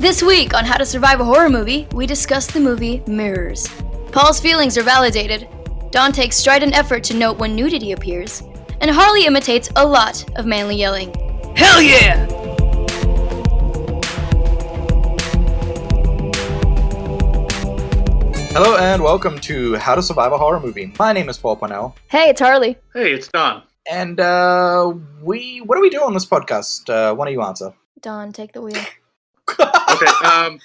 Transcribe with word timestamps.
This 0.00 0.22
week 0.22 0.54
on 0.54 0.64
How 0.64 0.78
to 0.78 0.86
Survive 0.86 1.20
a 1.20 1.24
Horror 1.24 1.50
Movie, 1.50 1.86
we 1.92 2.06
discuss 2.06 2.46
the 2.46 2.58
movie 2.58 3.02
Mirrors. 3.06 3.68
Paul's 4.12 4.40
feelings 4.40 4.78
are 4.78 4.82
validated. 4.82 5.46
Don 5.90 6.10
takes 6.10 6.36
strident 6.36 6.74
effort 6.76 7.04
to 7.04 7.14
note 7.14 7.38
when 7.38 7.54
nudity 7.54 7.92
appears, 7.92 8.42
and 8.80 8.90
Harley 8.90 9.26
imitates 9.26 9.68
a 9.76 9.86
lot 9.86 10.24
of 10.38 10.46
manly 10.46 10.76
yelling. 10.76 11.12
Hell 11.54 11.82
yeah! 11.82 12.26
Hello 18.52 18.76
and 18.76 19.02
welcome 19.02 19.38
to 19.40 19.76
How 19.76 19.94
to 19.94 20.02
Survive 20.02 20.32
a 20.32 20.38
Horror 20.38 20.60
Movie. 20.60 20.92
My 20.98 21.12
name 21.12 21.28
is 21.28 21.38
Paul 21.38 21.56
Parnell, 21.56 21.96
Hey, 22.08 22.28
it's 22.30 22.40
Harley. 22.40 22.76
Hey, 22.92 23.12
it's 23.12 23.28
Don. 23.28 23.62
and 23.90 24.18
uh, 24.20 24.92
we 25.22 25.58
what 25.58 25.76
do 25.76 25.80
we 25.82 25.88
do 25.90 26.02
on 26.02 26.12
this 26.12 26.26
podcast? 26.26 26.90
Uh, 26.90 27.14
why 27.14 27.26
don't 27.26 27.32
you 27.34 27.42
answer? 27.42 27.72
Don, 28.02 28.32
take 28.32 28.52
the 28.52 28.60
wheel. 28.60 28.82
Okay. 29.58 30.26
Um. 30.26 30.60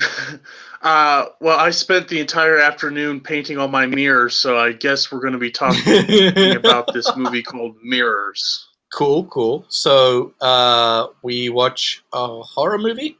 uh. 0.82 1.26
Well, 1.40 1.58
I 1.58 1.70
spent 1.70 2.08
the 2.08 2.20
entire 2.20 2.58
afternoon 2.58 3.20
painting 3.20 3.58
on 3.58 3.70
my 3.70 3.86
mirrors, 3.86 4.34
so 4.34 4.58
I 4.58 4.72
guess 4.72 5.10
we're 5.10 5.20
going 5.20 5.32
to 5.32 5.38
be 5.38 5.50
talking 5.50 6.56
about 6.56 6.92
this 6.92 7.10
movie 7.16 7.42
called 7.42 7.76
Mirrors. 7.82 8.68
cool, 8.92 9.24
cool. 9.26 9.64
So 9.68 10.32
uh, 10.40 11.08
we 11.22 11.48
watch 11.50 12.02
a 12.12 12.42
horror 12.42 12.78
movie, 12.78 13.18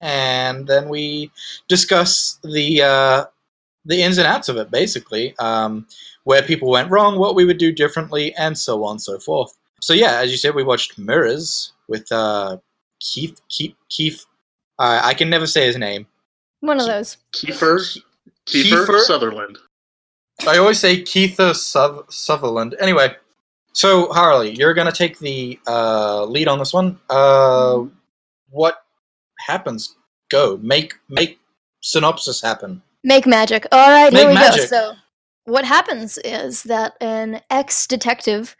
and 0.00 0.66
then 0.66 0.88
we 0.88 1.30
discuss 1.68 2.38
the 2.42 2.82
uh, 2.82 3.24
the 3.84 4.02
ins 4.02 4.18
and 4.18 4.26
outs 4.26 4.48
of 4.48 4.56
it, 4.56 4.70
basically, 4.70 5.34
um, 5.38 5.86
where 6.24 6.42
people 6.42 6.70
went 6.70 6.90
wrong, 6.90 7.18
what 7.18 7.34
we 7.34 7.44
would 7.44 7.58
do 7.58 7.72
differently, 7.72 8.34
and 8.34 8.58
so 8.58 8.84
on 8.84 8.92
and 8.92 9.02
so 9.02 9.18
forth. 9.18 9.56
So 9.80 9.94
yeah, 9.94 10.20
as 10.20 10.30
you 10.30 10.36
said, 10.36 10.54
we 10.54 10.64
watched 10.64 10.98
Mirrors 10.98 11.72
with 11.88 12.10
uh, 12.10 12.58
Keith 13.00 13.40
Keith 13.48 13.74
Keith. 13.88 14.26
Uh, 14.78 15.00
I 15.02 15.14
can 15.14 15.30
never 15.30 15.46
say 15.46 15.66
his 15.66 15.76
name. 15.76 16.06
One 16.60 16.80
of 16.80 16.86
those. 16.86 17.16
Kiefer. 17.32 18.00
Kiefer, 18.46 18.86
Kiefer? 18.86 19.00
Sutherland. 19.00 19.58
I 20.46 20.58
always 20.58 20.78
say 20.78 21.02
Keitha 21.02 21.54
Suth- 21.54 22.12
Sutherland. 22.12 22.74
Anyway, 22.78 23.14
so 23.72 24.12
Harley, 24.12 24.54
you're 24.54 24.74
gonna 24.74 24.92
take 24.92 25.18
the 25.18 25.58
uh, 25.66 26.24
lead 26.24 26.48
on 26.48 26.58
this 26.58 26.72
one. 26.72 26.98
Uh, 27.08 27.84
what 28.50 28.84
happens? 29.46 29.96
Go 30.30 30.58
make 30.58 30.94
make 31.08 31.38
synopsis 31.80 32.40
happen. 32.40 32.82
Make 33.04 33.26
magic. 33.26 33.66
All 33.72 33.88
right, 33.88 34.12
here 34.12 34.28
we 34.28 34.34
magic. 34.34 34.62
go. 34.62 34.66
So, 34.66 34.92
what 35.44 35.64
happens 35.64 36.18
is 36.18 36.64
that 36.64 36.94
an 37.00 37.40
ex 37.50 37.86
detective 37.86 38.56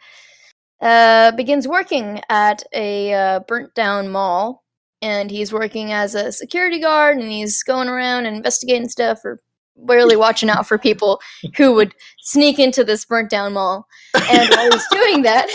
uh, 0.80 1.32
begins 1.32 1.66
working 1.66 2.20
at 2.28 2.62
a 2.72 3.12
uh, 3.12 3.40
burnt 3.40 3.74
down 3.74 4.08
mall, 4.08 4.64
and 5.02 5.30
he's 5.30 5.52
working 5.52 5.92
as 5.92 6.14
a 6.14 6.32
security 6.32 6.80
guard, 6.80 7.18
and 7.18 7.30
he's 7.30 7.62
going 7.62 7.88
around 7.88 8.26
and 8.26 8.36
investigating 8.36 8.88
stuff, 8.88 9.24
or 9.24 9.42
barely 9.76 10.16
watching 10.16 10.48
out 10.48 10.66
for 10.66 10.78
people 10.78 11.20
who 11.56 11.74
would 11.74 11.94
sneak 12.20 12.58
into 12.58 12.82
this 12.84 13.04
burnt 13.04 13.28
down 13.30 13.52
mall. 13.52 13.86
And 14.30 14.48
while 14.50 14.70
he's 14.72 14.86
doing 14.90 15.22
that, 15.22 15.48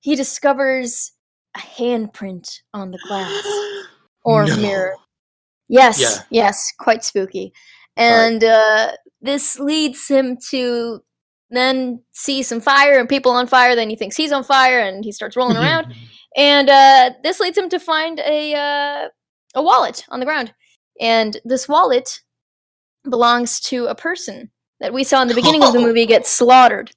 he 0.00 0.14
discovers 0.16 1.12
a 1.56 1.60
handprint 1.60 2.60
on 2.72 2.90
the 2.90 2.98
glass 3.06 3.44
or 4.24 4.46
No. 4.46 4.56
mirror. 4.56 4.94
Yes, 5.68 6.00
Yeah. 6.00 6.22
yes, 6.30 6.72
quite 6.78 7.04
spooky. 7.04 7.52
And 7.96 8.42
uh, 8.42 8.92
this 9.20 9.58
leads 9.58 10.08
him 10.08 10.36
to 10.50 11.00
then 11.50 12.02
see 12.12 12.42
some 12.42 12.60
fire 12.60 12.98
and 12.98 13.08
people 13.08 13.30
on 13.32 13.46
fire. 13.46 13.76
Then 13.76 13.88
he 13.90 13.96
thinks 13.96 14.16
he's 14.16 14.32
on 14.32 14.42
fire, 14.42 14.80
and 14.80 15.04
he 15.04 15.12
starts 15.12 15.36
rolling 15.36 15.56
around. 15.56 15.86
And 16.36 16.68
uh, 16.68 17.12
this 17.22 17.40
leads 17.40 17.56
him 17.56 17.68
to 17.68 17.78
find 17.78 18.20
a 18.20 18.54
uh, 18.54 19.08
a 19.54 19.62
wallet 19.62 20.04
on 20.08 20.20
the 20.20 20.26
ground. 20.26 20.52
And 21.00 21.40
this 21.44 21.68
wallet 21.68 22.20
belongs 23.08 23.60
to 23.60 23.86
a 23.86 23.94
person 23.94 24.50
that 24.80 24.92
we 24.92 25.04
saw 25.04 25.22
in 25.22 25.28
the 25.28 25.34
beginning 25.34 25.62
of 25.62 25.72
the 25.72 25.80
movie 25.86 26.06
get 26.06 26.26
slaughtered. 26.26 26.90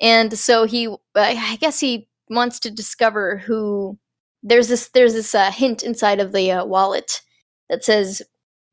And 0.00 0.36
so 0.38 0.64
he, 0.64 0.94
I 1.14 1.56
guess 1.60 1.80
he 1.80 2.08
wants 2.28 2.60
to 2.60 2.70
discover 2.70 3.38
who. 3.38 3.98
There's 4.44 4.68
this 4.68 4.88
there's 4.90 5.14
this 5.14 5.34
uh, 5.34 5.50
hint 5.50 5.82
inside 5.82 6.20
of 6.20 6.32
the 6.32 6.52
uh, 6.52 6.64
wallet 6.64 7.22
that 7.68 7.84
says 7.84 8.22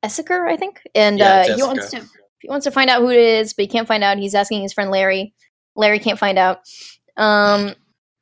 Esseker, 0.04 0.48
I 0.48 0.56
think, 0.58 0.80
and 0.94 1.18
Yeah, 1.18 1.46
uh, 1.50 1.56
he 1.56 1.64
wants 1.64 1.90
to 1.90 2.06
he 2.40 2.50
wants 2.50 2.66
to 2.66 2.72
find 2.72 2.88
out 2.88 3.02
who 3.02 3.10
it 3.10 3.18
is, 3.18 3.54
but 3.54 3.64
he 3.64 3.68
can't 3.68 3.88
find 3.88 4.04
out. 4.04 4.20
He's 4.20 4.36
asking 4.36 4.62
his 4.62 4.74
friend 4.74 4.92
Larry. 4.92 5.34
Larry 5.76 5.98
can't 5.98 6.20
find 6.20 6.38
out. 6.38 6.60
Um, 7.18 7.74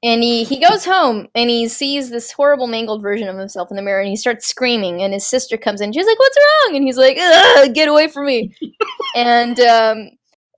and 0.03 0.21
he 0.21 0.43
he 0.43 0.59
goes 0.59 0.83
home 0.83 1.27
and 1.33 1.49
he 1.49 1.67
sees 1.67 2.09
this 2.09 2.31
horrible 2.31 2.67
mangled 2.67 3.01
version 3.01 3.29
of 3.29 3.37
himself 3.37 3.71
in 3.71 3.77
the 3.77 3.81
mirror, 3.81 4.01
and 4.01 4.09
he 4.09 4.17
starts 4.17 4.45
screaming. 4.45 5.01
And 5.01 5.13
his 5.13 5.25
sister 5.25 5.57
comes 5.57 5.79
in. 5.79 5.93
She's 5.93 6.05
like, 6.05 6.19
"What's 6.19 6.37
wrong?" 6.37 6.75
And 6.75 6.85
he's 6.85 6.97
like, 6.97 7.17
Ugh, 7.19 7.73
"Get 7.73 7.87
away 7.87 8.09
from 8.09 8.25
me!" 8.25 8.53
and 9.15 9.59
um, 9.61 10.09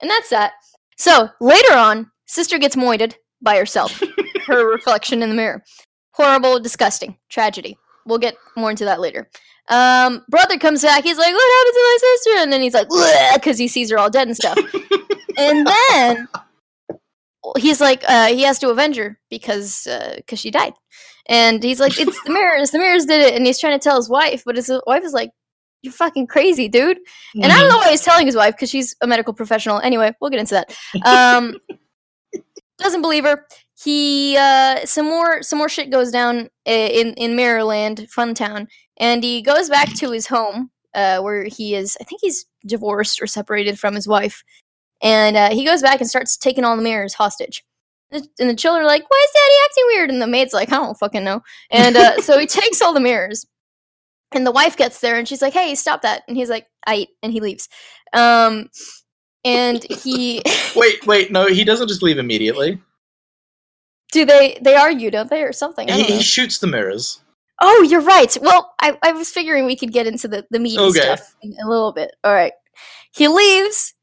and 0.01 0.09
that's 0.09 0.29
that. 0.31 0.53
So 0.97 1.29
later 1.39 1.73
on, 1.73 2.11
sister 2.25 2.57
gets 2.57 2.75
moited 2.75 3.16
by 3.41 3.57
herself, 3.57 4.01
her 4.47 4.69
reflection 4.69 5.22
in 5.22 5.29
the 5.29 5.35
mirror. 5.35 5.63
Horrible, 6.11 6.59
disgusting, 6.59 7.17
tragedy. 7.29 7.78
We'll 8.05 8.17
get 8.17 8.35
more 8.55 8.72
into 8.72 8.85
that 8.85 9.00
later. 9.00 9.29
Um, 9.67 10.23
brother 10.29 10.57
comes 10.57 10.81
back. 10.81 11.03
He's 11.03 11.17
like, 11.17 11.34
"What 11.34 11.57
happened 11.57 11.73
to 11.73 11.81
my 11.84 11.97
sister?" 12.00 12.41
And 12.41 12.53
then 12.53 12.61
he's 12.61 12.73
like, 12.73 12.88
"Because 13.35 13.59
he 13.59 13.67
sees 13.67 13.91
her 13.91 14.00
all 14.00 14.09
dead 14.09 14.28
and 14.28 14.35
stuff." 14.35 14.57
and 15.38 15.67
then 15.67 16.28
he's 17.57 17.81
like, 17.81 18.03
uh, 18.07 18.28
he 18.28 18.44
has 18.44 18.59
to 18.59 18.69
avenge 18.69 18.97
her 18.97 19.19
because 19.29 19.88
because 20.17 20.39
she 20.39 20.51
died. 20.51 20.73
And 21.28 21.63
he's 21.63 21.79
like, 21.79 22.00
"It's 22.00 22.22
the 22.23 22.31
mirrors. 22.31 22.72
The 22.72 22.78
mirrors 22.78 23.06
did 23.06 23.22
it." 23.22 23.33
And 23.33 23.45
he's 23.45 23.59
trying 23.59 23.78
to 23.78 23.83
tell 23.83 23.95
his 23.95 24.09
wife, 24.09 24.44
but 24.45 24.56
his 24.56 24.72
wife 24.85 25.03
is 25.03 25.13
like, 25.13 25.31
"You're 25.81 25.94
fucking 25.94 26.28
crazy, 26.28 26.67
dude." 26.67 27.00
And 27.34 27.51
I 27.51 27.59
don't 27.59 27.69
know 27.69 27.78
why 27.78 27.89
he's 27.89 28.01
telling 28.01 28.28
his 28.28 28.35
wife 28.35 28.53
because 28.53 28.69
she's 28.69 28.95
a 29.01 29.07
medical 29.07 29.34
professional. 29.34 29.79
Anyway, 29.79 30.13
we'll 30.22 30.29
get 30.29 30.39
into 30.39 30.53
that. 30.53 30.75
Um, 31.03 31.57
doesn't 32.78 33.01
believe 33.01 33.23
her. 33.23 33.47
He 33.84 34.38
uh, 34.38 34.85
some 34.85 35.07
more 35.07 35.41
some 35.41 35.57
more 35.57 35.69
shit 35.69 35.89
goes 35.89 36.11
down 36.11 36.50
in 36.66 37.13
in 37.16 37.35
maryland 37.35 38.07
fun 38.09 38.34
town 38.34 38.67
and 38.97 39.23
he 39.23 39.41
goes 39.41 39.69
back 39.69 39.94
to 39.95 40.11
his 40.11 40.28
home 40.28 40.72
uh, 40.94 41.19
where 41.19 41.44
he 41.44 41.75
is. 41.75 41.97
I 42.00 42.05
think 42.05 42.22
he's 42.22 42.45
divorced 42.66 43.22
or 43.22 43.28
separated 43.28 43.78
from 43.78 43.95
his 43.95 44.07
wife, 44.07 44.44
and 45.05 45.38
uh, 45.38 45.51
he 45.51 45.63
goes 45.66 45.81
back 45.83 46.01
and 46.01 46.09
starts 46.09 46.35
taking 46.38 46.66
all 46.66 46.75
the 46.75 46.83
mirrors 46.83 47.13
hostage. 47.13 47.63
And 48.11 48.23
the 48.38 48.55
children 48.55 48.83
are 48.83 48.88
like, 48.88 49.09
"Why 49.09 49.25
is 49.25 49.31
Daddy 49.33 49.55
acting 49.66 49.83
weird?" 49.88 50.09
And 50.11 50.21
the 50.21 50.27
maid's 50.27 50.53
like, 50.53 50.71
"I 50.71 50.77
don't 50.77 50.97
fucking 50.99 51.23
know." 51.23 51.43
And 51.71 51.97
uh, 51.97 52.21
so 52.21 52.38
he 52.39 52.47
takes 52.47 52.81
all 52.81 52.93
the 52.93 52.99
mirrors, 53.01 53.45
and 54.33 54.45
the 54.47 54.51
wife 54.51 54.77
gets 54.77 54.99
there, 55.01 55.17
and 55.17 55.27
she's 55.27 55.41
like, 55.41 55.53
"Hey, 55.53 55.75
stop 55.75 56.01
that!" 56.03 56.23
And 56.27 56.38
he's 56.38 56.49
like, 56.49 56.67
"I," 56.88 57.07
and 57.23 57.33
he 57.33 57.41
leaves. 57.41 57.69
Um, 58.13 58.69
and 59.45 59.83
he 59.83 60.41
Wait, 60.75 61.05
wait, 61.07 61.31
no, 61.31 61.47
he 61.47 61.63
doesn't 61.66 61.87
just 61.87 62.03
leave 62.03 62.17
immediately. 62.17 62.81
do 64.11 64.25
they 64.25 64.57
they 64.61 64.75
argue, 64.75 65.11
don't 65.11 65.29
they, 65.29 65.43
or 65.43 65.53
something? 65.53 65.89
He, 65.89 66.03
he 66.03 66.22
shoots 66.23 66.59
the 66.59 66.67
mirrors. 66.67 67.22
Oh, 67.61 67.81
you're 67.83 68.01
right. 68.01 68.37
Well, 68.41 68.73
I, 68.81 68.97
I 69.01 69.13
was 69.13 69.29
figuring 69.31 69.66
we 69.66 69.77
could 69.77 69.93
get 69.93 70.07
into 70.07 70.27
the, 70.27 70.45
the 70.51 70.59
meaty 70.59 70.77
Okay. 70.77 70.99
stuff 71.01 71.35
in 71.41 71.55
a 71.63 71.69
little 71.69 71.93
bit. 71.93 72.16
All 72.23 72.33
right. 72.33 72.53
He 73.13 73.27
leaves. 73.29 73.94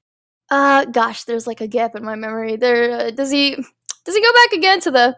Uh 0.53 0.85
gosh, 0.85 1.25
there's 1.25 1.47
like 1.47 1.63
a 1.63 1.67
gap 1.67 1.97
in 1.97 2.05
my 2.05 2.15
memory. 2.15 2.57
There 2.57 2.93
uh, 2.93 3.11
does 3.11 3.31
he 3.31 3.57
does 4.05 4.15
he 4.15 4.21
go 4.21 4.33
back 4.35 4.53
again 4.53 4.81
to 4.81 4.91
the 4.91 5.17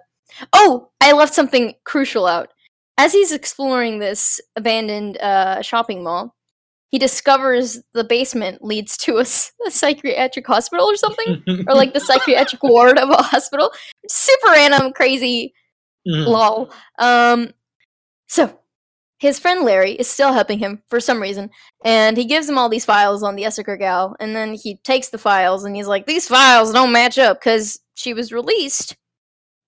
Oh, 0.52 0.90
I 1.00 1.10
left 1.12 1.34
something 1.34 1.74
crucial 1.84 2.26
out. 2.26 2.52
As 2.98 3.12
he's 3.12 3.32
exploring 3.32 3.98
this 3.98 4.40
abandoned 4.54 5.16
uh 5.18 5.60
shopping 5.60 6.04
mall, 6.04 6.36
he 6.90 7.00
discovers 7.00 7.82
the 7.94 8.04
basement 8.04 8.62
leads 8.62 8.96
to 8.98 9.18
a 9.18 9.24
psychiatric 9.24 10.46
hospital 10.46 10.86
or 10.86 10.94
something 10.96 11.42
or 11.66 11.74
like 11.74 11.92
the 11.94 12.00
psychiatric 12.00 12.62
ward 12.62 12.96
of 12.96 13.10
a 13.10 13.20
hospital. 13.20 13.72
Super 14.08 14.52
random, 14.52 14.92
crazy 14.92 15.52
Mhm. 16.06 16.26
lol. 16.26 16.70
Um, 17.00 17.52
so 18.28 18.60
his 19.24 19.38
friend 19.38 19.64
Larry 19.64 19.92
is 19.92 20.06
still 20.06 20.34
helping 20.34 20.58
him 20.58 20.82
for 20.90 21.00
some 21.00 21.19
reason, 21.22 21.49
and 21.82 22.14
he 22.16 22.26
gives 22.26 22.46
him 22.46 22.58
all 22.58 22.69
these 22.69 22.84
files 22.84 23.22
on 23.22 23.37
the 23.37 23.44
Esseker 23.44 23.78
gal, 23.78 24.14
and 24.20 24.37
then 24.37 24.52
he 24.52 24.76
takes 24.84 25.08
the 25.08 25.16
files 25.19 25.64
and 25.64 25.75
he's 25.75 25.87
like, 25.87 26.04
"These 26.04 26.28
files 26.28 26.72
don't 26.75 26.93
match 26.93 27.19
up 27.19 27.40
because 27.40 27.81
she 27.94 28.12
was 28.12 28.32
released 28.32 28.96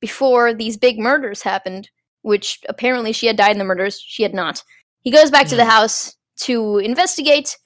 before 0.01 0.53
these 0.53 0.77
big 0.77 0.99
murders 0.99 1.41
happened, 1.43 1.89
which 2.21 2.61
apparently 2.69 3.13
she 3.13 3.27
had 3.27 3.37
died 3.37 3.53
in 3.53 3.59
the 3.59 3.65
murders. 3.65 3.99
She 4.07 4.23
had 4.23 4.35
not." 4.35 4.63
He 5.01 5.11
goes 5.11 5.31
back 5.31 5.47
to 5.49 5.57
the 5.57 5.65
Hmm. 5.65 5.71
house 5.71 6.17
to 6.41 6.79
investigate, 6.79 7.57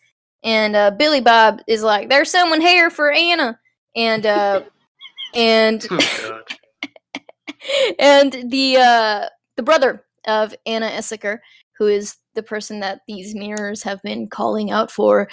and 0.45 0.77
uh, 0.77 0.93
Billy 0.93 1.21
Bob 1.21 1.61
is 1.67 1.83
like, 1.83 2.09
"There's 2.09 2.31
someone 2.31 2.61
here 2.61 2.89
for 2.91 3.11
Anna," 3.11 3.59
and 3.97 4.25
uh, 4.27 4.63
and 5.35 5.85
Oh, 5.91 6.41
and 7.99 8.33
the 8.49 8.77
uh 8.77 9.29
the 9.57 9.63
brother 9.65 10.05
of 10.27 10.55
Anna 10.67 10.89
Esseker, 10.91 11.39
who 11.81 11.87
is 11.89 12.17
the 12.35 12.43
person 12.43 12.79
that 12.81 13.01
these 13.09 13.35
mirrors 13.35 13.83
have 13.83 14.01
been 14.03 14.29
calling 14.29 14.71
out 14.71 14.91
for, 14.91 15.29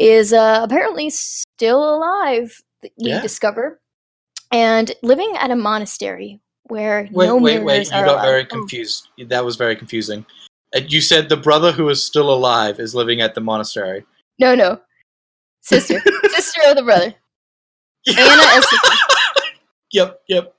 is 0.00 0.32
uh, 0.32 0.60
apparently 0.64 1.10
still 1.10 1.94
alive. 1.94 2.58
We 2.82 3.10
Yeah. 3.10 3.20
discover, 3.20 3.80
and 4.50 4.90
living 5.02 5.36
at 5.36 5.50
a 5.50 5.56
monastery 5.56 6.40
where 6.64 7.06
Wait, 7.12 7.26
no 7.26 7.36
wait, 7.36 7.56
mirrors 7.62 7.66
wait! 7.66 7.86
You 7.90 7.98
are 7.98 8.04
got 8.06 8.14
allowed. 8.14 8.24
very 8.24 8.42
Oh, 8.44 8.46
confused. 8.46 9.08
That 9.28 9.44
was 9.44 9.56
very 9.56 9.76
confusing. 9.76 10.24
You 10.74 11.02
said 11.02 11.28
the 11.28 11.36
brother 11.36 11.70
who 11.70 11.86
is 11.90 12.02
still 12.02 12.32
alive 12.32 12.80
is 12.80 12.94
living 12.94 13.20
at 13.20 13.34
the 13.34 13.42
monastery. 13.42 14.06
No, 14.38 14.54
no. 14.54 14.80
Sister. 15.60 16.00
Sister 16.30 16.62
of 16.68 16.76
the 16.76 16.82
brother. 16.82 17.14
Anna 18.08 18.42
Esseker. 18.56 18.96
Yep, 19.92 20.20
yep. 20.28 20.54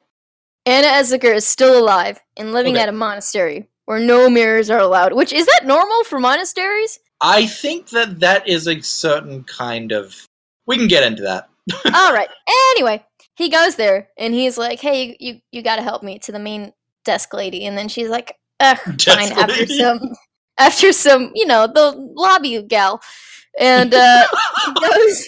Anna 0.65 0.87
Esseker 0.87 1.33
is 1.33 1.47
still 1.47 1.79
alive 1.79 2.19
and 2.35 2.51
living 2.51 2.73
Okay. 2.73 2.83
at 2.83 2.89
a 2.89 2.91
monastery 2.91 3.69
where 3.91 3.99
no 3.99 4.29
mirrors 4.29 4.69
are 4.69 4.79
allowed. 4.79 5.11
Which 5.11 5.33
is 5.33 5.45
that 5.47 5.65
normal 5.65 6.05
for 6.05 6.17
monasteries? 6.17 6.97
I 7.19 7.45
think 7.45 7.89
that 7.89 8.21
that 8.21 8.47
is 8.47 8.65
a 8.65 8.79
certain 8.79 9.43
kind 9.43 9.91
of. 9.91 10.15
We 10.65 10.77
can 10.77 10.87
get 10.87 11.03
into 11.03 11.23
that. 11.23 11.49
All 11.93 12.13
right. 12.13 12.29
Anyway, 12.71 13.03
he 13.35 13.49
goes 13.49 13.75
there 13.75 14.07
and 14.17 14.33
he's 14.33 14.57
like, 14.57 14.79
"Hey, 14.79 15.07
you 15.07 15.15
you 15.19 15.39
you 15.51 15.61
got 15.61 15.75
to 15.75 15.81
help 15.81 16.03
me 16.03 16.19
to 16.19 16.31
the 16.31 16.39
main 16.39 16.71
desk 17.03 17.33
lady." 17.33 17.65
And 17.65 17.77
then 17.77 17.89
she's 17.89 18.07
like, 18.07 18.37
"Ugh, 18.61 18.77
fine." 19.01 19.33
After 19.33 19.65
some, 19.67 19.99
after 20.57 20.93
some, 20.93 21.31
you 21.35 21.45
know, 21.45 21.67
the 21.67 21.91
lobby 22.15 22.61
gal, 22.61 23.01
and 23.59 23.93
uh, 23.93 24.25
he 24.65 24.73
goes. 24.87 25.27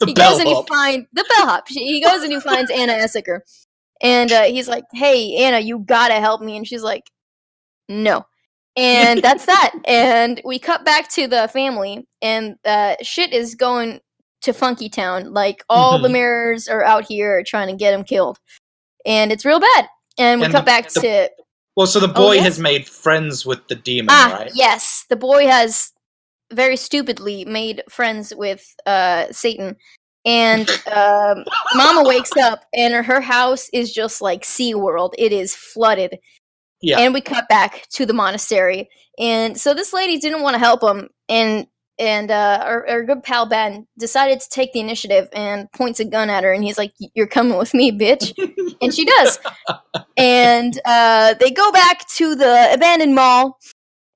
The 0.00 0.06
he 0.06 0.14
goes 0.14 0.40
and 0.40 0.48
he 0.48 0.64
finds 0.68 1.06
the 1.12 1.24
bellhop. 1.36 1.68
He 1.68 2.02
goes 2.02 2.24
and 2.24 2.32
he 2.32 2.40
finds 2.40 2.72
Anna 2.72 2.94
Esseker, 2.94 3.42
and 4.02 4.32
uh, 4.32 4.44
he's 4.44 4.66
like, 4.66 4.84
"Hey, 4.92 5.44
Anna, 5.44 5.60
you 5.60 5.78
gotta 5.78 6.14
help 6.14 6.42
me." 6.42 6.56
And 6.56 6.66
she's 6.66 6.82
like, 6.82 7.04
"No." 7.90 8.24
And 8.76 9.20
that's 9.22 9.44
that. 9.46 9.72
And 9.86 10.40
we 10.44 10.58
cut 10.58 10.84
back 10.84 11.08
to 11.10 11.26
the 11.26 11.48
family, 11.48 12.06
and 12.22 12.56
uh, 12.64 12.94
shit 13.02 13.32
is 13.34 13.54
going 13.54 14.00
to 14.42 14.52
Funky 14.54 14.88
Town. 14.88 15.32
Like 15.34 15.62
all 15.68 15.98
the 15.98 16.08
Mhm. 16.08 16.12
mirrors 16.12 16.68
are 16.68 16.82
out 16.84 17.04
here 17.04 17.42
trying 17.42 17.68
to 17.68 17.74
get 17.76 17.92
him 17.92 18.04
killed, 18.04 18.38
and 19.04 19.32
it's 19.32 19.44
real 19.44 19.60
bad. 19.60 19.88
And 20.18 20.40
we 20.40 20.46
And 20.46 20.54
cut 20.54 20.60
the- 20.60 20.66
back 20.66 20.88
the- 20.90 21.00
to 21.00 21.30
Well, 21.76 21.86
so 21.86 22.00
the 22.00 22.08
boy 22.08 22.34
yes? 22.34 22.44
has 22.44 22.58
made 22.58 22.86
friends 22.88 23.44
with 23.46 23.66
the 23.68 23.74
demon, 23.74 24.08
ah 24.10 24.36
right? 24.38 24.50
yes, 24.54 25.04
the 25.08 25.16
boy 25.16 25.46
has 25.46 25.92
very 26.52 26.76
stupidly 26.76 27.44
made 27.44 27.82
friends 27.88 28.34
with 28.34 28.74
uh, 28.86 29.26
Satan, 29.30 29.76
and 30.24 30.68
um, 30.92 31.44
Mama 31.74 32.02
wakes 32.08 32.36
up 32.36 32.64
and 32.74 32.92
her 33.06 33.20
house 33.20 33.68
is 33.72 33.92
just 33.92 34.20
like 34.20 34.42
SeaWorld. 34.42 35.12
It 35.16 35.32
is 35.32 35.54
flooded. 35.54 36.18
Yeah. 36.82 36.98
And 36.98 37.12
we 37.12 37.20
cut 37.20 37.48
back 37.48 37.86
to 37.90 38.06
the 38.06 38.12
monastery. 38.12 38.88
And 39.18 39.58
so 39.58 39.74
this 39.74 39.92
lady 39.92 40.18
didn't 40.18 40.42
want 40.42 40.54
to 40.54 40.58
help 40.58 40.82
him 40.82 41.08
and 41.28 41.66
and 42.00 42.30
uh, 42.30 42.62
our, 42.64 42.88
our 42.88 43.02
good 43.04 43.22
pal 43.22 43.44
Ben 43.44 43.86
decided 43.98 44.40
to 44.40 44.48
take 44.48 44.72
the 44.72 44.80
initiative 44.80 45.28
and 45.34 45.70
points 45.72 46.00
a 46.00 46.04
gun 46.06 46.30
at 46.30 46.42
her 46.44 46.52
and 46.52 46.64
he's 46.64 46.78
like, 46.78 46.94
"You're 47.14 47.26
coming 47.26 47.58
with 47.58 47.74
me, 47.74 47.92
bitch," 47.92 48.32
and 48.80 48.92
she 48.92 49.04
does. 49.04 49.38
and 50.16 50.80
uh, 50.86 51.34
they 51.34 51.50
go 51.50 51.70
back 51.70 52.08
to 52.08 52.34
the 52.34 52.70
abandoned 52.72 53.14
mall, 53.14 53.58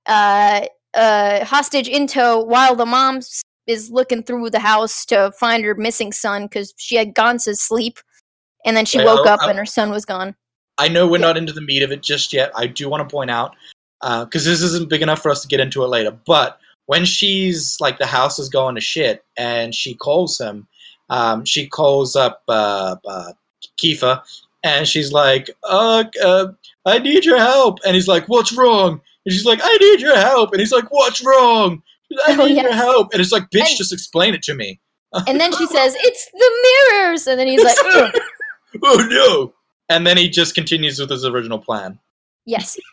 uh, 0.06 0.62
uh, 0.94 1.44
hostage 1.44 1.87
in 1.87 2.06
tow, 2.06 2.43
while 2.43 2.75
the 2.75 2.87
mom 2.87 3.20
is 3.67 3.90
looking 3.90 4.22
through 4.22 4.49
the 4.49 4.60
house 4.60 5.05
to 5.06 5.31
find 5.38 5.62
her 5.64 5.75
missing 5.75 6.10
son 6.10 6.44
because 6.44 6.72
she 6.78 6.96
had 6.96 7.14
gone 7.14 7.37
to 7.38 7.55
sleep, 7.55 7.99
and 8.64 8.75
then 8.75 8.87
she 8.87 8.99
woke 8.99 9.26
up 9.26 9.40
oh. 9.43 9.49
and 9.50 9.58
her 9.58 9.67
son 9.67 9.90
was 9.90 10.06
gone. 10.06 10.34
I 10.79 10.88
know 10.88 11.06
we're 11.06 11.19
Yeah. 11.21 11.26
not 11.26 11.37
into 11.37 11.53
the 11.53 11.61
meat 11.61 11.82
of 11.82 11.93
it 11.93 12.03
just 12.03 12.32
yet. 12.32 12.50
I 12.56 12.67
do 12.67 12.88
want 12.88 13.09
to 13.09 13.12
point 13.12 13.31
out 13.31 13.55
because 14.03 14.44
this 14.44 14.61
isn't 14.62 14.91
big 14.91 15.03
enough 15.03 15.23
for 15.23 15.31
us 15.31 15.41
to 15.43 15.49
get 15.49 15.61
into 15.61 15.82
it 15.82 15.88
later. 15.88 16.11
But 16.26 16.59
when 16.87 17.05
she's 17.05 17.76
like 17.81 17.99
the 17.99 18.06
house 18.06 18.38
is 18.38 18.49
going 18.49 18.75
to 18.75 18.81
shit, 18.81 19.25
and 19.38 19.75
she 19.75 19.94
calls 19.94 20.38
him, 20.38 20.67
um, 21.11 21.44
she 21.44 21.67
calls 21.69 22.15
up 22.17 22.43
uh, 22.49 22.97
uh, 23.09 23.32
Kiefer, 23.82 24.21
and 24.62 24.87
she's 24.87 25.11
like, 25.12 25.49
uh, 25.62 26.05
uh, 26.23 26.49
"I 26.85 26.99
need 26.99 27.25
your 27.25 27.38
help," 27.38 27.79
and 27.87 27.94
he's 27.94 28.09
like, 28.09 28.27
"What's 28.29 28.53
wrong?" 28.53 29.00
And 29.25 29.32
she's 29.32 29.47
like, 29.47 29.61
"I 29.62 29.77
need 29.79 30.00
your 30.00 30.17
help," 30.17 30.53
and 30.53 30.61
he's 30.61 30.73
like, 30.73 30.91
"What's 30.91 31.25
wrong?" 31.25 31.82
I 32.27 32.37
Oh, 32.38 32.47
need 32.47 32.61
your 32.61 32.73
help, 32.75 33.12
and 33.12 33.20
it's 33.23 33.32
like, 33.32 33.49
"Bitch, 33.50 33.69
And- 33.69 33.79
just 33.79 33.93
explain 33.93 34.35
it 34.35 34.43
to 34.43 34.55
me." 34.55 34.79
And 35.27 35.41
then 35.41 35.53
she 35.56 35.67
says, 35.77 35.94
"It's 36.00 36.29
the 36.32 36.91
mirrors," 36.93 37.27
and 37.27 37.38
then 37.41 37.47
he's 37.47 37.62
like, 37.65 37.77
"Oh 38.82 39.06
no!" 39.09 39.55
And 39.88 40.06
then 40.06 40.16
he 40.16 40.28
just 40.28 40.54
continues 40.54 40.98
with 40.98 41.10
his 41.10 41.25
original 41.25 41.58
plan. 41.58 41.98
"Yes." 42.46 42.78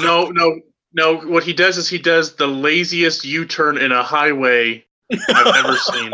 No, 0.00 0.28
no, 0.28 0.60
no. 0.92 1.16
What 1.22 1.42
he 1.42 1.52
does 1.52 1.76
is 1.76 1.88
he 1.88 1.98
does 1.98 2.36
the 2.36 2.46
laziest 2.46 3.24
U-turn 3.24 3.78
in 3.78 3.90
a 3.90 4.00
highway 4.00 4.84
I've 5.30 5.56
ever 5.56 5.76
seen. 5.92 6.12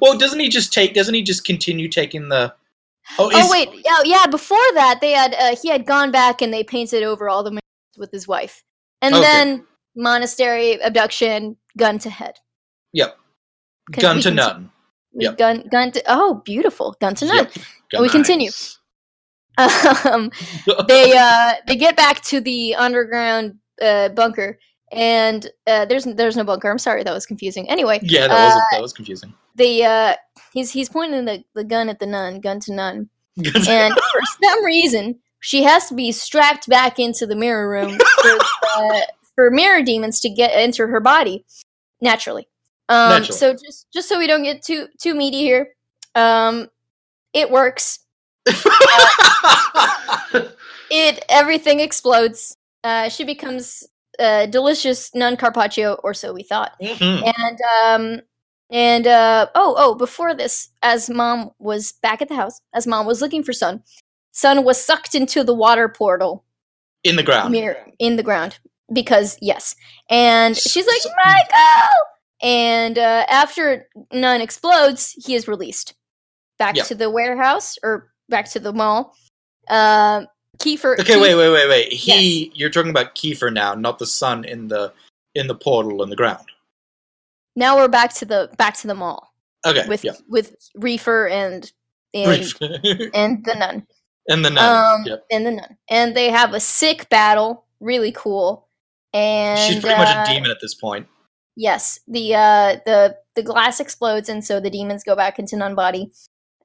Well, 0.00 0.18
doesn't 0.18 0.40
he 0.40 0.48
just 0.48 0.72
take? 0.72 0.92
Doesn't 0.94 1.14
he 1.14 1.22
just 1.22 1.44
continue 1.44 1.88
taking 1.88 2.30
the? 2.30 2.52
Oh, 3.18 3.30
Oh 3.32 3.48
wait, 3.50 3.68
yeah, 3.84 3.98
yeah. 4.04 4.26
Before 4.26 4.58
that, 4.74 4.98
they 5.00 5.12
had 5.12 5.34
uh, 5.34 5.54
he 5.62 5.68
had 5.68 5.86
gone 5.86 6.10
back 6.10 6.42
and 6.42 6.52
they 6.52 6.64
painted 6.64 7.04
over 7.04 7.28
all 7.28 7.44
the 7.44 7.60
with 7.96 8.10
his 8.10 8.26
wife, 8.26 8.64
and 9.02 9.14
Okay. 9.14 9.22
then 9.22 9.64
monastery 9.94 10.72
abduction, 10.82 11.56
gun 11.76 11.98
to 12.00 12.10
head. 12.10 12.34
Yep. 12.92 13.16
Gun 13.92 14.16
to 14.16 14.30
conti- 14.30 14.34
none. 14.34 14.70
Yep. 15.12 15.38
Gun, 15.38 15.68
gun 15.70 15.92
to 15.92 16.02
oh, 16.08 16.42
beautiful, 16.44 16.96
gun 17.00 17.14
to 17.16 17.26
none. 17.26 17.36
Yep. 17.36 17.52
We 18.00 18.08
continue. 18.08 18.50
Um, 19.56 20.32
they 20.88 21.16
uh 21.16 21.52
they 21.68 21.76
get 21.76 21.96
back 21.96 22.20
to 22.22 22.40
the 22.40 22.74
underground 22.74 23.54
uh 23.80 24.08
bunker, 24.08 24.58
and 24.90 25.48
uh, 25.68 25.84
there's 25.84 26.06
there's 26.06 26.36
no 26.36 26.42
bunker. 26.42 26.68
I'm 26.68 26.78
sorry, 26.78 27.04
that 27.04 27.14
was 27.14 27.24
confusing. 27.24 27.70
Anyway, 27.70 28.00
yeah, 28.02 28.26
that 28.26 28.34
was 28.34 28.56
uh, 28.56 28.60
that 28.72 28.82
was 28.82 28.92
confusing. 28.92 29.32
the 29.54 29.84
uh 29.84 30.14
he's 30.52 30.72
he's 30.72 30.88
pointing 30.88 31.24
the, 31.24 31.44
the 31.54 31.62
gun 31.62 31.88
at 31.88 32.00
the 32.00 32.06
nun, 32.06 32.40
gun 32.40 32.58
to 32.60 32.74
nun, 32.74 33.08
and 33.68 33.94
for 34.12 34.20
some 34.42 34.64
reason 34.64 35.20
she 35.38 35.62
has 35.62 35.86
to 35.88 35.94
be 35.94 36.10
strapped 36.10 36.68
back 36.68 36.98
into 36.98 37.24
the 37.24 37.36
mirror 37.36 37.68
room 37.68 37.98
for, 38.22 38.38
uh, 38.76 39.00
for 39.36 39.50
mirror 39.52 39.82
demons 39.82 40.18
to 40.18 40.30
get 40.30 40.48
enter 40.48 40.88
her 40.88 41.00
body 41.00 41.44
naturally. 42.00 42.48
Um, 42.88 43.10
Naturally. 43.10 43.38
So 43.38 43.52
just 43.52 43.86
just 43.92 44.08
so 44.08 44.18
we 44.18 44.26
don't 44.26 44.42
get 44.42 44.62
too 44.62 44.88
too 45.00 45.14
meaty 45.14 45.38
here, 45.38 45.68
um, 46.14 46.68
it 47.34 47.50
works. 47.50 47.98
It 50.90 51.24
everything 51.28 51.80
explodes. 51.80 52.56
Uh, 52.84 53.08
she 53.08 53.24
becomes 53.24 53.82
uh, 54.18 54.46
delicious 54.46 55.12
nun 55.14 55.36
carpaccio, 55.36 55.94
or 56.04 56.14
so 56.14 56.32
we 56.32 56.42
thought 56.42 56.72
Mhm. 56.80 57.32
and 57.36 57.58
um 57.82 58.20
and 58.70 59.06
uh 59.06 59.46
oh 59.54 59.74
oh 59.76 59.94
before 59.94 60.34
this 60.34 60.68
as 60.82 61.10
mom 61.10 61.50
was 61.58 61.92
back 62.02 62.22
at 62.22 62.28
the 62.28 62.36
house 62.36 62.60
as 62.74 62.86
mom 62.86 63.06
was 63.06 63.20
looking 63.20 63.42
for 63.42 63.52
son 63.52 63.82
son 64.32 64.62
was 64.64 64.80
sucked 64.82 65.14
into 65.14 65.42
the 65.42 65.54
water 65.54 65.88
portal 65.88 66.44
In 67.02 67.16
the 67.16 67.22
ground. 67.22 67.50
mirror 67.52 67.76
in 67.98 68.16
the 68.16 68.22
ground 68.22 68.58
because 68.92 69.36
yes 69.42 69.74
and 70.10 70.56
she's 70.56 70.86
like 70.86 71.02
michael 71.24 71.90
and 72.42 72.98
uh 72.98 73.26
after 73.28 73.86
none 74.12 74.40
explodes 74.40 75.12
he 75.26 75.34
is 75.34 75.48
released 75.48 75.94
back 76.58 76.76
Yeah. 76.76 76.84
to 76.84 76.94
the 76.94 77.10
warehouse 77.10 77.76
or 77.82 78.10
back 78.28 78.48
to 78.50 78.60
the 78.60 78.72
mall 78.72 79.14
um 79.68 80.26
Kiefer 80.58 80.98
Okay, 81.00 81.14
Kief- 81.14 81.20
wait, 81.22 81.34
wait, 81.34 81.50
wait, 81.50 81.68
wait. 81.68 81.92
He, 81.92 82.52
you're 82.54 82.70
talking 82.70 82.90
about 82.90 83.16
Kiefer 83.16 83.52
now, 83.52 83.74
not 83.74 83.98
the 83.98 84.06
sun 84.06 84.44
in 84.44 84.68
the 84.68 84.92
in 85.34 85.48
the 85.48 85.54
portal 85.54 86.02
in 86.02 86.10
the 86.10 86.16
ground. 86.16 86.46
now 87.56 87.76
we're 87.76 87.88
back 87.88 88.12
to 88.14 88.24
the 88.24 88.48
back 88.56 88.76
to 88.78 88.86
the 88.86 88.94
mall 88.94 89.32
Okay, 89.66 89.86
with 89.88 90.04
yeah. 90.04 90.12
with 90.28 90.54
reefer 90.76 91.26
and 91.28 91.72
and 92.12 92.52
and 93.14 93.44
the 93.44 93.54
nun 93.58 93.86
and 94.28 94.44
the 94.44 94.50
nun. 94.50 95.00
um, 95.00 95.04
yep. 95.06 95.24
and 95.30 95.44
the 95.46 95.50
nun, 95.52 95.76
and 95.90 96.14
they 96.14 96.30
have 96.30 96.54
a 96.54 96.60
sick 96.60 97.08
battle, 97.08 97.64
really 97.80 98.12
cool. 98.12 98.68
And 99.12 99.58
She's 99.58 99.80
pretty 99.80 99.96
much 99.98 100.14
uh, 100.16 100.24
a 100.26 100.32
demon 100.32 100.50
at 100.50 100.58
this 100.60 100.74
point. 100.74 101.06
Yes, 101.56 101.98
the 102.06 102.34
uh, 102.34 102.76
the 102.86 103.16
the 103.34 103.42
glass 103.42 103.80
explodes, 103.80 104.28
and 104.28 104.44
so 104.44 104.60
the 104.60 104.70
demons 104.70 105.02
go 105.04 105.16
back 105.16 105.38
into 105.38 105.56
nun 105.56 105.74
body, 105.74 106.12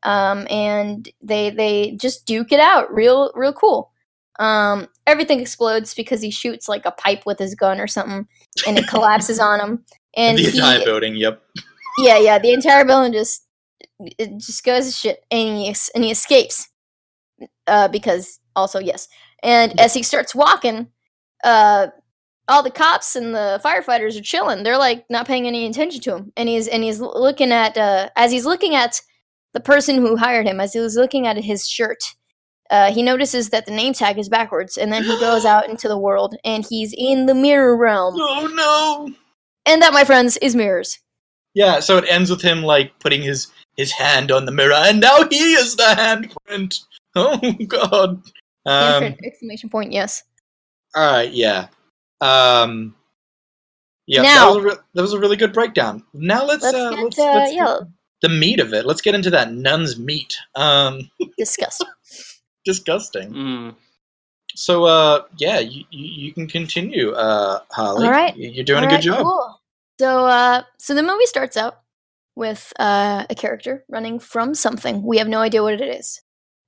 um, 0.04 0.48
and 0.50 1.10
they 1.22 1.50
they 1.50 1.92
just 1.92 2.26
duke 2.26 2.52
it 2.52 2.60
out, 2.60 2.94
real 2.94 3.32
real 3.36 3.54
cool. 3.54 3.92
Um, 4.40 4.88
everything 5.06 5.42
explodes 5.42 5.94
because 5.94 6.22
he 6.22 6.32
shoots 6.32 6.70
like 6.70 6.86
a 6.86 6.92
pipe 6.92 7.26
with 7.26 7.40
his 7.40 7.56
gun 7.56 7.80
or 7.80 7.88
something, 7.88 8.28
and 8.66 8.78
it 8.78 8.88
collapses 8.88 9.40
on 9.40 9.60
him. 9.60 9.86
And 10.16 10.40
the 10.40 10.42
he, 10.42 10.58
entire 10.58 10.84
building. 10.84 11.16
Yep. 11.16 11.40
yeah, 12.00 12.18
yeah, 12.18 12.40
the 12.40 12.52
entire 12.52 12.84
building 12.84 13.14
just 13.14 13.46
it 14.00 14.38
just 14.38 14.64
goes 14.64 14.88
to 14.88 14.92
shit, 14.92 15.24
and 15.30 15.56
he 15.56 15.76
and 15.94 16.04
he 16.04 16.10
escapes, 16.10 16.68
uh, 17.68 17.88
because 17.90 18.40
also 18.56 18.80
yes, 18.80 19.08
and 19.44 19.72
Yeah. 19.76 19.84
as 19.84 19.94
he 19.94 20.02
starts 20.02 20.34
walking, 20.34 20.88
uh, 21.44 21.88
all 22.48 22.64
the 22.64 22.72
cops 22.72 23.16
and 23.16 23.36
the 23.36 23.62
firefighters 23.64 24.18
are 24.20 24.24
chilling. 24.24 24.64
They're 24.64 24.80
like 24.80 25.06
not 25.12 25.28
paying 25.28 25.46
any 25.46 25.68
attention 25.68 26.02
to 26.02 26.16
him, 26.16 26.34
and 26.36 26.50
he's 26.50 26.68
and 26.68 26.84
he's 26.84 27.00
looking 27.00 27.52
at 27.52 27.78
uh, 27.78 28.10
as 28.16 28.32
he's 28.32 28.46
looking 28.48 28.74
at 28.74 29.00
the 29.54 29.60
person 29.60 29.98
who 29.98 30.16
hired 30.16 30.48
him, 30.48 30.60
as 30.60 30.74
he 30.74 30.80
was 30.80 30.96
looking 30.96 31.28
at 31.28 31.38
his 31.38 31.68
shirt. 31.68 32.16
Uh, 32.70 32.94
he 32.94 33.02
notices 33.02 33.50
that 33.50 33.66
the 33.66 33.72
name 33.72 33.94
tag 33.94 34.20
is 34.20 34.30
backwards, 34.30 34.78
and 34.78 34.94
then 34.94 35.04
he 35.04 35.20
goes 35.20 35.44
out 35.44 35.68
into 35.68 35.88
the 35.88 35.98
world, 35.98 36.36
and 36.46 36.66
he's 36.70 36.94
in 36.96 37.26
the 37.26 37.34
mirror 37.34 37.76
realm. 37.76 38.14
Oh 38.18 38.48
no. 38.54 39.16
And 39.66 39.82
that, 39.82 39.92
my 39.94 40.04
friends, 40.04 40.38
is 40.38 40.56
mirrors. 40.56 41.00
Yeah, 41.56 41.80
so 41.80 41.98
it 41.98 42.06
ends 42.08 42.30
with 42.30 42.42
him 42.42 42.62
like 42.62 42.98
putting 43.00 43.24
his 43.24 43.48
his 43.76 43.92
hand 43.92 44.32
on 44.32 44.46
the 44.46 44.52
mirror, 44.52 44.76
and 44.76 45.00
now 45.00 45.28
he 45.30 45.54
is 45.54 45.76
the 45.76 45.84
handprint. 45.84 46.82
Oh 47.16 47.40
god. 47.68 48.22
Um, 48.68 49.04
Handprint, 49.04 49.18
exclamation 49.26 49.68
point, 49.68 49.92
yes. 49.92 50.22
All 50.96 51.12
right, 51.12 51.32
yeah. 51.32 51.70
Um, 52.22 52.96
yeah, 54.06 54.22
Now- 54.22 54.36
that, 54.36 54.56
was 54.56 54.58
a 54.58 54.62
re- 54.68 54.84
that 54.94 55.02
was 55.02 55.14
a 55.14 55.20
really 55.20 55.38
good 55.38 55.52
breakdown. 55.54 56.04
Now 56.14 56.46
let's 56.46 56.62
Let's 56.62 56.78
uh, 56.78 56.90
get, 56.92 57.04
let's, 57.04 57.20
uh, 57.20 57.34
let's 57.34 57.54
yeah. 57.54 57.80
Get 58.22 58.30
the 58.30 58.36
meat 58.36 58.60
of 58.60 58.74
it. 58.74 58.86
Let's 58.86 59.02
get 59.02 59.16
into 59.16 59.30
that 59.32 59.52
nun's 59.54 59.98
meat. 60.00 60.38
Um, 60.56 61.10
Disgusting. 61.38 61.88
disgusting. 62.66 63.32
Mm. 63.32 63.76
So, 64.56 64.86
uh, 64.86 65.24
yeah, 65.38 65.60
you, 65.60 65.84
you, 65.92 66.26
you 66.28 66.34
can 66.34 66.48
continue, 66.48 67.12
uh, 67.12 67.60
Harley. 67.72 68.06
All 68.06 68.12
right. 68.12 68.36
You- 68.36 68.50
You're 68.50 68.66
doing 68.66 68.84
a 68.84 68.88
good 68.88 68.96
right, 68.96 69.04
job. 69.04 69.24
Cool. 69.24 69.60
So, 70.00 70.26
uh, 70.26 70.64
so 70.80 70.94
the 70.96 71.04
movie 71.04 71.26
starts 71.26 71.56
out 71.58 71.80
with 72.36 72.72
uh, 72.80 73.26
a 73.30 73.36
character 73.36 73.84
running 73.90 74.20
from 74.20 74.54
something. 74.56 75.04
We 75.04 75.18
have 75.18 75.28
no 75.28 75.40
idea 75.42 75.62
what 75.62 75.74
it 75.74 75.82
is, 75.82 76.22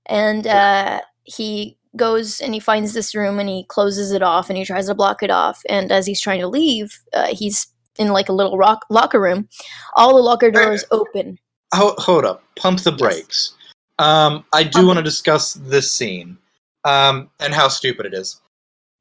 and 0.06 0.46
uh, 0.46 1.02
he 1.24 1.78
goes 1.96 2.40
and 2.42 2.54
he 2.54 2.60
finds 2.60 2.94
this 2.94 3.14
room 3.16 3.40
and 3.40 3.50
he 3.50 3.66
closes 3.68 4.12
it 4.12 4.22
off 4.22 4.50
and 4.50 4.58
he 4.58 4.64
tries 4.66 4.88
to 4.88 4.96
block 4.96 5.24
it 5.24 5.30
off. 5.30 5.62
And 5.70 5.92
as 5.92 6.06
he's 6.06 6.22
trying 6.22 6.40
to 6.42 6.48
leave, 6.48 6.98
uh, 7.14 7.28
he's 7.32 7.68
in 8.00 8.10
like 8.10 8.30
a 8.30 8.34
little 8.34 8.58
rock 8.58 8.86
locker 8.90 9.20
room. 9.20 9.48
All 9.96 10.16
the 10.16 10.22
locker 10.22 10.52
doors 10.52 10.84
open. 10.92 11.38
Hold, 11.74 11.96
hold 12.00 12.26
up. 12.26 12.44
Pump 12.58 12.82
the 12.82 12.92
brakes. 12.92 13.54
Um, 14.00 14.44
I 14.54 14.64
do 14.64 14.86
want 14.88 14.98
to 14.98 15.04
discuss 15.04 15.54
this 15.54 15.92
scene 15.92 16.38
um, 16.86 17.30
and 17.40 17.54
how 17.54 17.68
stupid 17.68 18.06
it 18.08 18.14
is. 18.14 18.42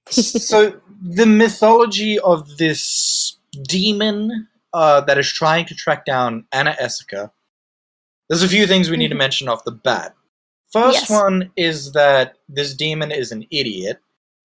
so 0.11 0.79
the 1.03 1.27
mythology 1.27 2.19
of 2.21 2.57
this 2.59 3.37
demon 3.63 4.47
uh, 4.73 5.01
that 5.03 5.19
is 5.19 5.31
trying 5.33 5.67
to 5.67 5.75
track 5.75 6.05
down 6.05 6.45
Anna 6.53 6.77
Essica. 6.81 7.31
There's 8.29 8.43
a 8.45 8.49
few 8.49 8.67
things 8.67 8.89
we 8.91 8.97
need 8.97 9.09
to 9.09 9.15
Mhm. 9.15 9.19
mention 9.19 9.49
off 9.49 9.65
the 9.65 9.73
bat. 9.73 10.15
First 10.71 11.01
Yes. 11.01 11.11
one 11.11 11.51
is 11.57 11.91
that 11.93 12.37
this 12.49 12.75
demon 12.75 13.11
is 13.11 13.33
an 13.33 13.45
idiot. 13.51 14.01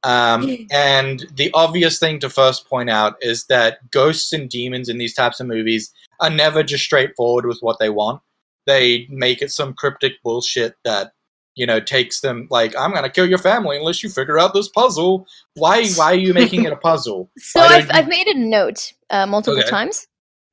Um, 0.06 0.56
and 0.72 1.26
the 1.36 1.52
obvious 1.54 2.00
thing 2.00 2.20
to 2.20 2.30
first 2.30 2.70
point 2.70 2.90
out 2.90 3.16
is 3.22 3.46
that 3.48 3.90
ghosts 3.92 4.32
and 4.32 4.50
demons 4.50 4.88
in 4.88 4.98
these 4.98 5.14
types 5.14 5.40
of 5.40 5.48
movies 5.48 5.92
are 6.22 6.30
never 6.30 6.64
just 6.64 6.86
straightforward 6.86 7.46
with 7.46 7.60
what 7.60 7.80
they 7.80 7.90
want. 7.90 8.22
They 8.66 9.08
make 9.10 9.42
it 9.42 9.52
some 9.52 9.74
cryptic 9.74 10.14
bullshit 10.24 10.76
that 10.86 11.12
you 11.56 11.66
know 11.66 11.80
takes 11.80 12.22
them 12.22 12.48
like 12.50 12.76
I'm 12.78 12.94
gonna 12.94 13.10
kill 13.10 13.28
your 13.28 13.38
family 13.38 13.78
unless 13.78 14.04
you 14.04 14.10
figure 14.10 14.40
out 14.40 14.54
this 14.54 14.70
puzzle. 14.70 15.28
Why? 15.56 15.88
Why 15.90 16.14
are 16.14 16.16
you 16.16 16.34
making 16.34 16.64
it 16.64 16.74
a 16.74 16.76
puzzle? 16.84 17.30
So 17.38 17.60
I've, 17.62 17.88
don't 17.88 17.98
I've 17.98 18.08
made 18.08 18.28
a 18.28 18.38
note 18.38 18.94
uh, 19.10 19.26
multiple 19.26 19.60
Okay. 19.60 19.70
times 19.70 20.08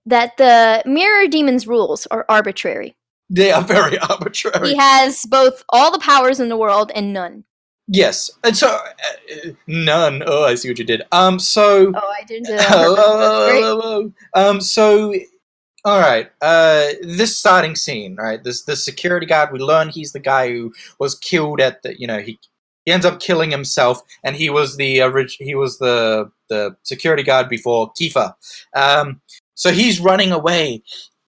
that 0.07 0.37
the 0.37 0.83
mirror 0.85 1.27
demon's 1.29 1.67
rules 1.67 2.07
are 2.07 2.27
arbitrary. 2.29 2.97
They 3.31 3.51
are 3.53 3.63
very 3.63 3.99
arbitrary. 4.11 4.71
He 4.71 4.77
has 4.77 5.25
both 5.27 5.65
all 5.71 5.91
the 5.91 5.99
powers 5.99 6.41
in 6.41 6.49
the 6.49 6.57
world 6.57 6.91
and 6.95 7.13
none. 7.13 7.45
Yes, 7.95 8.31
and 8.43 8.57
so 8.57 8.69
uh, 8.69 9.51
none. 9.67 10.23
Oh, 10.27 10.45
I 10.45 10.55
see 10.55 10.69
what 10.71 10.79
you 10.79 10.85
did. 10.85 11.03
Um, 11.13 11.39
so 11.39 11.93
Oh, 11.95 12.13
I 12.21 12.25
didn't 12.25 12.47
do 12.47 12.57
that. 12.57 12.67
Oh. 12.71 14.13
Um, 14.35 14.61
so, 14.63 15.13
all 15.85 16.01
right. 16.01 16.31
Uh, 16.41 16.89
this 17.03 17.37
starting 17.37 17.77
scene, 17.77 18.17
right? 18.17 18.43
This 18.43 18.63
this 18.65 18.83
security 18.83 19.27
guard. 19.27 19.53
We 19.53 19.59
learn 19.59 19.91
he's 19.91 20.13
the 20.13 20.21
guy 20.21 20.49
who 20.49 20.73
was 20.99 21.15
killed 21.19 21.61
at 21.61 21.83
the. 21.83 21.99
You 22.01 22.07
know, 22.07 22.21
he 22.21 22.41
he 22.87 22.93
ends 22.93 23.05
up 23.05 23.21
killing 23.21 23.51
himself, 23.51 24.01
and 24.25 24.37
he 24.37 24.49
was 24.49 24.77
the 24.79 25.03
orig- 25.03 25.37
He 25.39 25.55
was 25.55 25.79
the 25.79 26.31
the 26.49 26.75
security 26.85 27.23
guard 27.23 27.51
before 27.51 27.93
Kiefer. 27.93 28.33
Um, 28.75 29.21
so 29.55 29.71
he's 29.71 30.01
running 30.01 30.33
away. 30.33 30.83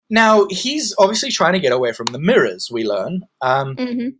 Now 0.08 0.46
he's 0.48 0.94
obviously 0.98 1.30
trying 1.30 1.52
to 1.54 1.60
get 1.60 1.72
away 1.72 1.92
from 1.92 2.06
the 2.06 2.18
mirrors. 2.18 2.70
We 2.72 2.84
learn. 2.84 3.26
Um, 3.42 3.76
Mhm. 3.76 4.14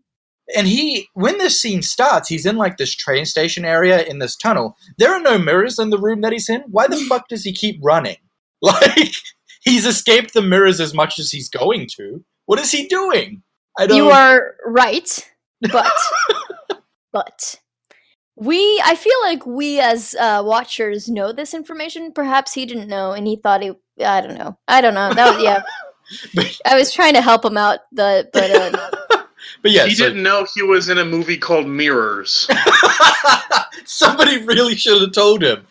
And 0.54 0.66
he 0.66 1.08
when 1.14 1.38
this 1.38 1.60
scene 1.60 1.82
starts 1.82 2.28
he's 2.28 2.46
in 2.46 2.56
like 2.56 2.76
this 2.76 2.94
train 2.94 3.24
station 3.24 3.64
area 3.64 4.02
in 4.04 4.18
this 4.18 4.36
tunnel 4.36 4.76
there 4.98 5.12
are 5.12 5.20
no 5.20 5.38
mirrors 5.38 5.78
in 5.78 5.90
the 5.90 5.98
room 5.98 6.20
that 6.20 6.32
he's 6.32 6.48
in 6.48 6.62
why 6.70 6.86
the 6.86 6.96
fuck 7.08 7.28
does 7.28 7.44
he 7.44 7.52
keep 7.52 7.78
running 7.82 8.16
like 8.62 9.14
he's 9.62 9.86
escaped 9.86 10.34
the 10.34 10.42
mirrors 10.42 10.80
as 10.80 10.94
much 10.94 11.18
as 11.18 11.30
he's 11.30 11.48
going 11.48 11.86
to 11.96 12.24
what 12.46 12.58
is 12.58 12.70
he 12.70 12.86
doing 12.86 13.42
i 13.78 13.86
don't 13.86 13.96
You 13.96 14.10
are 14.10 14.54
right, 14.66 15.30
but 15.72 15.92
but 17.12 17.60
we 18.36 18.80
I 18.84 18.96
feel 18.96 19.16
like 19.22 19.46
we 19.46 19.80
as 19.80 20.14
uh, 20.18 20.42
watchers 20.44 21.08
know 21.08 21.32
this 21.32 21.54
information. 21.54 22.12
Perhaps 22.12 22.52
he 22.52 22.66
didn't 22.66 22.88
know, 22.88 23.12
and 23.12 23.26
he 23.26 23.36
thought 23.36 23.62
he. 23.62 23.72
I 24.04 24.20
don't 24.20 24.36
know. 24.36 24.58
I 24.66 24.80
don't 24.80 24.94
know. 24.94 25.14
That 25.14 25.34
was, 25.34 25.44
yeah. 25.44 25.62
I 26.66 26.76
was 26.76 26.92
trying 26.92 27.14
to 27.14 27.22
help 27.22 27.44
him 27.44 27.56
out, 27.56 27.80
the 27.92 28.28
but 28.32 28.50
uh. 28.50 29.23
But 29.62 29.70
yeah 29.70 29.86
he 29.86 29.94
so- 29.94 30.06
didn't 30.06 30.22
know 30.22 30.46
he 30.54 30.62
was 30.62 30.88
in 30.88 30.98
a 30.98 31.04
movie 31.04 31.38
called 31.38 31.66
Mirrors. 31.66 32.48
somebody 33.84 34.42
really 34.44 34.74
should 34.74 35.00
have 35.00 35.12
told 35.12 35.42
him. 35.42 35.66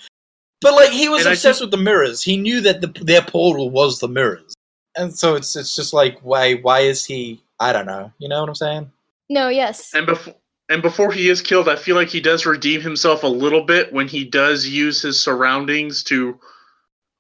But 0.62 0.74
like 0.74 0.92
he 0.92 1.10
was 1.10 1.22
And 1.22 1.30
I 1.30 1.34
obsessed 1.34 1.62
with 1.62 1.72
the 1.72 1.78
mirrors. 1.78 2.24
He 2.24 2.38
knew 2.38 2.62
that 2.62 2.80
the, 2.80 2.88
their 3.04 3.22
portal 3.22 3.70
was 3.70 4.00
the 4.00 4.08
mirrors. 4.08 4.54
And 4.96 5.14
so 5.18 5.36
it's 5.36 5.56
it's 5.56 5.76
just 5.76 5.94
like 5.94 6.20
why 6.22 6.56
why 6.56 6.82
is 6.82 7.04
he 7.04 7.42
i 7.60 7.74
don't 7.74 7.86
know. 7.86 8.12
You 8.20 8.30
know 8.30 8.40
what 8.40 8.50
i'm 8.50 8.56
saying? 8.56 8.92
No, 9.30 9.50
yes, 9.50 9.94
And 9.94 10.06
before 10.06 10.36
and 10.70 10.82
before 10.82 11.12
he 11.12 11.30
is 11.30 11.42
killed, 11.42 11.68
I 11.68 11.76
feel 11.76 11.96
like 11.96 12.08
he 12.08 12.22
does 12.22 12.46
redeem 12.46 12.82
himself 12.82 13.24
a 13.24 13.28
little 13.28 13.66
bit 13.66 13.92
when 13.92 14.08
he 14.08 14.24
does 14.24 14.66
use 14.66 15.02
his 15.02 15.20
surroundings 15.20 16.04
to 16.06 16.40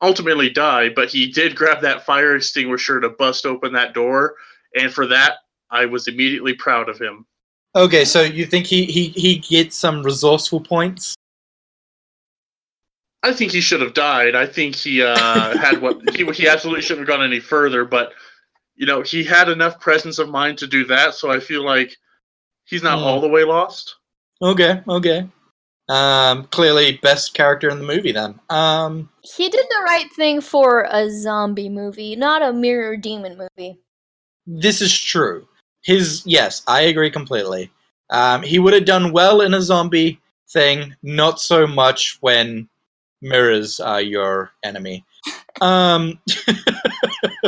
ultimately 0.01 0.49
die. 0.49 0.89
But 0.89 1.09
he 1.09 1.27
did 1.27 1.55
grab 1.55 1.81
that 1.81 2.05
fire 2.05 2.35
extinguisher 2.35 3.01
to 3.01 3.09
bust 3.09 3.45
open 3.45 3.73
that 3.73 3.93
door, 3.93 4.35
and 4.75 4.93
for 4.93 5.05
that, 5.07 5.39
I 5.73 5.85
was 5.85 6.07
immediately 6.07 6.53
proud 6.53 6.87
of 6.87 6.99
him. 6.99 7.25
Okay, 7.75 8.05
so 8.05 8.21
you 8.21 8.45
think 8.45 8.67
he 8.67 8.85
he 8.85 9.09
he 9.09 9.39
gets 9.39 9.75
some 9.75 10.03
resourceful 10.03 10.61
points? 10.61 11.15
I 13.23 13.33
think 13.33 13.51
he 13.51 13.61
should 13.61 13.81
have 13.81 13.93
died. 13.93 14.35
I 14.35 14.45
think 14.45 14.75
he 14.75 15.01
uh, 15.01 15.55
had 15.57 15.81
what 15.81 15.99
he 16.15 16.23
he 16.31 16.47
absolutely 16.47 16.81
shouldn't 16.83 17.07
have 17.09 17.17
gone 17.17 17.25
any 17.25 17.39
further. 17.39 17.83
But 17.83 18.13
you 18.75 18.85
know, 18.85 19.01
he 19.01 19.23
had 19.23 19.49
enough 19.49 19.79
presence 19.79 20.19
of 20.19 20.29
mind 20.29 20.57
to 20.59 20.67
do 20.67 20.85
that. 20.85 21.15
So 21.15 21.31
I 21.31 21.39
feel 21.39 21.65
like 21.65 21.95
he's 22.65 22.83
not 22.83 22.99
Hmm. 22.99 23.05
all 23.05 23.19
the 23.21 23.27
way 23.27 23.43
lost. 23.43 23.95
Okay, 24.41 24.81
okay. 24.87 25.27
Um, 25.89 26.45
clearly 26.45 26.99
best 27.01 27.33
character 27.33 27.69
in 27.69 27.77
the 27.79 27.83
movie 27.85 28.11
then. 28.13 28.39
Um, 28.49 29.09
he 29.21 29.49
did 29.49 29.65
the 29.69 29.83
right 29.83 30.09
thing 30.15 30.39
for 30.41 30.87
a 30.89 31.09
zombie 31.09 31.69
movie, 31.69 32.15
not 32.15 32.41
a 32.41 32.53
mirror 32.53 32.95
demon 32.97 33.37
movie. 33.37 33.79
this 34.45 34.81
is 34.81 34.97
true. 34.97 35.47
His 35.83 36.23
yes, 36.25 36.63
I 36.67 36.81
agree 36.81 37.11
completely. 37.11 37.71
Um, 38.09 38.41
he 38.43 38.59
would 38.59 38.73
have 38.73 38.85
done 38.85 39.11
well 39.11 39.41
in 39.41 39.53
a 39.53 39.61
zombie 39.61 40.19
thing, 40.49 40.95
not 41.03 41.39
so 41.39 41.65
much 41.67 42.17
when 42.21 42.67
mirrors 43.21 43.79
are 43.79 44.01
your 44.01 44.51
enemy. 44.63 45.03
Um, 45.61 46.19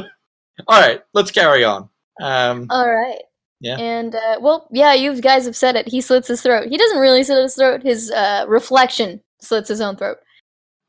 all 0.67 0.81
right, 0.81 1.01
let's 1.13 1.31
carry 1.31 1.63
on. 1.63 1.89
Um, 2.21 2.67
All 2.69 2.89
right. 2.89 3.21
Yeah. 3.61 3.77
And 3.77 4.15
uh, 4.15 4.37
well, 4.41 4.67
yeah, 4.71 4.93
you 4.93 5.19
guys 5.21 5.45
have 5.45 5.55
said 5.55 5.75
it. 5.75 5.87
He 5.87 6.01
slits 6.01 6.27
his 6.27 6.41
throat. 6.41 6.67
He 6.69 6.77
doesn't 6.77 6.99
really 6.99 7.23
slit 7.23 7.41
his 7.43 7.55
throat. 7.55 7.83
His 7.83 8.11
uh, 8.11 8.45
reflection 8.47 9.21
slits 9.41 9.69
his 9.69 9.81
own 9.81 9.95
throat. 9.95 10.17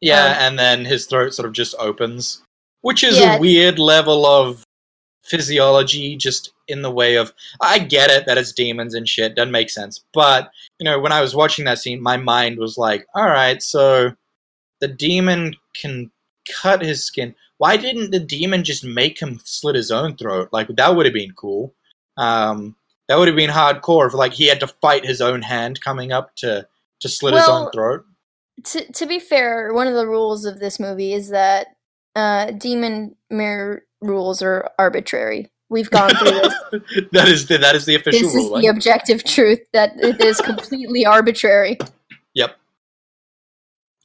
Yeah, 0.00 0.24
Um, 0.26 0.32
and 0.38 0.58
then 0.58 0.84
his 0.84 1.06
throat 1.06 1.32
sort 1.32 1.46
of 1.46 1.52
just 1.52 1.74
opens, 1.78 2.42
which 2.82 3.02
is 3.02 3.18
Yeah. 3.18 3.36
a 3.36 3.40
weird 3.40 3.78
level 3.78 4.26
of 4.26 4.62
physiology, 5.28 6.16
just 6.16 6.52
in 6.68 6.82
the 6.82 6.90
way 6.90 7.16
of. 7.16 7.32
I 7.60 7.78
get 7.78 8.10
it 8.10 8.26
that 8.26 8.38
it's 8.38 8.52
demons 8.52 8.94
and 8.94 9.08
shit, 9.08 9.36
doesn't 9.36 9.52
make 9.52 9.70
sense. 9.70 10.04
But, 10.12 10.50
you 10.78 10.84
know, 10.84 10.98
when 10.98 11.12
I 11.12 11.20
was 11.20 11.34
watching 11.34 11.64
that 11.64 11.78
scene, 11.78 12.02
my 12.02 12.16
mind 12.16 12.58
was 12.58 12.76
like, 12.76 13.06
alright, 13.16 13.62
so 13.62 14.12
the 14.80 14.88
demon 14.88 15.54
can 15.74 16.10
cut 16.60 16.82
his 16.82 17.04
skin. 17.04 17.34
Why 17.58 17.76
didn't 17.76 18.10
the 18.10 18.20
demon 18.20 18.64
just 18.64 18.84
make 18.84 19.18
him 19.18 19.40
slit 19.44 19.76
his 19.76 19.90
own 19.90 20.16
throat? 20.16 20.50
Like, 20.52 20.68
that 20.68 20.94
would 20.94 21.06
have 21.06 21.14
been 21.14 21.32
cool. 21.32 21.74
Um, 22.16 22.76
that 23.08 23.18
would 23.18 23.28
have 23.28 23.36
been 23.36 23.50
hardcore 23.50 24.06
if, 24.06 24.14
like, 24.14 24.32
he 24.32 24.46
had 24.46 24.60
to 24.60 24.66
fight 24.66 25.06
his 25.06 25.20
own 25.20 25.42
hand 25.42 25.80
coming 25.80 26.12
up 26.12 26.34
to, 26.36 26.66
to 27.00 27.08
slit 27.08 27.34
his 27.34 27.48
own 27.48 27.70
throat. 27.72 28.04
To 28.64 28.90
to 28.92 29.06
be 29.06 29.18
fair, 29.18 29.74
one 29.74 29.86
of 29.86 29.92
the 29.92 30.06
rules 30.06 30.46
of 30.46 30.60
this 30.60 30.80
movie 30.80 31.12
is 31.12 31.28
that 31.28 31.76
uh, 32.14 32.52
demon 32.52 33.14
mirror 33.28 33.82
rules 34.06 34.42
are 34.42 34.70
arbitrary. 34.78 35.50
We've 35.68 35.90
gone 35.90 36.10
through 36.10 36.30
this. 36.30 36.54
that 37.12 37.28
is 37.28 37.46
the, 37.46 37.58
that 37.58 37.74
is 37.74 37.86
the 37.86 37.96
official 37.96 38.20
this 38.22 38.34
is 38.34 38.44
ruling. 38.44 38.62
the 38.62 38.68
objective 38.68 39.24
truth 39.24 39.60
that 39.72 39.92
it 39.98 40.20
is 40.20 40.40
completely 40.40 41.04
arbitrary. 41.04 41.78
Yep. 42.34 42.56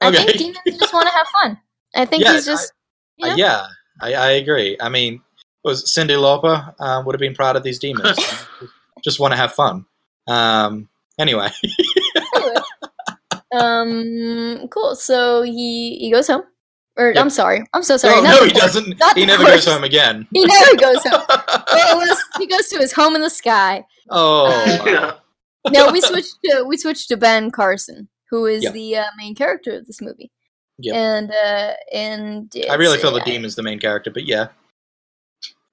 I 0.02 0.08
Okay. 0.08 0.26
think 0.26 0.38
demons 0.38 0.80
just 0.80 0.94
want 0.94 1.08
to 1.08 1.14
have 1.14 1.28
fun. 1.42 1.60
I 1.96 2.06
think 2.06 2.24
Yeah, 2.24 2.34
he's 2.34 2.46
just. 2.46 2.74
you 3.18 3.28
Uh, 3.28 3.30
know? 3.30 3.36
yeah, 3.36 3.66
I, 4.02 4.14
I 4.16 4.30
agree. 4.32 4.76
I 4.82 4.90
mean, 4.90 5.22
was 5.64 5.84
Cyndi 5.86 6.18
Lauper 6.18 6.74
um, 6.80 7.06
would 7.06 7.14
have 7.14 7.20
been 7.20 7.36
proud 7.36 7.56
of 7.56 7.62
these 7.64 7.78
demons. 7.78 8.18
Just 9.04 9.20
want 9.20 9.32
to 9.32 9.38
have 9.38 9.54
fun. 9.54 9.86
Um, 10.28 10.88
anyway, 11.20 11.50
Anyway. 12.36 12.56
um. 13.52 14.68
Cool. 14.70 14.96
So 14.96 15.42
he 15.44 15.98
he 16.00 16.12
goes 16.12 16.28
home. 16.28 16.44
Or 17.02 17.12
Yep. 17.14 17.18
I'm 17.24 17.30
sorry. 17.30 17.64
I'm 17.74 17.84
so 17.84 17.98
sorry. 17.98 18.16
oh, 18.20 18.22
no, 18.22 18.32
he 18.32 18.38
horse. 18.38 18.54
doesn't. 18.54 19.00
Not 19.00 19.18
He 19.18 19.26
never 19.26 19.44
horse. 19.44 19.66
goes 19.66 19.74
home 19.74 19.84
again. 19.84 20.28
He 20.34 20.46
never 20.46 20.76
goes 20.76 21.04
home. 21.04 21.24
Was- 21.98 22.24
he 22.38 22.46
goes 22.48 22.68
to 22.68 22.78
his 22.78 22.92
home 22.94 23.16
in 23.16 23.22
the 23.22 23.30
sky. 23.30 23.84
oh, 24.10 24.46
wow. 24.50 24.86
yeah. 24.86 25.14
No, 25.72 25.92
we 25.92 26.02
switched 26.02 26.36
to 26.46 26.64
we 26.68 26.78
switched 26.78 27.08
to 27.10 27.18
Ben 27.18 27.50
Carson, 27.52 28.08
who 28.30 28.46
is 28.46 28.64
Yeah. 28.64 28.72
the 28.72 28.98
uh, 28.98 29.06
main 29.18 29.36
character 29.36 29.78
of 29.78 29.86
this 29.88 30.02
movie. 30.02 30.32
Yeah. 30.80 30.96
And 30.96 31.32
uh, 31.32 31.74
and 31.94 32.52
I 32.70 32.76
really 32.76 32.98
it's- 32.98 33.02
feel 33.02 33.12
the 33.14 33.22
demon 33.22 33.46
is 33.46 33.56
the 33.56 33.64
main 33.64 33.80
character, 33.80 34.10
but 34.12 34.24
yeah, 34.26 34.48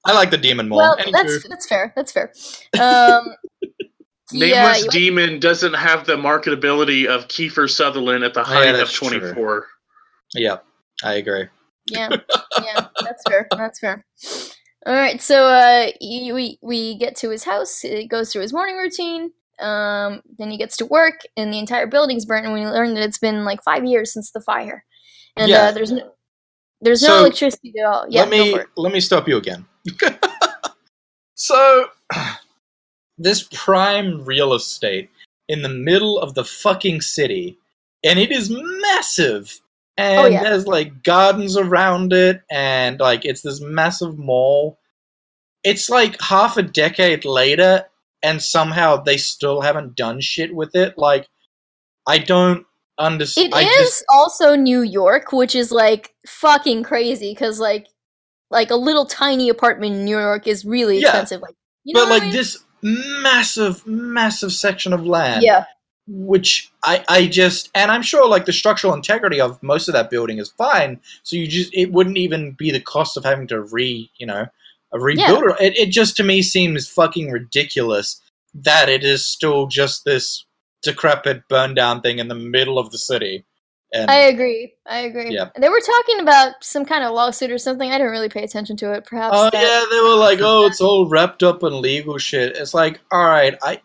I 0.05 0.13
like 0.15 0.31
the 0.31 0.39
demon 0.39 0.69
more. 0.69 0.79
Well, 0.81 0.97
Anywho. 0.97 1.13
that's 1.13 1.49
that's 1.49 1.67
fair. 1.67 1.93
That's 1.97 2.13
fair. 2.13 2.33
Um, 2.81 2.83
uh, 2.83 3.25
Nameless 4.33 4.83
he- 4.83 4.89
Demon 4.91 5.41
doesn't 5.41 5.73
have 5.73 6.05
the 6.07 6.17
marketability 6.17 7.07
of 7.07 7.29
Kiefer 7.29 7.69
Sutherland 7.71 8.25
at 8.25 8.35
the 8.35 8.41
Yeah, 8.41 8.45
height 8.47 8.69
of 8.75 8.77
that's 8.77 8.93
true. 8.93 9.09
24. 9.09 9.67
yeah, 10.35 10.59
I 11.03 11.15
agree. 11.15 11.47
yeah, 11.91 12.09
yeah, 12.63 12.87
that's 13.01 13.23
fair. 13.29 13.47
That's 13.53 13.79
fair. 13.79 14.05
All 14.87 14.95
right, 14.95 15.21
so 15.21 15.45
uh, 15.45 15.89
we 16.01 16.59
we 16.63 16.97
get 16.99 17.17
to 17.17 17.31
his 17.31 17.45
house. 17.45 17.85
It 17.85 18.09
goes 18.09 18.33
through 18.33 18.43
his 18.43 18.53
morning 18.53 18.77
routine. 18.77 19.31
Um, 19.61 20.23
then 20.39 20.51
he 20.51 20.57
gets 20.57 20.77
to 20.79 20.87
work, 20.87 21.21
and 21.37 21.53
the 21.53 21.59
entire 21.59 21.87
building's 21.87 22.25
burnt. 22.25 22.45
And 22.47 22.55
we 22.55 22.65
learn 22.65 22.95
that 22.95 23.03
it's 23.03 23.19
been 23.19 23.45
like 23.45 23.63
five 23.63 23.85
years 23.85 24.13
since 24.13 24.31
the 24.31 24.41
fire, 24.41 24.85
and 25.37 25.49
Yeah. 25.51 25.65
uh, 25.65 25.73
there's 25.73 25.91
no 25.93 26.13
there's 26.81 27.03
no 27.03 27.09
So, 27.09 27.19
electricity 27.21 27.75
at 27.81 27.87
all. 27.87 28.07
Yeah, 28.09 28.21
let 28.21 28.31
me 28.31 28.39
go 28.39 28.57
for 28.57 28.63
it. 28.63 28.69
let 28.77 28.93
me 28.93 29.01
stop 29.01 29.27
you 29.29 29.37
again. 29.37 29.67
so, 31.35 31.87
this 33.19 33.49
prime 33.53 34.25
real 34.25 34.55
estate 34.55 35.11
in 35.49 35.63
the 35.63 35.69
middle 35.69 36.19
of 36.19 36.35
the 36.35 36.45
fucking 36.45 37.01
city, 37.01 37.59
and 38.05 38.19
it 38.19 38.31
is 38.31 38.51
massive. 38.51 39.61
Oh, 39.99 40.03
and 40.03 40.19
Oh, 40.21 40.27
yeah. 40.29 40.43
there's 40.45 40.67
like 40.67 41.03
gardens 41.03 41.57
around 41.57 42.13
it, 42.13 42.43
and 42.51 43.01
like 43.01 43.25
it's 43.25 43.43
this 43.43 43.61
massive 43.61 44.19
mall. 44.19 44.79
It's 45.65 45.91
like 45.91 46.21
half 46.21 46.57
a 46.57 46.63
decade 46.63 47.25
later, 47.25 47.85
and 48.23 48.41
somehow 48.43 48.97
they 48.97 49.17
still 49.17 49.61
haven't 49.61 49.97
done 49.97 50.21
shit 50.21 50.55
with 50.55 50.75
it. 50.77 50.97
Like, 50.97 51.29
I 52.07 52.19
don't 52.19 52.65
understand. 52.99 53.53
It 53.53 53.57
I 53.57 53.63
is 53.63 53.77
just 53.77 54.05
also 54.13 54.55
New 54.55 54.83
York, 54.83 55.33
which 55.33 55.55
is 55.55 55.73
like 55.73 56.15
fucking 56.27 56.85
crazy 56.85 57.33
because 57.33 57.59
like 57.61 57.89
like 58.51 58.71
a 58.71 58.77
little 58.77 59.05
tiny 59.05 59.49
apartment 59.49 59.95
in 59.97 60.05
New 60.05 60.19
York 60.19 60.47
is 60.47 60.65
really 60.65 60.99
Yeah. 61.01 61.09
expensive. 61.09 61.43
Like 61.43 61.55
you 61.85 61.95
know 61.95 62.05
but 62.05 62.11
what 62.11 62.13
I 62.13 62.15
like 62.19 62.23
mean? 62.29 62.33
this 62.33 62.65
massive, 62.83 63.87
massive 63.87 64.53
section 64.53 64.93
of 64.93 65.05
land. 65.05 65.43
yeah, 65.43 65.65
which 66.09 66.73
I, 66.85 67.05
I 67.09 67.27
just 67.27 67.71
and 67.75 67.91
I'm 67.91 68.03
sure 68.03 68.27
like 68.27 68.47
the 68.47 68.53
structural 68.53 68.95
integrity 68.95 69.41
of 69.41 69.63
most 69.63 69.89
of 69.89 69.95
that 69.95 70.11
building 70.11 70.39
is 70.39 70.51
fine. 70.51 71.01
So 71.23 71.37
you 71.37 71.47
just 71.47 71.73
it 71.75 71.93
wouldn't 71.93 72.17
even 72.17 72.53
be 72.53 72.71
the 72.71 72.81
cost 72.81 73.17
of 73.17 73.25
having 73.25 73.47
to 73.49 73.61
re 73.61 74.11
you 74.17 74.27
know 74.27 74.47
rebuild. 74.93 75.45
it. 75.61 75.61
It, 75.61 75.79
it 75.79 75.91
just 75.91 76.17
to 76.17 76.25
me 76.25 76.43
seems 76.43 76.89
fucking 76.89 77.31
ridiculous 77.31 78.21
that 78.55 78.89
it 78.89 79.05
is 79.05 79.27
still 79.27 79.67
just 79.67 80.05
this 80.05 80.45
decrepit 80.83 81.47
burn 81.49 81.75
down 81.75 82.01
thing 82.01 82.19
in 82.19 82.29
the 82.29 82.35
middle 82.35 82.79
of 82.79 82.91
the 82.91 82.99
city. 82.99 83.45
And 83.93 84.11
I 84.11 84.17
agree. 84.17 84.75
I 84.87 84.99
agree. 85.01 85.31
Yeah. 85.31 85.49
They 85.59 85.71
were 85.71 85.81
talking 85.81 86.21
about 86.21 86.63
some 86.63 86.85
kind 86.85 87.05
of 87.05 87.13
lawsuit 87.15 87.51
or 87.51 87.57
something. 87.57 87.91
I 87.91 87.97
didn't 87.97 88.11
really 88.11 88.29
pay 88.29 88.45
attention 88.45 88.77
to 88.79 88.93
it. 88.93 89.07
Perhaps. 89.07 89.35
oh 89.37 89.51
that- 89.51 89.55
yeah, 89.55 89.85
they 89.91 90.03
were 90.03 90.17
like, 90.17 90.41
oh, 90.43 90.67
it's 90.67 90.81
all 90.81 91.09
wrapped 91.09 91.43
up 91.43 91.63
in 91.63 91.81
legal 91.81 92.19
shit. 92.19 92.57
It's 92.57 92.75
like, 92.75 93.01
all 93.11 93.25
right, 93.25 93.57
I, 93.63 93.81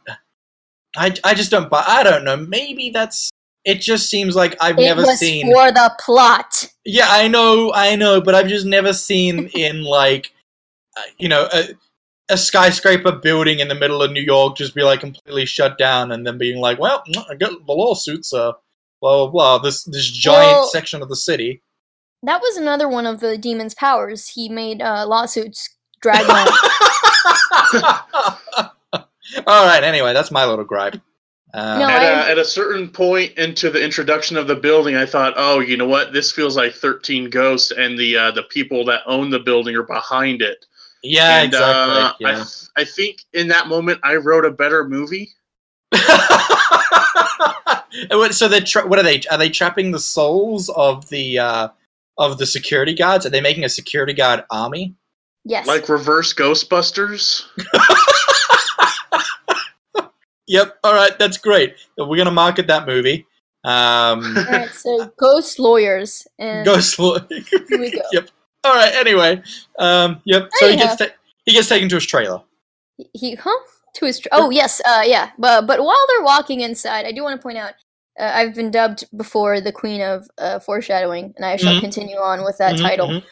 I, 0.95 1.13
I 1.23 1.33
just 1.33 1.51
don't 1.51 1.69
buy. 1.69 1.83
I 1.87 2.03
don't 2.03 2.23
know. 2.23 2.37
Maybe 2.37 2.89
that's. 2.89 3.29
It 3.65 3.79
just 3.81 4.09
seems 4.09 4.35
like 4.35 4.55
I've 4.61 4.77
It 4.77 4.81
never 4.83 5.03
was 5.03 5.19
seen. 5.19 5.45
for 5.45 5.71
the 5.71 5.95
plot. 5.99 6.69
Yeah, 6.83 7.07
I 7.09 7.29
know, 7.29 7.71
I 7.73 7.95
know, 7.95 8.19
but 8.19 8.35
I've 8.35 8.47
just 8.49 8.65
never 8.65 8.91
seen 8.91 9.47
in 9.55 9.83
like, 9.83 10.33
uh, 10.97 11.01
you 11.17 11.29
know, 11.29 11.47
a, 11.53 11.69
a 12.29 12.37
skyscraper 12.37 13.13
building 13.13 13.59
in 13.59 13.69
the 13.69 13.75
middle 13.75 14.03
of 14.03 14.11
New 14.11 14.21
York 14.21 14.57
just 14.57 14.75
be 14.75 14.83
like 14.83 14.99
completely 14.99 15.45
shut 15.45 15.77
down, 15.77 16.11
and 16.11 16.27
then 16.27 16.37
being 16.37 16.59
like, 16.59 16.77
well, 16.77 17.03
I 17.29 17.35
got 17.35 17.65
the 17.65 17.71
lawsuits, 17.73 18.33
uh, 18.33 18.51
blah 19.01 19.25
blah 19.25 19.29
blah. 19.31 19.57
This 19.59 19.83
this 19.85 20.09
giant 20.11 20.51
Well- 20.51 20.67
section 20.67 21.01
of 21.01 21.07
the 21.09 21.15
city. 21.15 21.61
That 22.25 22.41
was 22.41 22.55
another 22.57 22.87
one 22.87 23.05
of 23.05 23.19
the 23.19 23.37
demon's 23.37 23.73
powers. 23.75 24.29
He 24.29 24.47
made 24.47 24.81
uh, 24.81 25.05
lawsuits 25.07 25.69
drag 26.01 26.29
on. 26.29 26.47
All 29.47 29.65
right. 29.65 29.83
Anyway, 29.83 30.13
that's 30.13 30.31
my 30.31 30.45
little 30.45 30.65
gripe. 30.65 30.95
Um, 31.55 31.79
No, 31.79 31.87
At 31.87 32.01
I- 32.01 32.05
a, 32.27 32.31
at 32.31 32.37
a 32.39 32.45
certain 32.45 32.89
point 32.89 33.37
into 33.37 33.69
the 33.69 33.83
introduction 33.83 34.37
of 34.37 34.47
the 34.47 34.55
building, 34.55 34.95
I 34.95 35.05
thought, 35.05 35.33
oh, 35.37 35.59
you 35.59 35.77
know 35.77 35.87
what? 35.87 36.11
This 36.13 36.31
feels 36.31 36.57
like 36.57 36.73
13 36.73 37.29
Ghosts, 37.29 37.71
and 37.71 37.97
the 37.97 38.17
uh, 38.17 38.31
the 38.31 38.43
people 38.43 38.83
that 38.85 39.01
own 39.05 39.29
the 39.29 39.39
building 39.39 39.75
are 39.75 39.83
behind 39.83 40.41
it. 40.41 40.65
yeah, 41.03 41.41
and, 41.43 41.53
exactly. 41.53 42.25
uh, 42.25 42.31
I, 42.31 42.33
th- 42.35 42.47
I 42.77 42.83
think 42.85 43.21
in 43.33 43.47
that 43.49 43.67
moment, 43.67 43.99
I 44.03 44.15
wrote 44.15 44.45
a 44.45 44.51
better 44.51 44.87
movie. 44.87 45.29
So 48.31 48.47
they're 48.47 48.61
tra- 48.61 48.87
what 48.87 48.97
are 48.99 49.03
they? 49.03 49.21
Are 49.29 49.37
they 49.37 49.49
trapping 49.49 49.91
the 49.91 49.99
souls 49.99 50.67
of 50.69 51.07
the 51.09 51.37
uh, 51.37 51.67
of 52.17 52.37
the 52.39 52.45
security 52.45 52.93
guards? 52.95 53.25
Are 53.25 53.29
they 53.29 53.41
making 53.41 53.63
a 53.65 53.69
security 53.69 54.13
guard 54.13 54.43
army? 54.49 54.95
yes. 55.45 55.67
Like 55.67 55.87
reverse 55.89 56.33
Ghostbusters. 56.33 57.43
Yep. 60.47 60.77
All 60.83 60.93
right, 60.93 61.17
that's 61.19 61.37
great. 61.37 61.75
We're 61.97 62.17
gonna 62.17 62.31
market 62.31 62.67
that 62.67 62.85
movie. 62.87 63.25
Um, 63.63 64.37
All 64.37 64.43
right. 64.45 64.73
So 64.73 65.11
ghost 65.17 65.59
lawyers 65.59 66.27
and 66.39 66.65
go 66.65 66.79
slow. 66.79 67.17
here 67.29 67.79
we 67.79 67.91
go. 67.91 68.01
yep. 68.11 68.29
All 68.63 68.73
right. 68.73 68.93
Anyway. 68.93 69.41
Um, 69.79 70.21
yep. 70.25 70.49
So 70.59 70.69
he 70.69 70.75
gets 70.77 70.95
ta- 70.97 71.13
he 71.45 71.53
gets 71.53 71.69
taken 71.69 71.87
to 71.89 71.95
his 71.95 72.05
trailer. 72.05 72.41
he 73.13 73.35
huh 73.35 73.49
to 73.95 74.05
his 74.05 74.19
tr- 74.19 74.29
oh 74.31 74.49
yes 74.49 74.81
uh 74.87 75.01
yeah 75.05 75.31
but 75.37 75.67
but 75.67 75.79
while 75.83 76.05
they're 76.09 76.23
walking 76.25 76.61
inside 76.61 77.05
i 77.05 77.11
do 77.11 77.21
want 77.23 77.39
to 77.39 77.43
point 77.43 77.57
out 77.59 77.73
uh, 78.19 78.31
i've 78.33 78.55
been 78.55 78.71
dubbed 78.71 79.03
before 79.17 79.61
the 79.61 79.71
queen 79.71 80.01
of 80.01 80.27
uh, 80.39 80.57
foreshadowing 80.59 81.31
and 81.37 81.45
i 81.45 81.55
shall 81.55 81.75
Mhm. 81.75 81.81
continue 81.81 82.15
on 82.17 82.43
with 82.43 82.57
that 82.57 82.75
Mhm, 82.75 82.81
title 82.81 83.07
mhm. 83.09 83.23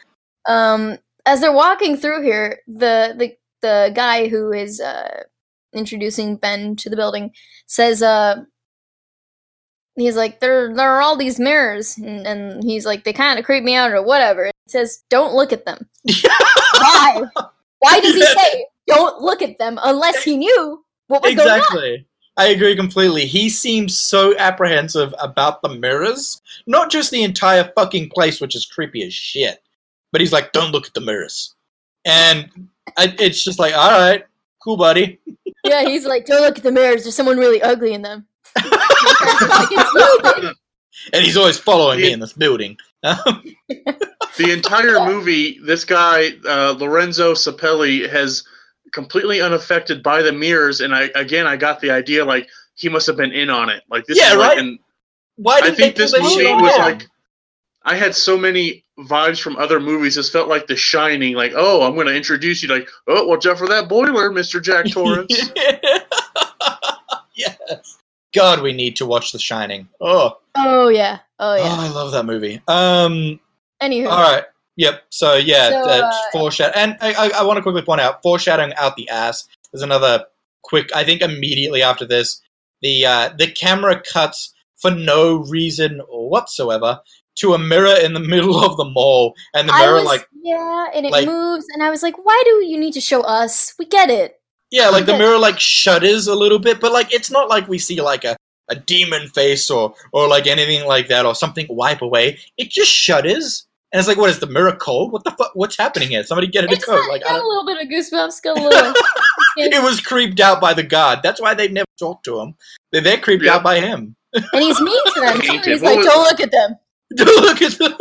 um 0.48 0.98
as 1.26 1.40
they're 1.40 1.52
walking 1.52 1.96
through 1.96 2.22
here 2.22 2.60
the 2.68 3.14
the 3.18 3.36
the 3.62 3.92
guy 3.94 4.28
who 4.28 4.52
is 4.52 4.80
uh 4.80 5.22
introducing 5.74 6.36
ben 6.36 6.76
to 6.76 6.90
the 6.90 6.96
building 6.96 7.30
says 7.66 8.02
uh 8.02 8.42
he's 9.96 10.16
like 10.16 10.40
there 10.40 10.74
there 10.74 10.90
are 10.90 11.00
all 11.02 11.16
these 11.16 11.38
mirrors 11.38 11.96
and, 11.98 12.26
and 12.26 12.64
he's 12.64 12.86
like 12.86 13.04
they 13.04 13.12
kind 13.12 13.38
of 13.38 13.44
creep 13.44 13.64
me 13.64 13.74
out 13.74 13.92
or 13.92 14.02
whatever 14.02 14.46
he 14.46 14.70
says 14.70 15.02
don't 15.10 15.34
look 15.34 15.52
at 15.52 15.64
them 15.64 15.88
why 16.74 17.22
why 17.78 18.00
does 18.00 18.14
he 18.14 18.24
say 18.24 18.66
don't 18.86 19.20
look 19.20 19.42
at 19.42 19.58
them 19.58 19.78
unless 19.82 20.22
he 20.22 20.36
knew 20.36 20.84
what 21.08 21.22
was 21.22 21.34
going 21.34 21.48
on. 21.48 22.04
I 22.36 22.46
agree 22.46 22.74
completely. 22.74 23.26
He 23.26 23.50
seems 23.50 23.96
so 23.96 24.36
apprehensive 24.38 25.14
about 25.20 25.60
the 25.60 25.68
mirrors, 25.68 26.40
not 26.66 26.90
just 26.90 27.10
the 27.10 27.22
entire 27.22 27.70
fucking 27.76 28.08
place, 28.08 28.40
which 28.40 28.56
is 28.56 28.64
creepy 28.64 29.02
as 29.02 29.12
shit. 29.12 29.62
But 30.12 30.22
he's 30.22 30.32
like, 30.32 30.52
"Don't 30.52 30.72
look 30.72 30.86
at 30.86 30.94
the 30.94 31.00
mirrors," 31.00 31.54
and 32.04 32.68
I, 32.96 33.14
it's 33.18 33.44
just 33.44 33.58
like, 33.58 33.74
"All 33.74 33.90
right, 33.90 34.24
cool, 34.62 34.76
buddy." 34.76 35.18
Yeah 35.64 35.82
he's 35.84 36.06
like 36.06 36.26
don't 36.26 36.42
look 36.42 36.56
at 36.58 36.64
the 36.64 36.72
mirrors 36.72 37.02
there's 37.04 37.16
someone 37.16 37.38
really 37.38 37.62
ugly 37.62 37.94
in 37.94 38.02
them 38.02 38.26
Like, 39.50 39.68
it's 39.70 39.94
you, 39.94 40.20
dude. 40.22 40.54
And 41.12 41.24
he's 41.24 41.36
always 41.36 41.58
following 41.58 42.00
me 42.00 42.12
in 42.12 42.20
this 42.20 42.32
building. 42.32 42.76
The 44.36 44.50
entire 44.50 45.04
movie, 45.04 45.58
this 45.62 45.84
guy 45.84 46.30
uh, 46.48 46.74
Lorenzo 46.78 47.34
Sapelli 47.34 48.08
has 48.08 48.44
completely 48.92 49.42
unaffected 49.42 50.02
by 50.02 50.22
the 50.22 50.32
mirrors, 50.32 50.80
and 50.80 50.94
I 50.94 51.10
again 51.14 51.46
I 51.46 51.56
got 51.56 51.80
the 51.80 51.90
idea 51.90 52.24
like 52.24 52.48
he 52.74 52.88
must 52.88 53.06
have 53.08 53.16
been 53.16 53.32
in 53.32 53.50
on 53.50 53.68
it. 53.68 53.82
Like 53.90 54.06
this, 54.06 54.18
Yeah, 54.18 54.30
is 54.30 54.36
like 54.36 54.48
right? 54.50 54.58
an 54.58 54.78
Why 55.36 55.56
I 55.56 55.60
did 55.62 55.76
think 55.76 55.96
they 55.96 56.04
this 56.04 56.12
movie 56.18 56.44
was 56.54 56.78
like 56.78 57.06
I 57.84 57.96
had 57.96 58.14
so 58.14 58.36
many 58.38 58.84
vibes 58.98 59.40
from 59.40 59.56
other 59.56 59.80
movies. 59.80 60.14
This 60.14 60.30
felt 60.30 60.48
like 60.48 60.66
The 60.66 60.76
Shining. 60.76 61.34
Like, 61.34 61.52
oh, 61.54 61.82
I'm 61.86 61.94
going 61.94 62.06
to 62.06 62.14
introduce 62.14 62.62
you. 62.62 62.68
Like, 62.68 62.88
oh, 63.08 63.26
watch 63.26 63.46
out 63.46 63.58
for 63.58 63.68
that 63.68 63.88
boiler, 63.88 64.30
Mister 64.30 64.60
Jack 64.60 64.86
Torrance. 64.90 65.50
yes. 67.34 67.98
God, 68.34 68.62
we 68.62 68.72
need 68.72 68.96
to 68.96 69.06
watch 69.06 69.32
The 69.32 69.38
Shining. 69.38 69.88
Oh, 70.00 70.38
oh 70.56 70.88
yeah 70.88 71.18
oh 71.38 71.52
oh, 71.52 71.56
yeah 71.56 71.74
I 71.74 71.88
love 71.88 72.12
that 72.12 72.24
movie. 72.24 72.60
Um, 72.68 73.40
anywho 73.82 74.10
all 74.10 74.22
right. 74.22 74.44
Yep. 74.76 75.02
So 75.10 75.34
yeah, 75.36 75.68
So, 75.70 75.80
uh, 75.82 76.10
uh, 76.10 76.12
foreshadow. 76.32 76.72
And 76.74 76.96
I, 77.00 77.12
I, 77.12 77.40
I 77.40 77.42
want 77.42 77.58
to 77.58 77.62
quickly 77.62 77.82
point 77.82 78.00
out 78.00 78.22
foreshadowing 78.22 78.72
out 78.74 78.96
the 78.96 79.08
ass. 79.08 79.46
There's 79.70 79.82
another 79.82 80.24
quick. 80.62 80.88
I 80.94 81.04
think 81.04 81.20
immediately 81.20 81.82
after 81.82 82.06
this, 82.06 82.40
the 82.80 83.04
uh, 83.04 83.30
the 83.36 83.50
camera 83.50 84.00
cuts 84.00 84.54
for 84.76 84.90
no 84.90 85.36
reason 85.44 86.00
whatsoever 86.08 87.00
to 87.36 87.54
a 87.54 87.58
mirror 87.58 87.94
in 88.02 88.12
the 88.14 88.20
middle 88.34 88.62
of 88.64 88.76
the 88.76 88.84
mall, 88.84 89.34
and 89.54 89.68
the 89.68 89.72
mirror 89.72 89.94
was, 89.96 90.04
like 90.04 90.26
yeah 90.42 90.86
and 90.94 91.06
it 91.06 91.12
like- 91.12 91.26
moves 91.26 91.66
and 91.72 91.82
i 91.82 91.88
was 91.90 92.02
like 92.02 92.16
why 92.24 92.42
do 92.44 92.64
you 92.66 92.78
need 92.78 92.92
to 92.92 93.00
show 93.00 93.22
us 93.22 93.74
we 93.78 93.84
get 93.84 94.10
it 94.10 94.38
yeah, 94.72 94.88
like 94.88 95.04
the 95.04 95.18
mirror 95.18 95.38
like 95.38 95.60
shudders 95.60 96.26
a 96.28 96.34
little 96.34 96.58
bit, 96.58 96.80
but 96.80 96.92
like 96.92 97.12
it's 97.12 97.30
not 97.30 97.50
like 97.50 97.68
we 97.68 97.78
see 97.78 98.00
like 98.00 98.24
a 98.24 98.36
a 98.70 98.74
demon 98.74 99.28
face 99.28 99.70
or 99.70 99.94
or 100.14 100.26
like 100.26 100.46
anything 100.46 100.86
like 100.86 101.08
that 101.08 101.26
or 101.26 101.34
something 101.34 101.66
wipe 101.68 102.00
away. 102.00 102.38
It 102.56 102.70
just 102.70 102.90
shudders. 102.90 103.66
And 103.92 103.98
it's 103.98 104.08
like, 104.08 104.16
what 104.16 104.30
is 104.30 104.38
the 104.38 104.46
mirror 104.46 104.74
cold? 104.74 105.12
What 105.12 105.24
the 105.24 105.30
fuck? 105.32 105.50
What's 105.52 105.76
happening 105.76 106.08
here? 106.08 106.24
Somebody 106.24 106.46
get 106.46 106.64
it 106.64 106.70
it 106.70 106.72
a 106.72 106.76
just 106.76 106.86
coat. 106.86 107.06
Like, 107.10 107.22
got 107.22 107.38
a 107.38 107.46
little 107.46 107.66
bit 107.66 107.82
of 107.82 107.88
goosebumps 107.88 108.42
got 108.42 108.58
a 108.58 108.62
little 108.66 108.94
it 109.58 109.82
was 109.82 110.00
creeped 110.00 110.40
out 110.40 110.58
by 110.58 110.72
the 110.72 110.82
god. 110.82 111.20
That's 111.22 111.38
why 111.38 111.52
they've 111.52 111.70
never 111.70 111.84
talked 111.98 112.24
to 112.24 112.40
him. 112.40 112.54
They're, 112.92 113.02
they're 113.02 113.18
creeped 113.18 113.44
Yeah. 113.44 113.56
out 113.56 113.62
by 113.62 113.78
him. 113.78 114.16
and 114.32 114.62
he's 114.62 114.80
mean 114.80 115.04
to 115.14 115.20
them. 115.20 115.34
Too. 115.42 115.48
Painted. 115.48 115.70
He's 115.70 115.82
like, 115.82 116.00
"Don't 116.02 116.24
look 116.24 116.40
at 116.40 116.50
them." 116.50 116.76
Don't 117.16 117.42
look 117.42 117.62
at 117.62 117.78
them. 117.78 117.94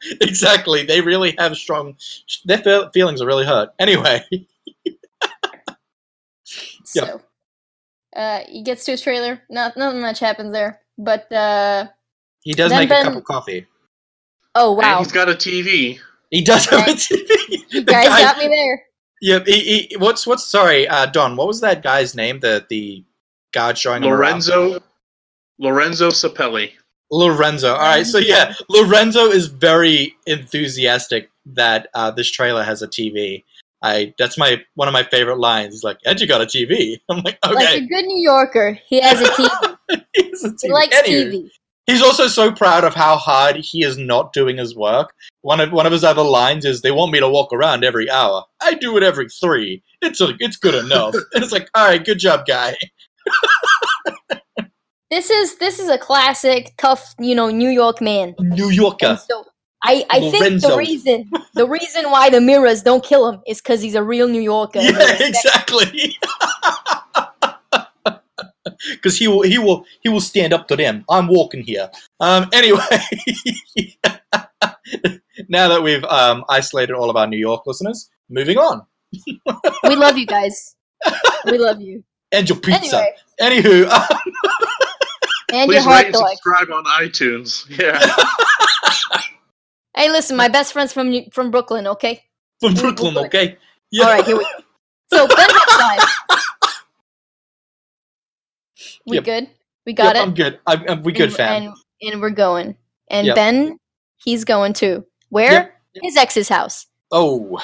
exactly. 0.20 0.84
They 0.84 1.00
really 1.00 1.34
have 1.38 1.56
strong. 1.56 1.96
Their 2.44 2.58
feel- 2.58 2.90
feelings 2.90 3.20
are 3.20 3.26
really 3.26 3.46
hurt. 3.46 3.70
Anyway, 3.78 4.24
Yeah. 6.94 7.04
So, 7.04 7.20
uh, 8.14 8.40
he 8.48 8.62
gets 8.62 8.84
to 8.84 8.92
his 8.92 9.02
trailer. 9.02 9.42
Not 9.50 9.76
nothing 9.76 10.00
much 10.00 10.20
happens 10.20 10.52
there, 10.52 10.80
but 10.96 11.30
uh, 11.32 11.88
he 12.42 12.52
does 12.52 12.70
make 12.70 12.88
Ben- 12.88 13.02
a 13.02 13.08
cup 13.10 13.16
of 13.18 13.24
coffee. 13.24 13.66
oh 14.54 14.70
And 14.78 14.78
wow, 14.82 14.98
he's 14.98 15.12
got 15.12 15.28
a 15.28 15.32
TV. 15.34 15.98
He 16.30 16.42
does 16.42 16.66
have 16.66 16.86
a 16.88 16.92
TV. 16.92 17.64
you 17.70 17.82
guys 17.84 18.08
guy- 18.08 18.20
got 18.22 18.38
me 18.38 18.48
there. 18.48 18.82
Yep. 19.22 19.46
He, 19.46 19.60
he, 19.88 19.96
what's 19.96 20.26
what's 20.26 20.46
sorry, 20.46 20.86
uh, 20.88 21.06
Don? 21.06 21.36
What 21.36 21.46
was 21.48 21.60
that 21.62 21.82
guy's 21.82 22.14
name? 22.14 22.40
The 22.40 22.64
the 22.70 23.04
guard 23.52 23.76
showing 23.78 24.02
him? 24.04 24.10
Lorenzo 24.10 24.80
Lorenzo 25.58 26.10
Sapelli. 26.10 26.72
Lorenzo. 27.10 27.72
All 27.74 27.80
right. 27.80 28.06
So 28.06 28.18
yeah, 28.18 28.54
Lorenzo 28.68 29.26
is 29.26 29.46
very 29.46 30.14
enthusiastic 30.26 31.30
that 31.46 31.88
uh, 31.94 32.10
this 32.10 32.30
trailer 32.30 32.62
has 32.62 32.82
a 32.82 32.88
TV. 32.88 33.44
I 33.82 34.14
that's 34.18 34.38
my 34.38 34.62
one 34.74 34.88
of 34.88 34.92
my 34.92 35.04
favorite 35.04 35.38
lines. 35.38 35.74
He's 35.74 35.84
like, 35.84 35.98
"And 36.04 36.20
you 36.20 36.26
got 36.26 36.40
a 36.40 36.46
TV?" 36.46 36.98
I'm 37.08 37.18
like, 37.18 37.38
"Okay." 37.44 37.54
Like 37.54 37.82
a 37.82 37.86
good 37.86 38.04
New 38.04 38.22
Yorker, 38.22 38.78
he 38.86 39.00
has 39.00 39.20
a 39.20 39.24
TV. 39.24 39.72
He 40.14 40.30
has 40.30 40.42
a 40.42 40.52
he 40.60 40.72
likes. 40.72 41.00
TV. 41.02 41.48
He's 41.86 42.02
also 42.02 42.26
so 42.26 42.50
proud 42.50 42.82
of 42.82 42.94
how 42.94 43.16
hard 43.16 43.54
he 43.54 43.84
is 43.84 43.96
not 43.96 44.32
doing 44.32 44.56
his 44.56 44.74
work. 44.74 45.14
One 45.42 45.60
of 45.60 45.70
one 45.70 45.86
of 45.86 45.92
his 45.92 46.02
other 46.02 46.24
lines 46.24 46.64
is, 46.64 46.82
"They 46.82 46.90
want 46.90 47.12
me 47.12 47.20
to 47.20 47.28
walk 47.28 47.52
around 47.52 47.84
every 47.84 48.10
hour. 48.10 48.44
I 48.60 48.74
do 48.74 48.96
it 48.96 49.04
every 49.04 49.28
three. 49.28 49.84
It's 50.02 50.20
a, 50.20 50.34
it's 50.40 50.56
good 50.56 50.74
enough." 50.74 51.14
and 51.34 51.44
it's 51.44 51.52
like, 51.52 51.68
"All 51.74 51.86
right, 51.86 52.04
good 52.04 52.18
job, 52.18 52.46
guy." 52.46 52.76
This 55.10 55.30
is 55.30 55.58
this 55.58 55.78
is 55.78 55.88
a 55.88 55.98
classic, 55.98 56.74
tough, 56.78 57.14
you 57.20 57.34
know, 57.34 57.50
New 57.50 57.68
York 57.70 58.00
man. 58.00 58.34
New 58.40 58.66
And 58.66 58.74
Yorker. 58.74 59.16
so 59.28 59.44
I, 59.82 60.04
I 60.10 60.30
think 60.30 60.60
the 60.62 60.74
reason 60.76 61.30
the 61.54 61.66
reason 61.66 62.10
why 62.10 62.28
the 62.30 62.40
mirrors 62.40 62.82
don't 62.82 63.04
kill 63.04 63.28
him 63.30 63.40
is 63.46 63.60
because 63.60 63.80
he's 63.82 63.94
a 63.94 64.02
real 64.02 64.26
New 64.28 64.40
Yorker. 64.40 64.80
Yeah, 64.80 65.16
exactly. 65.20 66.16
Because 68.90 69.16
he 69.16 69.26
will, 69.26 69.42
he 69.42 69.58
will, 69.58 69.84
he 70.02 70.08
will 70.10 70.20
stand 70.20 70.52
up 70.52 70.68
to 70.68 70.76
them. 70.76 71.04
I'm 71.08 71.28
walking 71.28 71.62
here. 71.62 71.90
Um. 72.20 72.48
Anyway, 72.52 72.80
now 75.48 75.68
that 75.68 75.82
we've 75.82 76.04
um, 76.04 76.44
isolated 76.48 76.92
all 76.94 77.08
of 77.08 77.16
our 77.16 77.26
New 77.26 77.38
York 77.38 77.62
listeners, 77.66 78.10
moving 78.28 78.58
on. 78.58 78.84
We 79.84 79.96
love 79.96 80.18
you 80.18 80.26
guys. 80.26 80.76
We 81.46 81.58
love 81.58 81.80
you. 81.80 82.04
And 82.32 82.48
your 82.48 82.58
pizza. 82.58 83.02
Anyway, 83.40 83.62
Anywho, 83.62 83.88
um, 83.88 84.65
and 85.52 85.70
your 85.70 85.80
Please 85.82 85.86
rate 85.86 85.92
heart 85.92 86.06
and 86.06 86.16
subscribe 86.16 86.70
on 86.70 86.84
iTunes. 86.84 87.64
Yeah. 87.78 88.00
Hey, 89.98 90.10
listen, 90.10 90.36
my 90.36 90.48
best 90.48 90.74
friend's 90.74 90.92
from 90.92 91.10
from 91.30 91.50
Brooklyn. 91.50 91.86
Okay. 91.86 92.22
from 92.60 92.74
We- 92.74 92.80
Brooklyn, 92.82 93.14
we'll- 93.14 93.24
okay? 93.24 93.56
All 93.98 94.04
right, 94.06 94.22
here 94.26 94.36
we 94.36 94.44
go. 94.44 94.50
So 95.10 95.26
Ben 95.26 95.48
Hepstein. 95.48 95.98
We 99.06 99.16
Yep. 99.16 99.24
good? 99.24 99.48
We 99.86 99.92
got 99.94 100.14
Yep, 100.14 100.16
it. 100.16 100.20
I'm 100.28 100.34
good. 100.34 100.58
I'm, 100.66 100.84
I'm, 100.88 101.02
we 101.02 101.12
good, 101.12 101.28
and, 101.28 101.34
fam. 101.34 101.62
And, 101.62 102.12
and 102.12 102.20
we're 102.20 102.30
going. 102.30 102.76
And 103.08 103.26
Yep. 103.28 103.36
Ben, 103.36 103.78
he's 104.16 104.44
going 104.44 104.72
too. 104.74 105.06
Where? 105.30 105.50
Yep. 105.52 105.72
His 106.02 106.16
ex's 106.16 106.48
house. 106.48 106.86
Oh, 107.12 107.58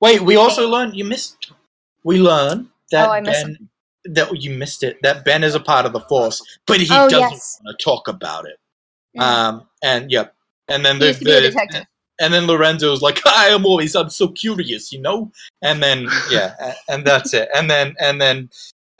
wait. 0.00 0.20
We 0.20 0.36
also 0.36 0.68
learned 0.68 0.94
you 0.94 1.04
missed. 1.04 1.50
We 2.04 2.18
learned 2.20 2.68
that 2.92 3.08
Oh, 3.08 3.12
I 3.12 3.20
missed 3.20 3.46
Ben. 3.46 3.68
That 4.06 4.40
you 4.42 4.50
missed 4.56 4.82
it. 4.82 4.98
That 5.02 5.24
Ben 5.24 5.42
is 5.44 5.54
a 5.54 5.60
part 5.60 5.86
of 5.86 5.92
the 5.92 6.00
Force, 6.00 6.42
but 6.66 6.80
he 6.80 6.86
Oh, 6.90 7.08
doesn't 7.08 7.30
yes. 7.32 7.60
want 7.64 7.78
to 7.78 7.84
talk 7.84 8.08
about 8.08 8.46
it. 8.46 8.58
Mm. 9.16 9.22
Um, 9.22 9.68
and 9.82 10.10
yep, 10.10 10.34
and 10.68 10.84
then 10.84 10.96
He 10.96 11.00
the, 11.00 11.06
used 11.06 11.18
to 11.20 11.24
be 11.24 11.32
a 11.32 11.40
the- 11.50 11.86
and 12.20 12.32
then 12.32 12.46
Lorenzo's 12.46 13.02
like, 13.02 13.20
I 13.26 13.46
am 13.48 13.64
always, 13.66 13.94
I'm 13.96 14.10
so 14.10 14.28
curious, 14.28 14.92
you 14.92 15.00
know. 15.00 15.32
And 15.62 15.82
then 15.82 16.08
yeah, 16.30 16.74
and 16.88 17.04
that's 17.06 17.32
it. 17.34 17.48
And 17.54 17.70
then 17.70 17.94
and 18.00 18.20
then 18.20 18.50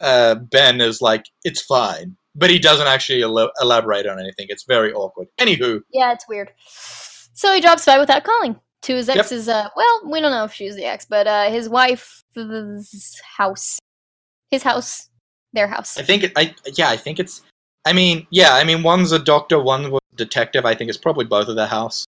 uh, 0.01 0.35
Ben 0.37 0.81
is 0.81 1.01
like, 1.03 1.27
it's 1.45 1.61
fine, 1.63 2.17
but 2.35 2.51
he 2.51 2.59
doesn't 2.59 2.87
actually 2.87 3.23
elo- 3.23 3.51
elaborate 3.61 4.07
on 4.07 4.19
anything. 4.19 4.47
It's 4.49 4.65
very 4.65 4.93
awkward. 4.93 5.29
Anywho, 5.39 5.83
Yeah, 5.93 6.13
it's 6.13 6.27
weird. 6.29 6.51
So 7.37 7.53
he 7.53 7.61
drops 7.61 7.85
by 7.85 7.99
without 7.99 8.25
calling 8.25 8.59
to 8.83 8.95
his 8.95 9.09
Yep. 9.09 9.17
ex's. 9.19 9.49
Uh, 9.49 9.69
well, 9.77 10.01
we 10.11 10.21
don't 10.21 10.31
know 10.33 10.45
if 10.45 10.53
she's 10.53 10.77
the 10.77 10.85
ex, 10.85 11.05
but 11.05 11.27
uh, 11.27 11.51
his 11.51 11.69
wife's 11.69 12.23
house, 13.37 13.79
his 14.55 14.63
house, 14.63 15.09
their 15.53 15.69
house. 15.69 15.99
I 15.99 16.03
think 16.03 16.23
it, 16.25 16.33
I 16.37 16.55
yeah, 16.75 16.89
I 16.89 16.97
think 16.97 17.19
it's. 17.19 17.43
I 17.85 17.93
mean, 17.93 18.27
yeah, 18.31 18.55
I 18.55 18.65
mean, 18.65 18.83
one's 18.83 19.13
a 19.13 19.19
doctor, 19.19 19.61
one 19.61 19.91
was 19.91 20.01
a 20.13 20.17
detective. 20.17 20.65
I 20.65 20.75
think 20.75 20.89
it's 20.89 20.99
probably 20.99 21.27
both 21.27 21.49
of 21.49 21.57
their 21.57 21.67
house. 21.67 22.07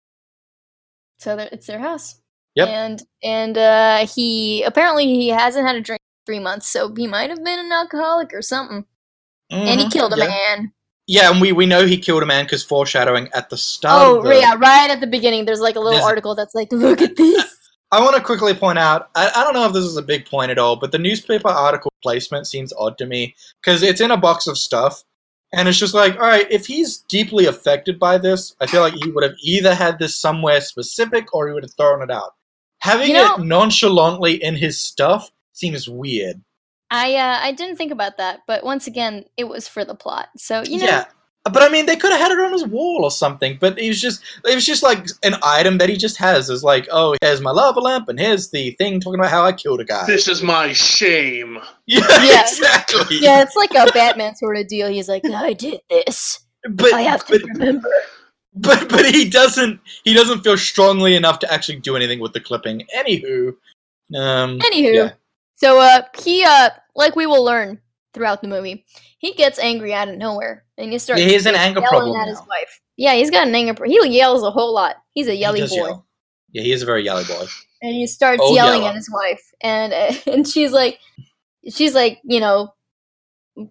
So 1.19 1.37
it's 1.39 1.67
their 1.67 1.79
house. 1.79 2.21
Yep. 2.57 2.69
And 2.69 3.03
and 3.23 3.59
uh, 3.59 4.07
he 4.07 4.65
apparently 4.65 5.07
he 5.07 5.29
hasn't 5.29 5.67
had 5.67 5.77
a 5.77 5.81
drink 5.81 6.01
in 6.01 6.33
three 6.33 6.41
months, 6.41 6.67
so 6.69 6.93
he 6.95 7.07
might 7.07 7.31
have 7.31 7.45
been 7.45 7.61
an 7.61 7.71
alcoholic 7.71 8.33
or 8.35 8.43
something. 8.43 8.85
And 9.51 9.81
he 9.81 9.87
Mhm, 9.87 9.93
killed 9.93 10.13
a 10.15 10.17
yeah. 10.17 10.27
man. 10.29 10.73
Yeah, 11.07 11.31
and 11.33 11.41
we, 11.41 11.51
we 11.51 11.67
know 11.67 11.87
he 11.87 11.99
killed 11.99 12.23
a 12.23 12.27
man 12.27 12.45
because 12.45 12.63
foreshadowing 12.63 13.31
at 13.35 13.51
the 13.51 13.57
start. 13.57 14.01
Oh 14.01 14.23
the, 14.23 14.39
yeah, 14.39 14.55
right 14.55 14.91
at 14.91 15.01
the 15.01 15.09
beginning. 15.09 15.45
There's 15.45 15.61
like 15.61 15.75
a 15.75 15.81
little 15.81 16.01
article 16.01 16.37
that's 16.37 16.55
like, 16.55 16.71
look 16.71 17.03
at 17.03 17.17
this. 17.17 17.60
I 17.93 18.01
want 18.01 18.17
to 18.17 18.23
quickly 18.23 18.55
point 18.55 18.79
out. 18.79 19.11
I, 19.15 19.31
I 19.35 19.45
don't 19.45 19.55
know 19.55 19.67
if 19.67 19.73
this 19.73 19.85
is 19.85 19.97
a 19.97 20.03
big 20.03 20.27
point 20.27 20.51
at 20.51 20.59
all, 20.59 20.77
but 20.77 20.93
the 20.93 20.99
newspaper 20.99 21.49
article 21.49 21.93
placement 22.03 22.47
seems 22.47 22.73
odd 22.79 22.97
to 22.99 23.07
me 23.07 23.35
because 23.63 23.83
it's 23.83 24.01
in 24.01 24.11
a 24.13 24.17
box 24.17 24.47
of 24.47 24.57
stuff, 24.57 25.03
and 25.53 25.69
it's 25.69 25.79
just 25.79 25.95
like, 25.95 26.15
all 26.15 26.21
right, 26.21 26.51
if 26.51 26.67
he's 26.67 26.99
deeply 26.99 27.47
affected 27.47 27.99
by 27.99 28.19
this, 28.19 28.55
I 28.61 28.67
feel 28.67 28.81
like 28.83 28.95
he 28.95 29.11
would 29.11 29.25
have 29.25 29.35
either 29.43 29.75
had 29.75 29.99
this 29.99 30.17
somewhere 30.17 30.61
specific 30.61 31.35
or 31.35 31.49
he 31.49 31.55
would 31.55 31.65
have 31.65 31.75
thrown 31.75 32.03
it 32.03 32.11
out. 32.11 32.35
Having 32.79 33.09
You 33.09 33.15
know- 33.15 33.35
it 33.35 33.41
nonchalantly 33.41 34.43
in 34.43 34.55
his 34.55 34.81
stuff 34.83 35.31
seems 35.53 35.89
weird. 35.89 36.41
I 36.93 37.15
uh, 37.15 37.39
I 37.43 37.53
didn't 37.53 37.77
think 37.77 37.93
about 37.93 38.17
that, 38.19 38.41
but 38.49 38.65
once 38.65 38.89
again, 38.89 39.25
it 39.37 39.45
was 39.45 39.69
for 39.69 39.85
the 39.85 39.95
plot. 39.95 40.29
So 40.37 40.63
you 40.63 40.79
know, 40.79 40.87
yeah. 40.87 41.05
But 41.45 41.63
I 41.63 41.71
mean, 41.71 41.87
they 41.87 41.97
could 41.97 42.13
have 42.13 42.21
had 42.21 42.33
it 42.33 42.39
on 42.39 42.53
his 42.53 42.67
wall 42.67 43.01
or 43.03 43.11
something. 43.11 43.57
But 43.61 43.79
it 43.79 43.89
was 43.89 44.01
just, 44.01 44.23
it 44.45 44.55
was 44.55 44.67
just 44.67 44.83
like 44.83 45.07
an 45.23 45.37
item 45.43 45.79
that 45.79 45.89
he 45.89 45.97
just 45.97 46.19
has. 46.19 46.51
Is 46.51 46.63
like, 46.63 46.87
oh, 46.93 47.17
here's 47.23 47.41
my 47.41 47.51
lava 47.51 47.81
lamp, 47.81 48.09
and 48.09 48.21
here's 48.21 48.51
the 48.51 48.73
thing 48.73 49.01
talking 49.01 49.19
about 49.19 49.31
how 49.31 49.45
I 49.45 49.53
killed 49.53 49.81
a 49.81 49.85
guy. 49.85 50.05
this 50.07 50.29
is 50.29 50.43
my 50.43 50.73
shame. 50.75 51.59
yeah, 51.87 52.01
Yeah. 52.23 52.43
exactly. 52.43 53.19
yeah, 53.21 53.43
it's 53.43 53.57
like 53.57 53.71
a 53.75 53.91
Batman 53.93 54.37
sort 54.37 54.59
of 54.59 54.69
deal. 54.69 54.89
He's 54.89 55.09
like, 55.09 55.23
I 55.25 55.55
did 55.55 55.81
this. 55.89 56.41
but 56.69 56.93
I 56.93 57.01
have 57.03 57.25
to 57.27 57.33
but, 57.41 57.43
remember. 57.59 57.89
but 58.55 58.89
but 58.91 59.07
he 59.07 59.29
doesn't 59.31 59.81
he 60.05 60.13
doesn't 60.13 60.43
feel 60.43 60.59
strongly 60.59 61.15
enough 61.17 61.39
to 61.39 61.51
actually 61.53 61.79
do 61.81 61.97
anything 61.97 62.21
with 62.21 62.35
the 62.35 62.41
clipping. 62.41 62.83
Anywho, 62.95 63.55
um, 64.15 64.59
Anywho, 64.59 64.95
yeah. 64.95 65.11
so 65.57 65.81
uh, 65.81 66.03
he 66.23 66.45
uh, 66.45 66.69
like 66.95 67.17
we 67.17 67.25
will 67.27 67.43
learn 67.45 67.81
throughout 68.15 68.43
the 68.43 68.49
movie, 68.49 68.85
he 69.19 69.35
gets 69.35 69.59
angry 69.59 69.93
out 69.95 70.09
of 70.09 70.17
nowhere, 70.19 70.65
and 70.79 70.91
he 70.93 70.99
starts 70.99 71.21
Yeah, 71.21 71.29
he 71.29 71.35
has 71.35 71.47
an 71.47 71.55
anger 71.55 71.81
yelling 71.81 71.89
problem 71.99 72.17
at 72.21 72.29
his 72.29 72.39
wife. 72.49 72.81
Yeah, 72.97 73.15
he's 73.15 73.31
got 73.31 73.47
an 73.49 73.55
anger. 73.55 73.75
Pro- 73.75 73.89
he 73.89 73.99
yells 74.19 74.43
a 74.43 74.51
whole 74.51 74.75
lot. 74.75 74.97
He's 75.15 75.29
a 75.29 75.35
yelly 75.35 75.61
boy. 75.61 75.75
yell. 75.75 76.07
Yeah, 76.53 76.63
he 76.63 76.73
is 76.73 76.83
a 76.83 76.87
very 76.87 77.05
yelly 77.05 77.25
boy. 77.25 77.47
and 77.83 77.95
he 77.95 78.07
starts 78.07 78.43
Oh, 78.45 78.55
yelling 78.55 78.81
yella. 78.83 78.91
at 78.91 78.97
his 78.97 79.11
wife 79.13 79.43
and 79.63 79.93
and 80.27 80.47
she's 80.49 80.73
like 80.73 80.99
she's 81.71 81.95
like 81.95 82.19
you 82.25 82.41
know 82.41 82.73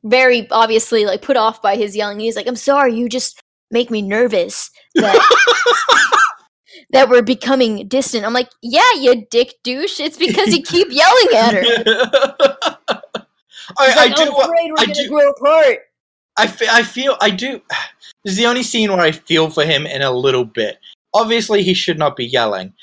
very 0.03 0.47
obviously 0.51 1.05
like 1.05 1.21
put 1.21 1.35
off 1.37 1.61
by 1.61 1.75
his 1.75 1.95
yelling 1.95 2.19
he's 2.19 2.35
like 2.35 2.47
i'm 2.47 2.55
sorry 2.55 2.93
you 2.93 3.09
just 3.09 3.41
make 3.71 3.89
me 3.91 4.01
nervous 4.01 4.69
that 4.95 5.17
that 6.91 7.09
we're 7.09 7.21
becoming 7.21 7.87
distant 7.87 8.25
i'm 8.25 8.33
like 8.33 8.49
yeah 8.61 8.91
you 8.99 9.25
dick 9.31 9.53
douche 9.63 9.99
it's 9.99 10.17
because 10.17 10.53
you 10.55 10.61
keep 10.61 10.87
yelling 10.91 11.27
at 11.35 11.53
her 11.53 12.77
I, 13.77 13.87
He's 13.87 13.97
I 13.97 14.07
do. 14.09 14.23
i'm 14.23 14.29
afraid 14.29 14.71
we're 14.71 14.79
I 14.79 14.85
gonna 14.85 14.93
do- 14.93 15.09
grow 15.09 15.29
apart 15.29 15.79
I, 16.37 16.47
fe- 16.47 16.67
I 16.69 16.83
feel 16.83 17.17
I 17.21 17.29
do. 17.31 17.61
This 18.23 18.33
is 18.33 18.37
the 18.37 18.45
only 18.47 18.63
scene 18.63 18.89
where 18.91 18.99
I 18.99 19.11
feel 19.11 19.49
for 19.49 19.63
him 19.63 19.85
in 19.85 20.01
a 20.01 20.11
little 20.11 20.43
bit. 20.43 20.77
Obviously, 21.13 21.63
he 21.63 21.73
should 21.73 21.97
not 21.97 22.17
be 22.17 22.25
yelling, 22.25 22.73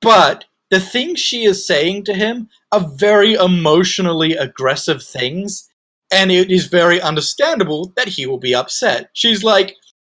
but 0.00 0.44
the 0.70 0.78
things 0.78 1.18
she 1.18 1.44
is 1.44 1.66
saying 1.66 2.04
to 2.04 2.14
him 2.14 2.48
are 2.70 2.88
very 2.96 3.34
emotionally 3.34 4.34
aggressive 4.36 5.02
things, 5.02 5.68
and 6.12 6.30
it 6.30 6.50
is 6.52 6.66
very 6.66 7.00
understandable 7.00 7.92
that 7.96 8.06
he 8.08 8.24
will 8.26 8.38
be 8.38 8.54
upset. 8.54 9.10
She's 9.14 9.42
like, 9.42 9.74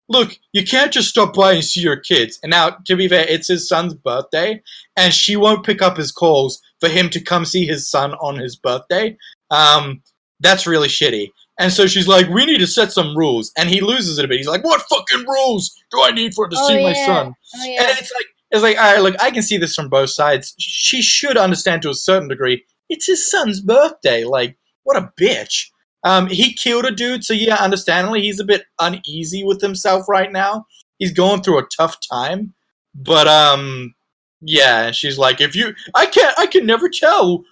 "Look, 0.10 0.38
you 0.54 0.64
can't 0.64 0.92
just 0.94 1.10
stop 1.10 1.34
by 1.34 1.54
and 1.54 1.64
see 1.64 1.82
your 1.82 1.98
kids." 1.98 2.40
And 2.44 2.52
now, 2.52 2.70
to 2.86 2.96
be 2.96 3.08
fair, 3.08 3.26
it's 3.28 3.48
his 3.48 3.68
son's 3.68 3.96
birthday, 3.96 4.62
and 4.96 5.12
she 5.14 5.36
won't 5.38 5.66
pick 5.66 5.82
up 5.82 5.98
his 5.98 6.12
calls 6.12 6.62
for 6.80 6.88
him 6.90 7.10
to 7.10 7.20
come 7.20 7.46
see 7.46 7.66
his 7.66 7.90
son 7.90 8.14
on 8.16 8.36
his 8.38 8.56
birthday. 8.56 9.18
Um, 9.50 10.02
that's 10.42 10.68
really 10.68 10.88
shitty. 10.90 11.32
And 11.60 11.74
so 11.74 11.88
she's 11.88 12.08
like, 12.08 12.30
"We 12.30 12.46
need 12.46 12.60
to 12.60 12.68
set 12.68 12.92
some 12.92 13.18
rules," 13.18 13.52
and 13.58 13.70
he 13.70 13.82
loses 13.82 14.20
it 14.20 14.26
a 14.26 14.28
bit. 14.28 14.38
He's 14.38 14.48
like, 14.48 14.64
"What 14.64 14.82
fucking 14.84 15.26
rules 15.28 15.76
do 15.92 16.02
I 16.04 16.12
need 16.12 16.34
for 16.36 16.48
to 16.50 16.58
Oh, 16.60 16.68
see 16.68 16.84
my 16.84 16.94
son?" 16.94 17.34
oh 17.56 17.66
yeah 17.66 17.82
And 17.84 18.00
it's 18.00 18.12
like, 18.14 18.26
it's 18.52 18.64
like, 18.64 18.78
all 18.78 18.94
right, 18.94 19.02
look, 19.02 19.16
I 19.22 19.32
can 19.32 19.44
see 19.44 19.58
this 19.58 19.76
from 19.76 19.90
both 19.90 20.12
sides. 20.12 20.56
She 20.60 21.02
should 21.02 21.38
understand 21.38 21.82
to 21.84 21.90
a 21.90 21.96
certain 21.96 22.30
degree. 22.30 22.66
It's 22.90 23.08
his 23.08 23.30
son's 23.30 23.62
birthday. 23.62 24.24
Like, 24.26 24.58
what 24.84 24.98
a 24.98 25.12
bitch. 25.20 25.68
Um, 26.04 26.28
he 26.28 26.54
killed 26.54 26.86
a 26.86 26.92
dude, 26.92 27.26
so 27.26 27.34
yeah, 27.34 27.56
understandably, 27.58 28.22
he's 28.22 28.40
a 28.40 28.46
bit 28.46 28.64
uneasy 28.80 29.44
with 29.44 29.62
himself 29.62 30.08
right 30.10 30.32
now. 30.32 30.66
He's 31.00 31.12
going 31.14 31.44
through 31.44 31.60
a 31.60 31.68
tough 31.78 31.98
time, 32.12 32.54
but 32.96 33.28
um, 33.28 33.96
yeah. 34.42 34.92
She's 34.92 35.18
like, 35.18 35.42
if 35.42 35.56
you, 35.56 35.74
I 35.96 36.06
can't, 36.08 36.38
I 36.40 36.48
can 36.48 36.66
never 36.66 36.90
tell 36.90 37.44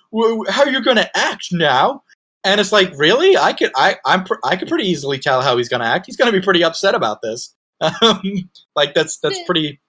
how 0.50 0.66
you're 0.66 0.82
gonna 0.82 1.10
act 1.16 1.48
now. 1.52 2.04
And 2.46 2.62
it's 2.62 2.72
like, 2.72 2.94
really? 2.96 3.36
I 3.36 3.52
could, 3.52 3.72
I, 3.76 3.98
I'm, 4.06 4.24
pr- 4.24 4.36
I 4.44 4.56
could 4.56 4.70
pretty 4.70 4.86
easily 4.88 5.20
tell 5.20 5.42
how 5.42 5.58
he's 5.58 5.68
gonna 5.68 5.86
act. 5.86 6.06
He's 6.06 6.16
gonna 6.16 6.32
be 6.32 6.42
pretty 6.42 6.64
upset 6.64 6.96
about 6.96 7.22
this. 7.22 7.54
Um, 8.02 8.50
like 8.78 8.94
that's 8.94 9.18
that's 9.18 9.38
pretty. 9.44 9.82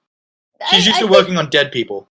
She's 0.71 0.87
used 0.87 0.99
I 0.99 1.03
to 1.03 1.07
working 1.07 1.39
on 1.39 1.49
dead 1.51 1.71
people. 1.71 2.09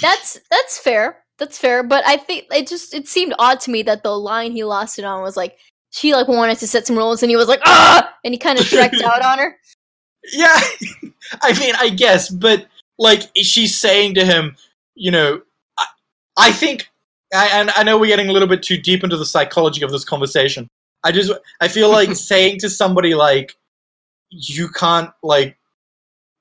That's 0.00 0.38
that's 0.52 0.78
fair. 0.78 1.24
That's 1.38 1.58
fair. 1.58 1.82
But 1.82 2.06
I 2.06 2.16
think 2.16 2.46
it 2.52 2.68
just 2.68 2.94
it 2.94 3.08
seemed 3.08 3.34
odd 3.40 3.58
to 3.60 3.72
me 3.72 3.82
that 3.82 4.04
the 4.04 4.16
line 4.16 4.52
he 4.52 4.62
lost 4.62 5.00
it 5.00 5.04
on 5.04 5.22
was 5.22 5.36
like 5.36 5.58
she 5.90 6.14
like 6.14 6.28
wanted 6.28 6.58
to 6.58 6.68
set 6.68 6.86
some 6.86 6.96
rules 6.96 7.24
and 7.24 7.30
he 7.30 7.36
was 7.36 7.48
like 7.48 7.60
ah 7.64 8.14
and 8.24 8.34
he 8.34 8.38
kind 8.38 8.58
of 8.58 8.66
shreked 8.66 9.02
out 9.02 9.24
on 9.24 9.38
her. 9.38 9.56
Yeah, 10.32 10.60
I 11.42 11.58
mean, 11.58 11.74
I 11.78 11.88
guess, 11.88 12.28
but 12.28 12.66
like 12.98 13.22
she's 13.36 13.76
saying 13.76 14.14
to 14.14 14.24
him, 14.24 14.56
you 14.94 15.10
know, 15.10 15.40
I, 15.78 15.86
I 16.36 16.52
think, 16.52 16.90
I, 17.34 17.48
and 17.48 17.70
I 17.70 17.82
know 17.82 17.98
we're 17.98 18.06
getting 18.06 18.28
a 18.28 18.32
little 18.32 18.48
bit 18.48 18.62
too 18.62 18.78
deep 18.78 19.02
into 19.04 19.16
the 19.16 19.26
psychology 19.26 19.82
of 19.82 19.90
this 19.90 20.04
conversation. 20.04 20.68
I 21.04 21.12
just, 21.12 21.32
I 21.60 21.68
feel 21.68 21.90
like 21.90 22.14
saying 22.16 22.58
to 22.60 22.70
somebody 22.70 23.14
like, 23.14 23.56
you 24.30 24.68
can't 24.68 25.10
like, 25.22 25.56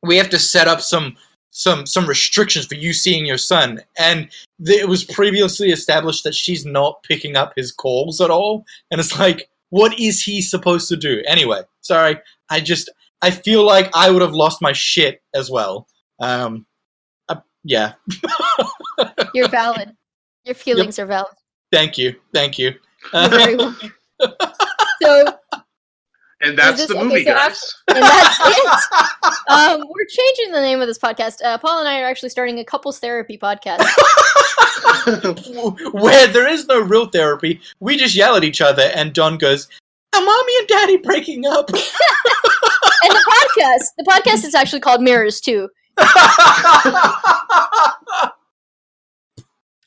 we 0.04 0.18
have 0.18 0.30
to 0.30 0.40
set 0.40 0.68
up 0.68 0.82
some 0.82 1.16
some 1.52 1.86
some 1.86 2.06
restrictions 2.06 2.66
for 2.66 2.76
you 2.76 2.92
seeing 2.92 3.26
your 3.26 3.38
son, 3.38 3.80
and 3.98 4.30
th- 4.66 4.82
it 4.82 4.90
was 4.90 5.06
previously 5.06 5.72
established 5.72 6.26
that 6.26 6.36
she's 6.36 6.66
not 6.66 7.02
picking 7.04 7.38
up 7.38 7.54
his 7.56 7.72
calls 7.72 8.20
at 8.20 8.30
all, 8.30 8.66
and 8.92 9.00
it's 9.00 9.18
like, 9.18 9.50
what 9.70 9.98
is 9.98 10.22
he 10.22 10.42
supposed 10.42 10.90
to 10.90 10.98
do 10.98 11.24
anyway? 11.26 11.62
Sorry, 11.80 12.20
I 12.50 12.60
just 12.60 12.90
I 13.22 13.32
feel 13.32 13.66
like 13.66 13.90
I 13.96 14.12
would 14.12 14.22
have 14.22 14.34
lost 14.34 14.62
my 14.62 14.74
shit 14.74 15.22
as 15.34 15.50
well. 15.50 15.88
Um, 16.20 16.66
uh, 17.30 17.38
yeah. 17.64 17.94
You're 19.34 19.48
valid. 19.48 19.96
Your 20.46 20.56
feelings 20.56 21.00
are 21.00 21.06
valid. 21.06 21.34
Thank 21.72 21.98
you, 21.98 22.16
thank 22.34 22.58
you. 22.60 22.74
Very 23.12 23.56
welcome. 23.58 23.92
So 25.02 25.26
And 26.42 26.58
that's 26.58 26.78
this- 26.78 26.88
the 26.88 26.96
okay, 26.98 27.04
movie, 27.04 27.24
so 27.26 27.34
guys. 27.34 27.76
and 27.90 28.04
that's 28.04 28.40
it. 28.42 28.68
Um, 29.50 29.80
we're 29.90 30.06
changing 30.10 30.52
the 30.52 30.62
name 30.62 30.82
of 30.82 30.88
this 30.88 31.00
podcast. 31.00 31.44
Uh, 31.44 31.58
Paul 31.58 31.80
and 31.80 31.88
I 31.88 32.02
are 32.02 32.06
actually 32.06 32.30
starting 32.30 32.60
a 32.60 32.66
couples 32.66 33.00
therapy 33.00 33.38
podcast. 33.38 33.84
Where 35.94 36.28
there 36.28 36.48
is 36.48 36.68
no 36.68 36.80
real 36.82 37.08
therapy, 37.08 37.60
we 37.80 37.98
just 37.98 38.16
yell 38.16 38.36
at 38.36 38.44
each 38.44 38.62
other, 38.62 38.92
and 38.94 39.14
Don 39.14 39.38
goes, 39.38 39.68
"Are 40.16 40.22
mommy 40.22 40.54
and 40.60 40.68
daddy 40.68 40.98
breaking 40.98 41.46
up?" 41.48 41.70
and 41.70 41.80
the 41.80 43.48
podcast, 43.58 43.86
the 43.98 44.04
podcast 44.08 44.46
is 44.46 44.54
actually 44.56 44.80
called 44.82 45.02
Mirrors 45.02 45.40
too. 45.42 45.70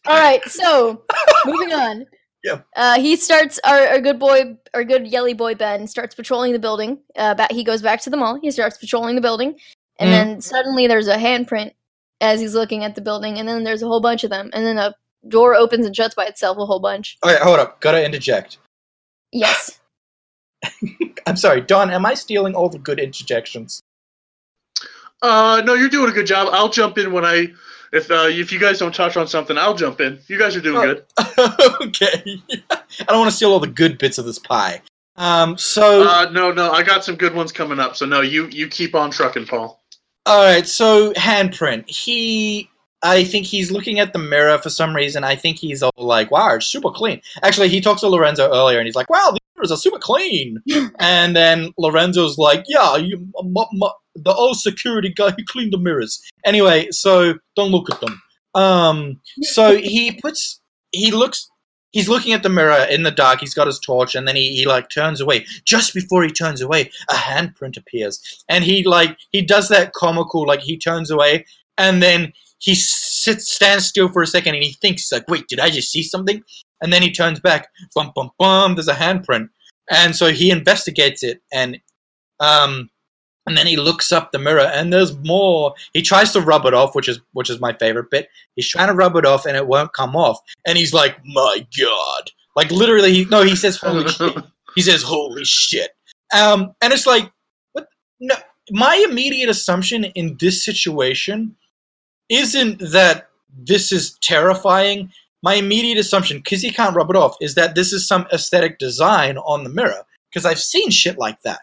All 0.09 0.17
right, 0.19 0.43
so 0.49 1.03
moving 1.47 1.73
on. 1.73 2.07
Yeah. 2.45 2.61
Uh, 2.77 3.01
he 3.01 3.17
starts 3.17 3.59
our, 3.65 3.89
our 3.89 4.01
good 4.01 4.21
boy, 4.21 4.57
our 4.73 4.85
good 4.85 5.09
yelly 5.09 5.35
boy 5.35 5.57
Ben 5.57 5.89
starts 5.89 6.15
patrolling 6.15 6.53
the 6.53 6.59
building. 6.61 7.01
Uh, 7.17 7.35
back, 7.35 7.51
he 7.51 7.65
goes 7.65 7.83
back 7.83 8.01
to 8.03 8.11
the 8.11 8.17
mall. 8.17 8.39
He 8.41 8.53
starts 8.53 8.79
patrolling 8.79 9.17
the 9.17 9.21
building, 9.21 9.57
and 9.99 10.09
Mm. 10.09 10.13
then 10.13 10.41
suddenly 10.41 10.87
there's 10.87 11.09
a 11.09 11.17
handprint 11.17 11.73
as 12.21 12.41
he's 12.41 12.55
looking 12.55 12.85
at 12.85 12.95
the 12.95 13.01
building, 13.01 13.39
and 13.41 13.49
then 13.49 13.65
there's 13.65 13.83
a 13.83 13.89
whole 13.89 14.01
bunch 14.01 14.23
of 14.23 14.31
them, 14.31 14.51
and 14.53 14.65
then 14.65 14.79
a 14.79 14.95
door 15.27 15.57
opens 15.57 15.85
and 15.85 15.97
shuts 15.97 16.15
by 16.15 16.27
itself 16.27 16.57
a 16.59 16.65
whole 16.65 16.79
bunch. 16.79 17.19
okay, 17.25 17.43
hold 17.43 17.59
up. 17.59 17.81
Gotta 17.81 18.05
interject. 18.05 18.59
Yes. 19.33 19.81
I'm 21.27 21.37
sorry, 21.37 21.61
Don. 21.61 21.91
Am 21.91 22.07
I 22.07 22.15
stealing 22.15 22.55
all 22.55 22.69
the 22.69 22.79
good 22.79 23.01
interjections? 23.01 23.83
Uh, 25.23 25.61
no, 25.65 25.75
you're 25.75 25.89
doing 25.89 26.09
a 26.09 26.15
good 26.15 26.27
job. 26.27 26.49
I'll 26.53 26.69
jump 26.71 26.99
in 26.99 27.13
when 27.13 27.25
I, 27.25 27.49
if 27.93 28.11
uh, 28.11 28.27
if 28.29 28.53
you 28.53 28.59
guys 28.59 28.79
don't 28.79 28.95
touch 28.95 29.17
on 29.17 29.27
something, 29.27 29.57
I'll 29.57 29.75
jump 29.75 30.01
in. 30.01 30.19
You 30.27 30.39
guys 30.39 30.57
are 30.57 30.61
doing 30.61 30.81
good. 30.81 31.05
okay. 31.83 32.43
I 32.71 33.05
don't 33.09 33.19
want 33.19 33.31
to 33.31 33.37
steal 33.37 33.53
all 33.53 33.61
the 33.61 33.67
good 33.67 33.99
bits 33.99 34.19
of 34.19 34.25
this 34.25 34.39
pie. 34.39 34.83
Um. 35.17 35.59
So. 35.59 36.09
Uh, 36.09 36.31
no, 36.31 36.53
no, 36.53 36.71
I 36.71 36.83
got 36.83 37.05
some 37.05 37.17
good 37.17 37.35
ones 37.35 37.53
coming 37.53 37.79
up. 37.79 37.97
So 37.97 38.07
no, 38.07 38.21
you 38.21 38.47
you 38.49 38.69
keep 38.69 38.95
on 38.95 39.11
trucking, 39.11 39.47
Paul. 39.47 39.83
All 40.29 40.45
right, 40.45 40.67
so 40.67 41.15
handprint. 41.15 41.89
He, 41.89 42.69
I 43.03 43.25
think 43.25 43.47
he's 43.47 43.71
looking 43.71 43.99
at 43.99 44.13
the 44.13 44.19
mirror 44.19 44.59
for 44.59 44.69
some 44.69 44.95
reason. 44.95 45.25
I 45.25 45.37
think 45.37 45.57
he's 45.57 45.83
all 45.83 45.91
like, 45.97 46.31
"Wow, 46.31 46.57
it's 46.57 46.67
super 46.67 46.91
clean." 46.91 47.23
Actually, 47.43 47.71
he 47.71 47.81
talks 47.81 48.03
to 48.03 48.09
Lorenzo 48.09 48.53
earlier, 48.53 48.79
and 48.79 48.87
he's 48.87 48.95
like, 48.95 49.09
"Wow, 49.09 49.31
the 49.33 49.39
mirrors 49.57 49.73
are 49.73 49.79
super 49.79 49.99
clean." 49.99 50.63
and 51.01 51.35
then 51.35 51.73
Lorenzo's 51.79 52.37
like, 52.37 52.65
"Yeah, 52.69 52.97
you, 52.97 53.27
m- 53.41 53.55
m- 53.57 53.91
the 54.17 54.35
old 54.35 54.59
security 54.59 55.09
guy, 55.09 55.31
who 55.31 55.45
cleaned 55.47 55.73
the 55.73 55.79
mirrors." 55.79 56.21
Anyway, 56.49 56.89
so 56.91 57.35
don't 57.57 57.71
look 57.71 57.91
at 57.91 58.01
them. 58.01 58.23
Um, 58.55 59.21
so 59.43 59.77
he 59.77 60.13
puts, 60.13 60.61
he 60.93 61.11
looks. 61.11 61.47
He's 61.91 62.09
looking 62.09 62.33
at 62.33 62.43
the 62.43 62.49
mirror 62.49 62.87
in 62.91 63.03
the 63.03 63.11
dark. 63.11 63.41
He's 63.41 63.55
got 63.55 63.67
his 63.67 63.79
torch, 63.79 64.15
and 64.15 64.27
then 64.27 64.35
he, 64.35 64.57
he 64.57 64.67
like 64.67 64.89
turns 64.89 65.21
away. 65.21 65.45
Just 65.65 65.93
before 65.93 66.23
he 66.23 66.31
turns 66.31 66.63
away, 66.63 66.91
a 67.11 67.15
handprint 67.15 67.77
appears, 67.77 68.45
and 68.49 68.65
he 68.65 68.83
like 68.83 69.17
he 69.31 69.43
does 69.43 69.69
that 69.69 69.93
comical 69.93 70.47
like 70.47 70.61
he 70.61 70.79
turns 70.79 71.11
away, 71.11 71.45
and 71.77 72.03
then 72.03 72.33
he 72.61 72.75
sits 72.75 73.51
stands 73.51 73.87
still 73.87 74.09
for 74.09 74.23
a 74.23 74.27
second, 74.27 74.55
and 74.55 74.65
he 74.65 74.73
thinks 74.73 75.13
like, 75.13 75.29
"Wait, 75.29 75.49
did 75.49 75.61
I 75.61 75.69
just 75.69 75.91
see 75.91 76.03
something?" 76.03 76.43
And 76.81 76.93
then 76.93 77.03
he 77.03 77.13
turns 77.13 77.41
back. 77.41 77.69
Bum 77.95 78.13
bum 78.15 78.31
bum. 78.39 78.75
There's 78.75 78.89
a 78.89 78.95
handprint, 78.95 79.49
and 79.91 80.17
so 80.17 80.31
he 80.31 80.51
investigates 80.51 81.23
it, 81.23 81.43
and 81.53 81.79
um, 82.41 82.89
and 83.49 83.57
then 83.57 83.67
he 83.67 83.77
looks 83.77 84.13
up 84.13 84.31
the 84.31 84.39
mirror, 84.39 84.61
and 84.61 84.93
there's 84.93 85.17
more. 85.19 85.75
He 85.93 86.03
tries 86.03 86.33
to 86.33 86.41
rub 86.41 86.67
it 86.67 86.75
off, 86.75 86.95
which 86.95 87.09
is 87.09 87.21
which 87.33 87.51
is 87.51 87.61
my 87.61 87.73
favorite 87.73 88.11
bit. 88.11 88.29
He's 88.55 88.69
trying 88.69 88.89
to 88.89 88.95
rub 88.95 89.17
it 89.17 89.25
off, 89.25 89.47
and 89.47 89.57
it 89.57 89.67
won't 89.67 89.93
come 89.93 90.15
off, 90.15 90.39
and 90.67 90.79
he's 90.79 90.95
like, 90.95 91.17
"My 91.25 91.67
God!" 91.79 92.31
Like 92.55 92.71
literally, 92.71 93.13
he, 93.13 93.25
no, 93.25 93.43
he 93.43 93.57
says, 93.57 93.77
"Holy 93.77 94.09
shit." 94.09 94.37
He 94.75 94.83
says, 94.83 95.03
"Holy 95.03 95.45
shit!" 95.45 95.91
Um, 96.37 96.75
and 96.83 96.93
it's 96.93 97.07
like, 97.07 97.31
what? 97.73 97.89
No, 98.21 98.35
my 98.71 99.05
immediate 99.09 99.49
assumption 99.49 100.05
in 100.05 100.37
this 100.39 100.65
situation 100.65 101.57
isn't 102.29 102.81
that 102.81 103.29
this 103.57 103.93
is 103.93 104.19
terrifying. 104.21 105.11
My 105.43 105.55
immediate 105.55 105.99
assumption, 105.99 106.39
because 106.39 106.63
he 106.63 106.71
can't 106.71 106.97
rub 106.97 107.11
it 107.11 107.17
off, 107.17 107.37
is 107.41 107.55
that 107.55 107.75
this 107.75 107.93
is 107.93 108.07
some 108.07 108.27
aesthetic 108.33 108.79
design 108.79 109.39
on 109.39 109.65
the 109.65 109.71
mirror. 109.71 110.05
Because 110.31 110.45
I've 110.45 110.61
seen 110.61 110.91
shit 110.91 111.17
like 111.17 111.41
that. 111.43 111.61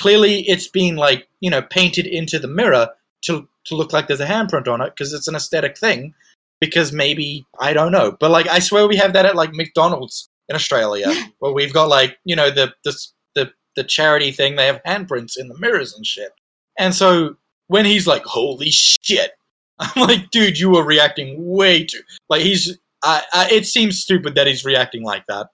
Clearly, 0.00 0.40
it's 0.48 0.68
being 0.68 0.96
like 0.96 1.28
you 1.40 1.50
know 1.50 1.62
painted 1.62 2.06
into 2.06 2.38
the 2.38 2.48
mirror 2.48 2.88
to 3.22 3.48
to 3.64 3.76
look 3.76 3.92
like 3.92 4.06
there's 4.06 4.20
a 4.20 4.26
handprint 4.26 4.68
on 4.68 4.80
it 4.80 4.90
because 4.90 5.12
it's 5.12 5.28
an 5.28 5.34
aesthetic 5.34 5.76
thing. 5.78 6.14
Because 6.60 6.92
maybe 6.92 7.44
I 7.60 7.72
don't 7.72 7.92
know, 7.92 8.16
but 8.18 8.30
like 8.30 8.48
I 8.48 8.58
swear 8.58 8.86
we 8.86 8.96
have 8.96 9.12
that 9.12 9.26
at 9.26 9.36
like 9.36 9.52
McDonald's 9.52 10.30
in 10.48 10.56
Australia, 10.56 11.12
where 11.38 11.52
we've 11.52 11.72
got 11.72 11.88
like 11.88 12.18
you 12.24 12.36
know 12.36 12.50
the 12.50 12.72
the 12.84 12.96
the 13.34 13.52
the 13.76 13.84
charity 13.84 14.30
thing. 14.30 14.56
They 14.56 14.66
have 14.66 14.82
handprints 14.84 15.36
in 15.36 15.48
the 15.48 15.58
mirrors 15.58 15.94
and 15.94 16.06
shit. 16.06 16.32
And 16.78 16.94
so 16.94 17.36
when 17.66 17.84
he's 17.84 18.06
like, 18.06 18.24
"Holy 18.24 18.70
shit," 18.70 19.32
I'm 19.78 20.02
like, 20.02 20.30
"Dude, 20.30 20.58
you 20.58 20.70
were 20.70 20.84
reacting 20.84 21.34
way 21.38 21.84
too 21.84 22.00
like 22.28 22.42
he's." 22.42 22.78
I, 23.06 23.22
I, 23.34 23.50
it 23.50 23.66
seems 23.66 24.00
stupid 24.00 24.34
that 24.36 24.46
he's 24.46 24.64
reacting 24.64 25.02
like 25.02 25.26
that. 25.26 25.48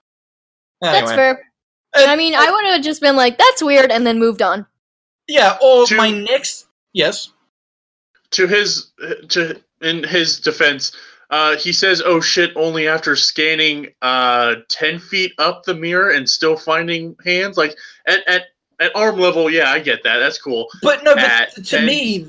Anyway, 0.81 0.99
That's 1.01 1.11
fair. 1.11 1.50
Uh, 1.93 2.05
I 2.07 2.15
mean, 2.15 2.33
I 2.35 2.49
would 2.49 2.65
have 2.65 2.81
just 2.83 3.01
been 3.01 3.15
like, 3.15 3.37
"That's 3.37 3.61
weird," 3.63 3.91
and 3.91 4.05
then 4.07 4.19
moved 4.19 4.41
on. 4.41 4.65
yeah. 5.27 5.57
Or 5.61 5.85
To- 5.87 5.95
my 5.95 6.11
next, 6.11 6.67
yes. 6.93 7.29
to 8.31 8.47
his 8.47 8.91
to 9.29 9.61
in 9.81 10.03
his 10.03 10.39
defense, 10.39 10.91
uh, 11.31 11.57
he 11.57 11.73
says, 11.73 12.01
"Oh 12.05 12.21
shit!" 12.21 12.51
Only 12.55 12.87
after 12.87 13.15
scanning 13.15 13.87
uh, 14.01 14.55
ten 14.69 14.99
feet 14.99 15.33
up 15.37 15.63
the 15.63 15.73
mirror 15.73 16.09
and 16.11 16.29
still 16.29 16.55
finding 16.55 17.15
hands. 17.25 17.57
Like 17.57 17.75
at 18.07 18.25
at 18.27 18.43
at 18.79 18.95
arm 18.95 19.19
level, 19.19 19.49
yeah, 19.49 19.69
I 19.71 19.79
get 19.79 20.03
that. 20.03 20.19
That's 20.19 20.37
cool. 20.41 20.67
But 20.81 21.03
no, 21.03 21.13
but 21.13 21.23
At 21.23 21.55
to 21.55 21.61
10 21.63 21.85
me, 21.85 22.25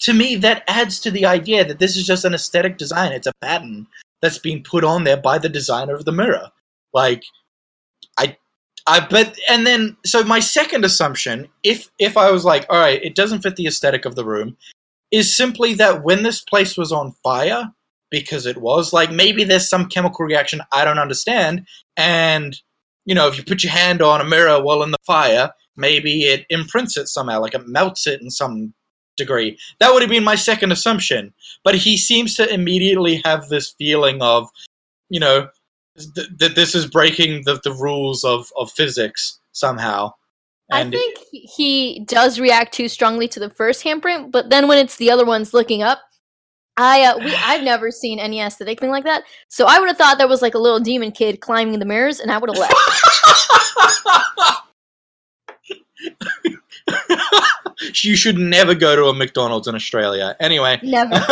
to 0.00 0.12
me, 0.12 0.34
that 0.36 0.64
adds 0.66 0.98
to 1.00 1.10
the 1.10 1.24
idea 1.26 1.64
that 1.64 1.78
this 1.78 1.96
is 1.96 2.04
just 2.06 2.24
an 2.24 2.34
aesthetic 2.34 2.78
design. 2.78 3.12
It's 3.12 3.26
a 3.28 3.32
pattern 3.42 3.86
that's 4.20 4.38
being 4.38 4.62
put 4.64 4.82
on 4.82 5.04
there 5.04 5.16
by 5.18 5.38
the 5.38 5.48
designer 5.48 5.94
of 5.94 6.04
the 6.04 6.10
mirror. 6.12 6.50
Like, 6.92 7.22
I, 8.86 9.00
bet, 9.00 9.38
and 9.48 9.66
then 9.66 9.96
so 10.04 10.22
my 10.24 10.40
second 10.40 10.84
assumption, 10.84 11.48
if 11.62 11.88
if 11.98 12.16
I 12.16 12.30
was 12.30 12.44
like, 12.44 12.66
all 12.68 12.78
right, 12.78 13.02
it 13.02 13.14
doesn't 13.14 13.42
fit 13.42 13.56
the 13.56 13.66
aesthetic 13.66 14.04
of 14.04 14.14
the 14.14 14.24
room, 14.24 14.56
is 15.10 15.34
simply 15.34 15.74
that 15.74 16.04
when 16.04 16.22
this 16.22 16.42
place 16.42 16.76
was 16.76 16.92
on 16.92 17.14
fire, 17.22 17.72
because 18.10 18.46
it 18.46 18.58
was 18.58 18.92
like 18.92 19.10
maybe 19.10 19.44
there's 19.44 19.68
some 19.68 19.88
chemical 19.88 20.24
reaction 20.24 20.60
I 20.72 20.84
don't 20.84 20.98
understand, 20.98 21.66
and 21.96 22.56
you 23.06 23.14
know, 23.14 23.28
if 23.28 23.36
you 23.36 23.44
put 23.44 23.62
your 23.62 23.72
hand 23.72 24.02
on 24.02 24.20
a 24.20 24.24
mirror 24.24 24.62
while 24.62 24.82
in 24.82 24.90
the 24.90 24.98
fire, 25.06 25.52
maybe 25.76 26.24
it 26.24 26.46
imprints 26.50 26.96
it 26.96 27.08
somehow, 27.08 27.40
like 27.40 27.54
it 27.54 27.66
melts 27.66 28.06
it 28.06 28.20
in 28.20 28.30
some 28.30 28.74
degree. 29.16 29.58
That 29.80 29.92
would 29.92 30.02
have 30.02 30.10
been 30.10 30.24
my 30.24 30.34
second 30.34 30.72
assumption. 30.72 31.32
But 31.62 31.76
he 31.76 31.96
seems 31.96 32.34
to 32.36 32.52
immediately 32.52 33.22
have 33.24 33.48
this 33.48 33.74
feeling 33.78 34.20
of, 34.22 34.48
you 35.08 35.20
know, 35.20 35.48
th- 35.96 36.28
that 36.38 36.54
this 36.54 36.74
is 36.74 36.86
breaking 36.86 37.42
the, 37.44 37.60
the 37.62 37.72
rules 37.72 38.24
of, 38.24 38.50
of 38.58 38.70
physics 38.72 39.38
somehow. 39.52 40.12
I 40.72 40.88
think 40.88 41.18
he- 41.30 42.04
does 42.06 42.40
react 42.40 42.72
too 42.72 42.88
strongly 42.88 43.28
to 43.28 43.40
the 43.40 43.50
first 43.50 43.84
handprint, 43.84 44.32
but 44.32 44.50
then 44.50 44.66
when 44.66 44.78
it's 44.78 44.96
the 44.96 45.10
other 45.10 45.24
ones 45.24 45.54
looking 45.54 45.82
up, 45.82 46.00
I 46.76 47.02
uh, 47.02 47.18
we 47.18 47.34
I've 47.34 47.62
never 47.62 47.90
seen 47.90 48.18
any 48.18 48.40
aesthetic 48.40 48.80
thing 48.80 48.90
like 48.90 49.04
that. 49.04 49.24
So 49.48 49.66
I 49.66 49.78
would 49.78 49.88
have 49.88 49.98
thought 49.98 50.18
there 50.18 50.26
was 50.26 50.42
like 50.42 50.54
a 50.54 50.58
little 50.58 50.80
demon 50.80 51.12
kid 51.12 51.40
climbing 51.40 51.78
the 51.78 51.84
mirrors, 51.84 52.18
and 52.18 52.32
I 52.32 52.38
would 52.38 52.50
have 52.50 52.58
left. 52.58 52.74
you 58.02 58.16
should 58.16 58.38
never 58.38 58.74
go 58.74 58.94
to 58.96 59.04
a 59.06 59.14
McDonald's 59.14 59.68
in 59.68 59.74
Australia. 59.74 60.36
Anyway. 60.40 60.78
Never. 60.82 61.14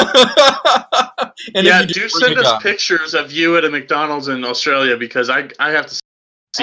and 1.54 1.66
yeah, 1.66 1.82
if 1.82 1.88
do 1.92 2.08
send 2.08 2.38
us 2.38 2.44
gun- 2.44 2.60
pictures 2.62 3.14
of 3.14 3.32
you 3.32 3.56
at 3.56 3.64
a 3.64 3.70
McDonald's 3.70 4.28
in 4.28 4.44
Australia 4.44 4.96
because 4.96 5.28
I 5.30 5.48
I 5.58 5.70
have 5.70 5.86
to 5.86 5.94
see 5.94 6.00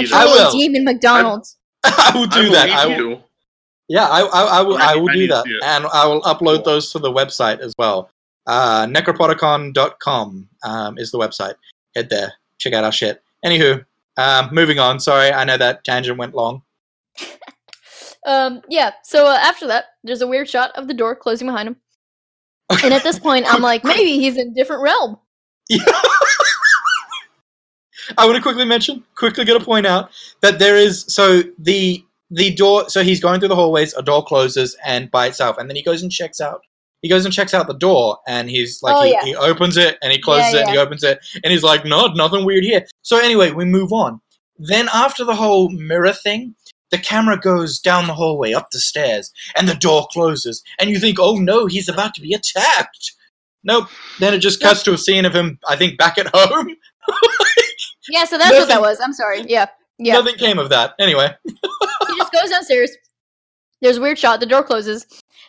Actually, 0.01 0.13
I 0.13 0.25
that. 0.25 0.33
will. 0.33 0.51
demon 0.51 0.83
McDonald's. 0.85 1.57
I 1.83 2.11
will 2.13 2.27
do 2.27 2.39
I 2.39 2.49
that. 2.49 2.69
I 2.69 2.85
will, 2.87 2.97
you. 2.97 3.23
yeah, 3.87 4.07
I, 4.07 4.21
I, 4.21 4.43
I 4.59 4.61
will. 4.61 4.77
I 4.77 4.93
I- 4.93 4.95
will 4.95 5.09
I 5.09 5.13
do 5.13 5.27
that, 5.27 5.45
and 5.63 5.85
I 5.93 6.05
will 6.07 6.21
upload 6.23 6.55
Cool. 6.57 6.63
those 6.63 6.91
to 6.93 6.99
the 6.99 7.11
website 7.11 7.59
as 7.59 7.73
well. 7.77 8.09
Uh, 8.47 8.85
necropodicon.com 8.87 10.49
um, 10.63 10.97
is 10.97 11.11
the 11.11 11.17
website. 11.19 11.53
Head 11.95 12.09
there, 12.09 12.33
check 12.57 12.73
out 12.73 12.83
our 12.83 12.91
shit. 12.91 13.21
Anywho, 13.45 13.85
um, 14.17 14.49
moving 14.51 14.79
on. 14.79 14.99
Sorry, 14.99 15.31
I 15.31 15.43
know 15.45 15.57
that 15.57 15.83
tangent 15.83 16.17
went 16.17 16.33
long. 16.35 16.61
Um, 18.25 18.61
yeah. 18.69 18.91
So 19.03 19.25
uh, 19.27 19.37
after 19.41 19.67
that, 19.67 19.85
there's 20.03 20.21
a 20.21 20.27
weird 20.27 20.49
shot 20.49 20.71
of 20.75 20.87
the 20.87 20.93
door 20.93 21.15
closing 21.15 21.47
behind 21.47 21.69
him, 21.69 21.75
and 22.83 22.93
at 22.93 23.03
this 23.03 23.19
point, 23.27 23.45
I'm 23.51 23.61
like, 23.61 23.83
maybe 23.83 24.19
he's 24.19 24.37
in 24.37 24.49
a 24.49 24.53
different 24.53 24.83
realm. 24.83 25.17
I 28.17 28.25
want 28.25 28.35
to 28.35 28.41
quickly 28.41 28.65
mention, 28.65 29.03
quickly 29.15 29.45
going 29.45 29.59
to 29.59 29.65
point 29.65 29.85
out 29.85 30.09
that 30.41 30.59
there 30.59 30.75
is 30.75 31.05
so 31.07 31.43
the 31.59 32.03
the 32.31 32.53
door. 32.55 32.89
So 32.89 33.03
he's 33.03 33.19
going 33.19 33.39
through 33.39 33.49
the 33.49 33.55
hallways. 33.55 33.93
A 33.93 34.01
door 34.01 34.23
closes 34.23 34.75
and 34.85 35.11
by 35.11 35.27
itself, 35.27 35.57
and 35.57 35.69
then 35.69 35.75
he 35.75 35.83
goes 35.83 36.01
and 36.01 36.11
checks 36.11 36.41
out. 36.41 36.61
He 37.01 37.09
goes 37.09 37.23
and 37.23 37.33
checks 37.33 37.53
out 37.53 37.67
the 37.67 37.73
door, 37.73 38.17
and 38.27 38.49
he's 38.49 38.81
like, 38.83 38.95
Oh, 38.95 39.03
he, 39.03 39.11
yeah. 39.11 39.23
he 39.23 39.35
opens 39.35 39.77
it 39.77 39.97
and 40.01 40.11
he 40.11 40.19
closes 40.21 40.53
Yeah, 40.53 40.59
it, 40.59 40.61
and 40.63 40.71
he 40.71 40.77
opens 40.77 41.03
it, 41.03 41.19
and 41.43 41.51
he's 41.51 41.63
like, 41.63 41.85
no, 41.85 42.07
nothing 42.07 42.43
weird 42.43 42.65
here. 42.65 42.85
So 43.03 43.17
anyway, 43.17 43.51
we 43.51 43.63
move 43.63 43.93
on. 43.93 44.19
Then 44.57 44.89
after 44.93 45.23
the 45.23 45.35
whole 45.35 45.69
mirror 45.69 46.11
thing, 46.11 46.55
the 46.91 46.97
camera 46.97 47.39
goes 47.39 47.79
down 47.79 48.07
the 48.07 48.13
hallway, 48.13 48.53
up 48.53 48.71
the 48.71 48.79
stairs, 48.79 49.31
and 49.55 49.67
the 49.67 49.75
door 49.75 50.07
closes, 50.11 50.63
and 50.79 50.89
you 50.89 50.99
think, 50.99 51.17
oh 51.19 51.35
no, 51.35 51.65
he's 51.65 51.89
about 51.89 52.13
to 52.15 52.21
be 52.21 52.33
attacked. 52.33 53.13
Nope. 53.63 53.89
Then 54.19 54.33
it 54.33 54.39
just 54.39 54.61
cuts 54.61 54.83
to 54.83 54.93
a 54.93 54.97
scene 54.97 55.25
of 55.25 55.35
him, 55.35 55.59
I 55.67 55.75
think, 55.75 55.97
back 55.97 56.17
at 56.17 56.29
home. 56.33 56.75
Yeah. 58.09 58.25
So 58.25 58.37
that's 58.37 58.57
what 58.57 58.67
that 58.67 58.81
was. 58.81 58.99
I'm 58.99 59.13
sorry. 59.13 59.43
Yeah. 59.47 59.67
Yeah. 59.97 60.15
Nothing 60.15 60.35
came 60.35 60.59
of 60.59 60.69
that. 60.69 60.95
Anyway. 60.99 61.35
he 61.45 62.17
just 62.17 62.31
goes 62.31 62.49
downstairs. 62.49 62.91
There's 63.81 63.97
a 63.97 64.01
weird 64.01 64.17
shot. 64.17 64.39
The 64.39 64.45
door 64.45 64.63
closes. 64.63 65.05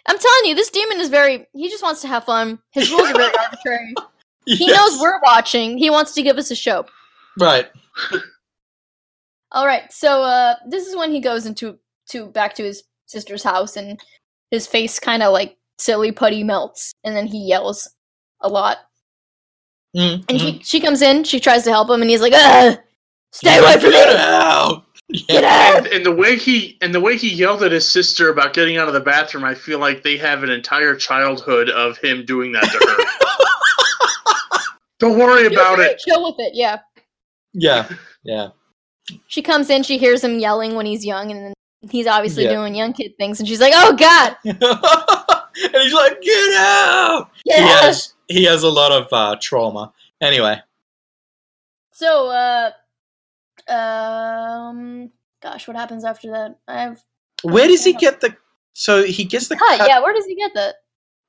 I'm 0.07 0.19
telling 0.19 0.45
you, 0.45 0.55
this 0.55 0.71
demon 0.71 1.01
is 1.01 1.09
very. 1.09 1.47
He 1.53 1.69
just 1.69 1.83
wants 1.83 2.01
to 2.03 2.09
have 2.09 2.25
fun. 2.25 2.59
His 2.73 2.91
rules 2.91 3.09
are 3.09 3.15
very 3.15 3.33
arbitrary. 3.45 3.95
He 4.47 4.67
knows 4.67 5.01
we're 5.01 5.21
watching. 5.23 5.79
He 5.79 5.91
wants 5.91 6.15
to 6.15 6.23
give 6.23 6.39
us 6.39 6.51
a 6.51 6.55
show. 6.55 6.87
Right. 7.39 7.69
All 9.53 9.67
right. 9.67 9.91
So 9.93 10.23
uh, 10.23 10.55
this 10.69 10.87
is 10.87 10.97
when 10.97 11.11
he 11.13 11.21
goes 11.21 11.47
into 11.47 11.79
to 12.11 12.27
back 12.29 12.55
to 12.55 12.63
his 12.65 12.83
sister's 13.07 13.43
house, 13.43 13.77
and 13.77 14.01
his 14.51 14.67
face 14.67 14.99
kind 15.01 15.23
of 15.23 15.33
like 15.33 15.57
silly 15.79 16.13
putty 16.13 16.43
melts, 16.45 16.93
and 17.05 17.17
then 17.17 17.27
he 17.27 17.39
yells 17.47 17.89
a 18.41 18.49
lot. 18.49 18.79
Mm, 19.97 20.25
And 20.29 20.39
mhm. 20.39 20.41
he, 20.41 20.63
she 20.63 20.81
comes 20.81 21.03
in. 21.03 21.25
She 21.25 21.41
tries 21.41 21.65
to 21.65 21.71
help 21.71 21.91
him, 21.91 22.01
and 22.01 22.11
he's 22.11 22.21
like, 22.21 22.33
Ugh, 22.35 22.79
"Stay 23.33 23.59
away 23.59 23.73
from 23.75 23.91
Get 23.91 24.09
me! 24.15 24.21
out! 24.21 24.85
Get 25.29 25.43
Yeah. 25.43 25.73
out!" 25.75 25.79
And, 25.79 25.87
and 25.89 26.07
the 26.07 26.13
way 26.15 26.37
he 26.37 26.79
and 26.81 26.95
the 26.95 27.01
way 27.01 27.17
he 27.17 27.29
yelled 27.29 27.65
at 27.65 27.73
his 27.73 27.89
sister 27.89 28.29
about 28.31 28.55
getting 28.55 28.77
out 28.77 28.87
of 28.87 28.95
the 28.95 29.01
bathroom, 29.01 29.43
I 29.45 29.55
feel 29.55 29.81
like 29.81 30.05
they 30.05 30.17
have 30.19 30.45
an 30.45 30.51
entire 30.51 30.95
childhood 30.95 31.71
of 31.71 31.99
him 31.99 32.25
doing 32.25 32.53
that 32.53 32.63
to 32.63 32.79
her. 32.89 34.59
Don't 35.01 35.19
worry 35.19 35.47
about 35.47 35.81
it. 35.81 35.99
Chill 35.99 36.23
with 36.23 36.37
it. 36.39 36.53
Yeah. 36.55 36.79
Yeah. 37.53 37.89
Yeah. 38.23 38.49
She 39.29 39.43
comes 39.43 39.71
in. 39.71 39.83
She 39.83 39.99
hears 39.99 40.23
him 40.23 40.39
yelling 40.39 40.75
when 40.75 40.87
he's 40.87 41.05
young, 41.05 41.31
and 41.31 41.47
then 41.47 41.55
he's 41.91 42.07
obviously 42.07 42.45
Yeah. 42.45 42.53
doing 42.55 42.75
young 42.75 42.93
kid 42.93 43.17
things, 43.17 43.39
and 43.41 43.49
she's 43.49 43.61
like, 43.61 43.73
"Oh 43.77 43.95
God, 43.95 44.37
and 44.45 45.83
he's 45.83 45.93
like, 45.95 46.21
get 46.21 46.55
out! 46.59 47.31
get 47.45 47.59
He 47.59 47.69
has, 47.69 48.15
he 48.29 48.45
has 48.45 48.63
a 48.63 48.69
lot 48.69 48.93
of 48.93 49.09
uh, 49.13 49.37
trauma. 49.41 49.93
Anyway. 50.21 50.61
So, 51.93 52.29
uh, 52.29 52.71
um, 53.73 55.11
gosh, 55.43 55.69
what 55.69 55.77
happens 55.77 56.05
after 56.05 56.31
that? 56.31 56.59
I 56.67 56.81
have 56.83 57.03
Where 57.43 57.69
does 57.69 57.85
he 57.85 57.93
get 57.93 58.21
the. 58.21 58.37
So 58.73 59.03
he 59.05 59.25
gets 59.25 59.49
the 59.49 59.57
cut. 59.57 59.79
cut. 59.79 59.89
Yeah, 59.89 60.01
where 60.01 60.15
does 60.15 60.27
he 60.27 60.35
get 60.35 60.53
that? 60.55 60.77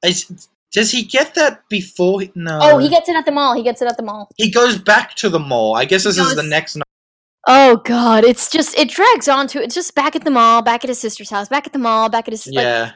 Is- 0.04 0.48
does 0.72 0.90
he 0.90 1.04
get 1.04 1.34
that 1.36 1.68
before? 1.68 2.22
He, 2.22 2.32
no. 2.34 2.58
oh, 2.62 2.78
he 2.78 2.88
gets 2.88 3.10
it 3.10 3.16
at 3.18 3.26
the 3.26 3.32
mall. 3.32 3.54
He 3.54 3.62
gets 3.62 3.82
it 3.82 3.90
at 3.90 3.98
the 3.98 4.04
mall. 4.04 4.30
He 4.38 4.50
goes 4.50 4.78
back 4.78 5.16
to 5.16 5.28
the 5.28 5.40
mall. 5.40 5.76
I 5.76 5.84
guess 5.84 6.06
this 6.06 6.18
is 6.18 6.34
the 6.36 6.44
next 6.44 6.78
night. 6.78 6.86
Oh 7.48 7.78
God, 7.78 8.24
it's 8.24 8.50
just 8.50 8.78
it 8.78 8.90
drags 8.90 9.28
on 9.28 9.48
to 9.48 9.64
it's 9.64 9.74
just 9.76 9.96
back 9.96 10.16
at 10.16 10.24
the 10.24 10.32
mall, 10.32 10.62
back 10.62 10.84
at 10.84 10.90
his 10.90 11.00
sister's 11.00 11.30
house, 11.30 11.48
back 11.50 11.66
at 11.66 11.74
the 11.74 11.80
mall, 11.80 12.10
back 12.10 12.28
at 12.28 12.34
his 12.34 12.46
like, 12.48 12.64
Yeah. 12.64 12.92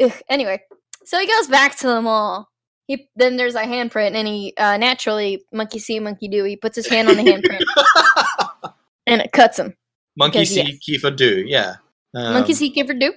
ugh. 0.00 0.12
Anyway, 0.28 0.60
so 1.04 1.18
he 1.18 1.26
goes 1.26 1.48
back 1.48 1.76
to 1.78 1.86
the 1.88 2.00
mall. 2.00 2.48
He 2.86 3.08
then 3.16 3.36
there's 3.36 3.54
a 3.54 3.62
handprint, 3.62 4.14
and 4.14 4.26
he 4.28 4.54
uh, 4.56 4.76
naturally 4.76 5.44
monkey 5.52 5.78
see, 5.78 5.98
monkey 5.98 6.28
do. 6.28 6.44
He 6.44 6.56
puts 6.56 6.76
his 6.76 6.88
hand 6.88 7.08
on 7.08 7.16
the 7.16 7.22
handprint, 7.22 8.72
and 9.06 9.20
it 9.20 9.32
cuts 9.32 9.58
him. 9.58 9.74
Monkey 10.16 10.40
Because, 10.40 10.50
see, 10.50 10.78
Kiefer 10.98 11.14
do. 11.16 11.44
Yeah. 11.46 11.76
Um, 12.14 12.34
monkey 12.34 12.54
see, 12.54 12.72
or 12.78 12.94
do, 12.94 13.14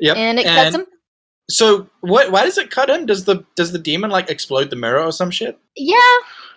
Yep. 0.00 0.16
and 0.16 0.38
it 0.38 0.46
and- 0.46 0.54
cuts 0.56 0.76
him. 0.76 0.86
So 1.48 1.88
what? 2.00 2.32
Why 2.32 2.44
does 2.44 2.58
it 2.58 2.70
cut 2.72 2.90
him? 2.90 3.06
Does 3.06 3.24
the 3.24 3.44
does 3.54 3.70
the 3.70 3.78
demon 3.78 4.10
like 4.10 4.30
explode 4.30 4.68
the 4.70 4.76
mirror 4.76 5.02
or 5.04 5.12
some 5.12 5.30
shit? 5.30 5.56
Yeah, 5.76 5.96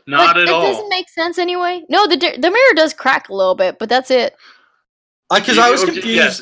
Not 0.09 0.33
but 0.35 0.41
at 0.41 0.45
that 0.47 0.53
all. 0.53 0.61
doesn't 0.61 0.89
make 0.89 1.07
sense 1.09 1.37
anyway. 1.37 1.83
No, 1.89 2.07
the 2.07 2.17
the 2.17 2.49
mirror 2.51 2.73
does 2.75 2.93
crack 2.93 3.29
a 3.29 3.33
little 3.33 3.55
bit, 3.55 3.77
but 3.79 3.89
that's 3.89 4.09
it. 4.11 4.35
Because 5.33 5.57
I 5.59 5.69
was 5.69 5.83
confused. 5.83 6.07
Yes, 6.07 6.41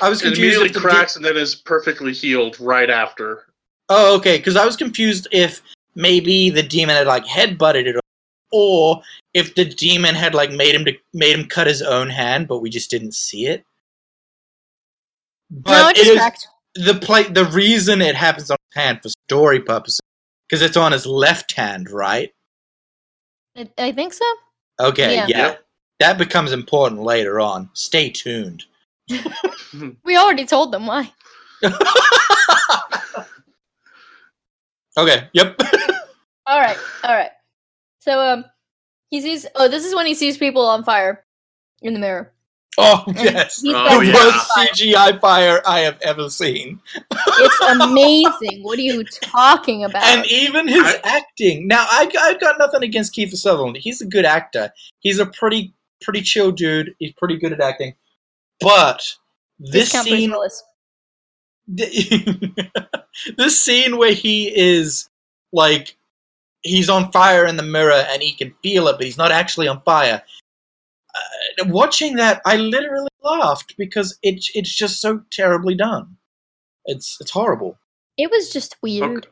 I 0.00 0.08
was 0.08 0.20
it 0.22 0.26
confused. 0.28 0.40
immediately 0.40 0.66
if 0.68 0.72
the 0.72 0.80
de- 0.80 0.86
cracks 0.88 1.16
and 1.16 1.24
then 1.24 1.36
is 1.36 1.54
perfectly 1.54 2.12
healed 2.12 2.58
right 2.60 2.88
after. 2.90 3.46
oh, 3.90 4.16
okay. 4.16 4.38
Because 4.38 4.56
I 4.56 4.64
was 4.64 4.76
confused 4.76 5.28
if 5.32 5.60
maybe 5.94 6.48
the 6.50 6.62
demon 6.62 6.96
had 6.96 7.06
like 7.06 7.26
head 7.26 7.58
butted 7.58 7.86
it, 7.86 7.96
or 8.52 9.02
if 9.34 9.54
the 9.54 9.64
demon 9.66 10.14
had 10.14 10.34
like 10.34 10.50
made 10.52 10.74
him 10.74 10.84
to 10.86 10.92
made 11.12 11.38
him 11.38 11.46
cut 11.46 11.66
his 11.66 11.82
own 11.82 12.08
hand, 12.08 12.48
but 12.48 12.60
we 12.60 12.70
just 12.70 12.90
didn't 12.90 13.14
see 13.14 13.46
it. 13.46 13.64
But 15.50 15.72
no, 15.82 15.88
it 15.88 15.96
just 15.96 16.10
is- 16.10 16.16
cracked. 16.16 16.46
the 16.76 16.94
play 16.94 17.24
the 17.24 17.44
reason 17.44 18.00
it 18.00 18.14
happens 18.14 18.50
on 18.50 18.56
his 18.72 18.82
hand 18.82 19.00
for 19.02 19.10
story 19.28 19.60
purposes 19.60 20.00
because 20.48 20.62
it's 20.62 20.76
on 20.78 20.92
his 20.92 21.04
left 21.06 21.52
hand, 21.52 21.90
right? 21.90 22.32
I, 23.56 23.68
I 23.78 23.92
think 23.92 24.12
so. 24.12 24.24
Okay, 24.80 25.14
Yeah. 25.14 25.26
yeah. 25.28 25.54
That 26.00 26.18
becomes 26.18 26.52
important 26.52 27.02
later 27.02 27.38
on. 27.40 27.70
Stay 27.74 28.10
tuned. 28.10 28.64
We 30.04 30.16
already 30.18 30.44
told 30.44 30.70
them 30.72 30.86
why. 30.86 31.10
okay, 34.98 35.28
yep. 35.32 35.56
All 36.46 36.60
right, 36.60 36.76
all 37.04 37.14
right. 37.14 37.30
So 38.00 38.20
um, 38.20 38.44
he 39.10 39.20
sees. 39.20 39.46
Oh, 39.54 39.68
this 39.68 39.84
is 39.86 39.94
when 39.94 40.06
he 40.06 40.14
sees 40.14 40.36
people 40.36 40.66
on 40.66 40.82
fire 40.82 41.24
in 41.82 41.94
the 41.94 42.00
mirror. 42.00 42.32
Oh, 42.78 43.04
And 43.06 43.16
yes. 43.16 43.60
he's 43.60 43.72
Oh, 43.76 44.00
The 44.00 44.06
yeah. 44.06 44.12
fire. 44.12 44.24
worst 44.24 44.50
CGI 44.80 45.20
fire 45.20 45.62
I 45.66 45.80
have 45.80 45.98
ever 46.02 46.28
seen. 46.30 46.80
It's 47.10 47.60
amazing. 47.80 48.62
what 48.62 48.78
are 48.78 48.82
you 48.82 49.04
talking 49.04 49.84
about? 49.84 50.02
And 50.04 50.26
even 50.30 50.68
his 50.68 50.82
I- 50.82 51.00
acting. 51.04 51.66
Now, 51.68 51.84
I, 51.88 52.10
I've 52.20 52.40
got 52.40 52.56
nothing 52.58 52.82
against 52.82 53.14
Kiefer 53.14 53.34
Sutherland. 53.36 53.76
He's 53.78 54.00
a 54.00 54.06
good 54.06 54.24
actor. 54.24 54.70
He's 55.00 55.18
a 55.18 55.26
pretty 55.26 55.74
pretty 56.00 56.22
chill 56.22 56.50
dude. 56.52 56.94
He's 56.98 57.12
pretty 57.12 57.38
good 57.38 57.52
at 57.52 57.60
acting. 57.60 57.94
But 58.60 59.02
this 59.58 59.90
Discount 59.92 60.08
Bruce 60.08 60.18
scene 60.20 60.30
Willis. 60.30 60.62
this 63.36 63.58
scene 63.62 63.96
where 63.96 64.12
he 64.12 64.48
is 64.54 65.08
like 65.52 65.96
he's 66.62 66.88
on 66.88 67.10
fire 67.12 67.46
in 67.46 67.56
the 67.56 67.62
mirror 67.62 67.92
and 68.08 68.22
he 68.22 68.32
can 68.32 68.52
feel 68.62 68.88
it 68.88 68.94
but 68.96 69.04
he's 69.04 69.16
not 69.18 69.30
actually 69.32 69.68
on 69.68 69.80
fire 69.82 70.22
watching 71.66 72.16
that 72.16 72.40
i 72.46 72.56
literally 72.56 73.08
laughed 73.22 73.74
because 73.78 74.18
it, 74.22 74.44
it's 74.54 74.74
just 74.74 75.00
so 75.00 75.20
terribly 75.30 75.74
done 75.74 76.16
it's 76.86 77.16
it's 77.20 77.30
horrible 77.30 77.78
It 78.16 78.30
was 78.30 78.52
just 78.52 78.76
weird. 78.82 79.26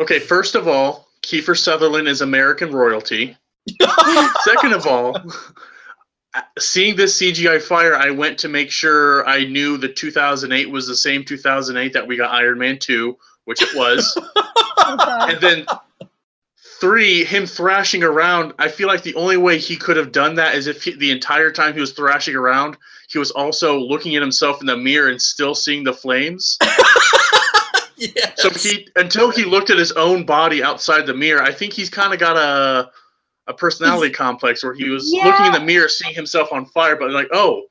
Okay, 0.00 0.18
first 0.18 0.54
of 0.54 0.66
all, 0.66 1.08
Kiefer 1.22 1.56
Sutherland 1.56 2.08
is 2.08 2.20
American 2.20 2.72
royalty. 2.72 3.36
Second 4.40 4.72
of 4.72 4.86
all, 4.86 5.16
seeing 6.58 6.96
this 6.96 7.20
CGI 7.20 7.62
fire, 7.62 7.94
I 7.94 8.10
went 8.10 8.38
to 8.38 8.48
make 8.48 8.70
sure 8.70 9.26
I 9.28 9.44
knew 9.44 9.76
the 9.76 9.88
2008 9.88 10.70
was 10.70 10.88
the 10.88 10.96
same 10.96 11.24
2008 11.24 11.92
that 11.92 12.06
we 12.06 12.16
got 12.16 12.32
Iron 12.32 12.58
Man 12.58 12.78
2, 12.78 13.16
which 13.44 13.62
it 13.62 13.74
was. 13.74 14.18
And 14.84 15.40
then 15.40 15.66
three, 16.82 17.24
him 17.24 17.46
thrashing 17.46 18.02
around, 18.02 18.52
I 18.58 18.66
feel 18.66 18.88
like 18.88 19.02
the 19.02 19.14
only 19.14 19.36
way 19.36 19.56
he 19.56 19.76
could 19.76 19.96
have 19.96 20.10
done 20.10 20.34
that 20.34 20.56
is 20.56 20.66
if 20.66 20.82
he, 20.82 20.96
the 20.96 21.12
entire 21.12 21.52
time 21.52 21.74
he 21.74 21.80
was 21.80 21.92
thrashing 21.92 22.34
around, 22.34 22.76
he 23.08 23.20
was 23.20 23.30
also 23.30 23.78
looking 23.78 24.16
at 24.16 24.20
himself 24.20 24.60
in 24.60 24.66
the 24.66 24.76
mirror 24.76 25.08
and 25.08 25.22
still 25.22 25.54
seeing 25.54 25.84
the 25.84 25.92
flames. 25.92 26.58
yes. 27.96 28.32
So 28.34 28.50
he 28.50 28.88
until 28.96 29.30
he 29.30 29.44
looked 29.44 29.70
at 29.70 29.78
his 29.78 29.92
own 29.92 30.26
body 30.26 30.60
outside 30.60 31.06
the 31.06 31.14
mirror, 31.14 31.40
I 31.40 31.52
think 31.52 31.72
he's 31.72 31.88
kind 31.88 32.12
of 32.12 32.18
got 32.18 32.36
a 32.36 32.90
a 33.46 33.54
personality 33.54 34.12
complex 34.12 34.64
where 34.64 34.74
he 34.74 34.88
was 34.88 35.08
looking 35.12 35.46
in 35.46 35.52
the 35.52 35.60
mirror, 35.60 35.88
seeing 35.88 36.14
himself 36.14 36.52
on 36.52 36.66
fire, 36.66 36.96
but 36.96 37.12
like, 37.12 37.28
oh, 37.32 37.62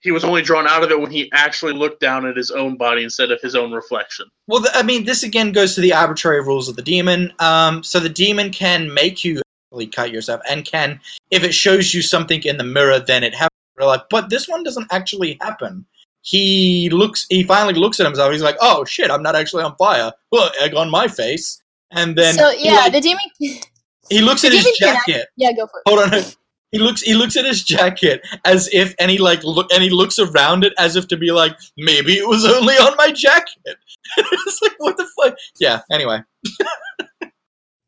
he 0.00 0.10
was 0.10 0.24
only 0.24 0.42
drawn 0.42 0.66
out 0.66 0.82
of 0.82 0.90
it 0.90 1.00
when 1.00 1.10
he 1.10 1.30
actually 1.32 1.72
looked 1.72 2.00
down 2.00 2.26
at 2.26 2.36
his 2.36 2.50
own 2.50 2.76
body 2.76 3.04
instead 3.04 3.30
of 3.30 3.40
his 3.40 3.54
own 3.54 3.72
reflection. 3.72 4.26
Well, 4.46 4.64
I 4.74 4.82
mean, 4.82 5.04
this 5.04 5.22
again 5.22 5.52
goes 5.52 5.74
to 5.74 5.80
the 5.80 5.92
arbitrary 5.92 6.42
rules 6.42 6.68
of 6.68 6.76
the 6.76 6.82
demon. 6.82 7.32
Um, 7.38 7.82
so 7.82 8.00
the 8.00 8.08
demon 8.08 8.50
can 8.50 8.92
make 8.92 9.24
you 9.24 9.42
actually 9.68 9.86
cut 9.88 10.10
yourself, 10.10 10.40
and 10.48 10.64
can, 10.64 11.00
if 11.30 11.44
it 11.44 11.52
shows 11.52 11.92
you 11.92 12.02
something 12.02 12.42
in 12.44 12.56
the 12.56 12.64
mirror, 12.64 12.98
then 12.98 13.22
it 13.22 13.34
happens. 13.34 13.50
We're 13.78 13.86
like, 13.86 14.08
but 14.10 14.30
this 14.30 14.48
one 14.48 14.62
doesn't 14.62 14.92
actually 14.92 15.38
happen. 15.40 15.86
He 16.22 16.90
looks. 16.90 17.26
He 17.30 17.42
finally 17.42 17.74
looks 17.74 17.98
at 17.98 18.04
himself. 18.04 18.30
He's 18.30 18.42
like, 18.42 18.56
"Oh 18.60 18.84
shit, 18.84 19.10
I'm 19.10 19.22
not 19.22 19.36
actually 19.36 19.62
on 19.62 19.74
fire. 19.76 20.12
Well, 20.30 20.50
egg 20.60 20.74
on 20.74 20.90
my 20.90 21.08
face." 21.08 21.62
And 21.92 22.14
then 22.14 22.34
so 22.34 22.50
yeah, 22.50 22.74
like, 22.74 22.92
the 22.92 23.00
demon. 23.00 23.22
he 23.38 24.20
looks 24.20 24.42
the 24.42 24.48
at 24.48 24.52
his 24.52 24.64
demon 24.64 24.76
can 24.78 24.96
act- 24.96 25.08
jacket. 25.08 25.28
Yeah, 25.36 25.52
go 25.52 25.66
for 25.66 25.80
it. 25.84 25.88
Hold 25.88 26.12
on. 26.12 26.30
He 26.72 26.78
looks. 26.78 27.00
He 27.02 27.14
looks 27.14 27.36
at 27.36 27.44
his 27.44 27.62
jacket 27.64 28.22
as 28.44 28.68
if, 28.72 28.94
and 29.00 29.10
he 29.10 29.18
like 29.18 29.42
look, 29.42 29.72
and 29.72 29.82
he 29.82 29.90
looks 29.90 30.18
around 30.18 30.64
it 30.64 30.72
as 30.78 30.94
if 30.96 31.08
to 31.08 31.16
be 31.16 31.32
like, 31.32 31.56
maybe 31.76 32.12
it 32.14 32.28
was 32.28 32.44
only 32.44 32.74
on 32.76 32.96
my 32.96 33.10
jacket. 33.10 33.76
it's 34.16 34.62
like, 34.62 34.74
what 34.78 34.96
the 34.96 35.08
fuck? 35.20 35.36
Yeah. 35.58 35.80
Anyway. 35.90 36.22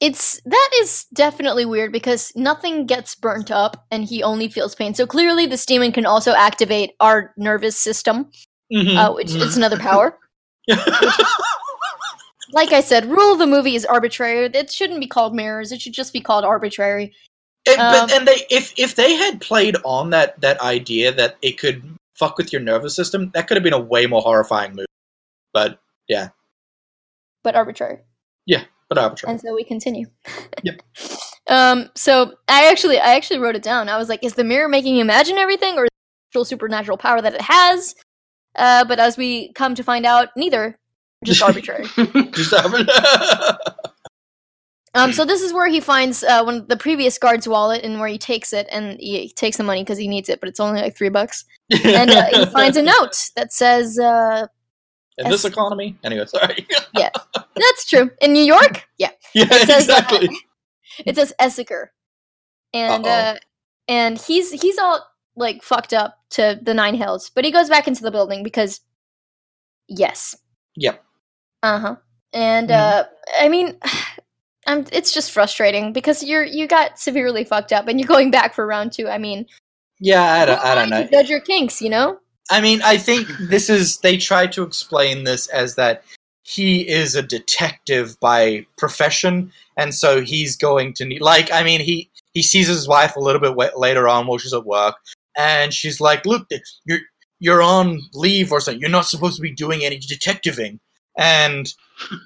It's 0.01 0.41
that 0.45 0.71
is 0.81 1.07
definitely 1.15 1.65
weird 1.65 1.93
because 1.93 2.33
nothing 2.35 2.87
gets 2.87 3.15
burnt 3.15 3.53
up 3.53 3.87
and 3.93 4.05
he 4.05 4.21
only 4.25 4.49
feels 4.49 4.75
pain. 4.75 4.95
So 4.95 5.07
clearly, 5.07 5.47
this 5.47 5.65
demon 5.65 5.93
can 5.93 6.07
also 6.07 6.33
activate 6.33 6.91
our 6.99 7.33
nervous 7.37 7.77
system, 7.77 8.29
Mhm. 8.73 8.97
uh, 8.97 9.13
which 9.15 9.29
Mhm. 9.29 9.47
it's 9.47 9.57
another 9.57 9.79
power. 9.79 10.19
Like 12.55 12.73
I 12.73 12.83
said, 12.83 13.07
rule 13.11 13.33
of 13.33 13.39
the 13.39 13.47
movie 13.47 13.77
is 13.77 13.87
arbitrary. 13.87 14.45
It 14.53 14.71
shouldn't 14.71 15.01
be 15.01 15.07
called 15.07 15.35
mirrors. 15.35 15.73
It 15.73 15.81
should 15.81 15.95
just 15.95 16.13
be 16.13 16.21
called 16.21 16.45
arbitrary. 16.45 17.15
And, 17.69 17.81
Um, 17.81 17.93
but 17.93 18.13
and 18.13 18.29
they 18.29 18.45
if 18.51 18.73
if 18.77 18.97
they 18.97 19.15
had 19.15 19.41
played 19.41 19.77
on 19.85 20.11
that 20.11 20.41
that 20.41 20.61
idea 20.61 21.13
that 21.13 21.37
it 21.43 21.59
could 21.59 21.83
fuck 22.15 22.37
with 22.39 22.53
your 22.53 22.61
nervous 22.63 22.95
system, 22.97 23.31
that 23.35 23.47
could 23.47 23.57
have 23.57 23.65
been 23.65 23.73
a 23.73 23.81
way 23.81 24.07
more 24.07 24.21
horrifying 24.21 24.73
movie. 24.73 24.87
But 25.53 25.79
yeah. 26.09 26.29
but 27.43 27.55
arbitrary. 27.55 27.99
Yeah, 28.47 28.65
but 28.89 28.99
arbitrary. 28.99 29.33
And 29.33 29.41
so 29.41 29.55
we 29.55 29.65
continue. 29.65 30.07
Yep. 30.63 30.83
Um. 31.49 31.91
So 31.97 32.35
I 32.47 32.71
actually, 32.71 33.01
I 33.01 33.17
actually 33.17 33.41
wrote 33.41 33.57
it 33.57 33.65
down. 33.65 33.89
I 33.89 33.97
was 33.97 34.09
like, 34.09 34.23
is 34.23 34.35
the 34.35 34.45
mirror 34.45 34.69
making 34.69 34.95
you 34.95 35.01
imagine 35.01 35.39
everything, 35.39 35.77
or 35.77 35.85
is 35.85 35.89
it 35.89 36.31
actual 36.31 36.45
supernatural 36.45 36.97
power 36.97 37.21
that 37.21 37.35
it 37.35 37.41
has? 37.41 37.97
Uh. 38.55 38.85
But 38.85 39.01
as 39.01 39.17
we 39.17 39.53
come 39.55 39.75
to 39.75 39.83
find 39.83 40.07
out, 40.07 40.29
neither. 40.37 40.79
Just 41.25 41.43
arbitrary. 41.49 41.87
Just 42.33 42.55
arbitrary. 42.55 42.87
Um. 44.95 45.13
So 45.13 45.25
this 45.25 45.41
is 45.43 45.53
where 45.55 45.69
he 45.69 45.81
finds 45.81 46.23
uh, 46.23 46.43
one 46.45 46.57
of 46.57 46.69
the 46.69 46.77
previous 46.77 47.17
guard's 47.19 47.49
wallet, 47.49 47.83
and 47.85 47.99
where 47.99 48.09
he 48.09 48.19
takes 48.19 48.53
it, 48.53 48.67
and 48.71 48.99
he 49.01 49.31
takes 49.31 49.57
the 49.57 49.65
money 49.65 49.83
because 49.83 49.99
he 49.99 50.07
needs 50.09 50.29
it, 50.29 50.39
but 50.41 50.49
it's 50.49 50.61
only 50.61 50.83
like 50.83 50.97
three 50.97 51.09
bucks. 51.09 51.45
And 51.85 52.11
uh, 52.11 52.27
he 52.27 52.45
finds 52.53 52.77
a 52.77 52.83
note 52.83 53.17
that 53.37 53.53
says, 53.53 53.99
uh, 53.99 54.47
in 55.19 55.31
this 55.31 55.45
economy. 55.47 55.97
Anyway, 56.05 56.27
sorry. 56.27 56.67
Yeah, 56.95 57.09
"that's 57.35 57.87
true 57.89 58.11
in 58.21 58.33
New 58.35 58.45
York." 58.45 58.87
Yeah. 58.99 59.11
yeah, 59.35 59.47
It 59.51 59.67
says, 59.67 59.89
uh, 59.89 59.95
exactly. 59.95 60.29
it 61.07 61.17
says 61.17 61.33
Esseker, 61.41 61.87
and 62.75 63.07
Uh-oh. 63.07 63.11
uh, 63.11 63.37
and 63.89 64.19
he's 64.19 64.51
he's 64.53 64.77
all 64.79 65.03
like 65.37 65.63
fucked 65.63 65.95
up 65.95 66.19
to 66.31 66.59
the 66.63 66.75
nine 66.75 66.97
hells, 66.97 67.31
but 67.35 67.45
he 67.47 67.51
goes 67.51 67.71
back 67.71 67.89
into 67.89 68.03
the 68.03 68.11
building 68.11 68.43
because 68.43 68.81
yes, 69.89 70.37
Yep. 70.77 71.03
uh 71.63 71.79
huh, 71.79 71.97
and 72.35 72.69
Mhm. 72.69 72.75
uh, 72.75 73.05
I 73.41 73.49
mean, 73.49 73.79
I'm 74.67 74.87
it's 74.93 75.13
just 75.13 75.33
frustrating 75.33 75.93
because 75.93 76.23
you're 76.23 76.45
you 76.45 76.67
got 76.67 76.99
severely 76.99 77.45
fucked 77.45 77.73
up 77.73 77.89
and 77.89 77.99
you're 77.99 78.07
going 78.07 78.31
back 78.31 78.55
for 78.55 78.67
round 78.67 78.93
two. 78.93 79.09
I 79.09 79.19
mean, 79.19 79.47
Yeah, 79.99 80.33
I 80.33 80.45
don't, 80.45 80.61
I 80.61 80.75
don't 80.75 80.91
know. 80.91 81.05
Judge 81.05 81.29
your 81.29 81.41
kinks, 81.41 81.81
you 81.81 81.91
know. 81.91 82.19
I 82.51 82.61
mean, 82.61 82.83
I 82.83 82.97
think 82.97 83.29
this 83.49 83.71
is 83.71 83.99
they 83.99 84.17
try 84.17 84.47
to 84.49 84.63
explain 84.63 85.25
this 85.25 85.49
as 85.49 85.77
that 85.77 86.03
he 86.43 86.89
is 86.89 87.15
a 87.15 87.23
detective 87.23 88.19
by 88.21 88.67
profession, 88.77 89.53
and 89.77 89.95
so 89.95 90.21
he's 90.21 90.57
going 90.57 90.93
to 90.95 91.05
need 91.05 91.23
like 91.23 91.53
I 91.53 91.63
mean 91.63 91.81
he 91.81 92.11
he 92.35 92.43
sees 92.43 92.69
his 92.69 92.89
wife 92.89 93.17
a 93.17 93.21
little 93.21 93.41
bit 93.41 93.57
later 93.77 94.09
on 94.09 94.27
while 94.27 94.39
she's 94.39 94.55
at 94.55 94.67
work, 94.67 94.97
and 95.37 95.73
she's 95.73 96.01
like, 96.01 96.27
"Look, 96.27 96.49
you're 96.85 97.01
you're 97.39 97.63
on 97.63 98.01
leave 98.13 98.53
or 98.53 98.61
something. 98.61 98.81
You're 98.81 98.91
not 98.91 99.07
supposed 99.07 99.37
to 99.37 99.43
be 99.43 99.53
doing 99.53 99.85
any 99.85 99.99
detectiving." 99.99 100.81
And 101.19 101.73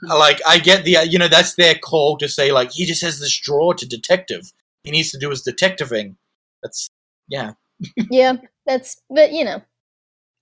like 0.02 0.40
I 0.46 0.58
get 0.58 0.84
the 0.84 0.98
you 1.08 1.18
know 1.18 1.28
that's 1.28 1.54
their 1.54 1.74
call 1.74 2.16
to 2.18 2.28
say 2.28 2.52
like 2.52 2.72
he 2.72 2.84
just 2.84 3.02
has 3.02 3.18
this 3.18 3.36
draw 3.38 3.72
to 3.72 3.86
detective. 3.86 4.52
He 4.84 4.92
needs 4.92 5.10
to 5.10 5.18
do 5.18 5.30
his 5.30 5.42
detectiving. 5.42 6.16
That's 6.62 6.88
yeah. 7.28 7.52
yeah, 8.10 8.34
that's 8.66 9.02
but 9.10 9.32
you 9.32 9.44
know, 9.44 9.62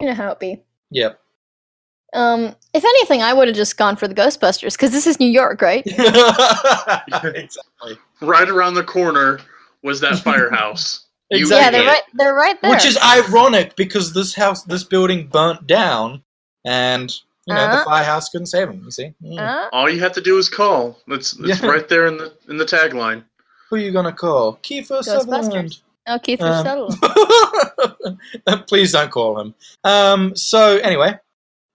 you 0.01 0.09
know 0.09 0.15
how 0.15 0.31
it 0.31 0.39
be. 0.39 0.63
Yep. 0.91 1.21
Um, 2.15 2.55
if 2.73 2.85
anything, 2.85 3.23
I 3.23 3.33
would 3.33 3.49
have 3.49 3.57
just 3.57 3.77
gone 3.77 3.97
for 3.97 4.07
the 4.07 4.15
Ghostbusters 4.15 4.75
because 4.75 4.93
this 4.93 5.07
is 5.07 5.19
New 5.19 5.31
York, 5.31 5.61
right? 5.61 5.85
exactly. 5.87 7.49
right 8.21 8.49
around 8.49 8.75
the 8.75 8.85
corner 8.85 9.41
was 9.83 10.01
that 10.01 10.19
firehouse. 10.21 11.07
Exactly. 11.31 11.65
Yeah, 11.65 11.71
they're 11.71 11.91
right. 11.91 12.03
They're 12.15 12.35
right 12.35 12.63
there. 12.63 12.71
Which 12.71 12.85
is 12.85 12.97
ironic 13.03 13.75
because 13.75 14.13
this 14.13 14.35
house, 14.35 14.63
this 14.63 14.85
building 14.85 15.27
burnt 15.27 15.67
down, 15.67 16.23
and 16.65 17.13
you 17.47 17.55
know 17.55 17.77
the 17.77 17.83
fly 17.85 18.03
house 18.03 18.29
couldn't 18.29 18.47
save 18.47 18.69
him. 18.69 18.83
You 18.85 18.91
see, 18.91 19.15
Mm. 19.23 19.39
Uh, 19.39 19.69
All 19.73 19.89
you 19.91 20.01
have 20.01 20.13
to 20.13 20.21
do 20.21 20.39
is 20.39 20.49
call. 20.49 20.99
It's, 21.09 21.39
it's 21.39 21.63
Yeah. 21.63 21.69
right 21.69 21.89
there 21.89 22.07
in 22.07 22.17
the 22.17 22.33
in 22.49 22.57
the 22.57 22.65
tagline. 22.65 23.25
who 23.71 23.77
are 23.77 23.81
you 23.81 23.93
gonna 23.93 24.13
call? 24.13 24.59
Kiefer 24.63 25.03
Sutherland. 25.03 25.79
oh, 26.07 26.19
Keith 26.23 26.41
Um, 26.43 26.65
Sutherland. 26.65 28.67
Please 28.69 28.93
don't 28.93 29.11
call 29.11 29.41
him. 29.41 29.55
Um. 29.85 30.35
So 30.37 30.79
anyway, 30.79 31.19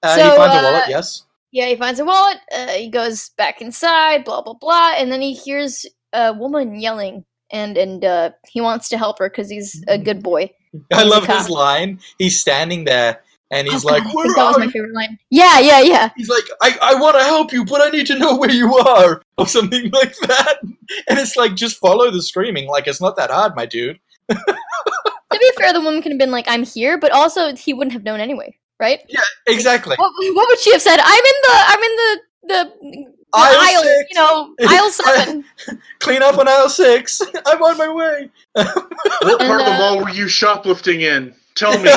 uh, 0.04 0.16
he 0.16 0.22
So, 0.22 0.36
finds 0.36 0.56
a 0.56 0.60
uh, 0.60 0.64
wallet. 0.64 0.84
Yes. 0.90 1.24
Yeah, 1.52 1.66
he 1.68 1.76
finds 1.76 2.00
a 2.00 2.06
wallet. 2.06 2.38
Uh, 2.56 2.68
he 2.68 2.90
goes 2.90 3.30
back 3.38 3.62
inside. 3.62 4.24
Blah 4.24 4.42
blah 4.42 4.54
blah, 4.54 4.94
and 4.98 5.12
then 5.12 5.22
he 5.22 5.34
hears 5.34 5.86
a 6.14 6.34
woman 6.34 6.80
yelling, 6.80 7.26
and 7.52 7.78
and 7.78 8.06
uh, 8.06 8.32
he 8.48 8.62
wants 8.62 8.90
to 8.90 8.98
help 8.98 9.20
her 9.20 9.30
because 9.30 9.50
he's 9.50 9.84
a 9.88 9.98
good 9.98 10.22
boy. 10.24 10.52
I 10.94 11.04
love 11.04 11.26
his 11.26 11.50
line. 11.50 12.00
He's 12.20 12.40
standing 12.40 12.86
there 12.86 13.22
and 13.52 13.68
he's 13.68 13.84
Oh, 13.86 13.88
like, 13.90 14.04
God, 14.04 14.12
I 14.12 14.16
"Where 14.16 14.26
think 14.26 14.36
that 14.38 14.48
was 14.48 14.58
are 14.58 14.60
my 14.60 14.72
favorite 14.72 14.94
line. 14.94 15.18
Yeah, 15.30 15.60
yeah, 15.60 15.82
yeah. 15.82 16.10
He's 16.16 16.30
like, 16.30 16.44
I, 16.62 16.78
I 16.82 16.96
want 17.02 17.16
to 17.18 17.24
help 17.24 17.52
you, 17.54 17.66
but 17.66 17.82
I 17.82 17.90
need 17.90 18.08
to 18.08 18.18
know 18.20 18.36
where 18.38 18.52
you 18.52 18.76
are, 18.78 19.22
or 19.38 19.48
something 19.48 19.90
like 19.92 20.16
that. 20.28 20.60
And 21.08 21.20
it's 21.20 21.36
like, 21.36 21.56
just 21.56 21.78
follow 21.78 22.10
the 22.12 22.22
screaming. 22.22 22.68
Like, 22.68 22.88
it's 22.88 23.02
not 23.02 23.16
that 23.18 23.32
hard, 23.32 23.56
my 23.56 23.66
dude. 23.66 24.00
To 24.30 25.38
be 25.40 25.52
fair, 25.58 25.74
the 25.74 25.82
woman 25.82 26.02
could 26.02 26.12
have 26.12 26.20
been 26.20 26.32
like, 26.32 26.46
"I'm 26.48 26.64
here," 26.64 26.98
but 26.98 27.12
also 27.12 27.56
he 27.56 27.74
wouldn't 27.74 27.94
have 27.94 28.04
known 28.04 28.20
anyway, 28.20 28.58
right? 28.80 29.00
Yeah, 29.08 29.22
exactly. 29.48 29.96
What, 29.96 30.12
what 30.36 30.48
would 30.50 30.60
she 30.60 30.72
have 30.74 30.82
said? 30.82 30.98
I'm 31.00 31.24
in 31.24 31.34
the, 31.44 31.54
I'm 31.54 31.80
in 31.84 31.96
the 31.96 32.20
the, 32.42 32.74
the 32.82 33.38
Aisle 33.38 33.60
aisle, 33.60 33.84
six. 33.84 34.10
you 34.10 34.16
know, 34.20 34.56
aisle 34.68 34.90
seven. 34.90 35.46
Clean 36.00 36.24
up 36.24 36.38
on 36.40 36.48
aisle 36.48 36.68
six. 36.70 37.22
I'm 37.46 37.62
on 37.62 37.78
my 37.78 37.94
way. 37.94 38.30
What 38.54 39.40
And, 39.42 39.48
part 39.48 39.62
of 39.62 39.68
the 39.68 39.74
uh, 39.74 39.78
mall 39.78 40.00
were 40.04 40.10
you 40.10 40.28
shoplifting 40.28 41.02
in? 41.02 41.36
Tell 41.56 41.78
me. 41.78 41.92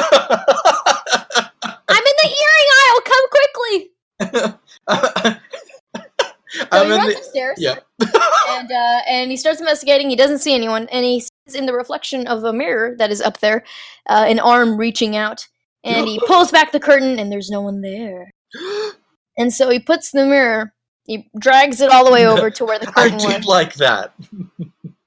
I'm 1.13 2.05
in 2.05 2.17
the 2.23 2.29
earring 2.29 2.69
aisle. 2.83 3.01
Come 3.05 3.27
quickly. 3.31 4.59
So 6.55 6.67
I'm 6.71 6.87
he 6.87 6.93
in 6.93 6.99
runs 6.99 7.15
the. 7.15 7.19
upstairs. 7.21 7.57
Yeah. 7.59 7.79
and 8.51 8.71
uh, 8.71 9.01
and 9.09 9.31
he 9.31 9.39
starts 9.39 9.59
investigating. 9.61 10.11
He 10.11 10.17
doesn't 10.17 10.41
see 10.41 10.55
anyone, 10.55 10.87
and 10.89 11.03
he 11.05 11.21
sees 11.21 11.55
in 11.55 11.65
the 11.65 11.73
reflection 11.73 12.27
of 12.27 12.45
a 12.45 12.53
mirror 12.53 12.95
that 12.99 13.11
is 13.11 13.23
up 13.23 13.41
there, 13.41 13.65
uh, 14.11 14.27
an 14.29 14.39
arm 14.39 14.77
reaching 14.77 15.17
out, 15.17 15.47
and 15.83 16.07
he 16.07 16.21
pulls 16.27 16.51
back 16.51 16.71
the 16.73 16.79
curtain, 16.81 17.19
and 17.19 17.33
there's 17.33 17.51
no 17.51 17.61
one 17.61 17.81
there. 17.81 18.31
And 19.39 19.51
so 19.51 19.71
he 19.71 19.79
puts 19.79 20.11
the 20.11 20.27
mirror, 20.27 20.75
he 21.07 21.31
drags 21.39 21.81
it 21.81 21.91
all 21.91 22.05
the 22.05 22.13
way 22.13 22.27
over 22.33 22.51
to 22.51 22.65
where 22.67 22.79
the 22.79 22.89
I 22.91 23.09
curtain 23.09 23.17
did 23.17 23.37
was. 23.39 23.47
like 23.47 23.73
that. 23.77 24.13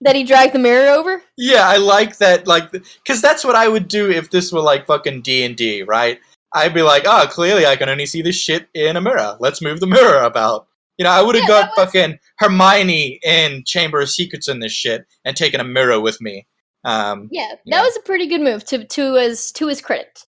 That 0.05 0.15
he 0.15 0.23
dragged 0.23 0.53
the 0.53 0.59
mirror 0.59 0.89
over. 0.93 1.21
Yeah, 1.37 1.67
I 1.67 1.77
like 1.77 2.17
that. 2.17 2.47
Like, 2.47 2.71
because 2.71 3.21
that's 3.21 3.43
what 3.43 3.55
I 3.55 3.67
would 3.67 3.87
do 3.87 4.09
if 4.09 4.29
this 4.31 4.51
were 4.51 4.61
like 4.61 4.85
fucking 4.87 5.21
D 5.21 5.43
and 5.43 5.55
D, 5.55 5.83
right? 5.83 6.19
I'd 6.53 6.73
be 6.73 6.81
like, 6.83 7.03
oh, 7.05 7.27
clearly 7.29 7.65
I 7.65 7.75
can 7.75 7.89
only 7.89 8.05
see 8.05 8.21
this 8.21 8.35
shit 8.37 8.67
in 8.73 8.95
a 8.95 9.01
mirror. 9.01 9.35
Let's 9.39 9.61
move 9.61 9.79
the 9.81 9.87
mirror 9.97 10.21
about. 10.23 10.67
You 10.97 11.03
know, 11.03 11.11
I 11.11 11.21
would 11.21 11.35
have 11.35 11.41
Yeah, 11.43 11.47
got 11.49 11.71
was- 11.75 11.85
fucking 11.91 12.19
Hermione 12.37 13.19
in 13.23 13.63
Chamber 13.65 13.99
of 13.99 14.09
Secrets 14.09 14.47
in 14.47 14.59
this 14.59 14.71
shit 14.71 15.05
and 15.25 15.35
taken 15.35 15.59
a 15.59 15.65
mirror 15.65 15.99
with 15.99 16.21
me. 16.21 16.47
Um, 16.85 17.27
Yeah, 17.31 17.49
that 17.49 17.59
Yeah. 17.65 17.81
was 17.81 17.97
a 17.97 18.01
pretty 18.01 18.27
good 18.27 18.41
move 18.41 18.63
to 18.65 18.85
to 18.85 19.15
his 19.15 19.51
to 19.53 19.67
his 19.67 19.81
credit. 19.81 20.23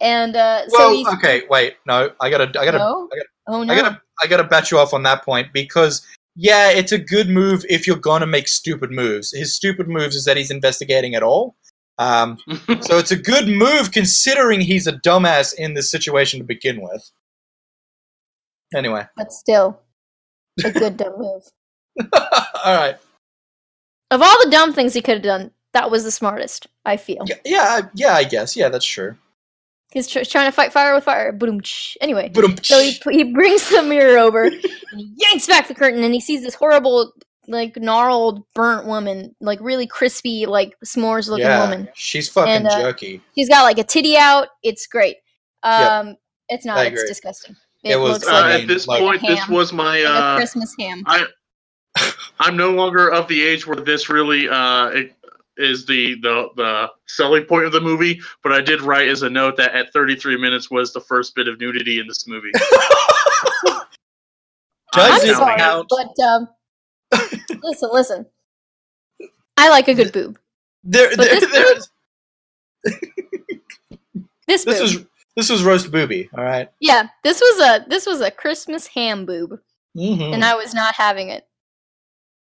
And 0.00 0.36
uh, 0.36 0.68
so 0.68 0.78
well, 0.78 0.92
he's 0.94 1.08
okay, 1.14 1.42
wait, 1.50 1.74
no, 1.86 2.10
I 2.20 2.30
gotta, 2.30 2.44
I 2.60 2.64
gotta, 2.64 2.78
no, 2.78 3.08
I 3.12 3.16
gotta- 3.16 3.28
oh 3.48 3.62
no, 3.64 3.72
I 3.72 3.76
gotta, 3.76 4.00
I 4.22 4.26
gotta 4.26 4.44
bat 4.44 4.70
you 4.70 4.78
off 4.78 4.94
on 4.94 5.02
that 5.04 5.24
point 5.24 5.48
because 5.52 6.06
yeah, 6.36 6.70
it's 6.70 6.92
a 6.92 6.98
good 6.98 7.28
move 7.28 7.64
if 7.68 7.86
you're 7.86 7.96
gonna 7.96 8.26
make 8.26 8.46
stupid 8.46 8.90
moves. 8.90 9.32
His 9.32 9.54
stupid 9.54 9.88
moves 9.88 10.14
is 10.14 10.24
that 10.26 10.36
he's 10.36 10.50
investigating 10.50 11.14
at 11.14 11.22
all. 11.22 11.56
Um, 11.98 12.38
so 12.82 12.98
it's 12.98 13.10
a 13.10 13.16
good 13.16 13.48
move 13.48 13.90
considering 13.90 14.60
he's 14.60 14.86
a 14.86 14.92
dumbass 14.92 15.54
in 15.54 15.74
this 15.74 15.90
situation 15.90 16.38
to 16.38 16.44
begin 16.44 16.82
with. 16.82 17.10
Anyway, 18.74 19.06
But 19.16 19.32
still, 19.32 19.80
a 20.64 20.70
good 20.70 20.96
dumb 20.96 21.14
move. 21.18 21.42
all 22.12 22.76
right. 22.76 22.96
Of 24.10 24.22
all 24.22 24.44
the 24.44 24.50
dumb 24.50 24.72
things 24.72 24.92
he 24.92 25.00
could 25.00 25.14
have 25.14 25.22
done, 25.22 25.50
that 25.72 25.90
was 25.90 26.04
the 26.04 26.10
smartest. 26.10 26.66
I 26.84 26.96
feel. 26.96 27.24
Yeah, 27.26 27.36
yeah, 27.44 27.80
yeah. 27.94 28.12
I 28.12 28.24
guess. 28.24 28.56
Yeah, 28.56 28.68
that's 28.68 28.84
true. 28.84 29.16
He's 29.92 30.08
tr- 30.08 30.24
trying 30.24 30.46
to 30.48 30.52
fight 30.52 30.72
fire 30.72 30.94
with 30.94 31.04
fire. 31.04 31.32
Boom. 31.32 31.60
Anyway, 32.00 32.30
But 32.34 32.64
so 32.66 32.80
he 32.80 32.98
he 33.10 33.24
brings 33.32 33.68
the 33.70 33.82
mirror 33.82 34.18
over 34.18 34.44
and 34.44 34.54
he 34.96 35.12
yanks 35.16 35.46
back 35.46 35.68
the 35.68 35.74
curtain 35.74 36.02
and 36.02 36.12
he 36.12 36.20
sees 36.20 36.42
this 36.42 36.54
horrible, 36.54 37.12
like 37.48 37.76
gnarled, 37.76 38.42
burnt 38.54 38.86
woman, 38.86 39.34
like 39.40 39.58
really 39.62 39.86
crispy, 39.86 40.44
like 40.46 40.74
s'mores 40.84 41.28
looking 41.28 41.46
yeah, 41.46 41.62
woman. 41.62 41.88
she's 41.94 42.28
fucking 42.28 42.52
And, 42.52 42.66
uh, 42.66 42.80
jerky. 42.82 43.20
She's 43.36 43.48
got 43.48 43.62
like 43.62 43.78
a 43.78 43.84
titty 43.84 44.16
out. 44.16 44.48
It's 44.62 44.86
great. 44.86 45.16
Yep. 45.64 45.90
Um, 45.90 46.16
it's 46.48 46.64
not. 46.66 46.78
I 46.78 46.86
It's 46.86 47.00
agree. 47.00 47.08
disgusting. 47.08 47.56
It 47.84 47.92
It, 47.92 47.96
was- 47.96 48.12
looks 48.14 48.26
Uh, 48.28 48.32
like, 48.32 48.44
I 48.44 48.50
a, 48.50 48.52
mean, 48.54 48.62
at 48.62 48.68
this 48.68 48.86
like- 48.88 49.00
point, 49.00 49.22
this 49.22 49.48
was 49.48 49.72
my. 49.72 50.02
like 50.02 50.06
Uh, 50.10 50.36
Christmas 50.36 50.74
ham. 50.78 51.02
I 51.06 51.24
I'm 52.40 52.56
no 52.56 52.70
longer 52.72 53.08
of 53.10 53.26
the 53.28 53.42
age 53.42 53.66
where 53.66 53.76
this 53.76 54.10
really 54.10 54.48
uh, 54.48 54.88
it 54.88 55.12
is 55.56 55.86
the, 55.86 56.14
the 56.22 56.48
the 56.56 56.90
selling 57.06 57.44
point 57.44 57.64
of 57.66 57.72
the 57.72 57.80
movie, 57.80 58.20
but 58.42 58.52
I 58.52 58.60
did 58.60 58.80
write 58.82 59.08
as 59.08 59.22
a 59.22 59.30
note 59.30 59.56
that 59.56 59.74
at 59.74 59.92
33 59.92 60.36
minutes 60.36 60.70
was 60.70 60.92
the 60.92 61.00
first 61.00 61.34
bit 61.34 61.48
of 61.48 61.58
nudity 61.60 61.98
in 61.98 62.06
this 62.06 62.26
movie. 62.28 62.50
Does 64.92 65.24
I'm 65.24 65.34
sorry, 65.34 65.56
count? 65.58 65.88
but 65.90 66.24
um, 66.24 66.48
listen, 67.62 67.90
listen. 67.92 68.26
I 69.56 69.68
like 69.70 69.88
a 69.88 69.94
good 69.94 70.12
boob. 70.12 70.38
There, 70.84 71.10
But 71.16 71.18
there, 71.28 71.40
this 71.40 71.50
there's- 71.52 71.90
This 74.48 74.64
boob. 74.64 74.74
this 74.74 74.80
was 74.80 75.04
this 75.36 75.50
was 75.50 75.64
roast 75.64 75.90
booby. 75.90 76.30
All 76.36 76.44
right. 76.44 76.70
yeah, 76.80 77.08
this 77.24 77.40
was 77.40 77.60
a 77.60 77.84
this 77.88 78.06
was 78.06 78.20
a 78.20 78.30
Christmas 78.30 78.86
ham 78.86 79.26
boob, 79.26 79.58
Mhm. 79.96 80.32
and 80.34 80.44
I 80.44 80.54
was 80.54 80.72
not 80.72 80.94
having 80.94 81.28
it. 81.30 81.46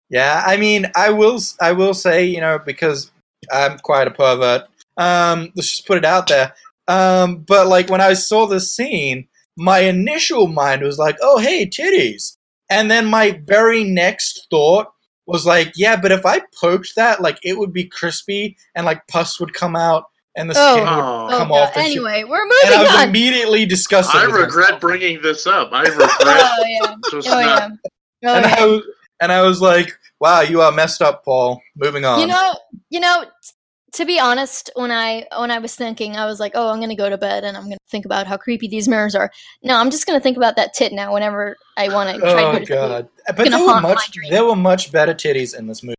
Yeah, 0.09 0.43
I 0.45 0.57
mean, 0.57 0.85
I 0.95 1.09
will, 1.09 1.39
I 1.61 1.71
will 1.71 1.93
say, 1.93 2.25
you 2.25 2.39
know, 2.41 2.59
because 2.59 3.11
I'm 3.51 3.77
quite 3.79 4.07
a 4.07 4.11
pervert. 4.11 4.63
Um, 4.97 5.51
let's 5.55 5.69
just 5.71 5.87
put 5.87 5.97
it 5.97 6.05
out 6.05 6.27
there. 6.27 6.53
Um, 6.87 7.37
but 7.39 7.67
like 7.67 7.89
when 7.89 8.01
I 8.01 8.13
saw 8.13 8.45
this 8.45 8.71
scene, 8.71 9.27
my 9.57 9.79
initial 9.79 10.47
mind 10.47 10.83
was 10.83 10.99
like, 10.99 11.17
"Oh, 11.21 11.39
hey, 11.39 11.65
titties," 11.65 12.37
and 12.69 12.91
then 12.91 13.05
my 13.07 13.41
very 13.45 13.83
next 13.83 14.47
thought 14.51 14.87
was 15.25 15.45
like, 15.45 15.71
"Yeah, 15.75 15.95
but 15.99 16.11
if 16.11 16.25
I 16.25 16.41
poked 16.59 16.93
that, 16.95 17.21
like, 17.21 17.39
it 17.43 17.57
would 17.57 17.73
be 17.73 17.85
crispy 17.85 18.55
and 18.75 18.85
like 18.85 19.07
pus 19.07 19.39
would 19.39 19.53
come 19.53 19.75
out 19.75 20.03
and 20.37 20.49
the 20.49 20.55
Oh. 20.57 20.73
skin 20.75 20.83
would." 20.85 20.91
Oh, 21.03 21.27
Come 21.39 21.51
oh, 21.51 21.55
off 21.55 21.73
God. 21.73 21.81
the 21.81 21.87
shit. 21.87 21.97
Anyway, 21.97 22.23
we're 22.25 22.43
moving 22.43 22.57
And 22.65 22.75
I 22.75 22.83
was 22.83 22.95
on. 22.95 23.09
immediately 23.09 23.65
disgusted. 23.65 24.21
I 24.21 24.25
regret 24.25 24.53
myself. 24.73 24.81
bringing 24.81 25.21
this 25.23 25.47
up. 25.47 25.69
I 25.73 25.81
regret 25.83 26.09
oh 26.21 26.63
yeah. 26.67 26.95
just 27.11 27.27
Oh 27.27 27.31
not. 27.41 27.41
yeah. 27.41 28.29
Oh 28.29 28.35
and 28.35 28.45
yeah. 28.45 28.55
I 28.59 28.65
was, 28.65 28.81
and 29.21 29.31
I 29.31 29.41
was 29.41 29.61
like, 29.61 29.91
"Wow, 30.19 30.41
you 30.41 30.61
are 30.61 30.71
messed 30.71 31.01
up, 31.01 31.23
Paul." 31.25 31.61
Moving 31.75 32.05
on. 32.05 32.19
You 32.19 32.27
know, 32.27 32.53
you 32.89 32.99
know. 32.99 33.23
t- 33.23 33.51
To 33.93 34.05
be 34.05 34.19
honest, 34.19 34.69
when 34.75 34.91
I 34.91 35.25
when 35.37 35.51
I 35.51 35.59
was 35.59 35.73
thinking, 35.73 36.17
I 36.17 36.25
was 36.25 36.37
like, 36.39 36.51
"Oh, 36.53 36.67
I'm 36.69 36.81
gonna 36.81 36.97
go 36.97 37.09
to 37.09 37.17
bed 37.17 37.45
and 37.45 37.55
I'm 37.55 37.63
gonna 37.63 37.77
think 37.89 38.03
about 38.05 38.27
how 38.27 38.35
creepy 38.35 38.67
these 38.67 38.89
mirrors 38.89 39.15
are." 39.15 39.31
No, 39.63 39.77
I'm 39.77 39.89
just 39.89 40.05
gonna 40.05 40.19
think 40.19 40.35
about 40.35 40.57
that 40.57 40.73
tit 40.73 40.91
now 40.91 41.13
whenever 41.13 41.55
I 41.77 41.87
want 41.87 42.09
oh, 42.09 42.13
to 42.13 42.19
try 42.19 42.29
to 42.33 42.35
Oh 42.35 42.51
go 42.51 42.59
to 42.59 42.65
sleep. 42.65 42.77
god! 42.77 43.07
But 43.27 43.37
gonna 43.37 43.49
there 43.51 43.65
were 43.65 43.79
much 43.81 44.11
there 44.29 44.43
were 44.45 44.55
much 44.57 44.91
better 44.91 45.13
titties 45.13 45.57
in 45.57 45.65
this 45.67 45.81
movie. 45.81 45.95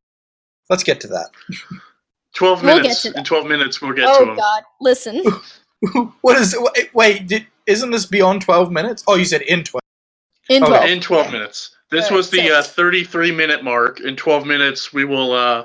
Let's 0.68 0.82
get 0.84 1.00
to 1.02 1.08
that. 1.08 1.30
12 2.34 2.62
We'll 2.62 2.74
get 2.76 2.82
minutes. 2.82 3.02
to 3.02 3.10
that. 3.12 3.18
In 3.20 3.24
12 3.24 3.46
minutes, 3.46 3.80
we'll 3.80 3.92
get 3.94 4.12
to 4.18 4.24
them. 4.26 4.30
Oh. 4.30 4.36
God! 4.36 4.62
Listen, 4.82 5.22
what 6.20 6.36
is 6.36 6.54
wait, 6.58 6.94
wait 6.94 7.26
did, 7.26 7.46
isn't 7.66 7.90
this 7.92 8.04
beyond 8.04 8.42
12 8.42 8.70
minutes? 8.70 9.04
Oh, 9.06 9.14
you 9.16 9.24
said 9.24 9.40
in 9.42 9.64
12. 9.64 9.80
in 10.50 10.62
Okay. 10.62 10.70
12. 10.72 10.90
In 10.90 11.00
12 11.00 11.32
minutes. 11.32 11.75
This 11.90 12.04
Alright, 12.06 12.16
was 12.16 12.30
the 12.30 12.48
so- 12.48 12.58
uh, 12.58 12.62
33 12.62 13.30
minute 13.32 13.62
mark. 13.62 14.00
In 14.00 14.16
12 14.16 14.46
minutes, 14.46 14.92
we 14.92 15.04
will 15.04 15.32
uh, 15.32 15.64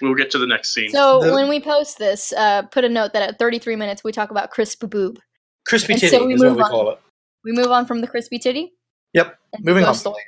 we 0.00 0.08
will 0.08 0.14
get 0.14 0.30
to 0.32 0.38
the 0.38 0.46
next 0.46 0.72
scene. 0.74 0.90
So 0.90 1.20
The- 1.22 1.32
when 1.34 1.48
we 1.48 1.60
post 1.60 1.98
this, 1.98 2.32
uh, 2.32 2.62
put 2.62 2.84
a 2.84 2.88
note 2.88 3.12
that 3.12 3.22
at 3.22 3.38
33 3.38 3.76
minutes 3.76 4.02
we 4.04 4.12
talk 4.12 4.30
about 4.30 4.50
crisp 4.50 4.84
boob. 4.88 5.18
Crispy 5.66 5.94
And 5.94 6.00
titty 6.00 6.16
so 6.16 6.26
we 6.26 6.34
is 6.34 6.40
what 6.40 6.48
move 6.48 6.56
we 6.56 6.62
on. 6.62 6.70
call 6.70 6.90
it. 6.90 7.00
We 7.44 7.52
move 7.52 7.70
on 7.70 7.86
from 7.86 8.00
the 8.00 8.06
crispy 8.06 8.38
titty. 8.38 8.72
Yep, 9.12 9.38
and 9.52 9.64
moving 9.64 9.84
ghost 9.84 10.06
on. 10.06 10.12
Lawyers. 10.12 10.24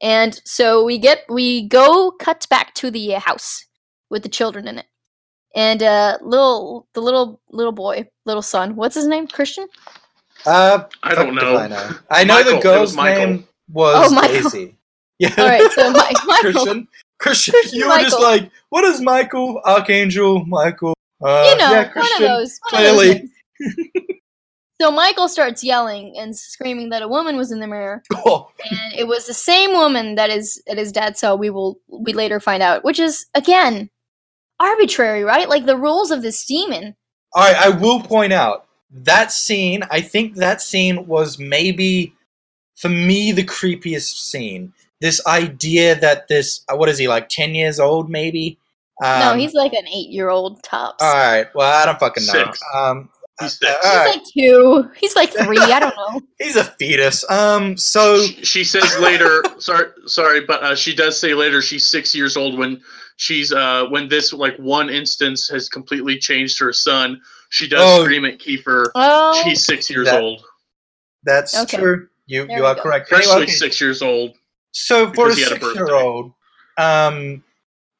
And 0.00 0.40
so 0.44 0.84
we 0.84 0.98
get 0.98 1.20
we 1.28 1.68
go 1.68 2.10
cut 2.10 2.46
back 2.50 2.74
to 2.74 2.90
the 2.90 3.14
uh, 3.14 3.20
house 3.20 3.64
with 4.10 4.22
the 4.22 4.28
children 4.28 4.66
in 4.66 4.78
it, 4.78 4.86
and 5.54 5.82
uh, 5.82 6.18
little 6.22 6.88
the 6.94 7.00
little 7.00 7.40
little 7.50 7.72
boy, 7.72 8.08
little 8.26 8.42
son. 8.42 8.76
What's 8.76 8.94
his 8.94 9.06
name? 9.06 9.26
Christian. 9.28 9.66
Uh, 10.44 10.84
I 11.02 11.14
don't 11.14 11.28
if 11.28 11.34
know. 11.42 11.56
I 11.56 11.68
know. 11.68 11.90
I 12.10 12.24
know 12.24 12.34
Michael, 12.34 12.52
the 12.52 12.58
it 12.58 12.62
girl's 12.62 12.94
Michael. 12.96 13.26
name 13.26 13.48
was 13.70 14.12
Oh. 14.12 14.28
Daisy. 14.28 14.76
Yeah. 15.20 15.32
All 15.38 15.46
right, 15.46 15.70
so 15.70 15.90
Mi- 15.92 15.98
Michael. 16.26 16.40
Christian. 16.40 16.88
Christian. 17.20 17.52
Christian 17.52 17.78
you 17.78 17.88
were 17.88 17.98
just 18.00 18.20
like, 18.20 18.50
what 18.70 18.82
is 18.82 19.00
Michael? 19.00 19.60
Archangel 19.64 20.44
Michael. 20.44 20.92
Uh, 21.24 21.46
you 21.52 21.56
know, 21.56 21.70
yeah, 21.70 21.90
one 21.94 22.12
of 22.14 22.18
those. 22.18 22.58
One 22.70 22.84
of 22.84 22.96
those 22.96 22.98
clearly. 22.98 23.30
so 24.80 24.90
Michael 24.90 25.28
starts 25.28 25.62
yelling 25.62 26.16
and 26.18 26.36
screaming 26.36 26.88
that 26.90 27.02
a 27.02 27.08
woman 27.08 27.36
was 27.36 27.52
in 27.52 27.60
the 27.60 27.68
mirror, 27.68 28.02
Oh, 28.26 28.50
and 28.68 28.92
it 28.98 29.06
was 29.06 29.26
the 29.26 29.34
same 29.34 29.70
woman 29.72 30.16
that 30.16 30.30
is 30.30 30.60
that 30.66 30.78
his 30.78 30.90
dad 30.90 31.16
saw. 31.16 31.36
We 31.36 31.48
will 31.48 31.78
we 31.88 32.12
later 32.12 32.40
find 32.40 32.62
out, 32.62 32.82
which 32.84 32.98
is 32.98 33.26
again 33.34 33.90
arbitrary, 34.58 35.22
right? 35.22 35.48
Like 35.48 35.66
the 35.66 35.76
rules 35.76 36.10
of 36.10 36.22
this 36.22 36.44
demon. 36.44 36.96
All 37.34 37.44
right, 37.44 37.56
I 37.56 37.68
will 37.68 38.00
point 38.00 38.32
out 38.32 38.66
that 38.90 39.30
scene. 39.32 39.84
I 39.90 40.00
think 40.00 40.34
that 40.36 40.60
scene 40.60 41.06
was 41.06 41.38
maybe, 41.38 42.13
for 42.76 42.88
me, 42.88 43.32
the 43.32 43.44
creepiest 43.44 44.16
scene. 44.18 44.72
This 45.00 45.24
idea 45.26 45.94
that 46.00 46.28
this, 46.28 46.62
uh, 46.72 46.76
what 46.76 46.88
is 46.88 46.98
he 46.98 47.08
like, 47.08 47.28
ten 47.28 47.54
years 47.54 47.78
old, 47.80 48.08
maybe? 48.10 48.58
Um, 49.02 49.18
no, 49.20 49.34
he's 49.34 49.54
like 49.54 49.72
an 49.72 49.86
eight-year-old 49.88 50.62
tops. 50.62 51.02
All 51.02 51.12
right, 51.12 51.46
well, 51.54 51.82
I 51.82 51.84
don't 51.84 51.98
fucking 51.98 52.26
know. 52.26 52.32
Six. 52.32 52.60
Um, 52.74 53.10
He's 53.40 53.60
uh, 53.60 53.66
six. 53.66 53.80
He's 53.82 53.92
right, 53.92 54.06
like 54.14 54.22
two. 54.32 54.90
He's 54.96 55.16
like 55.16 55.30
three. 55.32 55.58
I 55.58 55.80
don't 55.80 55.96
know. 55.96 56.20
he's 56.38 56.54
a 56.54 56.62
fetus. 56.62 57.28
Um, 57.28 57.76
so 57.76 58.22
she, 58.22 58.44
she 58.44 58.64
says 58.64 58.96
later 59.00 59.42
sorry 59.58 59.88
sorry 60.06 60.42
but 60.46 60.62
uh, 60.62 60.76
she 60.76 60.94
does 60.94 61.18
say 61.18 61.34
later 61.34 61.60
she's 61.60 61.84
six 61.84 62.14
years 62.14 62.36
old 62.36 62.56
when 62.56 62.80
she's 63.16 63.52
uh 63.52 63.86
when 63.90 64.08
this 64.08 64.32
like 64.32 64.56
one 64.58 64.88
instance 64.88 65.48
has 65.48 65.68
completely 65.68 66.16
changed 66.16 66.60
her 66.60 66.72
son 66.72 67.20
she 67.48 67.66
does 67.68 67.80
Oh. 67.82 68.04
scream 68.04 68.24
at 68.24 68.38
kiefer 68.38 68.90
Oh, 68.94 69.42
she's 69.42 69.64
six 69.64 69.90
years 69.90 70.06
That- 70.06 70.22
old 70.22 70.44
that's 71.24 71.60
Okay. 71.62 71.78
true. 71.78 72.06
You 72.26 72.46
There 72.46 72.58
you 72.58 72.64
are 72.66 72.74
go. 72.74 72.82
correct. 72.82 73.08
freshly 73.08 73.30
Anyway, 73.32 73.42
okay, 73.44 73.52
six 73.52 73.80
years 73.80 74.02
old 74.02 74.36
So 74.72 75.12
for 75.12 75.30
a 75.30 75.34
because 75.34 75.36
he 75.36 75.42
had 75.44 75.52
a 75.52 75.54
birthday. 75.56 75.78
six-year-old, 75.80 76.32
um, 76.78 77.44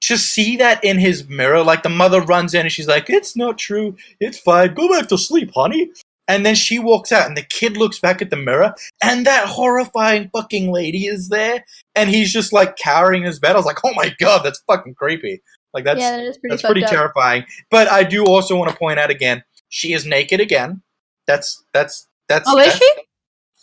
to 0.03 0.19
see 0.19 0.57
that 0.59 0.83
in 0.85 0.99
his 0.99 1.29
mirror, 1.29 1.63
like 1.63 1.83
the 1.83 1.89
mother 1.89 2.21
runs 2.23 2.53
in 2.55 2.63
and 2.63 2.73
she's 2.73 2.89
like, 2.89 3.09
"It's 3.09 3.37
not 3.37 3.59
true. 3.59 3.97
It's 4.21 4.39
fine. 4.39 4.75
Go 4.75 4.89
back 4.91 5.09
to 5.09 5.19
sleep, 5.19 5.53
honey." 5.55 5.91
And 6.27 6.45
then 6.45 6.55
she 6.55 6.79
walks 6.79 7.13
out, 7.13 7.27
and 7.27 7.37
the 7.37 7.43
kid 7.43 7.77
looks 7.77 7.99
back 8.01 8.23
at 8.23 8.31
the 8.31 8.37
mirror, 8.37 8.75
and 9.03 9.27
that 9.27 9.47
horrifying 9.47 10.31
fucking 10.35 10.73
lady 10.73 11.07
is 11.07 11.29
there, 11.29 11.65
and 11.95 12.09
he's 12.09 12.33
just 12.33 12.53
like 12.53 12.77
cowering 12.77 13.23
in 13.23 13.27
his 13.27 13.39
bed. 13.39 13.53
I 13.53 13.59
was 13.59 13.67
like, 13.67 13.85
"Oh 13.85 13.93
my 13.95 14.15
god, 14.19 14.43
that's 14.43 14.63
fucking 14.67 14.95
creepy." 14.95 15.43
Like 15.75 15.85
that's 15.85 16.01
yeah, 16.01 16.17
that 16.17 16.25
is 16.25 16.39
pretty 16.39 16.53
that's 16.55 16.63
pretty 16.63 16.85
up. 16.85 16.91
terrifying. 16.91 17.45
But 17.71 17.89
I 17.89 18.05
do 18.05 18.25
also 18.25 18.57
want 18.57 18.71
to 18.71 18.77
point 18.77 18.99
out 18.99 19.11
again, 19.11 19.43
she 19.69 19.93
is 19.93 20.07
naked 20.07 20.41
again. 20.41 20.83
That's 21.27 21.63
that's 21.75 22.09
that's. 22.29 22.49
Oh, 22.49 22.59
is 22.59 22.75
she? 22.75 22.91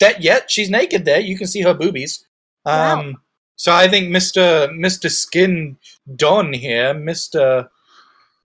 That 0.00 0.22
yet 0.22 0.50
she's 0.50 0.70
naked 0.70 1.04
there. 1.04 1.20
You 1.20 1.36
can 1.38 1.46
see 1.46 1.62
her 1.62 1.74
boobies. 1.74 2.24
Wow. 2.64 3.00
Um, 3.00 3.16
so 3.56 3.72
I 3.72 3.88
think 3.88 4.10
Mister 4.10 4.68
Mister 4.74 5.08
Skin 5.08 5.76
Don 6.16 6.52
here, 6.52 6.94
Mister 6.94 7.68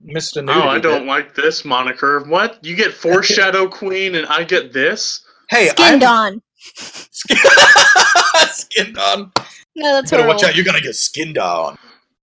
Mister. 0.02 0.44
oh 0.48 0.68
i 0.68 0.78
don't 0.80 1.08
like 1.08 1.34
this 1.34 1.66
moniker 1.66 2.20
what 2.26 2.64
you 2.64 2.76
get 2.76 2.94
foreshadow 2.94 3.68
queen 3.82 4.14
and 4.14 4.28
i 4.28 4.44
get 4.44 4.72
this 4.72 5.24
Hey, 5.50 5.70
Skinned 5.70 6.04
I'm. 6.04 6.40
Skin, 6.76 7.38
skin 8.52 8.94
Don. 8.94 9.32
No, 9.76 9.94
that's 9.94 10.12
Better 10.12 10.24
horrible. 10.24 10.36
watch 10.42 10.44
out. 10.44 10.56
You're 10.56 10.66
gonna 10.66 10.82
get 10.82 10.96
skinned 10.96 11.38
on. 11.38 11.78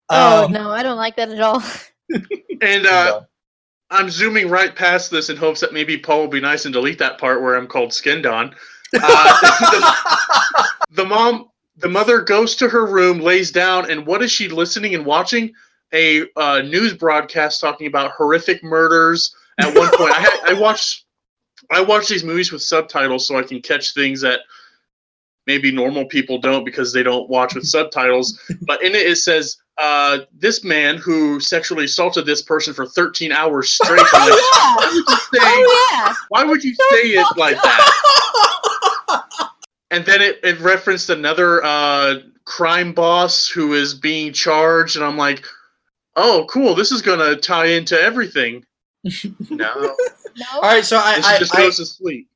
Oh 0.09 0.45
Um, 0.45 0.51
no, 0.51 0.71
I 0.71 0.81
don't 0.83 0.97
like 0.97 1.15
that 1.17 1.29
at 1.29 1.39
all. 1.39 1.63
and 2.61 2.85
uh 2.87 3.21
i'm 3.91 4.09
zooming 4.09 4.49
right 4.49 4.75
past 4.75 5.09
this 5.11 5.29
in 5.29 5.37
hopes 5.37 5.61
that 5.61 5.71
maybe 5.71 5.97
paul 5.97 6.19
will 6.21 6.27
be 6.27 6.41
nice 6.41 6.65
and 6.65 6.73
delete 6.73 6.99
that 6.99 7.17
part 7.17 7.41
where 7.41 7.55
i'm 7.55 7.67
called 7.67 7.93
skinned 7.93 8.25
on 8.25 8.53
uh, 8.93 10.63
the 10.91 11.05
mom 11.05 11.49
the 11.77 11.89
mother 11.89 12.21
goes 12.21 12.55
to 12.57 12.69
her 12.69 12.85
room 12.85 13.19
lays 13.19 13.51
down 13.51 13.89
and 13.89 14.05
what 14.05 14.21
is 14.21 14.31
she 14.31 14.47
listening 14.47 14.93
and 14.95 15.05
watching? 15.05 15.53
A 15.93 16.25
uh, 16.37 16.61
news 16.61 16.93
broadcast 16.93 17.59
talking 17.59 17.87
about 17.87 18.11
horrific 18.11 18.63
murders. 18.63 19.35
At 19.59 19.75
one 19.75 19.89
point 19.95 20.11
i 20.11 20.19
had 20.19 20.39
i 20.45 20.53
watched 20.53 21.05
i 21.69 21.81
watch 21.81 22.07
these 22.07 22.23
movies 22.23 22.51
with 22.51 22.61
subtitles 22.61 23.27
so 23.27 23.37
i 23.37 23.43
can 23.43 23.61
catch 23.61 23.93
things 23.93 24.21
that 24.21 24.41
maybe 25.47 25.71
normal 25.71 26.05
people 26.05 26.37
don't 26.39 26.63
because 26.63 26.93
they 26.93 27.03
don't 27.03 27.29
watch 27.29 27.55
with 27.55 27.65
subtitles. 27.65 28.39
But 28.61 28.83
in 28.83 28.93
it, 28.93 29.07
it 29.07 29.15
says 29.17 29.57
uh, 29.77 30.19
this 30.33 30.63
man 30.63 30.97
who 30.97 31.39
sexually 31.39 31.85
assaulted 31.85 32.25
this 32.25 32.41
person 32.41 32.73
for 32.73 32.85
13 32.85 33.31
hours 33.31 33.69
straight. 33.71 33.99
Like, 33.99 34.09
Oh 34.13 34.75
why 34.79 34.83
would 34.93 35.03
you 35.03 35.15
say, 35.33 35.39
yeah! 35.41 35.41
Oh 35.43 36.05
yeah! 36.07 36.13
why 36.29 36.43
would 36.43 36.63
you 36.63 36.73
say 36.75 37.09
it 37.09 37.37
like 37.37 37.61
that? 37.61 37.91
And 39.91 40.05
then 40.05 40.21
it, 40.21 40.39
it 40.41 40.57
referenced 40.61 41.09
another 41.09 41.61
uh, 41.65 42.19
crime 42.45 42.93
boss 42.93 43.49
who 43.49 43.73
is 43.73 43.93
being 43.93 44.31
charged, 44.31 44.95
and 44.95 45.03
I'm 45.03 45.17
like, 45.17 45.43
oh, 46.15 46.45
cool, 46.49 46.75
this 46.75 46.93
is 46.93 47.01
gonna 47.01 47.35
tie 47.35 47.65
into 47.65 47.99
everything. 47.99 48.63
No, 49.49 49.95
No. 50.37 50.45
All 50.55 50.61
right, 50.61 50.85
so 50.85 50.97
I 50.97 51.17
this 51.17 51.25
I, 51.25 51.39
just 51.39 51.55
I, 51.55 51.57
goes 51.57 51.77
to 51.77 51.85
sleep. 51.85 52.27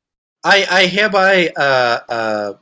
I, 0.43 0.66
I 0.70 0.86
hereby 0.88 1.49
uh, 1.58 1.99
uh, 2.10 2.53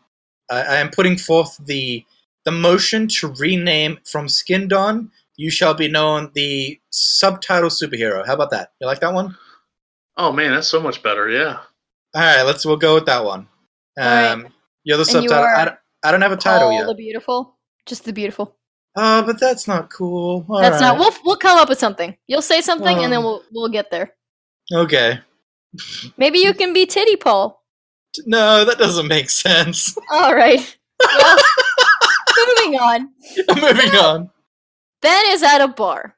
I, 0.51 0.61
I 0.61 0.75
am 0.77 0.89
putting 0.89 1.17
forth 1.17 1.57
the 1.65 2.03
the 2.45 2.51
motion 2.51 3.07
to 3.07 3.33
rename 3.39 3.99
from 4.05 4.27
Skin 4.27 4.67
Dawn. 4.67 5.11
You 5.37 5.49
shall 5.49 5.73
be 5.73 5.87
known 5.87 6.31
the 6.35 6.79
subtitle 6.91 7.69
superhero. 7.69 8.25
How 8.25 8.33
about 8.33 8.51
that? 8.51 8.71
You 8.79 8.87
like 8.87 8.99
that 8.99 9.13
one? 9.13 9.35
Oh 10.17 10.31
man, 10.31 10.51
that's 10.51 10.67
so 10.67 10.79
much 10.81 11.01
better. 11.01 11.29
Yeah. 11.29 11.57
All 12.15 12.21
right, 12.21 12.43
let's 12.43 12.65
we'll 12.65 12.77
go 12.77 12.95
with 12.95 13.05
that 13.07 13.23
one. 13.25 13.47
All 13.97 14.05
right. 14.05 14.27
Um, 14.27 14.47
You're 14.83 14.97
the 14.97 15.03
And 15.13 15.23
you 15.23 15.29
subtitle. 15.29 15.45
I, 15.57 15.65
don't, 15.65 15.77
I 16.03 16.11
don't 16.11 16.21
have 16.21 16.31
a 16.31 16.37
title 16.37 16.67
All 16.67 16.73
yet. 16.77 16.85
the 16.87 16.93
beautiful, 16.95 17.57
just 17.87 18.05
the 18.05 18.13
beautiful. 18.13 18.55
Oh, 18.95 19.23
but 19.23 19.39
that's 19.39 19.67
not 19.67 19.89
cool. 19.91 20.45
All 20.47 20.61
That's 20.61 20.79
not. 20.79 20.99
We'll 20.99 21.11
we'll 21.25 21.37
come 21.37 21.57
up 21.57 21.67
with 21.69 21.79
something. 21.79 22.15
You'll 22.27 22.43
say 22.43 22.61
something, 22.61 22.95
and 23.03 23.11
then 23.11 23.19
Um. 23.19 23.23
we'll 23.23 23.43
we'll 23.51 23.69
get 23.69 23.89
there. 23.89 24.13
Okay. 24.71 25.19
Maybe 26.17 26.37
you 26.39 26.53
can 26.53 26.73
be 26.73 26.85
Titty 26.85 27.15
Paul. 27.15 27.62
No, 28.25 28.65
that 28.65 28.77
doesn't 28.77 29.07
make 29.07 29.29
sense. 29.29 29.97
All 30.11 30.35
right. 30.35 30.75
Well, 31.01 31.37
moving 32.47 32.79
on. 32.79 33.09
Moving 33.61 33.95
on. 33.95 34.29
Ben 35.01 35.23
is 35.29 35.43
at 35.43 35.61
a 35.61 35.67
bar, 35.67 36.15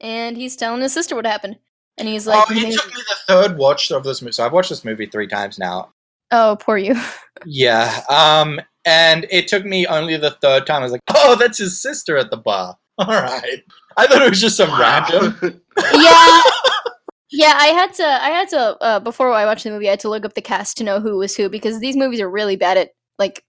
and 0.00 0.36
he's 0.36 0.56
telling 0.56 0.82
his 0.82 0.92
sister 0.92 1.14
what 1.16 1.26
happened, 1.26 1.58
and 1.96 2.06
he's 2.08 2.26
like, 2.26 2.44
oh, 2.50 2.52
it 2.54 2.74
took 2.74 2.86
me 2.88 3.02
the 3.08 3.16
third 3.26 3.56
watch 3.56 3.90
of 3.90 4.04
this 4.04 4.20
movie. 4.20 4.32
So 4.32 4.44
I've 4.44 4.52
watched 4.52 4.68
this 4.70 4.84
movie 4.84 5.06
three 5.06 5.26
times 5.26 5.58
now. 5.58 5.90
"Oh, 6.30 6.56
poor 6.60 6.78
you." 6.78 6.94
Yeah. 7.46 8.00
Um, 8.08 8.60
and 8.86 9.26
it 9.28 9.48
took 9.48 9.64
me 9.64 9.86
only 9.88 10.16
the 10.16 10.30
third 10.30 10.66
time. 10.66 10.80
I 10.80 10.84
was 10.84 10.92
like, 10.92 11.00
oh, 11.14 11.36
that's 11.38 11.58
his 11.58 11.82
sister 11.82 12.16
at 12.16 12.30
the 12.30 12.36
bar. 12.36 12.78
All 12.96 13.06
right. 13.06 13.62
I 13.96 14.06
thought 14.06 14.22
it 14.22 14.30
was 14.30 14.40
just 14.40 14.56
some 14.56 14.70
random. 14.80 15.36
yeah, 15.42 16.42
yeah. 17.48 17.54
I 17.56 17.66
had 17.66 17.94
to. 17.94 18.06
I 18.06 18.30
had 18.30 18.48
to. 18.50 18.82
Uh, 18.82 19.00
before 19.00 19.32
I 19.32 19.44
watched 19.44 19.64
the 19.64 19.70
movie, 19.70 19.88
I 19.88 19.92
had 19.92 20.00
to 20.00 20.08
look 20.08 20.24
up 20.24 20.34
the 20.34 20.42
cast 20.42 20.76
to 20.78 20.84
know 20.84 21.00
who 21.00 21.16
was 21.16 21.36
who 21.36 21.48
because 21.48 21.80
these 21.80 21.96
movies 21.96 22.20
are 22.20 22.30
really 22.30 22.56
bad 22.56 22.76
at 22.76 22.90
like 23.18 23.44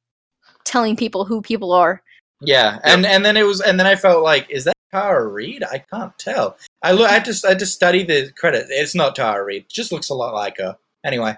telling 0.64 0.96
people 0.96 1.26
who 1.26 1.41
people 1.41 1.72
are. 1.72 2.02
Yeah, 2.41 2.80
and 2.84 3.06
and 3.06 3.26
then 3.26 3.38
it 3.38 3.43
was, 3.43 3.62
and 3.62 3.80
then 3.80 3.88
I 3.88 3.96
felt 3.96 4.24
like, 4.24 4.50
is 4.50 4.66
that 4.66 4.76
Tara 4.91 5.28
Reid? 5.28 5.64
I 5.64 5.80
can't 5.80 6.18
tell. 6.18 6.58
I 6.82 6.91
look. 6.91 7.10
I 7.10 7.20
just 7.20 7.46
I 7.46 7.54
just 7.54 7.74
study 7.74 8.04
the 8.04 8.32
credit. 8.38 8.68
It's 8.70 8.96
not 8.96 9.16
Tara 9.16 9.43
Reid. 9.43 9.64
It 9.64 9.70
just 9.70 9.91
looks 9.91 10.10
a 10.10 10.14
lot 10.14 10.34
like 10.34 10.58
her. 10.58 10.78
Anyway. 11.04 11.36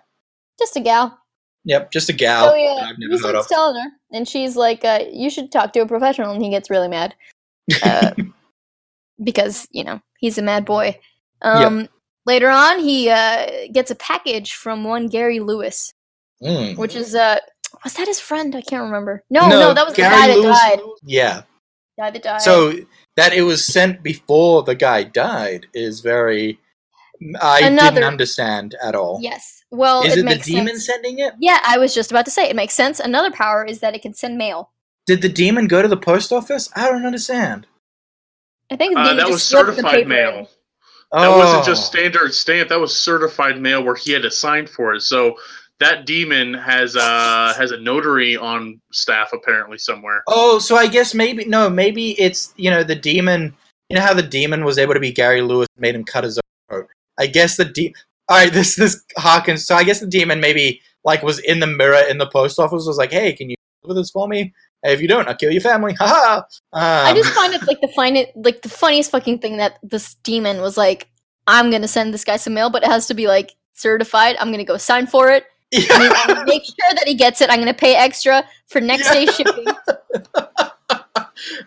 Just 0.60 0.76
a 0.76 0.80
gal. 0.80 1.20
Yep, 1.66 1.92
just 1.92 2.10
a 2.10 2.14
gal. 2.14 2.50
Oh 2.50 2.56
yeah, 2.56 2.76
that 2.76 2.90
I've 2.92 3.00
never 3.00 3.14
he 3.14 3.20
heard 3.20 3.30
starts 3.30 3.46
of. 3.46 3.50
telling 3.50 3.76
her, 3.76 3.90
and 4.12 4.28
she's 4.28 4.56
like, 4.56 4.86
uh, 4.86 5.04
"You 5.12 5.30
should 5.30 5.52
talk 5.52 5.74
to 5.74 5.82
a 5.82 5.86
professional," 5.86 6.32
and 6.32 6.42
he 6.42 6.50
gets 6.50 6.70
really 6.70 6.88
mad 6.88 7.14
uh, 7.84 8.12
because 9.24 9.68
you 9.72 9.84
know 9.84 10.02
he's 10.18 10.38
a 10.38 10.42
mad 10.42 10.64
boy. 10.64 10.98
Um, 11.42 11.90
Later 12.28 12.50
on, 12.50 12.80
he 12.80 13.10
uh, 13.10 13.48
gets 13.72 13.90
a 13.90 13.96
package 13.96 14.54
from 14.54 14.84
one 14.84 15.08
Gary 15.08 15.40
Lewis, 15.40 15.94
Mm. 16.44 16.78
which 16.78 16.96
is 16.96 17.16
uh, 17.16 17.40
was 17.84 17.94
that 17.96 18.08
his 18.08 18.20
friend? 18.20 18.54
I 18.56 18.62
can't 18.62 18.84
remember. 18.84 19.24
No, 19.32 19.48
no, 19.50 19.74
that 19.74 19.86
was 19.86 19.96
the 19.96 20.04
guy 20.04 20.28
that 20.28 20.38
Lewis- 20.38 20.60
died. 20.60 20.80
Yeah. 21.04 21.42
Guy 21.98 22.12
that 22.12 22.22
died. 22.22 22.42
So 22.42 22.74
that 23.16 23.34
it 23.34 23.42
was 23.42 23.66
sent 23.66 24.04
before 24.04 24.62
the 24.62 24.76
guy 24.76 25.04
died 25.04 25.66
is 25.74 26.02
very. 26.02 26.60
I 27.42 27.62
Another- 27.62 27.96
didn't 27.96 28.04
understand 28.08 28.76
at 28.84 28.94
all. 28.94 29.18
yes, 29.24 29.64
well, 29.72 30.04
is 30.04 30.14
it, 30.14 30.20
it, 30.20 30.22
the 30.22 30.26
makes 30.26 30.46
demon 30.46 30.68
sense. 30.76 30.86
sending 30.86 31.18
it? 31.18 31.34
Yeah, 31.40 31.60
I 31.66 31.80
was 31.80 31.96
just 31.96 32.12
about 32.12 32.26
to 32.26 32.32
say 32.32 32.48
it 32.48 32.56
makes 32.56 32.76
sense. 32.76 33.00
Another 33.00 33.32
power 33.32 33.66
is 33.66 33.80
that 33.80 33.96
it 33.96 34.04
can 34.04 34.14
send 34.14 34.38
mail. 34.38 34.70
Did 35.08 35.24
the 35.24 35.30
demon 35.30 35.68
go 35.68 35.82
to 35.82 35.88
the 35.88 35.98
post 35.98 36.32
office? 36.32 36.70
I 36.76 36.90
don't 36.90 37.06
understand. 37.08 37.66
I 38.72 38.76
think 38.76 38.94
the 38.94 39.00
Uh, 39.00 39.04
demon 39.06 39.18
that 39.18 39.24
just 39.24 39.32
was 39.34 39.44
slipped 39.44 39.68
the 39.68 39.74
certified 39.78 39.92
paper 39.96 40.10
mail. 40.10 40.50
That 41.12 41.30
wasn't 41.30 41.66
just 41.66 41.84
Oh. 41.84 41.98
standard 41.98 42.34
stamp. 42.34 42.70
That 42.70 42.80
was 42.80 42.98
certified 42.98 43.60
mail 43.62 43.84
where 43.84 43.96
he 43.96 44.12
had 44.12 44.24
to 44.24 44.32
sign 44.32 44.68
for 44.68 44.94
it. 44.94 45.02
So 45.02 45.36
that 45.80 46.06
demon 46.06 46.54
has 46.56 46.96
uh 46.96 47.54
has 47.58 47.72
a 47.72 47.78
notary 47.80 48.36
on 48.36 48.82
staff 48.92 49.32
apparently 49.34 49.78
somewhere. 49.78 50.24
Oh, 50.28 50.60
so 50.60 50.76
I 50.76 50.88
guess 50.88 51.14
maybe 51.14 51.46
no, 51.46 51.70
maybe 51.70 52.20
it's 52.20 52.54
you 52.58 52.70
know 52.70 52.84
the 52.84 52.96
demon. 52.96 53.56
You 53.90 53.96
know 53.96 54.02
how 54.02 54.14
the 54.14 54.24
demon 54.24 54.66
was 54.66 54.78
able 54.78 54.94
to 54.96 55.00
be 55.00 55.14
Gary 55.14 55.42
Lewis, 55.42 55.68
made 55.78 55.96
him 55.96 56.04
cut 56.04 56.26
his 56.26 56.38
own 56.38 56.44
throat. 56.80 56.88
I 57.18 57.28
guess 57.28 57.56
the 57.56 57.64
de- 57.66 57.96
All 58.28 58.38
right, 58.38 58.52
this 58.52 58.76
this 58.76 59.02
Hawkins. 59.18 59.66
So 59.66 59.76
I 59.76 59.84
guess 59.84 60.00
the 60.02 60.08
demon 60.08 60.40
maybe 60.42 60.82
like 61.06 61.24
was 61.24 61.40
in 61.40 61.60
the 61.62 61.68
mirror 61.68 62.02
in 62.10 62.18
the 62.18 62.28
post 62.28 62.60
office. 62.60 62.86
Was 62.86 62.98
like, 62.98 63.12
hey, 63.12 63.32
can 63.34 63.50
you 63.50 63.56
deliver 63.84 64.02
this 64.02 64.10
for 64.12 64.28
me? 64.28 64.54
Hey, 64.84 64.94
if 64.94 65.02
you 65.02 65.08
don't, 65.08 65.28
I'll 65.28 65.36
kill 65.36 65.52
your 65.52 65.62
family. 65.62 65.94
Ha 65.96 66.06
ha. 66.06 66.46
I 66.74 67.12
Um, 67.12 67.18
just 67.18 67.34
find 67.34 67.54
it 67.54 67.66
like 67.68 67.82
the 67.82 67.88
find 67.90 68.18
it 68.18 68.32
like 68.36 68.62
the 68.62 68.70
funniest 68.70 69.12
fucking 69.12 69.40
thing 69.40 69.58
that 69.58 69.80
this 69.84 70.16
demon 70.24 70.62
was 70.62 70.78
like, 70.78 71.10
I'm 71.48 71.72
gonna 71.72 71.88
send 71.88 72.14
this 72.14 72.24
guy 72.24 72.38
some 72.38 72.54
mail, 72.54 72.70
but 72.70 72.84
it 72.84 72.90
has 72.90 73.08
to 73.08 73.14
be 73.14 73.28
like 73.28 73.56
certified. 73.74 74.36
I'm 74.40 74.52
gonna 74.52 74.64
go 74.64 74.78
sign 74.78 75.08
for 75.08 75.32
it. 75.32 75.46
Gonna 76.28 76.46
make 76.46 76.64
sure 76.64 76.94
that 76.94 77.08
he 77.08 77.16
gets 77.16 77.42
it. 77.42 77.50
I'm 77.50 77.60
gonna 77.60 77.74
pay 77.74 77.96
extra 77.96 78.46
for 78.68 78.82
next 78.82 79.12
day 79.12 79.26
shipping. 79.26 79.66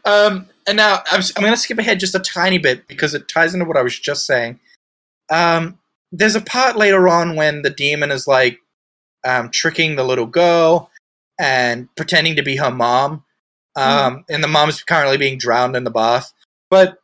um, 0.04 0.46
and 0.66 0.76
now 0.76 1.02
I'm, 1.10 1.22
I'm 1.36 1.42
going 1.42 1.52
to 1.52 1.58
skip 1.58 1.78
ahead 1.78 2.00
just 2.00 2.14
a 2.14 2.20
tiny 2.20 2.58
bit 2.58 2.86
because 2.86 3.14
it 3.14 3.28
ties 3.28 3.54
into 3.54 3.66
what 3.66 3.76
I 3.76 3.82
was 3.82 3.98
just 3.98 4.26
saying. 4.26 4.58
Um, 5.30 5.78
there's 6.12 6.36
a 6.36 6.40
part 6.40 6.76
later 6.76 7.08
on 7.08 7.36
when 7.36 7.62
the 7.62 7.70
demon 7.70 8.10
is 8.10 8.26
like 8.26 8.58
um, 9.24 9.50
tricking 9.50 9.96
the 9.96 10.04
little 10.04 10.26
girl 10.26 10.89
and 11.40 11.88
pretending 11.96 12.36
to 12.36 12.42
be 12.42 12.56
her 12.56 12.70
mom. 12.70 13.24
Um, 13.76 14.24
And 14.28 14.44
the 14.44 14.48
mom's 14.48 14.82
currently 14.82 15.16
being 15.16 15.38
drowned 15.38 15.74
in 15.76 15.84
the 15.84 15.90
bath. 15.90 16.32
But 16.68 16.98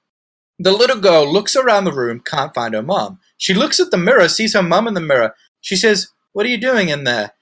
the 0.59 0.73
little 0.73 1.01
girl 1.01 1.31
looks 1.31 1.57
around 1.57 1.85
the 1.85 1.93
room, 1.93 2.21
can't 2.21 2.55
find 2.55 2.75
her 2.75 2.83
mom. 2.83 3.19
She 3.39 3.55
looks 3.55 3.81
at 3.81 3.91
the 3.91 3.97
mirror, 3.97 4.29
sees 4.29 4.55
her 4.55 4.63
mom 4.63 4.87
in 4.89 4.95
the 4.95 5.01
mirror. 5.01 5.35
She 5.61 5.77
says, 5.77 6.09
What 6.33 6.47
are 6.47 6.51
you 6.51 6.59
doing 6.59 6.89
in 6.91 7.05
there? 7.05 7.33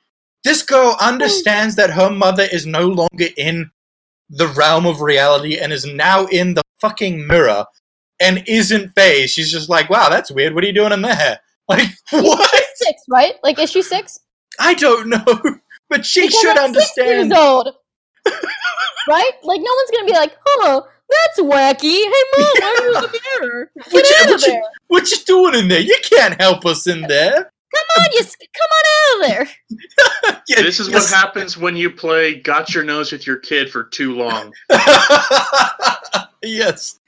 This 0.45 0.63
girl 0.63 0.97
understands 1.01 1.77
that 1.77 1.91
her 1.91 2.11
mother 2.11 2.47
is 2.53 2.67
no 2.67 2.87
longer 2.87 3.29
in 3.37 3.71
the 4.29 4.47
realm 4.47 4.87
of 4.87 5.01
reality 5.01 5.59
and 5.59 5.73
is 5.73 5.87
now 5.87 6.27
in 6.27 6.55
the 6.55 6.63
fucking 6.81 7.27
mirror 7.27 7.65
and 8.21 8.43
isn't 8.47 8.93
phased. 8.95 9.35
She's 9.35 9.51
just 9.53 9.69
like, 9.71 9.89
wow, 9.91 10.09
that's 10.11 10.31
weird. 10.31 10.55
What 10.55 10.65
are 10.65 10.67
you 10.67 10.73
doing 10.75 10.93
in 10.93 11.03
there? 11.03 11.41
Like, 11.67 11.89
what? 12.11 12.51
She's 12.51 12.67
six, 12.87 13.03
right? 13.09 13.37
Like, 13.43 13.59
is 13.59 13.71
she 13.71 13.81
six? 13.81 14.21
I 14.61 14.75
don't 14.75 15.09
know. 15.15 15.25
But 15.91 16.05
she 16.07 16.23
Because 16.27 16.41
should 16.41 16.59
I'm 16.59 16.75
six 16.75 16.91
understand. 16.99 17.31
Years 17.31 17.39
old, 17.39 17.69
right? 19.09 19.33
Like, 19.43 19.61
no 19.61 19.71
one's 19.77 19.91
gonna 19.93 20.07
be 20.07 20.13
like, 20.13 20.37
"Oh, 20.47 20.87
that's 21.11 21.41
wacky." 21.41 22.03
Hey, 22.03 22.25
mom, 22.37 22.51
why 22.59 22.77
are 22.79 22.83
you 22.85 22.97
in 22.97 23.03
the 23.03 23.21
mirror? 23.41 23.71
Get 23.77 23.93
What 23.93 24.11
you- 24.11 24.17
out 24.17 24.27
what 24.27 24.35
of 24.35 24.41
you- 24.41 24.47
there! 24.53 24.63
What 24.89 25.11
you 25.11 25.17
doing 25.27 25.55
in 25.55 25.69
there? 25.69 25.81
You 25.81 25.97
can't 26.03 26.41
help 26.41 26.65
us 26.67 26.87
in 26.87 27.03
there. 27.03 27.33
Come 27.75 28.05
on, 28.05 28.13
you 28.13 28.23
come 28.23 28.71
on 28.71 28.85
out 28.87 29.15
of 29.17 29.29
there! 29.29 29.49
Yeah, 30.47 30.63
This 30.63 30.79
is 30.79 30.89
yes. 30.89 31.11
what 31.11 31.19
happens 31.19 31.57
when 31.57 31.75
you 31.77 31.91
play 31.91 32.35
got 32.41 32.75
your 32.75 32.85
nose 32.85 33.11
with 33.13 33.27
your 33.27 33.37
kid 33.39 33.71
for 33.71 33.85
too 33.85 34.15
long. 34.15 34.53
yes. 36.43 36.99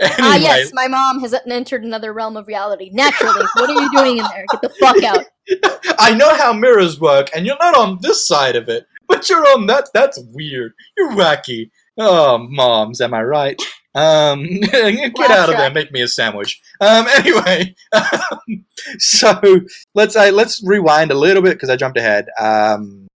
Ah, 0.18 0.34
anyway, 0.34 0.42
yes, 0.42 0.70
my 0.72 0.88
mom 0.88 1.20
has 1.20 1.34
entered 1.46 1.84
another 1.84 2.14
realm 2.14 2.36
of 2.36 2.46
reality. 2.46 2.88
Naturally, 2.90 3.44
what 3.54 3.68
are 3.68 3.82
you 3.82 3.90
doing 3.92 4.16
in 4.16 4.24
there? 4.24 4.46
Get 4.50 4.62
the 4.62 4.68
fuck 4.80 5.02
out! 5.04 5.26
I 5.98 6.14
know 6.14 6.34
how 6.34 6.54
mirrors 6.54 6.98
work, 6.98 7.28
and 7.36 7.44
you're 7.44 7.58
not 7.60 7.76
on 7.76 7.98
this 8.00 8.26
side 8.26 8.56
of 8.56 8.68
it, 8.70 8.86
but 9.08 9.28
you're 9.28 9.46
on 9.52 9.66
that. 9.66 9.90
That's 9.92 10.18
weird. 10.32 10.72
You're 10.96 11.10
wacky. 11.10 11.70
Oh, 11.98 12.38
moms, 12.38 13.02
am 13.02 13.12
I 13.12 13.22
right? 13.22 13.60
Um, 13.94 14.44
get 14.60 15.30
out 15.30 15.50
of 15.50 15.56
there. 15.56 15.70
Make 15.70 15.92
me 15.92 16.00
a 16.02 16.08
sandwich. 16.08 16.60
Um, 16.80 17.06
anyway, 17.08 17.74
um, 17.92 18.64
so 18.98 19.38
let's 19.94 20.16
uh, 20.16 20.30
let's 20.32 20.62
rewind 20.64 21.10
a 21.10 21.18
little 21.18 21.42
bit 21.42 21.54
because 21.54 21.70
I 21.70 21.76
jumped 21.76 21.98
ahead. 21.98 22.26
Um, 22.38 23.08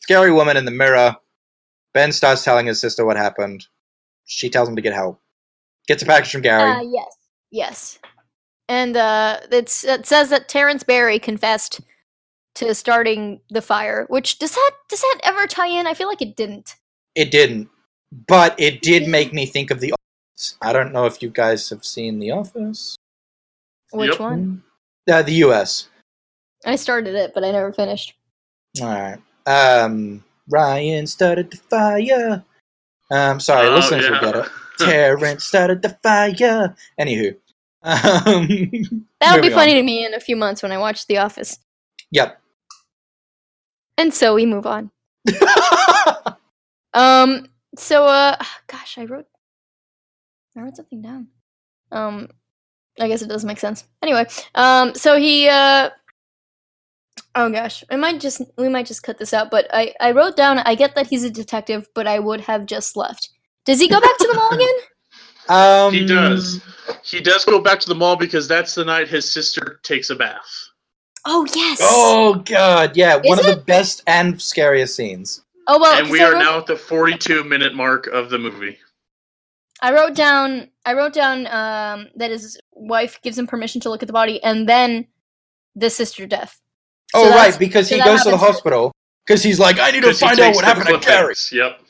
scary 0.00 0.32
woman 0.32 0.56
in 0.56 0.64
the 0.64 0.70
mirror. 0.70 1.16
Ben 1.92 2.12
starts 2.12 2.44
telling 2.44 2.66
his 2.66 2.80
sister 2.80 3.04
what 3.04 3.16
happened. 3.16 3.66
She 4.24 4.48
tells 4.48 4.68
him 4.68 4.76
to 4.76 4.82
get 4.82 4.94
help. 4.94 5.21
Gets 5.88 6.02
a 6.02 6.06
package 6.06 6.30
from 6.32 6.42
Gary. 6.42 6.70
Uh, 6.70 6.82
yes, 6.82 7.16
yes, 7.50 7.98
and 8.68 8.96
uh, 8.96 9.40
it's 9.50 9.84
it 9.84 10.06
says 10.06 10.30
that 10.30 10.48
Terrence 10.48 10.82
Barry 10.84 11.18
confessed 11.18 11.80
to 12.54 12.74
starting 12.74 13.40
the 13.50 13.62
fire. 13.62 14.06
Which 14.08 14.38
does 14.38 14.52
that 14.52 14.70
does 14.88 15.00
that 15.00 15.20
ever 15.24 15.46
tie 15.46 15.66
in? 15.68 15.86
I 15.86 15.94
feel 15.94 16.08
like 16.08 16.22
it 16.22 16.36
didn't. 16.36 16.76
It 17.14 17.30
didn't, 17.30 17.68
but 18.28 18.54
it 18.58 18.80
did 18.82 19.08
make 19.08 19.32
me 19.32 19.44
think 19.44 19.70
of 19.70 19.80
the 19.80 19.92
Office. 19.92 20.56
I 20.62 20.72
don't 20.72 20.92
know 20.92 21.06
if 21.06 21.20
you 21.22 21.28
guys 21.30 21.68
have 21.70 21.84
seen 21.84 22.18
The 22.20 22.30
Office. 22.30 22.96
Which 23.90 24.10
Yep. 24.12 24.20
one? 24.20 24.62
Uh, 25.10 25.22
the 25.22 25.34
U.S. 25.46 25.88
I 26.64 26.76
started 26.76 27.14
it, 27.14 27.32
but 27.34 27.44
I 27.44 27.50
never 27.50 27.72
finished. 27.72 28.14
All 28.80 28.88
right. 28.88 29.18
Um, 29.46 30.24
Ryan 30.48 31.06
started 31.06 31.50
the 31.50 31.56
fire. 31.58 32.44
Um, 33.10 33.40
sorry, 33.40 33.68
Oh, 33.68 33.74
listeners 33.74 34.08
will 34.08 34.14
yeah. 34.16 34.20
get 34.32 34.36
it. 34.36 34.52
Terrence 34.78 35.44
started 35.44 35.82
the 35.82 35.96
fire. 36.02 36.74
Anywho, 37.00 37.36
um, 37.82 38.48
That 39.20 39.34
would 39.34 39.42
be 39.42 39.50
funny 39.50 39.74
to 39.74 39.82
me 39.82 40.04
in 40.04 40.14
a 40.14 40.20
few 40.20 40.36
months 40.36 40.62
when 40.62 40.72
I 40.72 40.78
watch 40.78 41.06
The 41.06 41.18
Office. 41.18 41.58
Yep. 42.10 42.40
And 43.98 44.12
so 44.12 44.34
we 44.34 44.46
move 44.46 44.66
on. 44.66 44.90
Um. 46.94 47.46
So, 47.78 48.04
uh, 48.04 48.36
gosh, 48.66 48.98
I 48.98 49.06
wrote, 49.06 49.26
I 50.56 50.60
wrote 50.60 50.76
something 50.76 51.00
down. 51.00 51.28
Um, 51.90 52.28
I 53.00 53.08
guess 53.08 53.22
it 53.22 53.28
does 53.28 53.44
make 53.44 53.58
sense. 53.58 53.84
Anyway, 54.02 54.26
um, 54.54 54.94
so 54.94 55.16
he, 55.16 55.48
uh, 55.48 55.88
oh 57.34 57.50
gosh, 57.50 57.82
I 57.90 57.96
might 57.96 58.20
just, 58.20 58.42
we 58.58 58.68
might 58.68 58.84
just 58.84 59.02
cut 59.02 59.18
this 59.18 59.32
out. 59.32 59.50
But 59.50 59.68
I, 59.72 59.94
I 60.00 60.12
wrote 60.12 60.36
down. 60.36 60.58
I 60.58 60.74
get 60.74 60.94
that 60.96 61.06
he's 61.06 61.24
a 61.24 61.30
detective, 61.30 61.88
but 61.94 62.06
I 62.06 62.18
would 62.18 62.42
have 62.42 62.66
just 62.66 62.94
left. 62.94 63.30
Does 63.64 63.80
he 63.80 63.88
go 63.88 64.00
back 64.00 64.16
to 64.18 64.28
the 64.28 64.34
mall 64.34 64.50
again? 64.50 64.74
um, 65.48 65.92
He 65.92 66.06
does. 66.06 66.60
He 67.04 67.20
does 67.20 67.44
go 67.44 67.60
back 67.60 67.80
to 67.80 67.88
the 67.88 67.94
mall 67.94 68.16
because 68.16 68.48
that's 68.48 68.74
the 68.74 68.84
night 68.84 69.08
his 69.08 69.30
sister 69.30 69.80
takes 69.82 70.10
a 70.10 70.16
bath. 70.16 70.68
Oh 71.24 71.46
yes. 71.54 71.78
Oh 71.82 72.34
god, 72.44 72.96
yeah, 72.96 73.16
one 73.16 73.38
Is 73.38 73.46
of 73.46 73.56
the 73.56 73.62
best 73.62 74.02
and 74.06 74.40
scariest 74.40 74.96
scenes. 74.96 75.42
Oh 75.68 75.78
well. 75.78 76.00
and 76.00 76.10
we 76.10 76.20
I 76.20 76.24
are 76.24 76.32
wrote- 76.32 76.40
now 76.40 76.58
at 76.58 76.66
the 76.66 76.76
42 76.76 77.44
minute 77.44 77.74
mark 77.74 78.08
of 78.08 78.30
the 78.30 78.38
movie. 78.38 78.76
I 79.80 79.92
wrote 79.92 80.14
down 80.14 80.68
I 80.84 80.94
wrote 80.94 81.12
down 81.12 81.46
um 81.46 82.08
that 82.16 82.30
his 82.30 82.58
wife 82.72 83.20
gives 83.22 83.38
him 83.38 83.46
permission 83.46 83.80
to 83.82 83.90
look 83.90 84.02
at 84.02 84.06
the 84.08 84.12
body 84.12 84.42
and 84.42 84.68
then 84.68 85.06
the 85.76 85.90
sister 85.90 86.26
death. 86.26 86.60
So 87.14 87.20
oh 87.22 87.30
right, 87.30 87.56
because 87.58 87.88
so 87.88 87.96
he 87.96 88.02
goes 88.02 88.22
to 88.24 88.30
the 88.30 88.36
hospital 88.36 88.92
because 89.24 89.42
he's 89.42 89.60
like, 89.60 89.78
I 89.78 89.90
need 89.92 90.02
to 90.02 90.14
find 90.14 90.40
out 90.40 90.54
what 90.54 90.64
happened 90.64 90.86
to 90.88 90.98
Carrie. 90.98 91.34
Yep. 91.52 91.80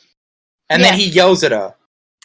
And 0.73 0.83
then 0.83 0.95
he 0.95 1.07
yells 1.09 1.43
at 1.45 1.53
her. 1.53 1.75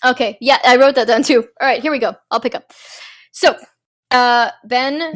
Okay, 0.05 0.37
yeah, 0.41 0.59
I 0.65 0.77
wrote 0.77 0.95
that 0.95 1.07
down 1.07 1.23
too. 1.23 1.47
All 1.59 1.67
right, 1.67 1.81
here 1.81 1.91
we 1.91 1.99
go. 1.99 2.15
I'll 2.31 2.39
pick 2.39 2.55
up. 2.55 2.71
So, 3.31 3.55
uh 4.11 4.51
Ben 4.65 5.01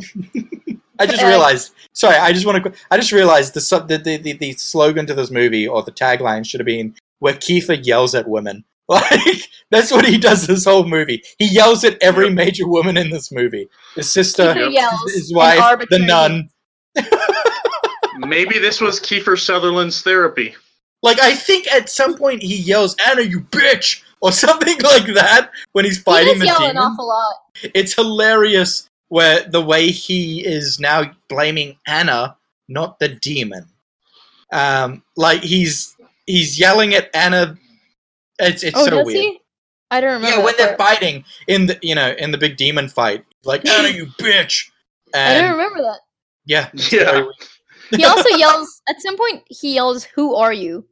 I 0.99 1.05
just 1.05 1.23
Uh, 1.23 1.27
realized. 1.27 1.73
Sorry, 1.93 2.15
I 2.15 2.31
just 2.33 2.45
want 2.45 2.63
to. 2.63 2.71
I 2.91 2.97
just 2.97 3.11
realized 3.11 3.53
the, 3.53 3.61
sub- 3.61 3.87
the, 3.87 3.97
the 3.97 4.17
the 4.17 4.33
the 4.33 4.51
slogan 4.53 5.05
to 5.07 5.13
this 5.13 5.31
movie 5.31 5.67
or 5.67 5.81
the 5.83 5.91
tagline 5.91 6.45
should 6.45 6.59
have 6.59 6.65
been 6.67 6.95
"Where 7.19 7.33
Kiefer 7.33 7.83
yells 7.85 8.15
at 8.15 8.27
women." 8.27 8.63
Like 8.91 9.47
that's 9.69 9.89
what 9.91 10.05
he 10.05 10.17
does 10.17 10.45
this 10.47 10.65
whole 10.65 10.85
movie. 10.85 11.23
He 11.37 11.45
yells 11.45 11.85
at 11.85 11.97
every 12.01 12.25
Yep. 12.25 12.33
major 12.33 12.67
woman 12.67 12.97
in 12.97 13.09
this 13.09 13.31
movie. 13.31 13.69
His 13.95 14.11
sister, 14.11 14.53
Yep. 14.53 14.71
yells 14.73 15.13
his 15.13 15.33
wife, 15.33 15.79
the 15.89 15.99
nun. 15.99 16.49
Maybe 18.17 18.59
this 18.59 18.81
was 18.81 18.99
Kiefer 18.99 19.39
Sutherland's 19.39 20.01
therapy. 20.01 20.55
Like 21.01 21.19
I 21.19 21.35
think 21.35 21.67
at 21.71 21.89
some 21.89 22.15
point 22.15 22.43
he 22.43 22.55
yells, 22.55 22.95
"Anna, 23.07 23.21
you 23.21 23.41
bitch!" 23.41 24.01
or 24.21 24.31
something 24.31 24.79
like 24.81 25.07
that 25.13 25.51
when 25.73 25.85
he's 25.85 26.01
fighting 26.01 26.33
does 26.33 26.39
the 26.39 26.45
yell 26.45 26.59
demon. 26.59 26.77
an 26.77 26.83
awful 26.83 27.07
lot. 27.07 27.35
It's 27.73 27.93
hilarious 27.93 28.89
where 29.09 29.43
the 29.43 29.61
way 29.61 29.87
he 29.87 30.45
is 30.45 30.79
now 30.79 31.11
blaming 31.27 31.77
Anna, 31.85 32.37
not 32.69 32.99
the 32.99 33.09
demon. 33.09 33.65
Um, 34.53 35.03
like 35.17 35.41
he's 35.41 35.95
he's 36.25 36.59
yelling 36.59 36.93
at 36.93 37.09
Anna. 37.13 37.57
It's 38.39 38.63
it's 38.63 38.77
oh, 38.77 38.85
so 38.85 38.91
does 38.91 39.05
weird. 39.07 39.17
he? 39.17 39.41
I 39.89 39.99
don't 39.99 40.13
remember. 40.13 40.37
Yeah, 40.37 40.45
when 40.45 40.55
they're 40.57 40.77
part. 40.77 40.99
fighting 40.99 41.25
in 41.47 41.65
the 41.65 41.79
you 41.81 41.95
know 41.95 42.11
in 42.17 42.31
the 42.31 42.37
big 42.37 42.57
demon 42.57 42.87
fight, 42.87 43.25
like 43.43 43.67
Anna, 43.67 43.89
you 43.89 44.05
bitch. 44.19 44.69
I 45.13 45.41
don't 45.41 45.51
remember 45.51 45.81
that. 45.81 45.99
yeah, 46.45 46.69
Yeah. 46.91 47.25
He 47.89 48.05
also 48.05 48.29
yells 48.37 48.81
at 48.87 49.01
some 49.01 49.17
point. 49.17 49.43
He 49.47 49.75
yells, 49.75 50.05
"Who 50.05 50.35
are 50.35 50.53
you?" 50.53 50.85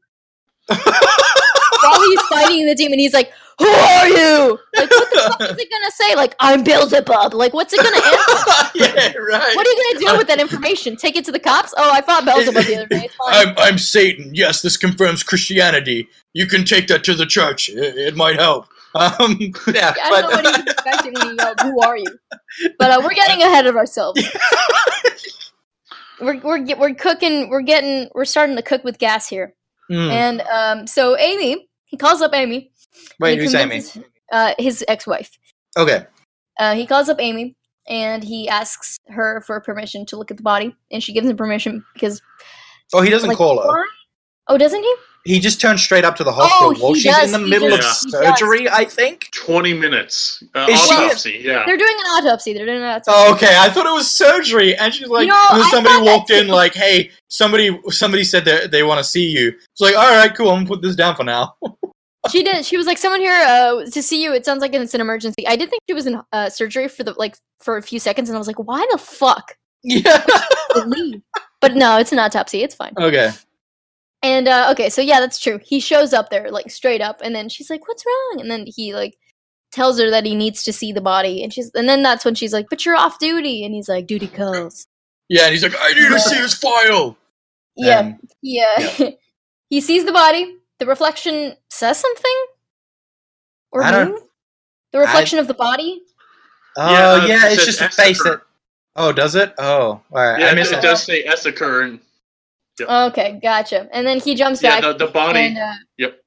While 1.84 2.02
he's 2.10 2.22
fighting 2.24 2.66
the 2.66 2.76
demon, 2.76 3.00
he's 3.00 3.14
like, 3.14 3.32
"Who 3.58 3.68
are 3.68 4.08
you?" 4.08 4.60
Like, 4.76 4.90
what 4.92 5.10
the 5.10 5.36
fuck 5.38 5.42
is 5.52 5.58
it 5.58 5.70
gonna 5.70 5.92
say? 5.92 6.16
Like, 6.16 6.36
"I'm 6.40 6.64
Beelzebub." 6.64 7.34
Like, 7.34 7.54
what's 7.54 7.74
it 7.74 7.78
gonna 7.78 7.96
answer? 7.96 8.72
yeah, 8.76 9.18
right. 9.18 9.56
What 9.56 9.66
are 9.66 9.72
you 9.72 9.94
gonna 9.94 10.12
do 10.12 10.18
with 10.18 10.28
that 10.28 10.40
information? 10.40 10.96
Take 10.98 11.16
it 11.16 11.26
to 11.26 11.32
the 11.32 11.40
cops? 11.40 11.74
Oh, 11.78 11.92
I 11.92 12.02
fought 12.02 12.26
Beelzebub 12.26 12.66
the 12.66 12.76
other 12.76 12.88
day. 12.88 13.10
I'm, 13.28 13.56
I'm 13.58 13.78
Satan. 13.78 14.32
Yes, 14.34 14.62
this 14.62 14.78
confirms 14.78 15.24
Christianity. 15.24 16.08
You 16.34 16.48
can 16.48 16.66
take 16.66 16.88
that 16.88 17.04
to 17.06 17.16
the 17.16 17.26
church. 17.26 17.70
It, 17.70 17.98
it 17.98 18.16
might 18.16 18.36
help. 18.36 18.68
Um, 18.96 19.38
yeah, 19.74 19.94
I 20.04 20.22
don't 20.22 20.32
know 20.32 20.42
what 20.42 20.56
he 20.56 20.64
was 20.64 20.74
expecting 20.74 21.14
when 21.14 21.30
he 21.30 21.36
yelled, 21.36 21.60
"Who 21.62 21.82
are 21.82 21.98
you?" 21.98 22.20
But 22.78 22.92
uh, 22.92 23.02
we're 23.04 23.14
getting 23.14 23.42
ahead 23.42 23.68
of 23.68 23.76
ourselves. 23.76 24.22
we're 26.20 26.40
we're 26.40 26.76
we're 26.76 26.96
cooking. 26.96 27.50
We're 27.50 27.62
getting. 27.62 28.10
We're 28.14 28.26
starting 28.26 28.56
to 28.56 28.64
cook 28.64 28.84
with 28.84 28.98
gas 28.98 29.28
here. 29.28 29.54
Mm. 29.90 30.12
And 30.12 30.42
um, 30.42 30.88
so 30.88 31.18
Amy, 31.18 31.68
he 31.86 31.98
calls 31.98 32.22
up 32.22 32.34
Amy. 32.34 32.72
Wait, 33.20 33.40
who's 33.40 33.56
Amy? 33.56 33.84
Uh, 34.32 34.54
his 34.58 34.84
ex-wife. 34.88 35.32
Okay. 35.78 36.06
Uh, 36.60 36.76
he 36.76 36.86
calls 36.86 37.10
up 37.10 37.18
Amy 37.20 37.56
and 37.88 38.24
he 38.24 38.48
asks 38.48 38.98
her 39.08 39.42
for 39.42 39.60
permission 39.62 40.06
to 40.08 40.18
look 40.18 40.30
at 40.32 40.38
the 40.38 40.44
body, 40.44 40.76
and 40.92 41.04
she 41.04 41.14
gives 41.14 41.28
him 41.28 41.36
permission 41.38 41.84
because. 41.94 42.22
Oh, 42.94 43.02
he 43.02 43.10
doesn't 43.10 43.30
like, 43.30 43.38
call 43.38 43.62
her. 43.62 43.84
Why? 44.50 44.56
Oh, 44.56 44.58
doesn't 44.58 44.82
he? 44.84 44.96
He 45.26 45.40
just 45.40 45.60
turns 45.60 45.84
straight 45.84 46.06
up 46.06 46.16
to 46.16 46.24
the 46.24 46.32
hospital 46.32 46.70
Oh, 46.70 46.74
he 46.74 46.82
while 46.82 46.94
she's 46.94 47.04
does, 47.04 47.34
in 47.34 47.42
the 47.42 47.46
he 47.46 47.50
middle 47.52 47.76
just- 47.78 48.06
of 48.06 48.12
he 48.22 48.26
does. 48.26 48.40
surgery, 48.40 48.70
I 48.70 48.86
think. 48.86 49.30
20 49.32 49.74
minutes. 49.74 50.42
Uh, 50.56 50.66
Is 50.70 50.80
she- 50.82 50.94
autopsy, 50.96 51.42
yeah. 51.44 51.64
They're 51.66 51.78
doing 51.78 51.96
an 52.00 52.06
autopsy. 52.26 52.54
They're 52.54 52.66
doing 52.66 52.78
an 52.78 52.84
autopsy. 52.86 53.12
Oh, 53.14 53.34
okay. 53.36 53.56
I 53.60 53.70
thought 53.70 53.86
it 53.86 53.92
was 53.94 54.10
surgery, 54.10 54.76
and 54.78 54.94
she's 54.94 55.08
like, 55.10 55.24
You 55.26 55.34
know, 55.34 55.44
and 55.52 55.60
then 55.60 55.68
I 55.68 55.72
somebody 55.72 56.02
walked 56.06 56.30
in, 56.32 56.48
like, 56.48 56.74
"Hey, 56.74 57.12
somebody, 57.28 57.78
somebody 57.90 58.24
said 58.24 58.46
that 58.46 58.72
they 58.72 58.82
want 58.84 59.00
to 59.00 59.04
see 59.04 59.30
you." 59.30 59.50
It's 59.50 59.82
like, 59.82 59.96
all 59.96 60.10
right, 60.10 60.34
cool. 60.34 60.50
I'm 60.52 60.60
gonna 60.64 60.68
put 60.68 60.82
this 60.82 60.96
down 60.96 61.16
for 61.16 61.24
now. 61.26 61.56
She 62.30 62.44
did. 62.44 62.66
She 62.66 62.76
was 62.76 62.86
like, 62.86 62.98
"Someone 62.98 63.22
here 63.22 63.32
uh, 63.34 63.86
to 63.86 64.04
see 64.04 64.22
you." 64.22 64.34
It 64.34 64.44
sounds 64.46 64.60
like 64.62 64.74
it's 64.74 64.94
an 64.94 65.00
emergency. 65.00 65.48
I 65.48 65.56
did 65.56 65.70
think 65.70 65.82
she 65.90 65.94
was 65.94 66.06
in 66.06 66.22
uh, 66.34 66.50
surgery 66.50 66.90
for 66.90 67.06
the 67.06 67.14
like 67.14 67.38
for 67.62 67.78
a 67.78 67.82
few 67.82 67.98
seconds, 67.98 68.28
and 68.30 68.36
I 68.36 68.40
was 68.40 68.46
like, 68.46 68.60
"Why 68.60 68.86
the 68.92 68.98
fuck 68.98 69.56
yeah. 69.84 70.26
But 71.62 71.76
no, 71.76 71.98
it's 71.98 72.12
an 72.12 72.20
autopsy. 72.20 72.62
It's 72.62 72.76
fine. 72.76 72.94
okay. 72.98 73.32
And 74.22 74.48
uh, 74.48 74.70
okay, 74.72 74.90
so 74.90 75.02
yeah, 75.02 75.20
that's 75.20 75.40
true. 75.40 75.60
He 75.64 75.80
shows 75.80 76.14
up 76.14 76.30
there 76.30 76.52
like 76.52 76.70
straight 76.72 77.02
up, 77.02 77.22
and 77.24 77.34
then 77.34 77.48
she's 77.50 77.70
like, 77.70 77.88
"What's 77.88 78.04
wrong?" 78.06 78.42
And 78.42 78.52
then 78.52 78.66
he 78.68 78.94
like 78.94 79.18
tells 79.72 80.00
her 80.00 80.10
that 80.10 80.26
he 80.26 80.36
needs 80.36 80.64
to 80.64 80.74
see 80.74 80.92
the 80.92 81.00
body, 81.02 81.42
and 81.44 81.54
she's 81.54 81.72
and 81.74 81.88
then 81.88 82.04
that's 82.04 82.26
when 82.26 82.36
she's 82.36 82.52
like, 82.54 82.68
"But 82.70 82.86
you're 82.86 82.98
off 82.98 83.18
duty," 83.20 83.64
and 83.64 83.74
he's 83.74 83.88
like, 83.88 84.08
"Duty 84.08 84.28
calls." 84.28 84.88
Yeah, 85.30 85.44
and 85.44 85.54
he's 85.54 85.64
like, 85.64 85.76
"I 85.80 85.94
need 85.94 86.10
to 86.10 86.20
see 86.20 86.36
his 86.36 86.54
file." 86.54 87.16
Yeah, 87.78 88.00
And- 88.00 88.30
yeah. 88.42 89.10
he 89.70 89.80
sees 89.80 90.04
the 90.06 90.12
body. 90.12 90.58
The 90.80 90.86
reflection 90.86 91.56
says 91.70 91.98
something, 91.98 92.46
or 93.72 93.84
I 93.84 93.92
don't- 93.92 94.24
The 94.92 95.00
reflection 95.00 95.40
of 95.40 95.48
the 95.48 95.54
body. 95.54 96.02
Oh, 96.78 96.92
Yeah, 96.92 97.26
yeah, 97.26 97.48
it 97.48 97.54
it's 97.54 97.66
just 97.66 97.80
a 97.82 97.90
face. 97.90 98.18
Esther. 98.20 98.30
That, 98.38 98.42
oh, 98.96 99.12
does 99.14 99.36
it? 99.36 99.54
Oh, 99.60 99.66
all 99.66 100.02
right. 100.12 100.40
Yeah, 100.40 100.48
I 100.48 100.52
it, 100.52 100.56
missed 100.56 100.72
it 100.74 100.80
it. 100.80 100.82
does 100.82 101.04
say 101.04 101.24
Esseker, 101.26 102.00
and 102.80 103.12
Okay, 103.12 103.40
gotcha. 103.42 103.88
And 103.92 104.06
then 104.08 104.20
he 104.20 104.36
jumps 104.36 104.62
yeah, 104.62 104.80
back. 104.82 104.98
the, 104.98 105.06
the 105.06 105.12
body. 105.12 105.40
and, 105.40 105.58
uh, 105.58 105.74
Yep. 105.98 106.20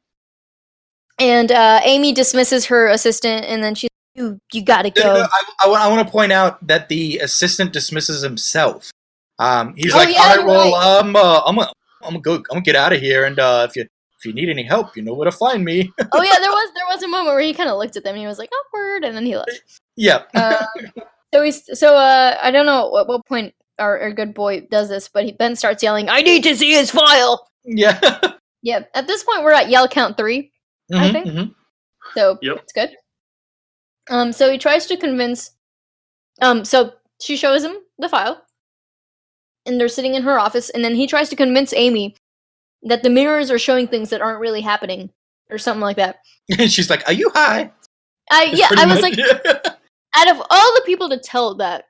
And 1.19 1.53
uh, 1.53 1.81
Amy 1.85 2.13
dismisses 2.13 2.67
her 2.67 2.89
assistant, 2.89 3.45
and 3.47 3.63
then 3.63 3.75
she's 3.75 3.89
you 4.15 4.39
you 4.53 4.63
gotta 4.63 4.93
No, 4.97 5.03
no, 5.05 5.15
go. 5.15 5.21
no, 5.23 5.27
I, 5.33 5.43
I, 5.65 5.69
want, 5.69 5.83
I 5.83 5.89
want 5.89 6.07
to 6.07 6.13
point 6.13 6.33
out 6.33 6.67
that 6.67 6.89
the 6.89 7.19
assistant 7.19 7.73
dismisses 7.73 8.23
himself. 8.23 8.91
Um, 9.39 9.75
he's 9.77 9.95
Oh, 9.95 9.99
like, 9.99 10.11
yeah, 10.15 10.21
"All 10.23 10.37
right, 10.37 10.47
well, 10.47 10.73
right. 10.73 10.99
um, 11.01 11.17
uh, 11.17 11.41
I'm 11.47 11.55
gonna, 11.57 11.73
I'm 12.03 12.11
gonna 12.15 12.21
go, 12.21 12.35
I'm 12.37 12.43
gonna 12.49 12.61
get 12.63 12.77
out 12.77 12.93
of 12.93 13.01
here, 13.01 13.25
and 13.25 13.39
uh, 13.39 13.67
if 13.69 13.77
you, 13.77 13.83
if 14.19 14.25
you 14.27 14.33
need 14.33 14.49
any 14.49 14.63
help, 14.65 14.97
you 14.97 15.03
know 15.03 15.15
where 15.15 15.25
to 15.31 15.33
find 15.37 15.65
me." 15.65 15.91
oh 16.13 16.23
yeah, 16.23 16.39
there 16.41 16.51
was 16.51 16.71
there 16.75 16.85
was 16.89 17.03
a 17.03 17.09
moment 17.09 17.29
where 17.35 17.41
he 17.41 17.55
kind 17.55 17.71
of 17.71 17.79
looked 17.79 17.97
at 17.97 18.05
them 18.05 18.15
and 18.15 18.21
he 18.21 18.27
was 18.27 18.39
like 18.39 18.51
awkward, 18.67 19.05
and 19.05 19.17
then 19.17 19.25
he 19.25 19.37
left. 19.37 19.63
yeah. 19.97 20.23
Um, 20.35 21.05
so 21.33 21.43
he's 21.43 21.79
so 21.79 21.95
uh 21.95 22.37
I 22.43 22.51
don't 22.51 22.67
know 22.67 22.99
at 22.99 23.07
what 23.07 23.25
point 23.27 23.55
our, 23.83 23.99
our 24.01 24.13
good 24.13 24.33
boy 24.33 24.61
does 24.71 24.89
this, 24.89 25.09
but 25.09 25.25
he, 25.25 25.33
Ben 25.33 25.57
starts 25.57 25.83
yelling, 25.83 26.09
"I 26.09 26.23
need 26.23 26.43
to 26.45 26.57
see 26.57 26.73
his 26.73 26.91
file." 26.91 27.47
Yeah. 27.65 28.01
Yeah, 28.65 28.85
at 28.95 29.09
this 29.09 29.25
point 29.25 29.43
we're 29.43 29.51
at 29.55 29.71
yell 29.71 29.89
count 29.89 30.17
three, 30.17 30.53
I 30.95 31.09
Mhm, 31.09 31.13
think. 31.13 31.27
mhm. 31.27 31.55
so 32.15 32.39
Yep. 32.43 32.59
it's 32.63 32.73
good. 32.73 32.91
Um, 34.09 34.31
so 34.33 34.53
he 34.53 34.57
tries 34.57 34.87
to 34.87 34.97
convince. 34.97 35.51
Um, 36.41 36.65
so 36.65 36.93
she 37.21 37.37
shows 37.37 37.65
him 37.65 37.75
the 37.99 38.09
file, 38.09 38.41
and 39.67 39.81
they're 39.81 39.89
sitting 39.89 40.15
in 40.15 40.23
her 40.23 40.39
office, 40.39 40.71
and 40.71 40.85
then 40.85 40.95
he 40.95 41.09
tries 41.09 41.29
to 41.31 41.35
convince 41.37 41.73
Amy 41.75 42.15
that 42.85 43.03
the 43.03 43.11
mirrors 43.11 43.51
are 43.51 43.59
showing 43.59 43.89
things 43.89 44.11
that 44.11 44.23
aren't 44.23 44.39
really 44.41 44.61
happening, 44.61 45.11
or 45.51 45.59
something 45.59 45.81
like 45.83 45.97
that. 45.97 46.21
And 46.57 46.71
she's 46.73 46.89
like, 46.89 47.03
"Are 47.09 47.13
you 47.13 47.31
high?" 47.35 47.73
I 48.31 48.45
yeah, 48.45 48.69
Pretty 48.69 48.83
I 48.83 48.87
was 48.87 49.03
much. 49.03 49.19
like, 49.19 49.67
out 50.17 50.31
of 50.31 50.41
all 50.51 50.75
the 50.77 50.83
people 50.87 51.09
to 51.09 51.19
tell 51.19 51.57
that, 51.57 51.87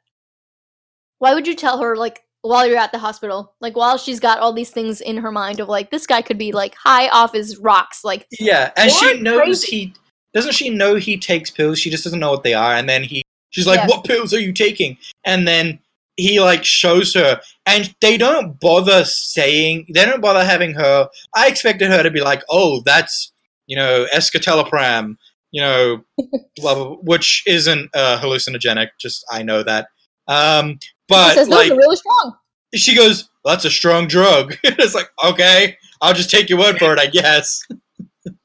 why 1.22 1.34
would 1.34 1.46
you 1.46 1.54
tell 1.54 1.78
her 1.78 1.94
like 1.94 2.24
while 2.40 2.66
you're 2.66 2.76
at 2.76 2.90
the 2.90 2.98
hospital, 2.98 3.54
like 3.60 3.76
while 3.76 3.96
she's 3.96 4.18
got 4.18 4.40
all 4.40 4.52
these 4.52 4.70
things 4.70 5.00
in 5.00 5.18
her 5.18 5.30
mind 5.30 5.60
of 5.60 5.68
like 5.68 5.92
this 5.92 6.04
guy 6.04 6.20
could 6.20 6.36
be 6.36 6.50
like 6.50 6.74
high 6.74 7.06
off 7.10 7.32
his 7.32 7.58
rocks, 7.58 8.02
like 8.02 8.26
yeah, 8.40 8.72
and 8.76 8.90
she 8.90 9.20
knows 9.20 9.64
crazy. 9.64 9.70
he 9.70 9.94
doesn't. 10.34 10.52
She 10.52 10.68
know 10.68 10.96
he 10.96 11.16
takes 11.16 11.48
pills. 11.48 11.78
She 11.78 11.90
just 11.90 12.02
doesn't 12.02 12.18
know 12.18 12.32
what 12.32 12.42
they 12.42 12.54
are. 12.54 12.74
And 12.74 12.88
then 12.88 13.04
he, 13.04 13.22
she's 13.50 13.68
like, 13.68 13.78
Yeah. 13.78 13.86
"What 13.86 14.04
pills 14.04 14.34
are 14.34 14.40
you 14.40 14.52
taking?" 14.52 14.98
And 15.24 15.46
then 15.46 15.78
he 16.16 16.40
like 16.40 16.64
shows 16.64 17.14
her, 17.14 17.40
and 17.66 17.94
they 18.00 18.18
don't 18.18 18.58
bother 18.58 19.04
saying, 19.04 19.86
they 19.94 20.04
don't 20.04 20.20
bother 20.20 20.44
having 20.44 20.74
her. 20.74 21.08
I 21.36 21.46
expected 21.46 21.88
her 21.88 22.02
to 22.02 22.10
be 22.10 22.20
like, 22.20 22.42
"Oh, 22.50 22.82
that's 22.84 23.32
you 23.68 23.76
know 23.76 24.06
escitalopram," 24.12 25.18
you 25.52 25.60
know, 25.60 26.02
blah, 26.56 26.74
blah, 26.74 26.84
blah, 26.84 26.96
which 26.96 27.44
isn't 27.46 27.90
uh, 27.94 28.18
hallucinogenic. 28.20 28.88
Just 29.00 29.24
I 29.30 29.44
know 29.44 29.62
that. 29.62 29.86
Um, 30.28 30.78
but 31.12 31.34
says 31.34 31.48
like, 31.48 31.68
those 31.68 31.72
are 31.72 31.78
really 31.78 31.96
strong. 31.96 32.36
she 32.74 32.94
goes, 32.96 33.28
"That's 33.44 33.64
a 33.64 33.70
strong 33.70 34.06
drug." 34.08 34.56
it's 34.64 34.94
like, 34.94 35.08
okay, 35.24 35.76
I'll 36.00 36.14
just 36.14 36.30
take 36.30 36.48
your 36.50 36.58
word 36.58 36.78
for 36.78 36.92
it, 36.92 36.98
I 36.98 37.06
guess. 37.06 37.62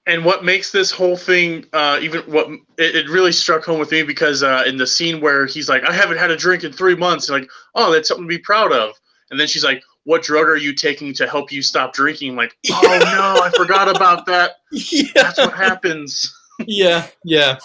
And 0.07 0.23
what 0.23 0.45
makes 0.45 0.71
this 0.71 0.89
whole 0.89 1.17
thing 1.17 1.65
uh, 1.73 1.99
even 2.01 2.21
what 2.21 2.47
it, 2.77 2.95
it 2.95 3.09
really 3.09 3.33
struck 3.33 3.65
home 3.65 3.77
with 3.77 3.91
me 3.91 4.03
because 4.03 4.41
uh, 4.41 4.63
in 4.65 4.77
the 4.77 4.87
scene 4.87 5.19
where 5.19 5.45
he's 5.45 5.67
like, 5.67 5.83
"I 5.83 5.91
haven't 5.93 6.17
had 6.17 6.31
a 6.31 6.37
drink 6.37 6.63
in 6.63 6.71
three 6.71 6.95
months," 6.95 7.27
and 7.29 7.41
like, 7.41 7.49
"Oh, 7.75 7.91
that's 7.91 8.07
something 8.07 8.23
to 8.23 8.29
be 8.29 8.37
proud 8.39 8.71
of." 8.71 8.93
And 9.31 9.39
then 9.39 9.47
she's 9.47 9.65
like, 9.65 9.83
"What 10.05 10.23
drug 10.23 10.45
are 10.47 10.55
you 10.55 10.73
taking 10.73 11.13
to 11.15 11.27
help 11.27 11.51
you 11.51 11.61
stop 11.61 11.91
drinking?" 11.93 12.31
I'm 12.31 12.35
like, 12.37 12.55
"Oh 12.71 12.81
no, 13.03 13.43
I 13.43 13.51
forgot 13.57 13.93
about 13.93 14.25
that. 14.27 14.51
yeah, 14.71 15.11
That's 15.13 15.37
what 15.39 15.53
happens." 15.53 16.33
yeah, 16.65 17.05
yeah, 17.25 17.57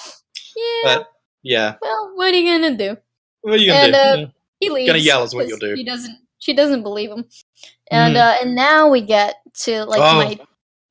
Yeah. 0.57 0.81
but 0.83 1.09
yeah. 1.45 1.75
well, 1.81 2.13
what 2.17 2.35
are 2.35 2.39
you 2.39 2.51
gonna 2.61 2.77
do? 2.77 2.97
What 3.43 3.55
are 3.55 3.57
you 3.59 3.69
gonna 3.73 3.79
And, 3.85 3.93
do? 3.93 3.99
uh, 3.99 4.17
Yeah. 4.17 4.27
He 4.63 4.71
leaves. 4.71 4.87
Gonna 4.87 4.99
yell 5.01 5.25
is 5.25 5.35
what 5.35 5.49
you'll 5.49 5.59
do. 5.59 5.75
He 5.75 5.83
doesn't. 5.85 6.17
She 6.39 6.53
doesn't 6.55 6.83
believe 6.83 7.11
him. 7.11 7.25
And 7.91 8.15
Mhm. 8.17 8.21
uh, 8.21 8.37
and 8.43 8.55
now 8.55 8.89
we 8.89 9.01
get 9.01 9.37
to 9.65 9.85
like 9.85 10.01
Oh. 10.01 10.15
my 10.17 10.39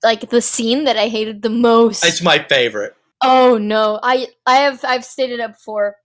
like 0.04 0.30
the 0.30 0.42
scene 0.42 0.84
that 0.86 0.98
I 0.98 1.08
hated 1.08 1.42
the 1.42 1.50
most. 1.50 2.04
It's 2.04 2.22
my 2.22 2.40
favorite. 2.44 2.96
Oh 3.24 3.58
no, 3.58 4.00
I 4.04 4.28
I 4.46 4.58
have 4.58 4.84
I've 4.84 5.06
stated 5.06 5.40
it 5.40 5.52
before, 5.54 5.96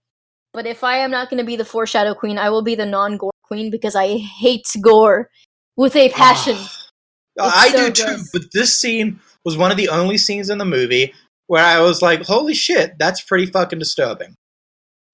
but 0.53 0.65
if 0.65 0.83
I 0.83 0.97
am 0.97 1.11
not 1.11 1.29
going 1.29 1.39
to 1.39 1.43
be 1.43 1.55
the 1.57 1.65
foreshadow 1.65 2.13
queen, 2.13 2.37
I 2.37 2.49
will 2.49 2.61
be 2.61 2.75
the 2.75 2.85
non-gore 2.85 3.31
queen 3.43 3.69
because 3.71 3.95
I 3.95 4.17
hate 4.17 4.65
gore 4.81 5.29
with 5.75 5.95
a 5.95 6.09
passion. 6.09 6.57
I 7.39 7.69
so 7.69 7.89
do 7.89 7.91
too, 7.91 8.17
but 8.33 8.43
this 8.53 8.75
scene 8.75 9.19
was 9.43 9.57
one 9.57 9.71
of 9.71 9.77
the 9.77 9.89
only 9.89 10.17
scenes 10.17 10.49
in 10.49 10.57
the 10.57 10.65
movie 10.65 11.13
where 11.47 11.63
I 11.63 11.79
was 11.81 12.01
like, 12.01 12.23
"Holy 12.23 12.53
shit, 12.53 12.97
that's 12.99 13.21
pretty 13.21 13.45
fucking 13.47 13.79
disturbing." 13.79 14.29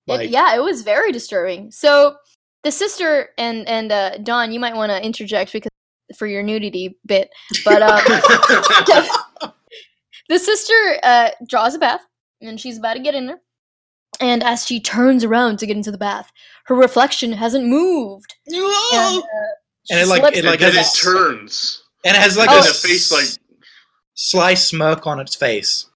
It- 0.07 0.11
Like, 0.11 0.29
yeah, 0.31 0.55
it 0.55 0.61
was 0.63 0.81
very 0.83 1.11
disturbing. 1.11 1.71
So 1.71 2.15
the 2.63 2.71
sister 2.71 3.29
and 3.37 3.67
and 3.67 3.91
uh, 3.91 4.17
Dawn, 4.19 4.51
you 4.51 4.59
might 4.59 4.75
want 4.75 4.91
to 4.91 5.03
interject 5.05 5.51
because 5.53 5.69
for 6.17 6.27
your 6.27 6.43
nudity 6.43 6.97
bit, 7.05 7.29
but 7.65 7.81
um, 7.81 7.99
the 10.29 10.39
sister 10.39 10.73
uh, 11.03 11.29
draws 11.47 11.75
a 11.75 11.79
bath 11.79 12.01
and 12.41 12.59
she's 12.59 12.77
about 12.77 12.93
to 12.95 12.99
get 12.99 13.15
in 13.15 13.25
there. 13.27 13.39
And 14.19 14.43
as 14.43 14.65
she 14.65 14.79
turns 14.79 15.23
around 15.23 15.57
to 15.59 15.65
get 15.65 15.75
into 15.75 15.91
the 15.91 15.97
bath, 15.97 16.31
her 16.65 16.75
reflection 16.75 17.31
hasn't 17.33 17.65
moved. 17.65 18.35
And, 18.47 18.57
uh, 18.63 19.21
And 19.89 19.99
it, 20.01 20.07
like- 20.07 20.35
it, 20.35 20.45
like, 20.45 20.59
then 20.59 20.73
has 20.73 20.93
it 20.95 21.01
turns. 21.01 21.83
and 22.05 22.15
it 22.15 22.19
has 22.21 22.37
like 22.37 22.49
Oh. 22.51 22.59
a 22.59 22.63
face 22.73 23.11
like 23.11 23.27
sly 24.13 24.53
smirk 24.53 25.07
on 25.07 25.19
its 25.19 25.35
face. 25.35 25.87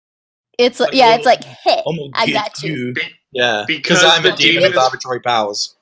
It's 0.57 0.80
like 0.80 0.89
Like, 0.89 0.97
yeah, 0.97 1.09
oh, 1.11 1.15
it's 1.15 1.26
like 1.26 1.43
hey, 1.43 1.84
I'm 1.86 1.95
gonna 1.95 2.09
I 2.15 2.32
got 2.32 2.63
you. 2.63 2.93
Be- 2.93 3.01
Yeah, 3.32 3.65
because 3.68 4.03
I'm 4.03 4.26
a 4.26 4.36
demon 4.36 4.38
demon 4.38 4.63
with 4.63 4.72
is- 4.72 4.78
arbitrary 4.78 5.22
powers. 5.22 5.76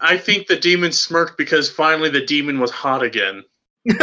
I 0.00 0.16
think 0.16 0.46
the 0.46 0.58
demon 0.58 0.92
smirked 0.92 1.38
because 1.38 1.70
finally 1.70 2.10
the 2.10 2.24
demon 2.24 2.60
was 2.60 2.70
hot 2.70 3.02
again. 3.02 3.44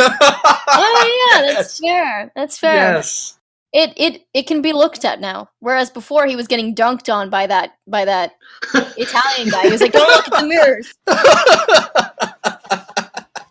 Oh 0.68 1.30
yeah, 1.32 1.42
that's 1.54 1.80
fair. 1.80 2.32
That's 2.36 2.58
fair. 2.58 2.96
Yes. 2.96 3.38
It 3.72 3.94
it 3.98 4.26
it 4.34 4.48
can 4.48 4.62
be 4.62 4.74
looked 4.74 5.06
at 5.06 5.22
now. 5.22 5.50
Whereas 5.60 5.90
before 5.90 6.26
he 6.26 6.36
was 6.36 6.48
getting 6.48 6.74
dunked 6.74 7.14
on 7.14 7.30
by 7.30 7.46
that 7.48 7.74
by 7.88 8.04
that 8.04 8.34
Italian 8.74 9.50
guy. 9.50 9.64
He 9.64 9.70
was 9.70 9.82
like, 9.82 9.92
"Don't 9.92 10.08
look 10.08 10.28
at 10.28 10.42
the 10.42 10.48
mirrors." 10.48 10.94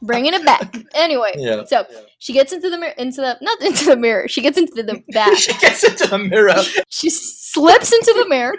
Bringing 0.02 0.34
it 0.34 0.44
back. 0.44 0.76
Anyway, 0.94 1.32
yeah. 1.36 1.64
so 1.64 1.86
she 2.18 2.32
gets 2.32 2.52
into 2.52 2.68
the 2.68 2.78
mirror, 2.78 2.94
into 2.98 3.20
the 3.20 3.38
not 3.40 3.60
into 3.62 3.86
the 3.86 3.96
mirror. 3.96 4.28
She 4.28 4.42
gets 4.42 4.58
into 4.58 4.82
the 4.82 5.02
bath. 5.10 5.38
she 5.38 5.52
gets 5.58 5.84
into 5.84 6.06
the 6.06 6.18
mirror. 6.18 6.54
she 6.88 7.08
slips 7.10 7.92
into 7.92 8.14
the 8.18 8.28
mirror. 8.28 8.56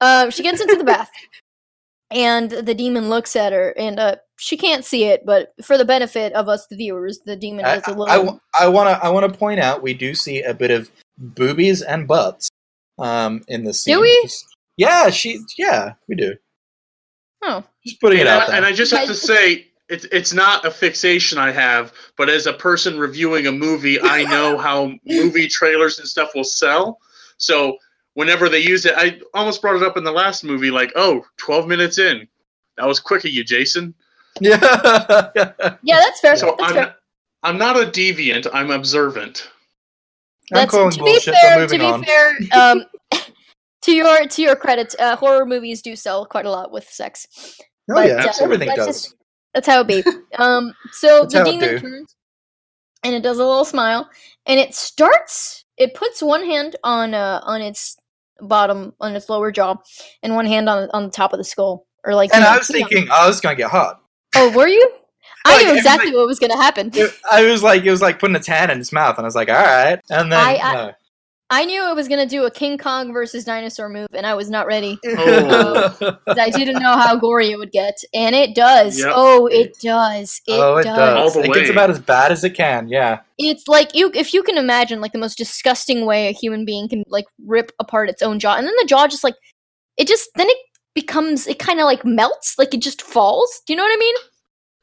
Uh, 0.00 0.30
she 0.30 0.42
gets 0.42 0.60
into 0.60 0.76
the 0.76 0.84
bath, 0.84 1.10
and 2.10 2.50
the 2.50 2.74
demon 2.74 3.08
looks 3.08 3.34
at 3.36 3.52
her, 3.52 3.74
and 3.76 3.98
uh, 3.98 4.16
she 4.36 4.56
can't 4.56 4.84
see 4.84 5.04
it, 5.04 5.24
but 5.26 5.52
for 5.64 5.76
the 5.78 5.84
benefit 5.84 6.32
of 6.34 6.48
us, 6.48 6.66
the 6.68 6.76
viewers, 6.76 7.20
the 7.24 7.36
demon 7.36 7.64
I, 7.64 7.70
has 7.70 7.86
a 7.88 7.90
little. 7.90 8.08
I, 8.08 8.18
wa- 8.18 8.38
I 8.60 8.68
want 8.68 8.88
to 8.88 9.04
I 9.04 9.08
want 9.08 9.30
to 9.32 9.38
point 9.38 9.60
out 9.60 9.82
we 9.82 9.94
do 9.94 10.14
see 10.14 10.42
a 10.42 10.54
bit 10.54 10.70
of 10.70 10.90
boobies 11.18 11.82
and 11.82 12.06
butts 12.06 12.48
um 12.98 13.42
in 13.48 13.64
this 13.64 13.82
scene. 13.82 13.96
Do 13.96 14.02
we? 14.02 14.20
Just- 14.22 14.46
yeah, 14.76 15.10
she 15.10 15.40
yeah, 15.58 15.94
we 16.06 16.14
do. 16.16 16.34
oh, 17.42 17.64
Just 17.84 18.00
putting 18.00 18.18
it 18.18 18.26
and, 18.26 18.28
out 18.28 18.42
I, 18.42 18.46
there. 18.46 18.56
and 18.56 18.66
I 18.66 18.72
just 18.72 18.92
have 18.92 19.08
to 19.08 19.14
say, 19.14 19.66
it's 19.88 20.04
it's 20.12 20.32
not 20.34 20.64
a 20.66 20.70
fixation 20.70 21.38
I 21.38 21.50
have, 21.50 21.92
but 22.18 22.28
as 22.28 22.46
a 22.46 22.52
person 22.52 22.98
reviewing 22.98 23.46
a 23.46 23.52
movie, 23.52 23.98
I 24.00 24.24
know 24.24 24.58
how 24.58 24.92
movie 25.06 25.48
trailers 25.48 25.98
and 25.98 26.06
stuff 26.06 26.30
will 26.34 26.44
sell. 26.44 26.98
So 27.38 27.78
whenever 28.16 28.48
they 28.48 28.58
use 28.58 28.86
it, 28.86 28.94
I 28.96 29.20
almost 29.34 29.60
brought 29.60 29.76
it 29.76 29.82
up 29.82 29.96
in 29.98 30.02
the 30.04 30.10
last 30.10 30.42
movie, 30.42 30.70
like, 30.70 30.90
oh, 30.96 31.22
12 31.36 31.68
minutes 31.68 31.98
in. 31.98 32.26
That 32.78 32.86
was 32.86 32.98
quick 32.98 33.24
of 33.24 33.30
you, 33.30 33.44
Jason. 33.44 33.94
yeah. 34.40 34.58
yeah, 35.82 36.00
that's 36.00 36.20
fair. 36.20 36.34
So 36.36 36.56
that's 36.58 36.62
I'm 36.70 36.74
fair. 36.74 36.82
not, 36.82 36.96
I'm 37.42 37.58
not 37.58 37.76
a 37.76 37.86
deviant, 37.86 38.46
I'm 38.52 38.70
observant. 38.70 39.50
I'm 40.52 40.56
That's 40.60 40.70
calling 40.70 40.90
to 40.92 41.02
be 41.04 41.20
fair. 41.20 41.58
but 41.58 41.68
To 41.68 41.78
be 41.78 41.84
on. 41.84 42.04
fair, 42.04 42.36
um, 42.54 42.84
to 43.82 43.92
your 43.92 44.26
to 44.26 44.42
your 44.42 44.54
credit, 44.56 44.94
uh, 44.98 45.16
horror 45.16 45.44
movies 45.44 45.82
do 45.82 45.96
sell 45.96 46.24
quite 46.24 46.46
a 46.46 46.50
lot 46.50 46.70
with 46.70 46.88
sex. 46.88 47.26
Oh 47.90 47.94
but, 47.94 48.06
yeah, 48.08 48.24
uh, 48.24 48.32
everything 48.40 48.68
let's 48.68 48.78
does. 48.78 49.02
just- 49.02 49.14
That's 49.54 49.66
how 49.66 49.80
it 49.80 49.86
be. 49.88 50.04
Um, 50.38 50.72
so 50.92 51.20
That's 51.22 51.34
the 51.34 51.44
demon 51.44 51.80
turns, 51.80 52.14
and 53.02 53.14
it 53.14 53.22
does 53.22 53.38
a 53.38 53.44
little 53.44 53.64
smile, 53.64 54.08
and 54.46 54.60
it 54.60 54.74
starts. 54.74 55.64
It 55.78 55.94
puts 55.94 56.22
one 56.22 56.44
hand 56.44 56.76
on 56.84 57.12
uh 57.14 57.40
on 57.42 57.60
its 57.62 57.96
bottom 58.40 58.92
on 59.00 59.14
its 59.16 59.28
lower 59.28 59.50
jaw, 59.52 59.76
and 60.22 60.34
one 60.34 60.46
hand 60.46 60.68
on 60.68 60.88
on 60.92 61.04
the 61.04 61.10
top 61.10 61.32
of 61.32 61.38
the 61.38 61.44
skull, 61.44 61.86
or 62.04 62.14
like. 62.14 62.30
And 62.34 62.42
you 62.42 62.48
I 62.48 62.52
know, 62.52 62.58
was 62.58 62.70
you 62.70 62.80
know. 62.80 62.86
thinking, 62.88 63.08
oh, 63.12 63.26
this 63.26 63.36
is 63.36 63.40
gonna 63.40 63.56
get 63.56 63.70
hot. 63.70 64.00
Oh, 64.36 64.50
were 64.52 64.68
you? 64.68 64.90
I 65.44 65.54
Like, 65.56 65.62
knew 65.64 65.70
was 65.72 65.78
exactly 65.78 66.06
like- 66.10 66.16
what 66.16 66.26
was 66.26 66.38
gonna 66.38 66.56
happen. 66.56 66.90
It- 66.94 67.14
I 67.30 67.44
was 67.44 67.62
like, 67.62 67.84
it 67.84 67.90
was 67.90 68.02
like 68.02 68.18
putting 68.18 68.34
its 68.36 68.46
hand 68.48 68.70
in 68.72 68.80
its 68.80 68.92
mouth, 68.92 69.16
and 69.16 69.24
I 69.24 69.28
was 69.28 69.36
like, 69.36 69.48
all 69.48 69.54
right. 69.54 70.00
And 70.10 70.30
then, 70.32 70.38
I- 70.40 70.56
I- 70.56 70.72
no. 70.74 70.92
I 71.48 71.64
knew 71.64 71.88
it 71.88 71.94
was 71.94 72.08
gonna 72.08 72.26
do 72.26 72.44
a 72.44 72.50
King 72.50 72.76
Kong 72.76 73.12
versus 73.12 73.44
dinosaur 73.44 73.88
move, 73.88 74.08
and 74.12 74.26
I 74.26 74.34
was 74.34 74.50
not 74.50 74.66
ready. 74.66 74.98
Oh. 75.06 75.90
'cause 76.26 76.38
I 76.38 76.50
didn't 76.50 76.82
know 76.82 76.96
how 76.96 77.16
gory 77.16 77.50
it 77.52 77.58
would 77.58 77.70
get, 77.70 77.96
and 78.12 78.34
it 78.34 78.54
does. 78.54 78.98
Yep. 78.98 79.12
Oh, 79.14 79.46
it 79.46 79.78
does. 79.80 80.40
It, 80.46 80.52
oh, 80.60 80.78
it 80.78 80.84
does. 80.84 80.96
does. 80.96 81.36
All 81.36 81.42
the 81.42 81.48
it 81.48 81.54
gets 81.54 81.70
about 81.70 81.90
as 81.90 82.00
bad 82.00 82.32
as 82.32 82.42
it 82.42 82.50
can. 82.50 82.88
Yeah. 82.88 83.20
It's 83.38 83.68
like 83.68 83.94
you, 83.94 84.10
if 84.14 84.34
you 84.34 84.42
can 84.42 84.58
imagine, 84.58 85.00
like 85.00 85.12
the 85.12 85.18
most 85.18 85.38
disgusting 85.38 86.04
way 86.04 86.28
a 86.28 86.32
human 86.32 86.64
being 86.64 86.88
can 86.88 87.04
like 87.08 87.26
rip 87.46 87.70
apart 87.78 88.08
its 88.10 88.22
own 88.22 88.38
jaw, 88.40 88.56
and 88.56 88.66
then 88.66 88.74
the 88.80 88.86
jaw 88.86 89.06
just 89.06 89.22
like 89.24 89.36
it 89.96 90.08
just 90.08 90.28
then 90.34 90.48
it 90.48 90.58
becomes 90.94 91.46
it 91.46 91.58
kind 91.60 91.78
of 91.78 91.84
like 91.84 92.04
melts, 92.04 92.56
like 92.58 92.74
it 92.74 92.82
just 92.82 93.02
falls. 93.02 93.62
Do 93.66 93.72
you 93.72 93.76
know 93.76 93.84
what 93.84 93.92
I 93.96 93.98
mean? 93.98 94.14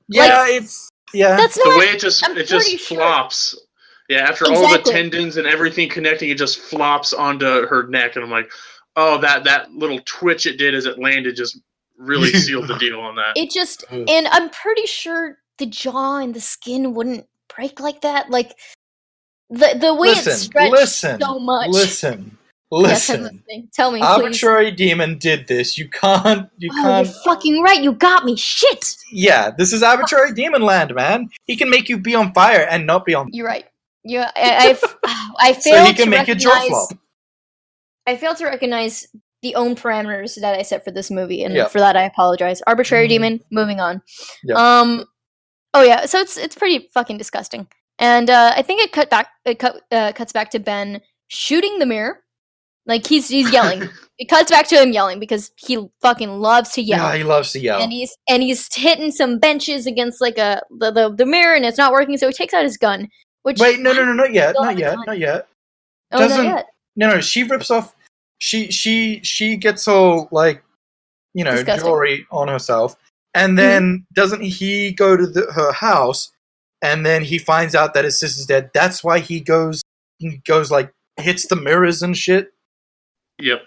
Yeah, 0.07 0.45
it's 0.47 0.89
yeah. 1.13 1.35
That's 1.35 1.55
the 1.55 1.65
not. 1.69 1.79
way 1.79 1.85
it 1.87 1.99
just 1.99 2.23
I'm 2.27 2.37
it 2.37 2.47
just 2.47 2.79
flops. 2.79 3.51
sure. 3.51 3.59
Flops. 4.07 4.09
Yeah, 4.09 4.29
after 4.29 4.45
all 4.45 4.71
the 4.71 4.91
tendons 4.91 5.37
and 5.37 5.47
everything 5.47 5.89
connecting, 5.89 6.29
it 6.29 6.37
just 6.37 6.59
flops 6.59 7.13
onto 7.13 7.67
her 7.67 7.87
neck, 7.87 8.15
and 8.15 8.23
I'm 8.23 8.31
like, 8.31 8.51
oh, 8.95 9.19
that 9.21 9.43
that 9.45 9.71
little 9.71 9.99
twitch 10.05 10.45
it 10.45 10.57
did 10.57 10.75
as 10.75 10.85
it 10.85 10.99
landed 10.99 11.35
just 11.35 11.59
really 11.97 12.29
sealed 12.33 12.67
the 12.67 12.77
deal 12.77 12.99
on 12.99 13.15
that. 13.15 13.33
it 13.35 13.49
just, 13.51 13.85
oh. 13.91 14.03
and 14.07 14.27
I'm 14.27 14.49
pretty 14.49 14.85
sure 14.85 15.37
the 15.57 15.65
jaw 15.65 16.17
and 16.17 16.33
the 16.33 16.41
skin 16.41 16.93
wouldn't 16.93 17.27
break 17.55 17.79
like 17.79 18.01
that. 18.01 18.29
Like 18.29 18.57
the 19.49 19.77
the 19.79 19.93
way 19.93 20.09
listen, 20.09 20.33
it's 20.33 20.41
stretched 20.41 20.71
listen, 20.71 21.21
so 21.21 21.39
much. 21.39 21.69
listen, 21.69 22.37
Yes, 22.71 23.09
listen. 23.09 23.23
listening. 23.23 23.69
Tell 23.71 23.91
me, 23.91 23.99
please. 23.99 24.05
Arbitrary 24.05 24.71
demon 24.71 25.17
did 25.19 25.47
this. 25.47 25.77
You 25.77 25.87
can't. 25.89 26.49
You 26.57 26.71
Oh, 26.73 27.01
you're 27.01 27.13
fucking 27.23 27.61
right. 27.61 27.81
You 27.81 27.93
got 27.93 28.25
me. 28.25 28.35
Shit. 28.35 28.95
Yeah, 29.11 29.51
this 29.51 29.73
is 29.73 29.83
arbitrary 29.83 30.33
demon 30.33 30.63
land, 30.63 30.93
man. 30.95 31.29
He 31.45 31.55
can 31.55 31.69
make 31.69 31.87
you 31.87 31.97
be 31.99 32.15
on 32.15 32.33
fire 32.33 32.65
and 32.69 32.87
not 32.87 33.05
be 33.05 33.13
on. 33.13 33.29
You're 33.31 33.45
right. 33.45 33.65
You, 34.03 34.19
I, 34.19 34.31
I've, 34.35 34.83
I 35.39 35.53
So 35.53 35.83
he 35.85 35.93
can 35.93 36.05
to 36.05 36.09
make 36.09 36.27
your 36.27 36.35
jaw 36.35 36.59
flop. 36.67 36.89
I 38.05 38.17
failed 38.17 38.37
to 38.37 38.45
recognize 38.45 39.07
the 39.41 39.55
own 39.55 39.75
parameters 39.75 40.39
that 40.41 40.57
I 40.57 40.61
set 40.61 40.83
for 40.83 40.91
this 40.91 41.09
movie, 41.11 41.43
and 41.43 41.53
Yeah. 41.53 41.67
for 41.67 41.79
that 41.79 41.95
I 41.95 42.03
apologize. 42.03 42.61
Arbitrary 42.67 43.05
Mhm. 43.05 43.09
demon. 43.09 43.39
Moving 43.51 43.79
on. 43.79 44.01
Yeah. 44.43 44.55
Um. 44.55 45.05
Oh 45.73 45.81
yeah. 45.83 46.05
So 46.05 46.19
it's 46.19 46.37
it's 46.37 46.55
pretty 46.55 46.89
fucking 46.93 47.17
disgusting, 47.17 47.67
and 47.99 48.29
uh, 48.29 48.53
I 48.55 48.61
think 48.61 48.81
it 48.81 48.91
cut 48.91 49.09
back. 49.09 49.29
It 49.45 49.59
cut 49.59 49.81
uh, 49.91 50.11
cuts 50.13 50.31
back 50.33 50.51
to 50.51 50.59
Ben 50.59 51.01
shooting 51.27 51.79
the 51.79 51.85
mirror, 51.85 52.19
like 52.85 53.07
he's 53.07 53.27
he's 53.29 53.51
yelling. 53.51 53.89
it 54.19 54.29
cuts 54.29 54.51
back 54.51 54.67
to 54.67 54.81
him 54.81 54.91
yelling 54.91 55.19
because 55.19 55.51
he 55.57 55.87
fucking 56.01 56.29
loves 56.39 56.71
to 56.73 56.81
yell. 56.81 56.99
Yeah, 57.11 57.17
he 57.17 57.23
loves 57.23 57.51
to 57.53 57.59
yell. 57.59 57.81
and 57.81 57.91
he's 57.91 58.15
and 58.29 58.43
he's 58.43 58.73
hitting 58.73 59.11
some 59.11 59.39
benches 59.39 59.85
against 59.87 60.21
like 60.21 60.37
a 60.37 60.61
the, 60.77 60.91
the, 60.91 61.13
the 61.15 61.25
mirror 61.25 61.55
and 61.55 61.65
it's 61.65 61.77
not 61.77 61.91
working 61.91 62.17
so 62.17 62.27
he 62.27 62.33
takes 62.33 62.53
out 62.53 62.63
his 62.63 62.77
gun 62.77 63.07
which 63.43 63.59
Wait, 63.59 63.79
no, 63.79 63.93
no, 63.93 64.03
no, 64.05 64.13
not 64.13 64.33
yet, 64.33 64.55
not 64.59 64.77
yet, 64.77 64.97
not 65.05 65.17
yet. 65.19 65.47
oh, 66.11 66.19
not 66.19 66.27
doesn't- 66.29 66.45
yet. 66.45 66.69
No, 66.95 67.09
no, 67.09 67.21
she 67.21 67.43
rips 67.43 67.71
off. 67.71 67.95
She 68.39 68.69
she 68.71 69.19
she 69.23 69.55
gets 69.57 69.87
all 69.87 70.27
like, 70.31 70.63
you 71.33 71.43
know, 71.43 71.51
Disgusting. 71.51 71.85
jewelry 71.87 72.27
on 72.31 72.47
herself, 72.49 72.95
and 73.33 73.57
then 73.57 74.05
doesn't 74.13 74.41
he 74.41 74.91
go 74.91 75.15
to 75.17 75.25
the, 75.25 75.51
her 75.53 75.71
house, 75.71 76.31
and 76.81 77.05
then 77.05 77.23
he 77.23 77.37
finds 77.39 77.73
out 77.73 77.93
that 77.93 78.03
his 78.05 78.19
sister's 78.19 78.45
dead. 78.45 78.69
That's 78.73 79.03
why 79.03 79.19
he 79.19 79.39
goes, 79.39 79.81
he 80.19 80.37
goes 80.45 80.69
like 80.71 80.91
hits 81.17 81.47
the 81.47 81.55
mirrors 81.55 82.03
and 82.03 82.15
shit. 82.17 82.53
Yep. 83.39 83.61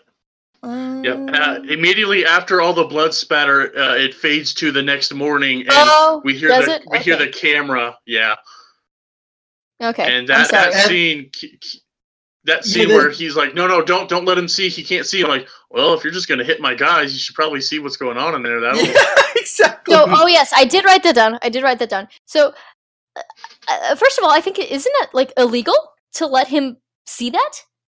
Yep. 0.63 1.15
Um, 1.17 1.29
Uh, 1.33 1.59
immediately 1.69 2.25
after 2.27 2.61
all 2.61 2.73
the 2.73 2.85
blood 2.85 3.15
spatter, 3.15 3.77
uh, 3.79 3.95
it 3.95 4.15
fades 4.15 4.53
to 4.55 4.71
the 4.73 4.83
next 4.83 5.13
morning, 5.15 5.61
and 5.63 5.71
oh, 5.73 6.21
we 6.25 6.37
hear 6.37 6.49
the 6.49 6.75
it? 6.77 6.83
we 6.91 6.99
hear 6.99 7.17
the 7.17 7.29
camera. 7.29 7.97
Yeah, 8.07 8.35
okay. 9.83 10.05
and 10.05 10.31
I'm 10.31 10.39
that 10.43 10.49
sorry. 10.51 10.73
that 10.73 10.87
scene. 10.89 11.31
k- 11.33 11.59
k- 11.61 11.79
That 12.45 12.65
Yeah, 12.65 12.73
scene 12.73 12.89
the- 12.89 12.95
where 12.95 13.11
he's 13.11 13.35
like, 13.37 13.55
"No, 13.55 13.67
no, 13.67 13.83
don't, 13.83 14.09
don't 14.09 14.25
let 14.25 14.39
him 14.39 14.47
see. 14.49 14.69
He 14.69 14.83
can't 14.85 15.05
see." 15.07 15.23
I'm 15.23 15.29
like, 15.29 15.49
"Well, 15.71 15.95
if 15.95 16.05
you're 16.05 16.13
just 16.13 16.29
gonna 16.29 16.45
hit 16.45 16.61
my 16.61 16.75
guys, 16.75 17.13
you 17.13 17.19
should 17.19 17.35
probably 17.35 17.61
see 17.61 17.79
what's 17.81 17.97
going 17.97 18.17
on 18.19 18.35
in 18.37 18.43
there." 18.43 18.61
That'll 18.61 18.81
Yeah, 18.85 18.95
exactly. 19.37 19.95
So, 19.95 20.05
oh 20.09 20.27
yes, 20.27 20.53
I 20.57 20.65
did 20.65 20.85
write 20.85 21.03
that 21.03 21.15
down. 21.17 21.39
I 21.43 21.49
did 21.49 21.63
write 21.65 21.79
that 21.81 21.91
down. 21.91 22.07
So, 22.27 22.55
uh, 23.17 23.23
uh, 23.69 23.95
first 23.97 24.17
of 24.19 24.25
all, 24.25 24.31
I 24.31 24.41
think 24.41 24.59
it- 24.59 24.71
isn't 24.71 24.93
it 25.03 25.09
like 25.13 25.33
illegal 25.37 25.75
to 26.15 26.27
let 26.27 26.49
him 26.49 26.77
see 27.07 27.31
that? 27.31 27.53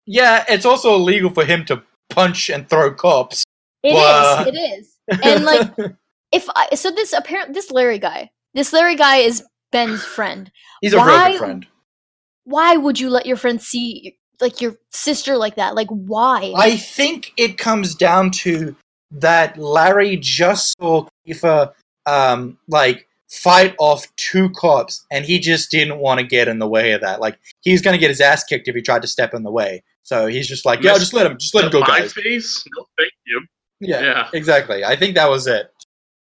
yeah, 0.10 0.46
it's 0.48 0.66
also 0.66 0.94
illegal 0.96 1.30
for 1.30 1.44
him 1.44 1.66
to 1.66 1.84
punch 2.10 2.50
and 2.50 2.70
throw 2.70 2.94
cops. 2.94 3.44
It 3.84 3.90
is. 3.90 3.94
What? 3.96 4.48
It 4.48 4.56
is. 4.58 4.94
And 5.22 5.44
like, 5.44 5.70
if 6.32 6.48
I 6.56 6.74
so 6.76 6.90
this 6.92 7.12
apparent 7.12 7.54
this 7.54 7.70
Larry 7.72 8.00
guy, 8.00 8.32
this 8.54 8.72
Larry 8.72 8.96
guy 8.96 9.18
is 9.18 9.44
Ben's 9.72 10.04
friend. 10.04 10.52
he's 10.82 10.94
a 10.94 10.98
real 10.98 11.06
Why- 11.06 11.32
good 11.32 11.40
friend. 11.40 11.68
Why 12.46 12.78
would 12.78 13.00
you 13.00 13.10
let 13.10 13.26
your 13.26 13.36
friend 13.36 13.62
see 13.62 14.18
like 14.40 14.62
your 14.62 14.78
sister 14.92 15.36
like 15.36 15.56
that? 15.56 15.76
Like, 15.76 15.90
why? 15.90 16.54
I 16.56 16.78
think 16.78 17.34
it 17.36 17.58
comes 17.58 17.94
down 17.94 18.32
to 18.32 18.74
that 19.12 19.58
Larry 19.58 20.16
just 20.16 20.74
saw 20.80 21.06
Kiefer 21.28 21.74
um, 22.06 22.58
like 22.70 23.06
fight 23.30 23.76
off 23.80 24.08
two 24.16 24.50
cops, 24.52 25.06
and 25.12 25.26
he 25.26 25.40
just 25.40 25.70
didn't 25.72 25.98
want 26.00 26.22
to 26.22 26.26
get 26.26 26.48
in 26.48 26.60
the 26.60 26.68
way 26.68 26.94
of 26.94 27.02
that. 27.02 27.20
Like 27.20 27.38
he's 27.62 27.82
going 27.82 27.96
to 27.96 28.00
get 28.00 28.10
his 28.10 28.22
ass 28.22 28.46
kicked 28.46 28.70
if 28.70 28.76
he 28.76 28.82
tried 28.82 29.02
to 29.02 29.08
step 29.10 29.34
in 29.34 29.44
the 29.44 29.52
way. 29.52 29.84
So 30.04 30.28
he's 30.28 30.48
just 30.48 30.66
like, 30.66 30.82
yeah, 30.82 30.94
just 30.98 31.14
let 31.14 31.26
him, 31.30 31.38
just 31.38 31.54
let 31.54 31.66
him 31.66 31.70
go, 31.72 31.82
guys. 31.84 32.14
face. 32.14 32.64
No, 32.78 32.86
thank 32.98 33.12
you. 33.26 33.42
Yeah, 33.82 34.02
Yeah. 34.02 34.28
exactly. 34.34 34.86
I 34.86 34.96
think 34.96 35.16
that 35.16 35.30
was 35.30 35.48
it. 35.48 35.70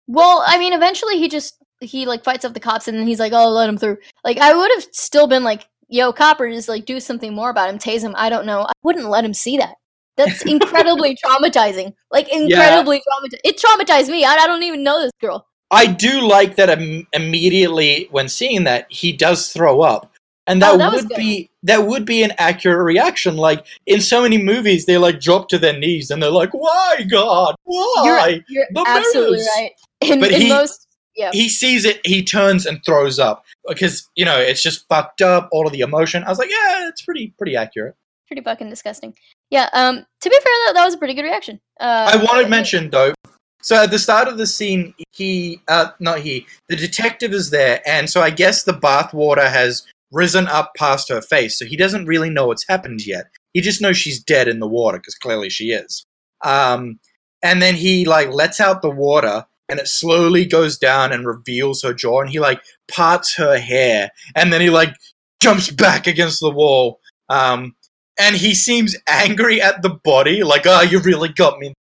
Well, 0.07 0.45
I 0.47 0.57
mean, 0.57 0.71
eventually 0.71 1.17
he 1.17 1.27
just 1.27 1.61
he 1.81 2.05
like 2.05 2.23
fights 2.23 2.45
off 2.45 2.53
the 2.53 2.59
cops, 2.59 2.87
and 2.87 2.97
then 2.97 3.07
he's 3.07 3.19
like, 3.19 3.33
"Oh, 3.33 3.49
let 3.49 3.69
him 3.69 3.77
through." 3.77 3.97
Like, 4.23 4.37
I 4.37 4.53
would 4.53 4.71
have 4.75 4.85
still 4.91 5.27
been 5.27 5.43
like, 5.43 5.67
"Yo, 5.87 6.11
coppers, 6.13 6.67
like, 6.67 6.85
do 6.85 6.99
something 6.99 7.33
more 7.33 7.49
about 7.49 7.69
him, 7.69 7.77
tase 7.77 8.01
him." 8.01 8.13
I 8.17 8.29
don't 8.29 8.45
know. 8.45 8.61
I 8.61 8.71
wouldn't 8.83 9.09
let 9.09 9.25
him 9.25 9.33
see 9.33 9.57
that. 9.57 9.75
That's 10.17 10.41
incredibly 10.45 11.17
traumatizing. 11.17 11.93
Like, 12.11 12.29
incredibly 12.33 12.99
traumatizing. 12.99 13.39
It 13.43 13.57
traumatized 13.61 14.09
me. 14.09 14.23
I, 14.23 14.33
I 14.33 14.47
don't 14.47 14.63
even 14.63 14.83
know 14.83 15.01
this 15.01 15.11
girl. 15.19 15.47
I 15.71 15.87
do 15.87 16.25
like 16.25 16.55
that 16.55 16.69
Im- 16.69 17.07
immediately 17.13 18.07
when 18.11 18.29
seeing 18.29 18.63
that 18.65 18.85
he 18.89 19.11
does 19.11 19.51
throw 19.51 19.81
up, 19.81 20.11
and 20.47 20.61
that, 20.61 20.75
Oh, 20.75 20.77
that 20.77 20.93
would 20.93 21.09
be 21.09 21.49
that 21.63 21.87
would 21.87 22.05
be 22.05 22.23
an 22.23 22.31
accurate 22.37 22.85
reaction. 22.85 23.35
Like 23.35 23.65
in 23.87 23.99
so 23.99 24.21
many 24.21 24.37
movies, 24.41 24.85
they 24.85 24.97
like 24.97 25.19
drop 25.19 25.49
to 25.49 25.57
their 25.57 25.77
knees 25.77 26.11
and 26.11 26.21
they're 26.21 26.29
like, 26.29 26.53
"Why, 26.53 27.03
God? 27.09 27.55
Why?" 27.63 28.41
You're, 28.47 28.65
you're 28.73 28.83
absolutely 28.87 29.37
mirrors. 29.37 29.49
right. 29.57 29.71
In, 30.01 30.23
in 30.23 30.41
he- 30.41 30.49
most, 30.49 30.84
yeah, 31.15 31.31
he 31.31 31.49
sees 31.49 31.85
it, 31.85 32.01
he 32.05 32.23
turns 32.23 32.65
and 32.65 32.83
throws 32.85 33.19
up 33.19 33.45
because 33.67 34.09
you 34.15 34.25
know 34.25 34.37
it's 34.37 34.61
just 34.61 34.87
fucked 34.87 35.21
up. 35.21 35.49
All 35.51 35.65
of 35.65 35.73
the 35.73 35.81
emotion. 35.81 36.23
I 36.23 36.29
was 36.29 36.39
like, 36.39 36.49
yeah, 36.49 36.87
it's 36.87 37.01
pretty 37.01 37.33
pretty 37.37 37.55
accurate. 37.55 37.95
pretty 38.27 38.41
fucking 38.41 38.69
disgusting. 38.69 39.15
Yeah. 39.49 39.69
Um. 39.73 40.05
To 40.21 40.29
be 40.29 40.35
fair, 40.35 40.53
that, 40.65 40.73
that 40.75 40.85
was 40.85 40.93
a 40.93 40.97
pretty 40.97 41.13
good 41.13 41.23
reaction. 41.23 41.59
Uh, 41.79 42.11
I 42.13 42.23
want 42.23 42.43
to 42.43 42.49
mention 42.49 42.89
though. 42.89 43.13
So 43.61 43.75
at 43.81 43.89
the 43.89 43.97
start 43.97 44.27
of 44.27 44.37
the 44.37 44.45
scene, 44.45 44.93
he, 45.11 45.59
uh, 45.69 45.87
not 45.99 46.19
he, 46.19 46.45
the 46.69 46.75
detective 46.75 47.33
is 47.33 47.49
there, 47.49 47.81
and 47.87 48.07
so 48.07 48.21
I 48.21 48.29
guess 48.29 48.61
the 48.61 48.73
bath 48.73 49.11
water 49.11 49.49
has 49.49 49.81
risen 50.11 50.47
up 50.47 50.73
past 50.77 51.09
her 51.09 51.19
face, 51.19 51.57
so 51.57 51.65
he 51.65 51.75
doesn't 51.75 52.05
really 52.05 52.29
know 52.29 52.45
what's 52.45 52.67
happened 52.67 53.03
yet. 53.03 53.25
He 53.53 53.61
just 53.61 53.81
knows 53.81 53.97
she's 53.97 54.23
dead 54.23 54.47
in 54.47 54.59
the 54.59 54.67
water 54.67 54.99
because 54.99 55.15
clearly 55.15 55.49
she 55.49 55.71
is. 55.71 56.05
Um, 56.43 56.99
and 57.41 57.59
then 57.59 57.73
he 57.73 58.05
like 58.05 58.29
lets 58.29 58.59
out 58.59 58.83
the 58.83 58.89
water, 58.91 59.45
and 59.69 59.79
it 59.79 59.87
slowly 59.87 60.45
goes 60.45 60.77
down 60.77 61.11
and 61.11 61.25
reveals 61.25 61.81
her 61.81 61.93
jaw, 61.93 62.21
and 62.21 62.29
he 62.29 62.39
like 62.39 62.61
parts 62.89 63.35
her 63.35 63.57
hair, 63.57 64.11
and 64.35 64.51
then 64.51 64.61
he 64.61 64.69
like 64.69 64.93
jumps 65.41 65.71
back 65.71 66.07
against 66.07 66.39
the 66.39 66.51
wall. 66.51 66.99
Um, 67.29 67.75
and 68.19 68.35
he 68.35 68.53
seems 68.53 68.95
angry 69.07 69.61
at 69.61 69.81
the 69.81 69.89
body, 69.89 70.43
like, 70.43 70.63
"Oh, 70.65 70.81
you 70.81 70.99
really 70.99 71.29
got 71.29 71.59
me." 71.59 71.73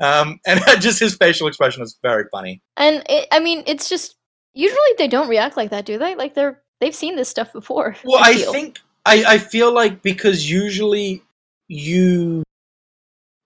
Um, 0.00 0.40
and 0.46 0.60
just 0.80 1.00
his 1.00 1.16
facial 1.16 1.46
expression 1.46 1.82
is 1.82 1.98
very 2.02 2.24
funny. 2.30 2.60
And 2.76 3.02
it, 3.08 3.28
I 3.30 3.40
mean, 3.40 3.62
it's 3.66 3.88
just 3.88 4.16
usually 4.54 4.78
they 4.98 5.08
don't 5.08 5.28
react 5.28 5.56
like 5.56 5.70
that, 5.70 5.86
do 5.86 5.98
they? 5.98 6.14
Like 6.14 6.34
they're 6.34 6.62
they've 6.80 6.94
seen 6.94 7.16
this 7.16 7.28
stuff 7.28 7.52
before. 7.52 7.96
Well, 8.04 8.22
I 8.22 8.34
feel. 8.34 8.52
think 8.52 8.78
I, 9.04 9.24
I 9.26 9.38
feel 9.38 9.72
like 9.72 10.02
because 10.02 10.50
usually 10.50 11.22
you 11.68 12.42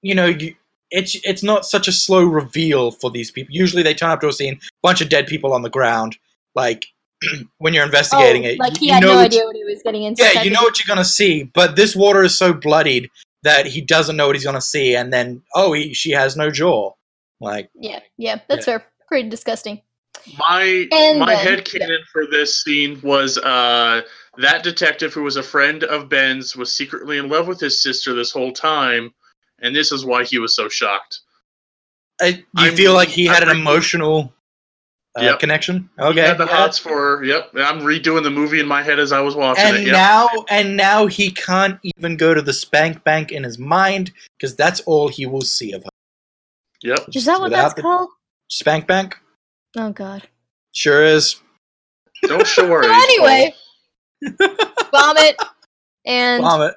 you 0.03 0.15
know 0.15 0.27
you 0.27 0.55
it's 0.91 1.17
it's 1.25 1.43
not 1.43 1.65
such 1.65 1.89
a 1.89 1.93
slow 1.93 2.25
reveal 2.25 2.91
for 2.91 3.11
these 3.11 3.31
people. 3.31 3.55
Usually 3.55 3.83
they 3.83 3.95
turn 3.95 4.11
up 4.11 4.21
to 4.21 4.29
a 4.29 4.33
scene, 4.33 4.59
bunch 4.83 5.01
of 5.01 5.09
dead 5.09 5.27
people 5.27 5.53
on 5.53 5.63
the 5.63 5.71
ground. 5.71 6.17
Like 6.55 6.85
when 7.59 7.75
you're 7.75 7.85
investigating 7.85 8.45
Oh, 8.45 8.49
it, 8.51 8.59
like 8.59 8.75
you- 8.75 8.79
he 8.81 8.87
you 8.87 8.93
had 8.95 9.03
know 9.03 9.09
no 9.09 9.17
what 9.17 9.25
idea 9.27 9.41
you, 9.41 9.47
what 9.47 9.57
he 9.57 9.65
was 9.65 9.83
getting 9.83 10.03
into. 10.05 10.23
Yeah, 10.23 10.43
you 10.43 10.51
know 10.51 10.63
what 10.63 10.79
you're 10.79 10.93
gonna 10.93 11.05
see. 11.05 11.45
But 11.45 11.77
this 11.77 11.95
water 11.95 12.23
is 12.25 12.37
so 12.37 12.53
bloodied 12.53 13.09
that 13.43 13.67
he 13.67 13.81
doesn't 13.81 14.17
know 14.17 14.27
what 14.27 14.37
he's 14.37 14.45
gonna 14.45 14.61
see, 14.61 14.95
and 14.97 15.13
then 15.13 15.43
oh, 15.55 15.73
he, 15.73 15.95
she 15.95 16.11
has 16.11 16.37
no 16.37 16.51
jaw. 16.51 16.93
Like 17.41 17.71
Yeah, 17.75 18.01
yeah, 18.19 18.41
that's 18.49 18.65
fair. 18.67 18.85
Pretty 19.09 19.29
disgusting. 19.29 19.81
My 20.39 20.87
And 20.93 21.19
my 21.21 21.35
then- 21.35 21.45
head 21.47 21.65
headcanon 21.65 22.05
for 22.13 22.27
this 22.27 22.63
scene 22.63 23.01
was 23.03 23.39
uh, 23.39 24.03
that 24.39 24.63
detective 24.63 25.15
who 25.15 25.23
was 25.23 25.37
a 25.37 25.43
friend 25.43 25.83
of 25.85 26.09
Ben's 26.11 26.55
was 26.57 26.75
secretly 26.75 27.17
in 27.19 27.29
love 27.29 27.47
with 27.47 27.59
his 27.61 27.83
sister 27.83 28.13
this 28.15 28.31
whole 28.31 28.53
time, 28.53 29.15
and 29.61 29.75
this 29.75 29.93
is 29.93 30.05
why 30.05 30.25
he 30.25 30.39
was 30.39 30.55
so 30.55 30.69
shocked. 30.69 31.21
I, 32.21 32.27
you 32.27 32.45
I'm- 32.57 32.77
feel 32.77 32.93
like 32.95 33.09
he 33.09 33.27
had 33.27 33.43
an 33.43 33.49
I'm 33.49 33.57
re- 33.57 33.63
emotional 33.63 34.33
uh, 35.19 35.23
Yep. 35.23 35.39
connection. 35.41 35.91
He 35.99 36.05
Okay, 36.05 36.21
had 36.21 36.39
the 36.39 36.47
yeah. 36.47 36.55
hots 36.57 36.79
for 36.79 37.25
yep. 37.25 37.51
I'm 37.57 37.81
redoing 37.81 38.23
the 38.23 38.31
movie 38.31 38.61
in 38.61 38.69
my 38.69 38.83
head 38.83 38.99
as 39.01 39.11
I 39.11 39.21
was 39.21 39.35
watching 39.35 39.65
and 39.65 39.77
it. 39.79 39.87
Yep. 39.87 39.93
now 39.93 40.29
and 40.49 40.77
now 40.77 41.07
he 41.07 41.31
can't 41.33 41.79
even 41.83 42.17
go 42.17 42.33
to 42.35 42.41
the 42.43 42.53
spank 42.53 43.03
bank 43.05 43.33
in 43.33 43.43
his 43.43 43.59
mind 43.59 44.13
because 44.39 44.55
that's 44.55 44.81
all 44.83 45.09
he 45.09 45.27
will 45.27 45.41
see 45.41 45.73
of 45.73 45.83
her. 45.83 45.91
yep. 46.83 47.01
Is 47.15 47.25
that 47.25 47.41
what 47.41 47.51
Without 47.51 47.63
that's 47.63 47.75
the- 47.75 47.83
called? 47.83 48.11
Spank 48.49 48.87
bank 48.87 49.17
Oh 49.77 49.91
god. 49.93 50.29
sure 50.73 51.05
is. 51.05 51.37
Don't 52.25 52.47
show 52.47 52.69
worry. 52.69 52.85
So 52.85 52.93
anyway, 52.95 53.55
vomit, 54.93 55.37
and 56.05 56.43
Vomit. 56.43 56.75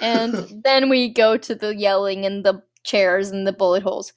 And 0.00 0.34
then 0.64 0.88
we 0.88 1.08
go 1.12 1.36
to 1.36 1.54
the 1.54 1.74
yelling 1.74 2.24
and 2.26 2.44
the 2.44 2.62
chairs 2.84 3.30
and 3.30 3.46
the 3.46 3.52
bullet 3.52 3.82
holes, 3.82 4.12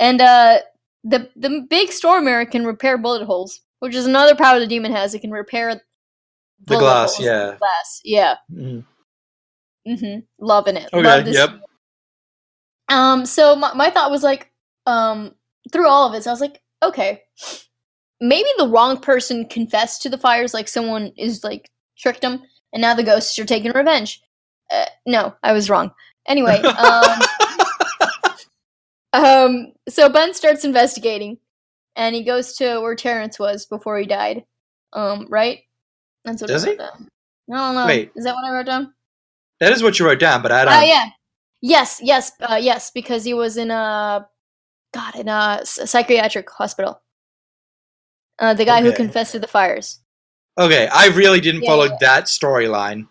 and 0.00 0.20
uh, 0.20 0.58
the 1.04 1.28
the 1.36 1.66
big 1.68 1.90
storm 1.92 2.24
mirror 2.24 2.44
can 2.46 2.64
repair 2.66 2.98
bullet 2.98 3.24
holes, 3.24 3.60
which 3.80 3.94
is 3.94 4.06
another 4.06 4.34
power 4.34 4.58
the 4.58 4.66
demon 4.66 4.92
has. 4.92 5.14
It 5.14 5.20
can 5.20 5.30
repair 5.30 5.80
The 6.66 6.78
glass, 6.78 7.16
holes. 7.16 7.26
yeah. 7.26 7.56
glass. 7.58 8.00
Yeah. 8.04 8.34
Mhm. 8.52 8.84
hmm 9.86 10.18
Loving 10.38 10.76
it. 10.76 10.88
Okay, 10.92 11.02
Love 11.02 11.24
this 11.24 11.36
yep. 11.36 11.50
Um, 12.88 13.24
so 13.26 13.56
my, 13.56 13.72
my 13.74 13.90
thought 13.90 14.10
was 14.10 14.22
like, 14.22 14.50
um, 14.86 15.34
through 15.72 15.88
all 15.88 16.08
of 16.08 16.14
it, 16.14 16.22
so 16.24 16.30
I 16.30 16.32
was 16.32 16.40
like, 16.40 16.60
okay, 16.82 17.22
maybe 18.20 18.48
the 18.58 18.68
wrong 18.68 18.98
person 18.98 19.46
confessed 19.48 20.02
to 20.02 20.08
the 20.10 20.18
fires, 20.18 20.52
like 20.52 20.68
someone 20.68 21.12
is 21.16 21.42
like 21.42 21.70
tricked 21.96 22.20
them, 22.20 22.42
and 22.72 22.80
now 22.82 22.94
the 22.94 23.02
ghosts 23.02 23.38
are 23.38 23.44
taking 23.44 23.72
revenge. 23.72 24.20
Uh, 24.72 24.86
no, 25.06 25.34
I 25.42 25.52
was 25.52 25.68
wrong. 25.68 25.90
Anyway, 26.26 26.56
um, 26.62 27.20
um, 29.12 29.72
so 29.88 30.08
Ben 30.08 30.34
starts 30.34 30.64
investigating, 30.64 31.38
and 31.96 32.14
he 32.14 32.22
goes 32.24 32.56
to 32.56 32.80
where 32.80 32.94
Terrence 32.94 33.38
was 33.38 33.66
before 33.66 33.98
he 33.98 34.06
died. 34.06 34.44
Um, 34.92 35.26
right? 35.28 35.60
That's 36.24 36.40
what 36.40 36.48
Does 36.48 36.66
I 36.66 36.70
he? 36.70 36.76
down. 36.76 37.08
I 37.52 37.56
don't 37.56 37.74
know. 37.74 37.86
Wait. 37.86 38.12
is 38.14 38.24
that 38.24 38.34
what 38.34 38.44
I 38.44 38.52
wrote 38.52 38.66
down? 38.66 38.94
That 39.60 39.72
is 39.72 39.82
what 39.82 39.98
you 39.98 40.06
wrote 40.06 40.20
down, 40.20 40.42
but 40.42 40.52
I 40.52 40.64
don't. 40.64 40.74
Oh 40.74 40.80
yeah, 40.82 41.06
yes, 41.60 42.00
yes, 42.02 42.32
uh, 42.40 42.58
yes, 42.60 42.90
because 42.90 43.24
he 43.24 43.34
was 43.34 43.56
in 43.56 43.70
a 43.70 44.26
God 44.94 45.16
in 45.16 45.28
a 45.28 45.60
psychiatric 45.64 46.48
hospital. 46.50 47.00
Uh, 48.38 48.54
the 48.54 48.64
guy 48.64 48.80
who 48.82 48.92
confessed 48.92 49.32
to 49.32 49.38
the 49.38 49.46
fires. 49.46 50.00
Okay, 50.58 50.88
I 50.92 51.08
really 51.08 51.40
didn't 51.40 51.62
Yeah, 51.62 51.68
follow 51.70 51.84
yeah. 51.84 51.96
that 52.00 52.24
storyline. 52.24 53.06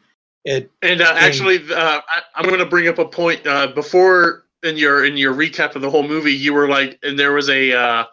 It 0.46 0.72
And 0.82 1.02
uh, 1.02 1.14
actually, 1.16 1.58
uh, 1.72 2.02
I, 2.08 2.22
I'm 2.36 2.46
going 2.46 2.60
to 2.60 2.66
bring 2.66 2.88
up 2.88 2.98
a 2.98 3.06
point. 3.06 3.46
Uh, 3.46 3.68
before 3.68 4.46
in 4.64 4.78
your 4.78 5.06
in 5.06 5.18
your 5.18 5.34
recap 5.34 5.76
of 5.76 5.82
the 5.82 5.90
whole 5.90 6.08
movie, 6.08 6.34
you 6.34 6.54
were 6.54 6.68
like, 6.68 6.98
and 7.04 7.18
there 7.18 7.34
was 7.34 7.50
a 7.50 7.74
uh, 7.74 8.06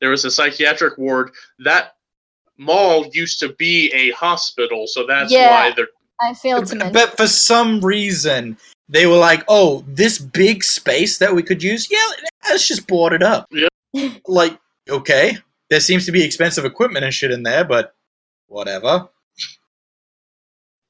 there 0.00 0.10
was 0.10 0.24
a 0.24 0.30
psychiatric 0.30 0.98
ward. 0.98 1.30
That 1.60 1.96
mall 2.56 3.06
used 3.12 3.38
to 3.40 3.50
be 3.54 3.92
a 3.94 4.10
hospital, 4.10 4.86
so 4.88 5.06
that's 5.06 5.32
Yeah. 5.32 5.50
why 5.50 5.72
they're. 5.76 5.88
I 6.20 6.34
failed 6.34 6.66
to 6.66 6.74
mention. 6.74 6.92
but 6.92 7.16
for 7.16 7.28
some 7.28 7.80
reason 7.80 8.56
they 8.88 9.06
were 9.06 9.16
like, 9.18 9.44
"Oh, 9.46 9.84
this 9.86 10.18
big 10.18 10.64
space 10.64 11.18
that 11.18 11.32
we 11.32 11.44
could 11.44 11.62
use, 11.62 11.88
yeah, 11.88 12.04
let's 12.48 12.66
just 12.66 12.88
board 12.88 13.12
it 13.12 13.22
up." 13.22 13.46
Yep. 13.52 13.68
Like, 14.26 14.58
okay, 14.90 15.38
there 15.70 15.80
seems 15.80 16.06
to 16.06 16.12
be 16.12 16.24
expensive 16.24 16.64
equipment 16.64 17.04
and 17.04 17.14
shit 17.14 17.30
in 17.30 17.44
there, 17.44 17.64
but 17.64 17.94
whatever. 18.48 19.08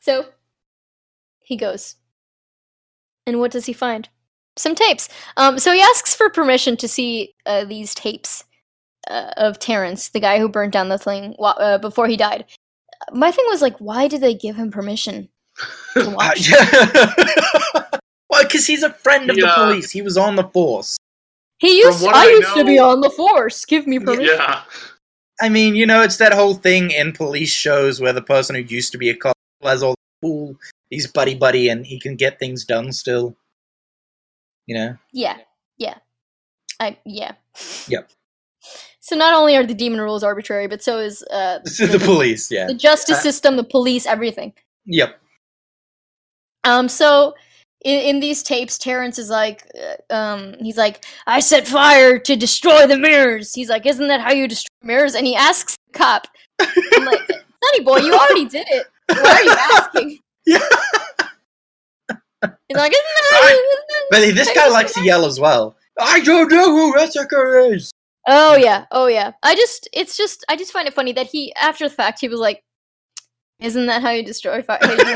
So 0.01 0.27
he 1.49 1.57
goes. 1.57 1.97
And 3.27 3.41
what 3.41 3.51
does 3.51 3.65
he 3.65 3.73
find? 3.73 4.09
Some 4.57 4.75
tapes. 4.75 5.09
Um, 5.39 5.59
so 5.59 5.73
he 5.73 5.81
asks 5.81 6.15
for 6.15 6.29
permission 6.29 6.77
to 6.77 6.87
see 6.87 7.35
uh, 7.47 7.65
these 7.65 7.95
tapes 7.95 8.45
uh, 9.09 9.31
of 9.39 9.59
Terrence, 9.59 10.11
the 10.11 10.21
guy 10.21 10.39
who 10.39 10.49
burnt 10.49 10.75
down 10.75 10.91
the 10.91 10.99
thing 10.99 11.35
uh, 11.41 11.79
before 11.79 12.07
he 12.07 12.19
died. 12.19 12.45
My 13.13 13.31
thing 13.31 13.47
was 13.49 13.63
like, 13.63 13.79
why 13.79 14.09
did 14.09 14.21
they 14.21 14.35
give 14.35 14.57
him 14.57 14.71
permission 14.71 15.31
to 15.95 16.11
watch? 16.17 16.51
yeah. 16.51 17.13
well, 18.29 18.43
because 18.43 18.67
he's 18.67 18.83
a 18.83 18.93
friend 18.93 19.31
of 19.31 19.37
the 19.37 19.51
police. 19.55 19.91
He 19.91 20.03
was 20.03 20.19
on 20.19 20.37
the 20.37 20.45
force. 20.45 20.99
He 21.61 21.79
used. 21.79 22.05
I, 22.05 22.27
I 22.27 22.29
used 22.29 22.55
to 22.55 22.65
be 22.65 22.79
on 22.79 23.01
the 23.01 23.11
force. 23.11 23.65
Give 23.65 23.87
me 23.87 23.99
permission. 23.99 24.37
Yeah. 24.39 24.63
I 25.41 25.49
mean, 25.49 25.77
you 25.77 25.87
know, 25.87 26.03
it's 26.03 26.19
that 26.19 26.35
whole 26.35 26.55
thing 26.55 26.91
in 26.91 27.13
police 27.13 27.51
shows 27.51 28.01
where 28.01 28.13
the 28.13 28.23
person 28.23 28.55
who 28.55 28.63
used 28.63 28.93
to 28.93 28.99
be 28.99 29.09
a 29.09 29.15
cop 29.15 29.35
has 29.63 29.83
all 29.83 29.93
the 29.93 30.27
cool, 30.27 30.57
he's 30.91 31.07
buddy 31.07 31.35
buddy, 31.35 31.69
and 31.69 31.87
he 31.87 31.99
can 31.99 32.17
get 32.17 32.39
things 32.39 32.65
done 32.65 32.93
still. 32.93 33.37
You 34.67 34.77
know. 34.77 34.97
Yeah, 35.13 35.39
yeah. 35.79 35.99
I 36.81 36.99
yeah. 37.05 37.33
Yep. 37.89 38.11
So 39.01 39.17
not 39.17 39.33
only 39.33 39.57
are 39.57 39.65
the 39.65 39.75
demon 39.75 40.01
rules 40.01 40.23
arbitrary, 40.23 40.67
but 40.67 40.83
so 40.83 40.99
is 40.99 41.23
uh, 41.31 41.61
the 41.65 42.01
police, 42.05 42.51
yeah. 42.51 42.67
the 42.67 42.75
justice 42.75 43.19
Uh, 43.19 43.23
system, 43.23 43.57
the 43.57 43.65
police, 43.65 44.05
everything. 44.05 44.53
Yep. 44.85 45.19
Um, 46.65 46.89
so 46.91 47.35
in, 47.83 48.01
in 48.01 48.21
these 48.21 48.43
tapes, 48.43 48.77
Terrence 48.77 49.19
is 49.19 49.31
like, 49.31 49.63
uh, 50.11 50.15
um, 50.15 50.55
he's 50.61 50.77
like, 50.77 51.07
I 51.27 51.41
set 51.41 51.67
fire 51.67 52.19
to 52.19 52.37
destroy 52.37 52.87
the 52.87 52.99
mirrors. 52.99 53.55
He's 53.55 53.71
like, 53.71 53.87
isn't 53.87 54.09
that 54.09 54.21
how 54.21 54.33
you 54.33 54.47
destroy 54.47 54.69
mirrors? 54.83 55.15
And 55.15 55.27
he 55.27 55.35
asks 55.35 55.79
the 55.91 55.99
cop, 55.99 56.29
I'm 56.61 57.05
like, 57.07 57.21
Sonny 57.65 57.85
boy, 57.85 57.99
you 57.99 58.13
already 58.13 58.45
did 58.45 58.67
it. 58.69 58.87
Why 59.09 59.17
are 59.17 59.43
you 59.43 59.57
asking? 59.73 60.19
Yeah. 60.49 60.61
He's 62.69 62.77
like, 62.77 62.93
isn't 62.93 63.05
that 63.05 63.29
how? 63.33 63.49
Isn't 63.49 64.11
But 64.11 64.35
this 64.35 64.53
guy 64.55 64.69
likes 64.69 64.95
to 64.95 65.03
yell 65.03 65.27
as 65.27 65.39
well. 65.39 65.77
I 66.01 66.21
don't 66.21 66.51
know 66.51 66.71
who 66.71 66.95
Reseker 66.95 67.75
is. 67.75 67.93
Oh 68.27 68.57
yeah, 68.57 68.87
oh 68.91 69.07
yeah. 69.09 69.33
I 69.43 69.55
just, 69.55 69.89
it's 69.93 70.17
just, 70.17 70.45
I 70.49 70.57
just 70.57 70.73
find 70.73 70.87
it 70.87 70.95
funny 70.95 71.13
that 71.13 71.27
he, 71.27 71.55
after 71.55 71.89
the 71.89 71.95
fact, 71.95 72.21
he 72.21 72.29
was 72.29 72.41
like, 72.41 72.63
"Isn't 73.61 73.87
that 73.87 74.03
how 74.03 74.11
you 74.11 74.23
destroy 74.25 74.63
fire?" 74.63 74.79
Hey, 74.81 74.93
you 74.93 75.15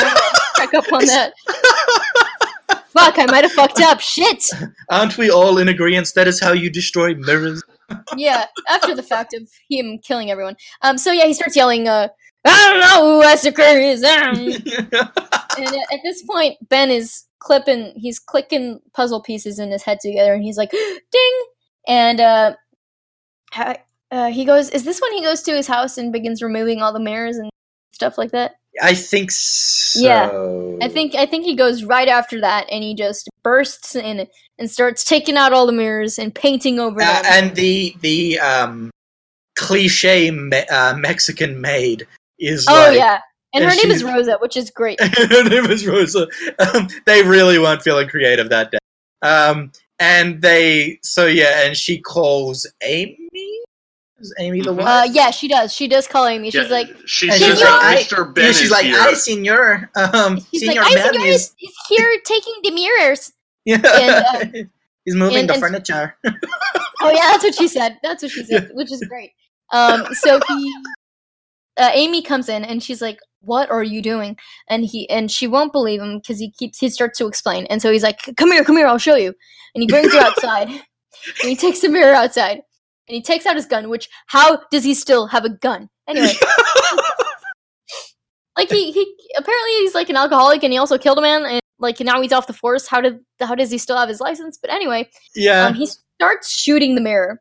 check 0.56 0.74
up 0.74 0.92
on 0.92 1.04
that. 1.06 1.32
Fuck, 2.92 3.18
I 3.18 3.26
might 3.26 3.44
have 3.44 3.52
fucked 3.52 3.80
up. 3.80 4.00
Shit. 4.00 4.44
Aren't 4.90 5.16
we 5.16 5.30
all 5.30 5.56
in 5.56 5.68
agreement 5.68 6.12
that 6.14 6.28
is 6.28 6.40
how 6.40 6.52
you 6.52 6.68
destroy 6.68 7.14
mirrors? 7.14 7.62
Yeah, 8.16 8.46
after 8.68 8.94
the 8.94 9.02
fact 9.02 9.32
of 9.34 9.48
him 9.70 9.98
killing 9.98 10.30
everyone. 10.30 10.56
Um, 10.82 10.98
so 10.98 11.10
yeah, 11.10 11.24
he 11.24 11.32
starts 11.32 11.56
yelling, 11.56 11.88
uh, 11.88 12.08
"I 12.44 12.70
don't 12.70 12.80
know 12.80 13.20
who 13.20 13.26
Esseker 13.26 13.92
is." 13.92 14.02
um." 14.02 14.36
and 15.58 15.66
at, 15.68 15.92
at 15.92 16.00
this 16.04 16.22
point, 16.22 16.56
Ben 16.68 16.90
is 16.90 17.24
clipping, 17.38 17.92
he's 17.96 18.18
clicking 18.18 18.80
puzzle 18.94 19.20
pieces 19.20 19.58
in 19.58 19.70
his 19.70 19.82
head 19.82 19.98
together, 20.00 20.32
and 20.34 20.42
he's 20.42 20.56
like, 20.56 20.70
"Ding!" 21.12 21.42
And 21.88 22.20
uh, 22.20 22.54
uh, 24.10 24.30
he 24.30 24.44
goes, 24.44 24.70
"Is 24.70 24.84
this 24.84 25.00
when 25.00 25.12
he 25.14 25.22
goes 25.22 25.42
to 25.42 25.52
his 25.52 25.66
house 25.66 25.98
and 25.98 26.12
begins 26.12 26.42
removing 26.42 26.80
all 26.82 26.92
the 26.92 27.00
mirrors 27.00 27.36
and 27.36 27.50
stuff 27.92 28.18
like 28.18 28.30
that?" 28.32 28.56
I 28.82 28.94
think 28.94 29.30
so. 29.30 30.00
Yeah, 30.00 30.30
I 30.84 30.88
think 30.88 31.14
I 31.14 31.26
think 31.26 31.44
he 31.44 31.54
goes 31.54 31.84
right 31.84 32.08
after 32.08 32.40
that, 32.40 32.66
and 32.70 32.82
he 32.82 32.94
just 32.94 33.28
bursts 33.42 33.94
in 33.94 34.26
and 34.58 34.70
starts 34.70 35.04
taking 35.04 35.36
out 35.36 35.52
all 35.52 35.66
the 35.66 35.72
mirrors 35.72 36.18
and 36.18 36.34
painting 36.34 36.78
over 36.78 37.02
Uh, 37.02 37.22
them. 37.22 37.24
and 37.26 37.54
the 37.56 37.94
the 38.00 38.38
um, 38.38 38.90
cliche 39.56 40.30
me- 40.30 40.64
uh, 40.70 40.94
Mexican 40.96 41.60
maid 41.60 42.06
is 42.42 42.66
oh 42.68 42.72
like, 42.74 42.96
yeah, 42.96 43.20
and 43.54 43.64
and 43.64 43.72
her 43.72 43.76
name 43.82 43.90
is 43.90 44.02
Rosa, 44.04 44.36
which 44.40 44.56
is 44.56 44.70
great. 44.70 45.00
her 45.02 45.44
name 45.48 45.66
is 45.70 45.86
Rosa. 45.86 46.26
Um, 46.74 46.88
they 47.06 47.22
really 47.22 47.58
weren't 47.58 47.82
feeling 47.82 48.08
creative 48.08 48.48
that 48.50 48.70
day. 48.72 48.78
Um, 49.22 49.72
and 49.98 50.42
they, 50.42 50.98
so 51.02 51.26
yeah, 51.26 51.64
and 51.64 51.76
she 51.76 52.00
calls 52.00 52.66
Amy. 52.82 53.16
Is 54.18 54.34
Amy 54.38 54.60
the 54.60 54.72
Mhm. 54.72 54.76
wife? 54.78 54.86
Uh, 54.86 55.08
yeah, 55.12 55.30
she 55.30 55.48
does. 55.48 55.72
She 55.72 55.88
does 55.88 56.06
call 56.06 56.26
Amy. 56.26 56.50
She's 56.50 56.62
Yeah, 56.68 56.76
like, 56.76 56.88
she 57.06 57.28
says 57.30 57.40
she's 57.42 57.60
that 57.60 57.82
like, 57.82 58.06
Mr. 58.06 58.32
Ben 58.34 58.44
yeah, 58.46 58.52
she's 58.52 58.60
is 58.62 58.70
like, 58.70 58.84
here. 58.84 58.96
"I, 59.00 59.14
senor, 59.14 59.90
um, 59.96 60.40
she's 60.52 60.60
senor 60.60 60.82
like, 60.82 60.92
I 60.92 60.94
Ben 60.94 61.12
senor 61.14 61.26
is, 61.26 61.34
is, 61.42 61.54
is 61.60 61.74
here 61.88 62.20
taking 62.24 62.54
the 62.62 62.70
mirrors. 62.70 63.32
yeah, 63.64 64.38
and, 64.42 64.70
he's 65.04 65.14
moving 65.16 65.38
and- 65.38 65.48
the 65.48 65.54
and- 65.54 65.60
furniture." 65.62 66.16
Oh 66.24 67.10
yeah, 67.10 67.30
that's 67.32 67.42
what 67.44 67.54
she 67.56 67.66
said. 67.68 67.98
That's 68.04 68.22
what 68.22 68.30
she 68.32 68.44
said, 68.44 68.70
which 68.74 68.92
is 68.92 69.04
great. 69.08 69.32
Um, 69.72 70.06
so 70.14 70.38
he, 70.48 70.72
uh, 71.76 71.90
Amy 71.92 72.22
comes 72.22 72.48
in 72.48 72.64
and 72.64 72.82
she's 72.82 73.00
like, 73.00 73.18
"What 73.40 73.70
are 73.70 73.82
you 73.82 74.02
doing?" 74.02 74.36
And 74.68 74.84
he 74.84 75.08
and 75.08 75.30
she 75.30 75.46
won't 75.46 75.72
believe 75.72 76.00
him 76.00 76.18
because 76.18 76.38
he 76.38 76.50
keeps 76.50 76.78
he 76.78 76.88
starts 76.88 77.18
to 77.18 77.26
explain, 77.26 77.66
and 77.66 77.80
so 77.80 77.92
he's 77.92 78.02
like, 78.02 78.18
"Come 78.36 78.52
here, 78.52 78.64
come 78.64 78.76
here, 78.76 78.86
I'll 78.86 78.98
show 78.98 79.16
you." 79.16 79.34
And 79.74 79.82
he 79.82 79.86
brings 79.86 80.12
her 80.12 80.20
outside, 80.20 80.68
and 80.68 81.48
he 81.48 81.56
takes 81.56 81.80
the 81.80 81.88
mirror 81.88 82.14
outside, 82.14 82.60
and 83.08 83.14
he 83.14 83.22
takes 83.22 83.46
out 83.46 83.56
his 83.56 83.66
gun. 83.66 83.88
Which 83.88 84.08
how 84.26 84.60
does 84.70 84.84
he 84.84 84.94
still 84.94 85.26
have 85.26 85.44
a 85.44 85.50
gun? 85.50 85.88
Anyway, 86.08 86.32
like 88.56 88.68
he 88.68 88.92
he 88.92 89.14
apparently 89.38 89.72
he's 89.80 89.94
like 89.94 90.10
an 90.10 90.16
alcoholic, 90.16 90.62
and 90.62 90.72
he 90.72 90.78
also 90.78 90.98
killed 90.98 91.18
a 91.18 91.22
man, 91.22 91.44
and 91.44 91.60
like 91.78 92.00
now 92.00 92.20
he's 92.20 92.32
off 92.32 92.46
the 92.46 92.52
force. 92.52 92.86
How 92.86 93.00
did 93.00 93.20
how 93.40 93.54
does 93.54 93.70
he 93.70 93.78
still 93.78 93.96
have 93.96 94.08
his 94.08 94.20
license? 94.20 94.58
But 94.58 94.70
anyway, 94.70 95.08
yeah, 95.34 95.66
um, 95.66 95.74
he 95.74 95.86
starts 95.86 96.54
shooting 96.54 96.96
the 96.96 97.00
mirror, 97.00 97.40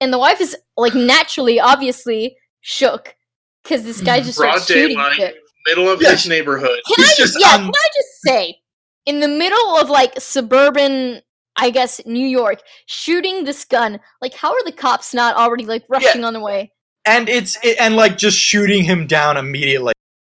and 0.00 0.12
the 0.12 0.18
wife 0.18 0.42
is 0.42 0.56
like 0.76 0.94
naturally, 0.94 1.58
obviously 1.58 2.36
shook 2.60 3.16
because 3.62 3.84
this 3.84 4.00
guy 4.00 4.20
just 4.20 4.38
Broad 4.38 4.50
starts 4.52 4.66
shooting 4.66 4.96
daylight, 4.96 5.14
shit. 5.16 5.36
middle 5.66 5.88
of 5.88 6.00
Yeah. 6.02 6.12
his 6.12 6.26
neighborhood. 6.28 6.80
Can 6.86 6.96
He's 6.96 7.06
I 7.06 7.14
just, 7.16 7.18
just 7.34 7.40
yeah? 7.40 7.54
un- 7.54 7.60
can 7.64 7.72
I 7.74 7.88
just 7.94 8.20
say, 8.26 8.58
in 9.06 9.20
the 9.20 9.28
middle 9.28 9.76
of 9.76 9.88
like 9.90 10.14
suburban, 10.20 11.22
I 11.56 11.70
guess 11.70 12.00
New 12.06 12.26
York, 12.26 12.60
shooting 12.86 13.44
this 13.44 13.64
gun, 13.64 14.00
like 14.20 14.34
how 14.34 14.52
are 14.52 14.64
the 14.64 14.72
cops 14.72 15.12
not 15.14 15.36
already 15.36 15.64
like 15.66 15.84
rushing 15.88 16.24
on 16.24 16.32
the 16.34 16.40
way? 16.40 16.72
and 17.04 17.28
it's 17.28 17.58
it, 17.64 17.76
and 17.80 17.96
like 17.96 18.16
just 18.16 18.38
shooting 18.38 18.84
him 18.84 19.06
down 19.08 19.36
immediately. 19.36 19.92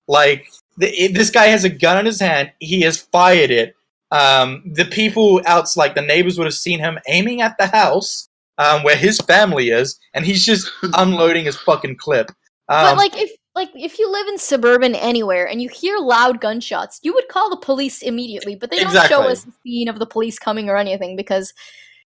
Like 0.10 0.50
the, 0.78 0.88
it, 0.90 1.14
this 1.14 1.30
guy 1.30 1.46
has 1.48 1.64
a 1.64 1.70
gun 1.70 1.98
in 1.98 2.06
his 2.06 2.20
hand. 2.20 2.52
He 2.60 2.82
has 2.82 2.98
fired 2.98 3.52
it. 3.52 3.74
Um, 4.12 4.64
the 4.74 4.84
people 4.86 5.42
out, 5.46 5.68
like 5.78 5.96
the 5.96 6.02
neighbors, 6.02 6.38
would 6.38 6.46
have 6.46 6.54
seen 6.54 6.80
him 6.80 6.98
aiming 7.08 7.42
at 7.42 7.58
the 7.58 7.68
house 7.68 8.28
um, 8.58 8.84
where 8.84 8.96
his 8.98 9.18
family 9.20 9.70
is, 9.70 9.98
and 10.14 10.26
he's 10.26 10.46
just 10.46 10.70
unloading 10.94 11.46
his 11.46 11.56
fucking 11.58 11.96
clip. 11.98 12.32
Um, 12.70 12.82
but 12.82 12.98
like 12.98 13.16
if 13.16 13.32
like 13.56 13.70
if 13.76 13.98
you 14.00 14.12
live 14.12 14.28
in 14.28 14.38
suburban 14.38 14.94
anywhere 14.96 15.48
and 15.48 15.62
you 15.62 15.70
hear 15.70 15.98
loud 15.98 16.42
gunshots, 16.42 17.00
you 17.02 17.14
would 17.14 17.28
call 17.30 17.50
the 17.50 17.58
police 17.58 18.02
immediately. 18.02 18.56
But 18.56 18.70
they 18.72 18.80
don't 18.80 19.08
show 19.08 19.22
us 19.28 19.44
the 19.44 19.54
scene 19.64 19.88
of 19.88 20.00
the 20.00 20.06
police 20.06 20.38
coming 20.38 20.70
or 20.70 20.78
anything 20.78 21.16
because 21.16 21.54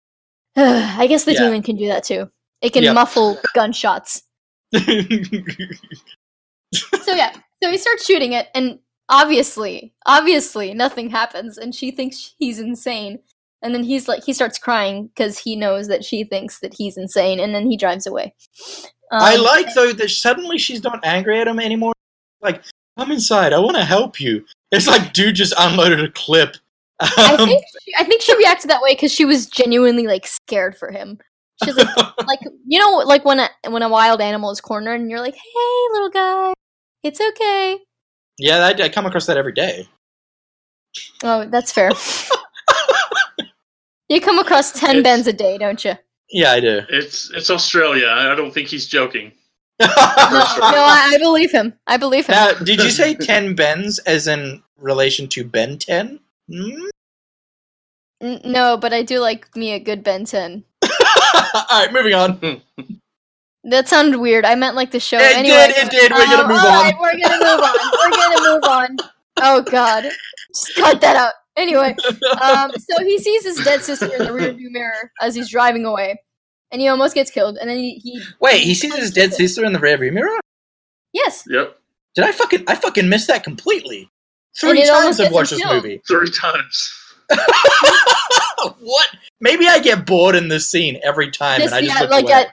I 0.57 1.07
guess 1.09 1.25
the 1.25 1.33
Yeah. 1.33 1.41
demon 1.41 1.63
can 1.63 1.77
do 1.77 1.87
that 1.89 2.05
too. 2.05 2.31
It 2.61 2.73
can 2.73 2.85
Yep. 2.85 2.95
muffle 2.95 3.39
gunshots. 3.55 4.23
So 7.03 7.15
yeah, 7.15 7.33
so 7.63 7.71
he 7.71 7.79
starts 7.79 8.05
shooting 8.05 8.33
it, 8.33 8.49
and 8.55 8.79
obviously, 9.09 9.93
obviously, 10.07 10.73
nothing 10.75 11.11
happens, 11.11 11.59
and 11.59 11.75
she 11.75 11.91
thinks 11.91 12.35
he's 12.39 12.61
insane. 12.61 13.19
And 13.63 13.75
then 13.75 13.83
he's 13.83 14.07
like, 14.09 14.25
he 14.25 14.33
starts 14.33 14.59
crying 14.59 15.09
because 15.09 15.39
he 15.39 15.57
knows 15.57 15.89
that 15.89 16.05
she 16.05 16.25
thinks 16.25 16.61
that 16.61 16.75
he's 16.75 16.97
insane, 16.97 17.41
and 17.41 17.55
then 17.55 17.69
he 17.69 17.77
drives 17.77 18.07
away. 18.07 18.35
I 19.11 19.37
Um, 19.37 19.43
like 19.43 19.75
though 19.75 19.93
that 19.93 20.11
suddenly 20.11 20.59
she's 20.59 20.83
not 20.83 21.01
angry 21.05 21.41
at 21.41 21.49
him 21.49 21.59
anymore. 21.61 21.93
Like, 22.41 22.63
come 22.99 23.11
inside. 23.13 23.53
I 23.53 23.59
want 23.59 23.77
to 23.77 23.85
help 23.85 24.21
you. 24.21 24.45
It's 24.71 24.87
like 24.87 25.13
dude 25.13 25.35
just 25.35 25.53
unloaded 25.59 26.01
a 26.01 26.11
clip. 26.13 26.57
I 27.01 27.37
Um, 27.39 27.49
think 27.49 27.65
she, 27.85 27.93
I 27.99 28.05
think 28.05 28.23
she 28.23 28.37
reacted 28.37 28.71
that 28.71 28.83
way 28.83 28.95
because 28.95 29.13
she 29.13 29.25
was 29.25 29.47
genuinely 29.47 30.07
like 30.07 30.27
scared 30.27 30.77
for 30.77 30.91
him. 30.91 31.19
She's 31.65 31.77
like, 31.77 31.95
like 32.27 32.41
you 32.67 32.79
know, 32.79 32.99
like 32.99 33.25
when 33.25 33.41
a 33.41 33.49
when 33.69 33.83
a 33.83 33.89
wild 33.89 34.21
animal 34.21 34.51
is 34.51 34.61
cornered, 34.61 35.01
and 35.01 35.11
you're 35.11 35.21
like, 35.21 35.35
"Hey, 35.35 35.89
little 35.93 36.11
guy, 36.11 36.53
it's 37.03 37.21
okay." 37.21 37.79
yeah, 38.39 38.59
I, 38.67 38.83
I 38.85 38.89
come 38.89 39.07
across 39.07 39.27
that 39.27 39.37
every 39.37 39.53
day. 39.53 39.87
Oh, 41.23 41.45
that's 41.47 41.73
fair. 41.73 41.91
you 44.09 44.21
come 44.21 44.39
across 44.39 44.73
ten 44.73 44.99
It's- 44.99 45.03
Bens 45.03 45.27
a 45.27 45.33
day, 45.33 45.59
don't 45.59 45.85
you? 45.85 45.95
Yeah, 46.33 46.53
I 46.53 46.61
do. 46.61 46.83
It's 46.89 47.31
it's 47.31 47.51
Australia. 47.51 48.09
I 48.09 48.35
don't 48.35 48.53
think 48.53 48.69
he's 48.69 48.87
joking. 48.87 49.33
No, 49.81 49.87
no, 49.89 49.95
I, 49.97 51.13
I 51.15 51.19
believe 51.19 51.51
him. 51.51 51.73
I 51.87 51.97
believe 51.97 52.27
him. 52.27 52.35
Now, 52.35 52.53
did 52.53 52.83
you 52.83 52.91
say 52.91 53.15
10 53.15 53.55
Bens 53.55 53.99
as 54.01 54.27
in 54.27 54.63
relation 54.77 55.27
to 55.29 55.45
Ben 55.45 55.79
10? 55.79 56.21
Hmm? 56.51 56.87
N- 58.21 58.41
no, 58.45 58.77
but 58.77 58.93
I 58.93 59.03
do 59.03 59.21
like 59.21 59.57
me 59.57 59.73
a 59.73 59.79
good 59.79 60.05
Ben 60.05 60.27
10. 60.27 60.65
Alright, 61.55 61.93
moving 61.93 62.13
on. 62.15 62.61
That 63.65 63.89
sounded 63.89 64.19
weird. 64.19 64.45
I 64.45 64.55
meant 64.55 64.77
like 64.77 64.91
the 64.91 65.01
show. 65.01 65.19
It 65.19 65.37
anyway, 65.37 65.69
did, 65.69 65.87
it 65.87 65.91
did. 65.91 66.13
We're 66.13 66.27
gonna 66.27 66.43
um, 66.43 66.49
move 66.49 66.59
alright, 66.59 66.95
on. 66.95 67.01
we're 67.01 67.19
gonna 67.19 67.45
move 67.45 67.61
on. 67.61 67.77
We're 67.93 68.11
gonna 68.11 68.55
move 68.55 68.65
on. 68.65 68.97
Oh 69.43 69.63
god, 69.63 70.05
just 70.49 70.75
cut 70.77 71.01
that 71.01 71.17
out. 71.17 71.33
Anyway, 71.57 71.95
um, 72.43 72.71
so 72.73 73.05
he 73.05 73.19
sees 73.19 73.45
his 73.45 73.65
dead 73.65 73.83
sister 73.83 74.07
in 74.07 74.19
the 74.25 74.31
rearview 74.31 74.71
mirror 74.71 75.11
as 75.21 75.35
he's 75.35 75.49
driving 75.51 75.85
away, 75.85 76.21
and 76.71 76.81
he 76.81 76.89
almost 76.89 77.15
gets 77.15 77.31
killed. 77.31 77.59
And 77.61 77.69
then 77.69 77.77
he, 77.79 77.95
he 77.97 78.23
Wait, 78.41 78.63
he 78.63 78.75
sees 78.75 78.95
his 78.95 79.11
dead 79.11 79.35
sister 79.35 79.65
in 79.65 79.73
the 79.73 79.79
rearview 79.79 80.13
mirror. 80.13 80.39
yes, 81.13 81.45
Yep, 81.49 81.77
Did 82.15 82.25
I 82.25 82.33
fucking 82.33 82.65
I 82.69 82.75
fucking 82.77 83.09
missed 83.09 83.27
that 83.29 83.45
completely? 83.45 84.09
Three 84.59 84.85
times 84.87 85.21
I've 85.21 85.33
watched 85.33 85.51
this 85.51 85.61
killed. 85.63 85.77
movie. 85.77 86.01
three 86.09 86.31
times. 86.31 86.93
what? 88.81 89.09
Maybe 89.41 89.67
I 89.69 89.79
get 89.79 90.07
bored 90.07 90.35
in 90.37 90.49
this 90.49 90.69
scene 90.69 90.99
every 91.03 91.31
time, 91.31 91.61
This- 91.61 91.67
and 91.73 91.75
I 91.77 91.81
just 91.81 91.95
yeah, 91.95 92.01
look 92.03 92.11
like 92.11 92.25
away. 92.25 92.33
at 92.35 92.49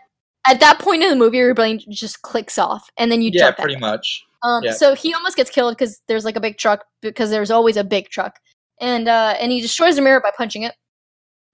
at 0.49 0.59
that 0.61 0.79
point 0.79 1.03
in 1.03 1.09
the 1.09 1.15
movie, 1.15 1.37
your 1.37 1.53
brain 1.53 1.81
just 1.89 2.21
clicks 2.21 2.57
off, 2.57 2.89
and 2.97 3.11
then 3.11 3.21
you 3.21 3.31
yeah, 3.33 3.45
jump 3.47 3.57
back. 3.57 3.63
pretty 3.65 3.79
much. 3.79 4.23
Um, 4.43 4.63
Yeah. 4.63 4.71
so 4.71 4.95
he 4.95 5.13
almost 5.13 5.35
gets 5.35 5.49
killed 5.49 5.75
because 5.77 5.99
there's 6.07 6.23
like 6.23 6.35
a 6.37 6.39
big 6.39 6.57
truck 6.57 6.85
because 7.01 7.29
there's 7.31 7.51
always 7.51 7.75
a 7.75 7.83
big 7.83 8.07
truck, 8.09 8.35
and 8.81 9.07
uh, 9.07 9.35
and 9.39 9.51
he 9.51 9.61
destroys 9.61 9.95
the 9.95 10.01
mirror 10.01 10.19
by 10.21 10.31
punching 10.37 10.63
it, 10.63 10.73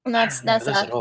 and 0.05 0.13
that's 0.13 0.41
I 0.41 0.45
that's 0.45 0.65
that. 0.65 0.91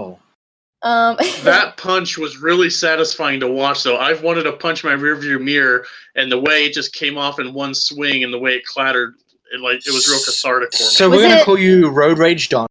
Um, 0.84 1.16
That 1.44 1.76
punch 1.76 2.18
was 2.18 2.38
really 2.38 2.68
satisfying 2.68 3.38
to 3.40 3.48
watch, 3.48 3.84
though. 3.84 3.98
I've 3.98 4.22
wanted 4.22 4.42
to 4.44 4.52
punch 4.52 4.82
my 4.82 4.92
rearview 4.94 5.40
mirror, 5.40 5.84
and 6.16 6.30
the 6.30 6.38
way 6.40 6.64
it 6.64 6.72
just 6.72 6.92
came 6.92 7.16
off 7.16 7.38
in 7.38 7.52
one 7.54 7.72
swing, 7.74 8.24
and 8.24 8.32
the 8.32 8.38
way 8.38 8.54
it 8.54 8.64
clattered, 8.66 9.14
it 9.52 9.60
like 9.60 9.86
it 9.86 9.92
was 9.92 10.08
real 10.08 10.18
cathartic 10.24 10.72
for 10.72 10.82
me. 10.82 10.88
So 10.88 11.08
Was 11.08 11.18
we're 11.18 11.28
gonna 11.28 11.40
it- 11.40 11.44
call 11.44 11.58
you 11.58 11.88
Road 11.90 12.18
Rage 12.18 12.48
Don. 12.48 12.66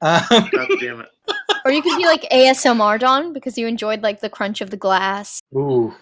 Um, 0.00 0.20
God 0.30 0.68
damn 0.80 1.00
it! 1.00 1.08
or 1.64 1.70
you 1.72 1.82
could 1.82 1.98
be 1.98 2.06
like 2.06 2.22
ASMR 2.30 2.98
Don 2.98 3.32
because 3.34 3.58
you 3.58 3.66
enjoyed 3.66 4.02
like 4.02 4.20
the 4.20 4.30
crunch 4.30 4.60
of 4.62 4.70
the 4.70 4.76
glass. 4.78 5.40
ooh. 5.54 5.92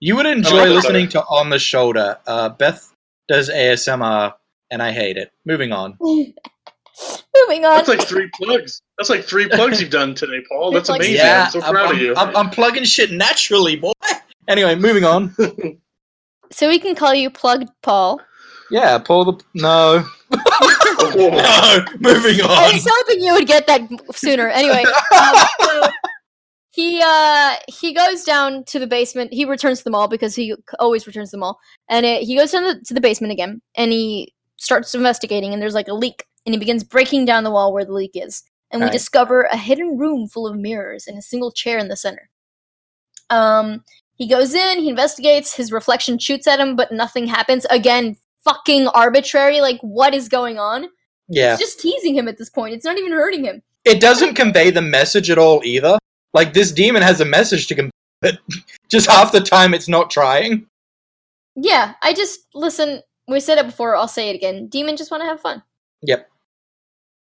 You 0.00 0.14
would 0.16 0.26
enjoy 0.26 0.56
like 0.66 0.68
listening 0.70 1.06
better. 1.06 1.18
to 1.20 1.24
On 1.24 1.48
the 1.50 1.58
Shoulder. 1.58 2.18
Uh, 2.26 2.50
Beth 2.50 2.92
does 3.26 3.48
ASMR, 3.50 4.34
and 4.70 4.82
I 4.82 4.92
hate 4.92 5.16
it. 5.16 5.30
Moving 5.44 5.72
on. 5.72 5.96
Moving 6.00 7.64
on. 7.64 7.76
That's 7.76 7.88
like 7.88 8.02
three 8.06 8.30
plugs. 8.34 8.82
That's 8.98 9.10
like 9.10 9.24
three 9.24 9.48
plugs 9.48 9.80
you've 9.80 9.90
done 9.90 10.14
today, 10.14 10.42
Paul. 10.48 10.70
That's 10.70 10.88
amazing. 10.88 11.16
Yeah, 11.16 11.44
I'm 11.46 11.50
so 11.50 11.60
proud 11.60 11.86
I'm- 11.86 11.94
of 11.96 12.00
you. 12.00 12.14
I'm- 12.14 12.36
I'm 12.36 12.50
plugging 12.50 12.84
shit 12.84 13.10
naturally, 13.10 13.76
boy. 13.76 13.92
Anyway, 14.48 14.74
moving 14.76 15.04
on. 15.04 15.34
so 16.52 16.68
we 16.68 16.78
can 16.78 16.94
call 16.94 17.14
you 17.14 17.30
Plugged 17.30 17.68
Paul. 17.82 18.20
Yeah, 18.70 18.98
Paul 18.98 19.24
the 19.24 19.44
no. 19.54 20.04
Oh, 21.16 21.28
No, 21.30 21.84
moving 22.00 22.40
on. 22.40 22.50
I 22.50 22.72
was 22.72 22.86
hoping 22.90 23.22
you 23.22 23.32
would 23.34 23.46
get 23.46 23.66
that 23.66 23.82
sooner. 24.14 24.48
Anyway, 24.48 24.82
um, 25.14 25.34
so 25.60 25.88
he 26.70 27.00
uh 27.04 27.54
he 27.68 27.92
goes 27.92 28.24
down 28.24 28.64
to 28.64 28.78
the 28.78 28.86
basement. 28.86 29.32
He 29.32 29.44
returns 29.44 29.78
to 29.78 29.84
the 29.84 29.90
mall 29.90 30.08
because 30.08 30.34
he 30.34 30.54
always 30.80 31.06
returns 31.06 31.30
to 31.30 31.36
the 31.36 31.40
mall, 31.40 31.58
and 31.88 32.04
it, 32.04 32.22
he 32.22 32.36
goes 32.36 32.50
down 32.52 32.64
the, 32.64 32.80
to 32.86 32.94
the 32.94 33.00
basement 33.00 33.32
again, 33.32 33.60
and 33.76 33.92
he 33.92 34.32
starts 34.64 34.94
investigating. 34.94 35.52
And 35.52 35.62
there's 35.62 35.74
like 35.74 35.88
a 35.88 35.94
leak, 35.94 36.24
and 36.44 36.54
he 36.54 36.58
begins 36.58 36.82
breaking 36.84 37.24
down 37.26 37.44
the 37.44 37.50
wall 37.50 37.72
where 37.72 37.84
the 37.84 37.92
leak 37.92 38.12
is, 38.14 38.42
and 38.70 38.80
we 38.80 38.86
Right. 38.86 38.92
discover 38.92 39.42
a 39.42 39.56
hidden 39.56 39.96
room 39.98 40.26
full 40.28 40.46
of 40.46 40.56
mirrors 40.56 41.06
and 41.06 41.16
a 41.18 41.22
single 41.22 41.52
chair 41.52 41.78
in 41.78 41.88
the 41.88 41.96
center. 41.96 42.28
Um, 43.30 43.84
he 44.16 44.28
goes 44.28 44.54
in, 44.54 44.78
he 44.80 44.88
investigates. 44.88 45.54
His 45.54 45.72
reflection 45.72 46.18
shoots 46.18 46.46
at 46.46 46.60
him, 46.60 46.76
but 46.76 46.92
nothing 46.92 47.26
happens. 47.26 47.66
Again, 47.70 48.16
fucking 48.44 48.88
arbitrary. 48.88 49.60
Like, 49.60 49.80
what 49.80 50.14
is 50.14 50.28
going 50.28 50.58
on? 50.58 50.86
Yeah, 51.28 51.52
It's 51.54 51.62
just 51.62 51.80
teasing 51.80 52.14
him 52.14 52.28
at 52.28 52.36
this 52.38 52.50
point. 52.50 52.74
It's 52.74 52.84
not 52.84 52.98
even 52.98 53.12
hurting 53.12 53.44
him. 53.44 53.62
it 53.86 54.00
doesn't 54.00 54.34
convey 54.34 54.70
the 54.70 54.80
message 54.82 55.30
at 55.30 55.36
all 55.38 55.62
either. 55.64 55.98
Like 56.32 56.52
this 56.54 56.72
demon 56.72 57.02
has 57.02 57.20
a 57.20 57.24
message 57.24 57.66
to 57.68 57.74
convey, 57.74 57.90
but 58.20 58.38
just 58.90 59.10
half 59.10 59.30
the 59.32 59.40
time 59.40 59.72
it's 59.74 59.88
not 59.88 60.10
trying. 60.10 60.66
Yeah, 61.56 61.94
I 62.02 62.12
just 62.14 62.40
listen. 62.54 63.02
We 63.28 63.40
said 63.40 63.58
it 63.58 63.66
before. 63.66 63.96
I'll 63.96 64.08
say 64.08 64.30
it 64.30 64.36
again. 64.36 64.66
Demon 64.68 64.96
just 64.96 65.10
want 65.10 65.22
to 65.22 65.26
have 65.26 65.40
fun. 65.40 65.62
Yep. 66.02 66.28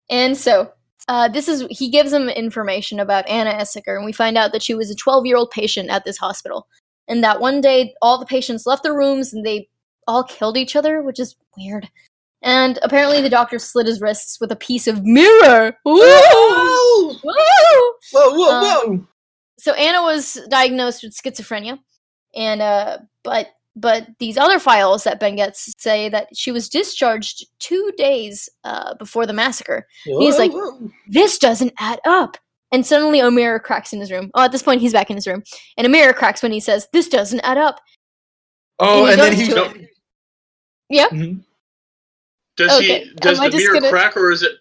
And 0.10 0.36
so, 0.38 0.72
uh, 1.08 1.28
this 1.28 1.48
is 1.48 1.66
he 1.70 1.90
gives 1.90 2.12
him 2.12 2.30
information 2.30 3.00
about 3.00 3.28
Anna 3.28 3.54
Esseker, 3.54 3.96
and 3.96 4.06
we 4.06 4.12
find 4.12 4.38
out 4.38 4.52
that 4.52 4.64
she 4.64 4.74
was 4.76 4.90
a 4.90 4.96
12 4.96 5.26
year 5.26 5.38
old 5.38 5.52
patient 5.52 5.90
at 5.90 6.04
this 6.06 6.18
hospital, 6.18 6.68
and 7.08 7.24
that 7.24 7.40
one 7.40 7.62
day 7.62 7.94
all 8.02 8.18
the 8.20 8.26
patients 8.26 8.66
left 8.66 8.84
their 8.84 8.96
rooms 8.96 9.34
and 9.34 9.46
they 9.46 9.70
all 10.08 10.24
killed 10.24 10.58
each 10.58 10.76
other, 10.76 11.02
which 11.02 11.20
is 11.20 11.36
weird. 11.58 11.90
And 12.42 12.78
apparently, 12.84 13.22
the 13.22 13.30
doctor 13.30 13.58
slit 13.60 13.88
his 13.88 14.02
wrists 14.02 14.40
with 14.40 14.52
a 14.52 14.56
piece 14.56 14.88
of 14.88 15.04
mirror. 15.04 15.76
Ooh! 15.88 15.94
Whoa, 15.94 17.20
Woo! 17.24 17.94
whoa, 18.12 18.34
whoa, 18.34 18.50
Um, 18.50 18.64
whoa! 18.64 19.08
so 19.58 19.74
Anna 19.74 20.04
was 20.04 20.40
diagnosed 20.50 21.02
with 21.04 21.16
schizophrenia, 21.16 21.80
and 22.36 22.62
uh, 22.62 22.98
but 23.24 23.48
but 23.76 24.08
these 24.20 24.38
other 24.38 24.60
files 24.60 25.04
that 25.04 25.20
Ben 25.20 25.36
gets 25.36 25.74
say 25.82 26.08
that 26.10 26.28
she 26.36 26.52
was 26.52 26.70
discharged 26.70 27.46
two 27.60 27.92
days 27.98 28.48
uh, 28.64 28.94
before 28.96 29.26
the 29.26 29.34
massacre. 29.34 29.86
he's 30.04 30.38
like- 30.38 30.52
This 31.08 31.38
doesn't 31.38 31.74
add 31.80 32.00
up. 32.06 32.38
And 32.72 32.86
suddenly 32.86 33.20
a 33.20 33.30
mirror 33.32 33.60
cracks 33.60 33.94
in 33.94 34.00
his 34.00 34.12
room. 34.12 34.32
Oh, 34.34 34.44
at 34.44 34.52
this 34.52 34.64
point 34.64 34.82
he's 34.82 34.92
back 34.94 35.10
in 35.10 35.16
his 35.16 35.28
room, 35.28 35.44
and 35.78 35.86
a 35.86 35.90
mirror 35.90 36.14
cracks 36.14 36.42
when 36.44 36.52
he 36.52 36.60
says, 36.60 36.88
"This 36.92 37.08
doesn't 37.08 37.40
add 37.42 37.58
up." 37.58 37.80
oh, 38.80 39.06
and 39.06 39.08
he 39.08 39.12
and 39.14 39.22
then 39.22 39.32
goes 39.32 39.40
he. 39.40 39.48
to 39.48 39.56
No, 39.56 39.88
Yeah. 40.90 41.08
Mhm. 41.10 41.44
Does 42.58 42.72
Okay, 42.80 43.06
he? 43.06 43.14
Does 43.16 43.40
am 43.40 43.46
the 43.46 43.52
just 43.52 43.64
mirror 43.64 43.74
gonna- 43.76 43.90
crack, 43.90 44.18
or 44.18 44.32
is 44.32 44.42
it? 44.44 44.54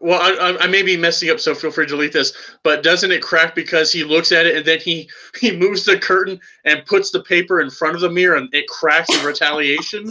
Well, 0.00 0.20
I, 0.20 0.50
I, 0.50 0.64
I 0.64 0.66
may 0.66 0.82
be 0.82 0.96
messing 0.96 1.30
up, 1.30 1.38
so 1.38 1.54
feel 1.54 1.70
free 1.70 1.86
to 1.86 1.90
delete 1.90 2.12
this. 2.12 2.32
But 2.64 2.82
doesn't 2.82 3.12
it 3.12 3.22
crack 3.22 3.54
because 3.54 3.92
he 3.92 4.02
looks 4.02 4.32
at 4.32 4.46
it 4.46 4.56
and 4.56 4.66
then 4.66 4.80
he 4.80 5.08
he 5.40 5.56
moves 5.56 5.84
the 5.84 5.98
curtain 5.98 6.40
and 6.64 6.84
puts 6.86 7.10
the 7.10 7.22
paper 7.22 7.60
in 7.60 7.70
front 7.70 7.94
of 7.94 8.00
the 8.00 8.10
mirror 8.10 8.36
and 8.36 8.52
it 8.52 8.66
cracks 8.68 9.16
in 9.16 9.24
retaliation? 9.24 10.10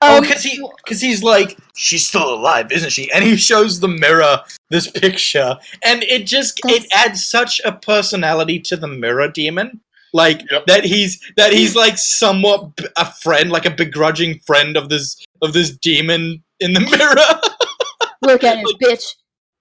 Oh, 0.00 0.18
Um, 0.18 0.22
because 0.22 0.42
he, 0.44 0.62
because 0.84 1.00
he's 1.00 1.22
like, 1.22 1.58
she's 1.74 2.06
still 2.06 2.32
alive, 2.32 2.70
isn't 2.70 2.90
she? 2.90 3.10
And 3.12 3.24
he 3.24 3.36
shows 3.36 3.80
the 3.80 3.88
mirror 3.88 4.40
this 4.70 4.88
picture, 4.90 5.56
and 5.82 6.04
it 6.04 6.26
just 6.26 6.60
it 6.66 6.86
adds 6.92 7.24
such 7.24 7.60
a 7.64 7.72
personality 7.72 8.60
to 8.60 8.76
the 8.76 8.86
mirror 8.86 9.28
demon, 9.28 9.80
like 10.12 10.42
Yep. 10.50 10.66
that 10.66 10.84
he's 10.84 11.18
that 11.36 11.52
he's 11.52 11.74
like 11.74 11.98
somewhat 11.98 12.70
a 12.96 13.10
friend, 13.12 13.50
like 13.50 13.64
a 13.64 13.70
begrudging 13.70 14.38
friend 14.46 14.76
of 14.76 14.88
this 14.88 15.16
of 15.42 15.52
this 15.52 15.70
demon 15.70 16.42
in 16.60 16.74
the 16.74 16.80
mirror. 16.96 17.47
Look 18.22 18.44
at 18.44 18.58
it, 18.58 18.76
bitch. 18.82 19.04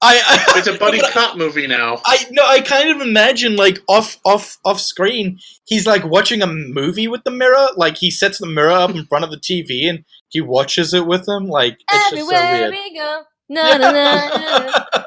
I, 0.01 0.21
I 0.25 0.59
It's 0.59 0.67
a 0.67 0.77
buddy 0.77 0.99
cop 1.11 1.37
movie 1.37 1.65
now. 1.65 2.01
I 2.05 2.25
no, 2.29 2.43
I 2.45 2.61
kind 2.61 2.89
of 2.89 3.01
imagine 3.01 3.55
like 3.55 3.79
off 3.87 4.17
off 4.25 4.57
off 4.63 4.79
screen, 4.79 5.39
he's 5.65 5.87
like 5.87 6.05
watching 6.05 6.41
a 6.41 6.47
movie 6.47 7.07
with 7.07 7.23
the 7.23 7.31
mirror. 7.31 7.69
Like 7.75 7.97
he 7.97 8.11
sets 8.11 8.37
the 8.37 8.45
mirror 8.45 8.71
up 8.71 8.91
in 8.91 9.05
front 9.05 9.25
of 9.25 9.31
the 9.31 9.37
TV 9.37 9.89
and 9.89 10.05
he 10.29 10.39
watches 10.41 10.93
it 10.93 11.07
with 11.07 11.27
him. 11.27 11.47
Like 11.47 11.79
it's 11.91 12.11
just 12.11 12.29
so 12.29 12.51
weird. 12.51 12.71
we 12.71 12.95
go. 12.95 13.23
Na, 13.49 13.61
na, 13.77 13.91
na, 13.91 14.29
na, 14.29 14.59
na. 14.59 14.97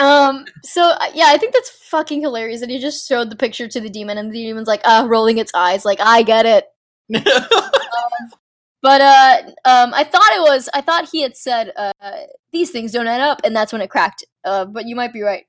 Um. 0.00 0.44
So 0.64 0.82
uh, 0.82 1.10
yeah, 1.14 1.26
I 1.28 1.38
think 1.38 1.54
that's 1.54 1.70
fucking 1.70 2.20
hilarious 2.20 2.60
that 2.60 2.70
he 2.70 2.78
just 2.78 3.08
showed 3.08 3.30
the 3.30 3.36
picture 3.36 3.68
to 3.68 3.80
the 3.80 3.90
demon, 3.90 4.18
and 4.18 4.32
the 4.32 4.44
demon's 4.44 4.68
like, 4.68 4.82
ah, 4.84 5.06
rolling 5.08 5.38
its 5.38 5.52
eyes, 5.54 5.84
like 5.84 6.00
I 6.00 6.22
get 6.22 6.44
it. 6.46 6.66
But 8.82 9.00
uh, 9.00 9.36
um, 9.64 9.94
I 9.94 10.02
thought 10.04 10.32
it 10.32 10.40
was. 10.42 10.68
I 10.74 10.80
thought 10.80 11.08
he 11.10 11.22
had 11.22 11.36
said 11.36 11.72
uh, 11.76 11.92
these 12.52 12.70
things 12.70 12.90
don't 12.92 13.06
add 13.06 13.20
up, 13.20 13.40
and 13.44 13.54
that's 13.54 13.72
when 13.72 13.80
it 13.80 13.90
cracked. 13.90 14.24
Uh, 14.44 14.64
but 14.64 14.86
you 14.86 14.96
might 14.96 15.12
be 15.12 15.22
right. 15.22 15.46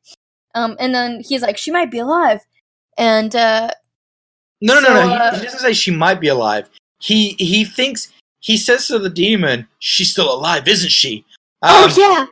Um, 0.55 0.75
and 0.79 0.93
then 0.93 1.21
he's 1.27 1.41
like, 1.41 1.57
she 1.57 1.71
might 1.71 1.89
be 1.89 1.97
alive, 1.97 2.41
and 2.97 3.35
uh, 3.35 3.71
no, 4.61 4.75
no, 4.75 4.81
no, 4.81 5.07
no. 5.07 5.13
Uh, 5.15 5.31
he, 5.33 5.39
he 5.39 5.45
doesn't 5.45 5.59
say 5.61 5.73
she 5.73 5.89
might 5.91 6.19
be 6.19 6.27
alive. 6.27 6.69
He 6.99 7.29
he 7.39 7.65
thinks 7.65 8.13
he 8.39 8.55
says 8.55 8.85
to 8.87 8.99
the 8.99 9.09
demon, 9.09 9.67
"She's 9.79 10.11
still 10.11 10.31
alive, 10.31 10.67
isn't 10.67 10.91
she?" 10.91 11.25
Um, 11.63 11.71
oh 11.73 11.93
yeah, 11.97 12.25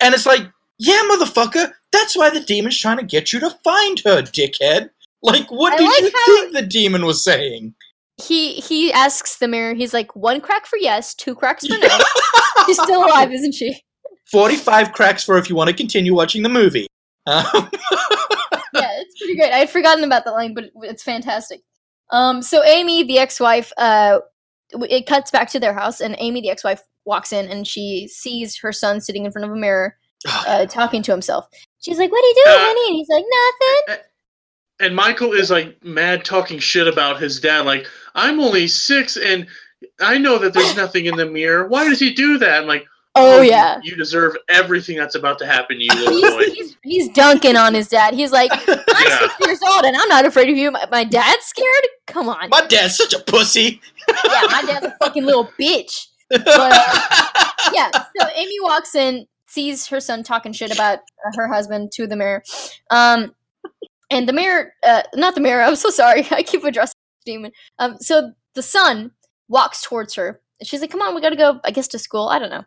And 0.00 0.12
it's 0.14 0.26
like, 0.26 0.42
yeah, 0.78 1.00
motherfucker. 1.10 1.72
That's 1.92 2.16
why 2.16 2.30
the 2.30 2.40
demon's 2.40 2.78
trying 2.78 2.98
to 2.98 3.04
get 3.04 3.32
you 3.32 3.38
to 3.40 3.50
find 3.62 4.00
her, 4.00 4.22
dickhead. 4.22 4.90
Like, 5.22 5.50
what 5.50 5.72
I 5.74 5.76
did 5.78 5.84
like 5.86 6.00
you 6.00 6.10
how- 6.14 6.26
think 6.26 6.54
the 6.54 6.62
demon 6.66 7.06
was 7.06 7.22
saying? 7.22 7.74
He 8.20 8.54
he 8.54 8.92
asks 8.92 9.36
the 9.36 9.48
mirror. 9.48 9.74
He's 9.74 9.94
like, 9.94 10.14
one 10.16 10.40
crack 10.40 10.66
for 10.66 10.76
yes, 10.76 11.14
two 11.14 11.34
cracks 11.34 11.66
for 11.66 11.78
no. 11.78 11.88
She's 12.66 12.80
still 12.80 13.04
alive, 13.04 13.32
isn't 13.32 13.54
she? 13.54 13.82
45 14.30 14.92
cracks 14.92 15.24
for 15.24 15.38
if 15.38 15.48
you 15.48 15.56
want 15.56 15.68
to 15.70 15.76
continue 15.76 16.14
watching 16.14 16.42
the 16.42 16.48
movie. 16.50 16.86
Um, 17.26 17.44
yeah, 17.54 18.90
it's 19.00 19.18
pretty 19.18 19.36
great. 19.36 19.52
I 19.52 19.58
had 19.58 19.70
forgotten 19.70 20.04
about 20.04 20.24
that 20.24 20.32
line, 20.32 20.52
but 20.52 20.64
it's 20.82 21.02
fantastic. 21.02 21.62
Um, 22.10 22.42
so 22.42 22.62
Amy, 22.64 23.04
the 23.04 23.18
ex-wife, 23.18 23.72
uh, 23.78 24.20
it 24.72 25.06
cuts 25.06 25.30
back 25.30 25.48
to 25.50 25.60
their 25.60 25.72
house, 25.72 26.00
and 26.00 26.14
Amy, 26.18 26.40
the 26.40 26.50
ex-wife, 26.50 26.82
walks 27.04 27.32
in, 27.32 27.48
and 27.48 27.66
she 27.66 28.06
sees 28.08 28.58
her 28.58 28.72
son 28.72 29.00
sitting 29.00 29.24
in 29.24 29.32
front 29.32 29.46
of 29.46 29.50
a 29.50 29.56
mirror, 29.56 29.96
uh, 30.46 30.66
talking 30.66 31.02
to 31.02 31.10
himself. 31.10 31.46
She's 31.80 31.98
like, 31.98 32.10
"What 32.10 32.22
are 32.22 32.28
you 32.28 32.44
doing, 32.44 32.56
Uh, 32.56 32.64
honey?" 32.66 32.86
And 32.88 32.96
he's 32.96 33.08
like, 33.08 33.24
"Nothing." 33.88 34.04
And 34.80 34.94
Michael 34.94 35.32
is 35.32 35.50
like 35.50 35.82
mad 35.84 36.24
talking 36.24 36.58
shit 36.58 36.86
about 36.86 37.20
his 37.20 37.40
dad. 37.40 37.64
Like, 37.66 37.86
I'm 38.14 38.38
only 38.40 38.68
six 38.68 39.16
and 39.16 39.46
I 40.00 40.18
know 40.18 40.38
that 40.38 40.54
there's 40.54 40.76
nothing 40.76 41.06
in 41.06 41.16
the 41.16 41.26
mirror. 41.26 41.66
Why 41.68 41.88
does 41.88 41.98
he 42.00 42.12
do 42.14 42.38
that? 42.38 42.60
I'm 42.62 42.66
like, 42.68 42.86
Oh 43.14 43.40
you- 43.40 43.50
yeah. 43.50 43.80
You 43.82 43.96
deserve 43.96 44.36
everything 44.48 44.96
that's 44.96 45.14
about 45.16 45.38
to 45.40 45.46
happen 45.46 45.78
to 45.78 45.82
you, 45.82 45.88
little 45.94 46.30
boy. 46.38 46.44
He's, 46.44 46.54
he's, 46.54 46.76
he's 46.82 47.08
dunking 47.10 47.56
on 47.56 47.74
his 47.74 47.88
dad. 47.88 48.14
He's 48.14 48.30
like, 48.32 48.50
I'm 48.68 48.78
Yeah. 49.06 49.18
six 49.20 49.34
years 49.46 49.60
old 49.68 49.84
and 49.84 49.96
I'm 49.96 50.08
not 50.08 50.24
afraid 50.24 50.48
of 50.50 50.56
you. 50.56 50.70
My, 50.70 50.86
my 50.90 51.04
dad's 51.04 51.44
scared? 51.44 51.88
Come 52.06 52.28
on. 52.28 52.48
My 52.50 52.64
dad's 52.66 52.96
such 52.96 53.14
a 53.14 53.18
pussy. 53.20 53.80
yeah, 54.08 54.42
my 54.50 54.62
dad's 54.66 54.86
a 54.86 54.96
fucking 55.02 55.24
little 55.24 55.48
bitch. 55.60 56.06
But, 56.30 56.46
uh, 56.46 57.44
yeah, 57.72 57.90
so 58.20 58.28
Amy 58.36 58.60
walks 58.60 58.94
in, 58.94 59.26
sees 59.46 59.86
her 59.88 59.98
son 59.98 60.22
talking 60.22 60.52
shit 60.52 60.72
about 60.72 60.98
uh, 60.98 61.30
her 61.36 61.48
husband 61.48 61.90
to 61.92 62.06
the 62.06 62.16
mirror. 62.16 62.42
Um, 62.90 63.34
and 64.10 64.28
the 64.28 64.32
mirror, 64.32 64.72
uh, 64.86 65.02
not 65.14 65.34
the 65.34 65.40
mirror. 65.40 65.62
I'm 65.64 65.76
so 65.76 65.90
sorry. 65.90 66.26
I 66.30 66.42
keep 66.42 66.64
addressing 66.64 66.94
the 67.24 67.32
demon. 67.32 67.52
Um, 67.78 67.96
so 68.00 68.32
the 68.54 68.62
son 68.62 69.10
walks 69.48 69.82
towards 69.82 70.14
her. 70.14 70.40
She's 70.62 70.80
like, 70.80 70.90
"Come 70.90 71.02
on, 71.02 71.14
we 71.14 71.20
gotta 71.20 71.36
go. 71.36 71.60
I 71.64 71.70
guess 71.70 71.88
to 71.88 71.98
school. 71.98 72.28
I 72.28 72.38
don't 72.38 72.50
know." 72.50 72.64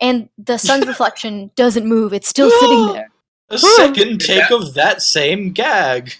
And 0.00 0.28
the 0.38 0.58
sun's 0.58 0.86
reflection 0.88 1.50
doesn't 1.56 1.86
move. 1.86 2.12
It's 2.12 2.28
still 2.28 2.50
sitting 2.50 2.92
there. 2.92 3.10
A 3.50 3.58
second 3.58 4.20
take 4.20 4.50
of 4.50 4.74
that 4.74 5.02
same 5.02 5.52
gag. 5.52 6.14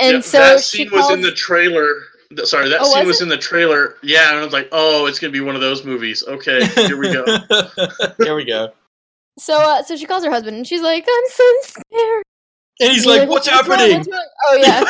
And 0.00 0.16
Yeah, 0.16 0.20
so 0.20 0.38
that 0.38 0.60
she 0.60 0.84
scene 0.84 0.90
was 0.92 1.10
in 1.10 1.22
the 1.22 1.32
trailer. 1.32 1.94
Sorry, 2.44 2.68
that 2.68 2.80
Oh, 2.82 2.84
scene 2.92 3.00
was 3.00 3.06
was 3.06 3.22
in 3.22 3.28
the 3.30 3.38
trailer. 3.38 3.96
Yeah, 4.02 4.28
and 4.30 4.38
I 4.38 4.44
was 4.44 4.52
like, 4.52 4.68
oh, 4.70 5.06
it's 5.06 5.18
gonna 5.18 5.32
be 5.32 5.40
one 5.40 5.54
of 5.54 5.62
those 5.62 5.84
movies. 5.84 6.22
Okay, 6.28 6.64
here 6.66 6.98
we 6.98 7.10
go. 7.12 7.24
Here 8.22 8.36
we 8.36 8.44
go. 8.44 8.70
So, 9.38 9.54
uh, 9.56 9.82
so 9.82 9.96
she 9.96 10.04
calls 10.04 10.24
her 10.24 10.30
husband, 10.30 10.56
and 10.58 10.66
she's 10.66 10.82
like, 10.82 11.06
"I'm 11.08 11.24
so 11.30 11.52
scared." 11.62 12.24
And 12.80 12.92
he's 12.92 13.06
And 13.06 13.10
like, 13.12 13.20
he's 13.22 13.28
"What's 13.28 13.48
wrong? 13.48 13.56
happening?" 13.64 13.98
What's? 13.98 14.08
Oh 14.48 14.56
yeah. 14.56 14.84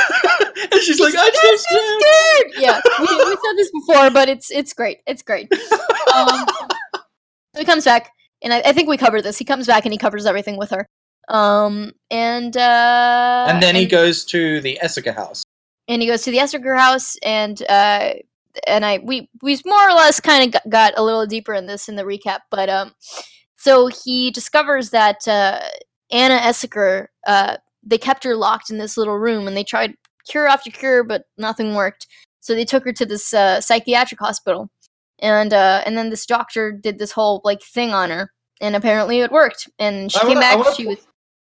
and 0.73 0.83
she's 0.83 1.01
like, 1.01 1.15
"I'm 1.17 1.33
so 1.35 1.57
scared." 1.57 1.93
scared. 2.01 2.53
Yeah, 2.59 2.81
we, 3.01 3.07
we 3.07 3.31
said 3.37 3.57
this 3.57 3.71
before, 3.73 4.11
but 4.11 4.29
it's 4.29 4.51
it's 4.51 4.73
great. 4.75 4.99
It's 5.07 5.23
great. 5.23 5.51
Um, 6.15 6.47
so 7.55 7.61
he 7.61 7.65
comes 7.65 7.85
back, 7.85 8.11
and 8.43 8.53
I, 8.53 8.61
I 8.67 8.73
think 8.73 8.89
we 8.89 8.97
covered 8.97 9.23
this. 9.23 9.39
He 9.39 9.45
comes 9.45 9.67
back 9.67 9.85
and 9.87 9.93
he 9.93 9.99
covers 9.99 10.27
everything 10.27 10.57
with 10.59 10.71
her. 10.71 10.87
Um, 11.29 11.93
and 12.11 12.57
uh, 12.57 13.47
And 13.49 13.63
then 13.63 13.75
he 13.75 13.87
goes 13.87 14.25
to 14.27 14.61
the 14.61 14.79
Esseker 14.83 15.15
house. 15.15 15.43
and 15.89 16.01
he 16.03 16.09
goes 16.09 16.23
to 16.23 16.31
the 16.31 16.39
Esseker 16.39 16.79
house, 16.79 17.17
and 17.23 17.63
uh, 17.69 18.15
and 18.67 18.85
I 18.85 18.99
we 19.03 19.29
we 19.43 19.59
more 19.65 19.89
or 19.89 19.93
less 19.95 20.21
kind 20.21 20.45
of 20.47 20.53
got, 20.53 20.71
got 20.71 20.95
a 20.99 21.03
little 21.03 21.27
deeper 21.27 21.55
in 21.55 21.67
this 21.67 21.89
in 21.89 21.97
the 21.97 22.05
recap, 22.05 22.41
but 22.51 22.69
um, 22.69 22.93
so 23.57 23.89
he 24.05 24.31
discovers 24.31 24.91
that 24.91 25.27
uh, 25.29 25.61
Anna 26.11 26.39
Esseker 26.39 27.07
uh, 27.27 27.57
they 27.83 27.99
kept 27.99 28.25
her 28.25 28.37
locked 28.37 28.71
in 28.71 28.79
this 28.79 28.97
little 28.97 29.19
room, 29.19 29.47
and 29.47 29.57
they 29.57 29.65
tried 29.65 29.95
cure 30.29 30.47
after 30.47 30.71
cure, 30.71 31.05
but 31.05 31.25
nothing 31.37 31.75
worked. 31.75 32.07
So 32.41 32.55
they 32.55 32.65
took 32.65 32.85
her 32.85 32.93
to 32.93 33.07
this 33.07 33.33
uh, 33.35 33.61
psychiatric 33.61 34.21
hospital, 34.21 34.69
and 35.21 35.53
uh, 35.53 35.83
and 35.87 35.97
then 35.97 36.11
this 36.11 36.27
doctor 36.27 36.73
did 36.73 36.99
this 36.99 37.13
whole 37.13 37.41
like 37.45 37.63
thing 37.63 37.91
on 37.93 38.11
her, 38.11 38.31
and 38.61 38.77
apparently 38.77 39.21
it 39.21 39.33
worked. 39.33 39.69
And 39.79 40.11
she 40.13 40.19
I 40.19 40.23
came 40.23 40.29
wanna- 40.31 40.41
back. 40.41 40.59
wanna 40.59 40.75
She 40.75 40.87
was 40.87 40.99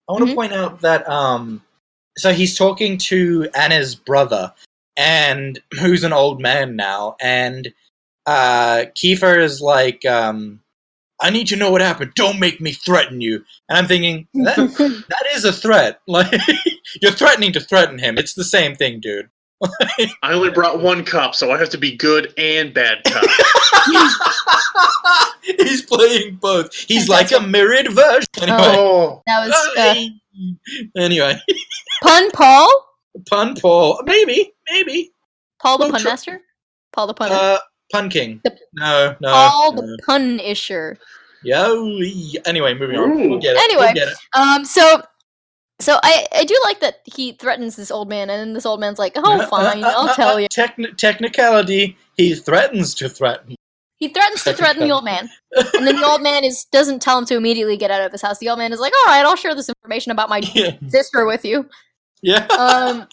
I 0.08 0.12
want 0.12 0.26
to 0.26 0.32
Mhm. 0.32 0.34
point 0.36 0.52
out 0.52 0.80
that 0.82 1.08
um, 1.08 1.62
so 2.16 2.32
he's 2.32 2.56
talking 2.56 2.96
to 2.98 3.48
Anna's 3.54 3.94
brother, 3.96 4.52
and 4.96 5.58
who's 5.80 6.04
an 6.04 6.12
old 6.12 6.40
man 6.40 6.76
now, 6.76 7.16
and 7.20 7.72
uh, 8.26 8.86
Kiefer 8.96 9.40
is 9.40 9.60
like, 9.60 10.04
um, 10.04 10.60
"I 11.20 11.30
need 11.30 11.46
to 11.48 11.56
know 11.56 11.70
what 11.70 11.80
happened. 11.80 12.12
Don't 12.14 12.38
make 12.40 12.60
me 12.60 12.72
threaten 12.72 13.20
you." 13.20 13.44
And 13.68 13.78
I'm 13.78 13.86
thinking 13.86 14.26
that 14.34 14.56
that 15.08 15.26
is 15.34 15.44
a 15.44 15.52
threat. 15.52 16.00
Like 16.08 16.32
you're 17.02 17.12
threatening 17.12 17.52
to 17.52 17.60
threaten 17.60 17.98
him. 17.98 18.16
It's 18.18 18.34
the 18.34 18.44
same 18.44 18.74
thing, 18.74 19.00
dude. 19.00 19.28
I 20.22 20.32
only 20.32 20.50
brought 20.50 20.80
one 20.80 21.04
cup, 21.04 21.34
so 21.34 21.50
I 21.50 21.58
have 21.58 21.70
to 21.70 21.78
be 21.78 21.96
good 21.96 22.32
and 22.38 22.72
bad 22.74 23.02
cup. 23.04 23.24
he's 25.42 25.82
playing 25.82 26.36
both. 26.36 26.74
He's 26.74 27.08
like 27.08 27.32
a 27.32 27.40
mirrored 27.40 27.90
version. 27.92 28.26
Anyway. 28.40 28.58
oh, 28.60 29.22
that 29.26 29.46
was 29.46 29.76
uh, 29.78 29.94
anyway, 30.96 31.40
pun 32.02 32.30
Paul. 32.32 32.68
pun 33.28 33.56
Paul. 33.56 34.02
Maybe, 34.04 34.52
maybe. 34.70 35.12
Paul 35.60 35.78
the 35.78 35.84
Well, 35.84 35.92
pun 35.92 36.04
master. 36.04 36.40
Paul 36.92 37.06
the 37.06 37.14
punner. 37.14 37.34
Uh, 37.34 37.58
Pun 37.92 38.08
King. 38.10 38.40
The- 38.44 38.58
No, 38.74 39.16
no. 39.20 39.28
Paul 39.32 39.72
no. 39.74 39.80
the 39.82 39.98
pun 40.04 40.40
isher. 40.40 40.98
Yo. 41.42 41.86
Anyway, 42.44 42.74
moving 42.74 42.96
on. 42.96 43.30
We'll 43.30 43.38
get 43.38 43.56
it. 43.56 43.62
Anyway. 43.62 43.84
We'll 43.86 43.94
get 43.94 44.08
it. 44.08 44.16
Um, 44.34 44.64
so, 44.64 45.02
so 45.80 45.98
I 46.02 46.26
I 46.34 46.44
do 46.44 46.58
like 46.64 46.80
that 46.80 47.00
he 47.04 47.32
threatens 47.32 47.76
this 47.76 47.90
old 47.90 48.08
man, 48.08 48.30
and 48.30 48.40
then 48.40 48.52
this 48.54 48.66
old 48.66 48.80
man's 48.80 48.98
like, 48.98 49.12
"Oh, 49.16 49.40
Uh, 49.40 49.46
fine, 49.46 49.84
uh, 49.84 49.88
uh, 49.88 49.92
I'll 49.96 50.08
uh, 50.08 50.14
tell 50.14 50.34
uh, 50.34 50.38
you." 50.38 50.48
techni- 50.48 50.96
technicality. 50.96 51.96
He 52.16 52.34
threatens 52.34 52.94
to 52.94 53.08
threaten. 53.08 53.54
He 53.98 54.08
threatens 54.08 54.42
to 54.44 54.52
threaten 54.54 54.82
the 54.82 54.90
old 54.90 55.04
man, 55.04 55.28
and 55.74 55.86
then 55.86 55.96
the 56.00 56.06
old 56.06 56.22
man 56.22 56.44
is 56.44 56.64
doesn't 56.72 57.00
tell 57.00 57.18
him 57.18 57.24
to 57.26 57.36
immediately 57.36 57.76
get 57.76 57.90
out 57.90 58.00
of 58.02 58.12
his 58.12 58.22
house. 58.22 58.38
The 58.38 58.48
old 58.48 58.58
man 58.58 58.72
is 58.72 58.80
like, 58.80 58.92
"All 59.06 59.12
right, 59.12 59.24
I'll 59.24 59.36
share 59.36 59.54
this 59.54 59.68
information 59.68 60.12
about 60.12 60.28
my 60.28 60.38
yeah. 60.54 60.72
sister 60.88 61.24
with 61.26 61.44
you." 61.44 61.68
Yeah. 62.22 62.46
Um, 62.46 63.06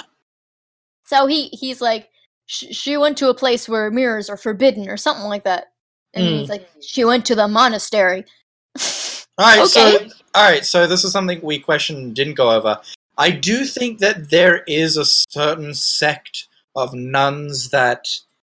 so 1.06 1.28
he 1.28 1.48
he's 1.50 1.82
like, 1.82 2.10
sh- 2.46 2.72
"She 2.72 2.98
went 2.98 3.18
to 3.20 3.30
a 3.30 3.34
place 3.34 3.68
where 3.70 3.90
mirrors 3.92 4.30
are 4.30 4.38
forbidden, 4.38 4.90
or 4.90 4.98
something 4.98 5.26
like 5.26 5.44
that," 5.44 5.72
and 6.14 6.26
he's 6.26 6.50
like, 6.50 6.68
"She 6.82 7.04
went 7.06 7.26
to 7.28 7.36
the 7.36 7.48
monastery." 7.48 8.26
All 9.40 9.58
right, 9.58 9.68
so 9.68 9.98
all 10.36 10.50
right, 10.52 10.64
so 10.64 10.86
this 10.86 11.04
is 11.04 11.12
something 11.12 11.40
we 11.42 11.58
questioned 11.58 12.16
didn't 12.16 12.36
go 12.36 12.52
over. 12.52 12.80
I 13.18 13.32
do 13.32 13.66
think 13.66 13.98
that 14.00 14.30
there 14.30 14.64
is 14.68 14.96
a 14.96 15.06
certain 15.06 15.74
sect 15.74 16.48
of 16.76 16.94
nuns 16.94 17.70
that 17.70 18.08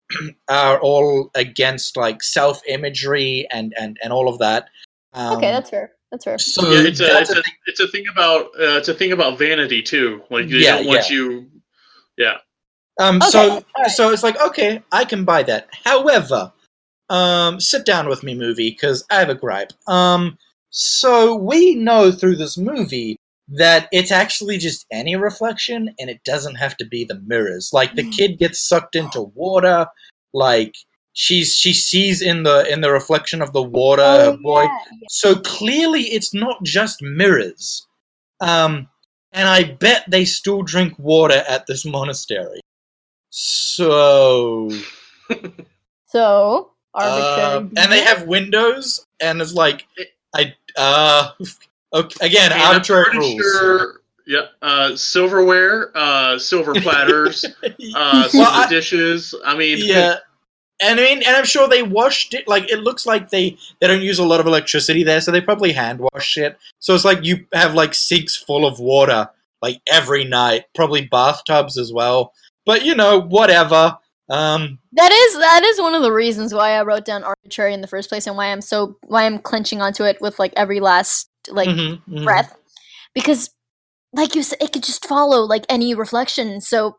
are 0.49 0.79
all 0.79 1.29
against 1.35 1.97
like 1.97 2.23
self 2.23 2.61
imagery 2.67 3.47
and 3.51 3.73
and 3.79 3.99
and 4.03 4.11
all 4.11 4.27
of 4.27 4.39
that. 4.39 4.69
Um, 5.13 5.37
okay, 5.37 5.51
that's 5.51 5.69
fair. 5.69 5.91
That's 6.11 6.25
fair. 6.25 6.39
so 6.39 6.67
yeah, 6.69 6.87
it's 6.87 6.99
a 6.99 7.03
that's 7.03 7.29
it's 7.29 7.39
a, 7.39 7.43
it's 7.67 7.79
a 7.79 7.87
thing 7.87 8.05
about 8.11 8.45
uh, 8.59 8.77
it's 8.77 8.87
a 8.87 8.93
thing 8.95 9.11
about 9.11 9.37
vanity 9.37 9.83
too. 9.83 10.23
Like 10.31 10.49
they 10.49 10.57
Yeah, 10.57 10.77
don't 10.77 10.87
want 10.87 11.09
yeah. 11.09 11.15
you. 11.15 11.51
Yeah, 12.17 12.37
Um, 12.99 13.17
Okay, 13.17 13.29
so 13.29 13.39
alright. 13.75 13.91
so 13.91 14.11
it's 14.11 14.23
like 14.23 14.39
okay, 14.41 14.81
I 14.91 15.05
can 15.05 15.25
buy 15.25 15.43
that. 15.43 15.69
However, 15.85 16.51
um, 17.09 17.59
sit 17.59 17.85
down 17.85 18.07
with 18.07 18.23
me, 18.23 18.35
movie, 18.35 18.69
because 18.71 19.05
I 19.11 19.15
have 19.15 19.29
a 19.29 19.35
gripe. 19.35 19.71
Um, 19.87 20.37
so 20.69 21.35
we 21.35 21.75
know 21.75 22.11
through 22.11 22.37
this 22.37 22.57
movie 22.57 23.17
that 23.49 23.89
it's 23.91 24.11
actually 24.11 24.57
just 24.57 24.85
any 24.91 25.15
reflection, 25.15 25.93
and 25.99 26.09
it 26.09 26.23
doesn't 26.23 26.55
have 26.55 26.77
to 26.77 26.85
be 26.85 27.03
the 27.03 27.19
mirrors. 27.25 27.71
Like 27.73 27.95
the 27.95 28.03
Mm. 28.03 28.11
kid 28.17 28.39
gets 28.39 28.61
sucked 28.67 28.95
into 28.95 29.21
water, 29.35 29.87
like 30.33 30.75
she's 31.13 31.55
she 31.55 31.73
sees 31.73 32.21
in 32.21 32.43
the 32.43 32.71
in 32.71 32.81
the 32.81 32.91
reflection 32.91 33.41
of 33.41 33.51
the 33.53 33.63
water 33.63 34.03
Oh, 34.03 34.31
her 34.31 34.37
boy. 34.37 34.63
yeah, 34.63 35.07
So 35.09 35.35
clearly, 35.35 36.03
it's 36.03 36.33
not 36.33 36.63
just 36.63 37.01
mirrors. 37.01 37.85
Um, 38.39 38.87
and 39.33 39.47
I 39.47 39.63
bet 39.63 40.05
they 40.09 40.25
still 40.25 40.61
drink 40.61 40.93
water 40.97 41.43
at 41.47 41.67
this 41.67 41.85
monastery. 41.85 42.59
So, 43.31 44.69
So 46.07 46.71
arbitrary. 46.93 47.41
um, 47.57 47.71
and 47.77 47.91
they 47.91 48.01
have 48.03 48.27
windows, 48.27 49.07
and 49.21 49.41
it's 49.41 49.53
like, 49.53 49.87
I, 50.35 50.53
uh, 50.77 51.31
okay, 51.93 52.25
again, 52.27 52.51
And 52.51 52.61
I'm 52.61 52.73
arbitrary 52.75 53.05
pretty 53.05 53.19
rules. 53.19 53.41
Sure, 53.41 54.01
yeah, 54.27 54.41
uh, 54.61 54.95
silverware, 54.97 55.91
uh, 55.95 56.37
silver 56.37 56.73
platters, 56.81 57.45
uh, 57.63 57.69
Well, 57.95 58.29
silver 58.29 58.49
I- 58.51 58.67
dishes. 58.69 59.33
I 59.45 59.55
mean, 59.57 59.77
yeah. 59.79 60.17
And 60.83 60.99
I 60.99 61.03
mean, 61.03 61.17
and 61.23 61.35
I'm 61.37 61.45
sure 61.45 61.67
they 61.69 61.83
washed 61.83 62.33
it. 62.33 62.47
Like 62.47 62.69
it 62.71 62.79
looks 62.79 63.05
like 63.05 63.29
they 63.29 63.55
they 63.79 63.87
don't 63.87 64.01
use 64.01 64.17
a 64.17 64.23
lot 64.25 64.39
of 64.39 64.47
electricity 64.47 65.03
there, 65.03 65.21
so 65.21 65.29
they 65.31 65.39
probably 65.39 65.71
hand 65.71 65.99
wash 66.11 66.37
it. 66.39 66.57
So 66.79 66.95
it's 66.95 67.05
like 67.05 67.23
you 67.23 67.45
have 67.53 67.75
like 67.75 67.93
sinks 67.93 68.35
full 68.35 68.65
of 68.65 68.79
water 68.79 69.29
like 69.61 69.79
every 69.91 70.23
night, 70.23 70.63
probably 70.73 71.05
bathtubs 71.05 71.77
as 71.77 71.93
well. 71.93 72.33
But 72.65 72.85
you 72.85 72.95
know, 72.95 73.19
whatever. 73.19 73.97
Um, 74.29 74.79
That 74.93 75.11
is 75.11 75.37
that 75.39 75.63
is 75.63 75.81
one 75.81 75.93
of 75.93 76.03
the 76.03 76.11
reasons 76.13 76.53
why 76.53 76.71
I 76.71 76.83
wrote 76.83 77.03
down 77.05 77.23
arbitrary 77.23 77.73
in 77.73 77.81
the 77.81 77.87
first 77.87 78.07
place, 78.09 78.27
and 78.27 78.37
why 78.37 78.45
I'm 78.51 78.61
so 78.61 78.97
why 79.07 79.25
I'm 79.25 79.39
clenching 79.39 79.81
onto 79.81 80.03
it 80.05 80.21
with 80.21 80.39
like 80.39 80.53
every 80.55 80.79
last 80.79 81.27
like 81.49 81.67
mhm, 81.69 82.01
mhm. 82.07 82.23
breath, 82.23 82.55
because 83.13 83.49
like 84.13 84.35
you 84.35 84.43
said, 84.43 84.59
it 84.61 84.71
could 84.73 84.83
just 84.83 85.05
follow 85.05 85.41
like 85.41 85.65
any 85.69 85.93
reflection. 85.95 86.61
So, 86.61 86.97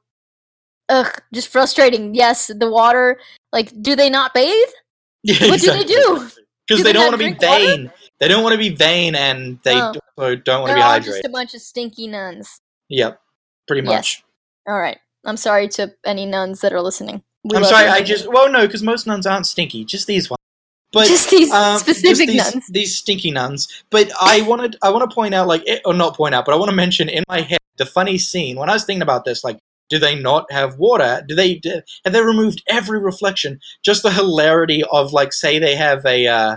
ugh, 0.88 1.20
just 1.32 1.48
frustrating. 1.48 2.14
Yes, 2.14 2.48
the 2.48 2.70
water. 2.70 3.18
Like, 3.52 3.70
do 3.82 3.94
they 3.96 4.10
not 4.10 4.34
bathe? 4.34 4.68
Yeah, 5.24 5.48
What 5.48 5.60
do 5.60 5.70
they 5.70 5.84
do? 5.84 6.28
Because 6.66 6.78
Do 6.78 6.82
they 6.82 6.82
they 6.82 6.92
don't 6.94 7.02
want 7.04 7.12
to 7.12 7.18
be 7.18 7.24
drink 7.26 7.42
water? 7.42 7.64
vain. 7.64 7.92
They 8.18 8.26
don't 8.28 8.42
want 8.42 8.54
to 8.54 8.58
be 8.58 8.70
vain, 8.70 9.14
and 9.14 9.58
they 9.62 9.80
Oh. 9.80 9.92
don't 10.16 10.62
want 10.62 10.70
to 10.70 10.74
be 10.74 10.80
hydrated. 10.80 11.04
just 11.04 11.24
a 11.24 11.28
bunch 11.28 11.54
of 11.54 11.60
stinky 11.60 12.08
nuns. 12.08 12.60
Yep, 12.88 13.20
pretty 13.68 13.82
Yes. 13.86 13.88
much. 13.88 14.24
All 14.66 14.78
right. 14.78 14.98
I'm 15.24 15.36
sorry 15.36 15.68
to 15.68 15.94
any 16.04 16.26
nuns 16.26 16.60
that 16.60 16.72
are 16.72 16.82
listening. 16.82 17.22
We 17.44 17.56
I'm 17.56 17.64
sorry. 17.64 17.86
you. 17.86 17.90
I 17.90 18.02
just 18.02 18.28
well, 18.28 18.50
no, 18.50 18.66
because 18.66 18.82
most 18.82 19.06
nuns 19.06 19.26
aren't 19.26 19.46
stinky. 19.46 19.84
Just 19.84 20.06
these 20.06 20.30
ones. 20.30 20.38
But 20.92 21.08
just 21.08 21.30
these 21.30 21.50
um, 21.50 21.74
just 21.74 21.84
specific 21.84 22.28
these, 22.28 22.54
nuns. 22.54 22.66
These 22.68 22.96
stinky 22.96 23.30
nuns. 23.30 23.82
But 23.90 24.10
I 24.20 24.42
wanted, 24.42 24.76
I 24.82 24.90
want 24.90 25.08
to 25.08 25.14
point 25.14 25.32
out, 25.34 25.48
like, 25.48 25.62
it, 25.66 25.80
or 25.86 25.94
not 25.94 26.16
point 26.16 26.34
out, 26.34 26.44
but 26.44 26.52
I 26.52 26.58
want 26.58 26.68
to 26.68 26.76
mention 26.76 27.08
in 27.08 27.24
my 27.28 27.40
head 27.40 27.58
the 27.78 27.86
funny 27.86 28.18
scene 28.18 28.58
when 28.58 28.68
I 28.68 28.74
was 28.74 28.84
thinking 28.84 29.02
about 29.02 29.24
this. 29.24 29.42
Like, 29.42 29.58
do 29.88 29.98
they 29.98 30.14
not 30.14 30.50
have 30.52 30.78
water? 30.78 31.24
Do 31.26 31.34
they 31.34 31.54
do, 31.54 31.80
have 32.04 32.12
they 32.12 32.22
removed 32.22 32.62
every 32.68 33.00
reflection? 33.00 33.58
Just 33.82 34.02
the 34.02 34.12
hilarity 34.12 34.84
of, 34.92 35.12
like, 35.12 35.32
say 35.32 35.58
they 35.58 35.74
have 35.76 36.04
a 36.04 36.26
uh, 36.26 36.56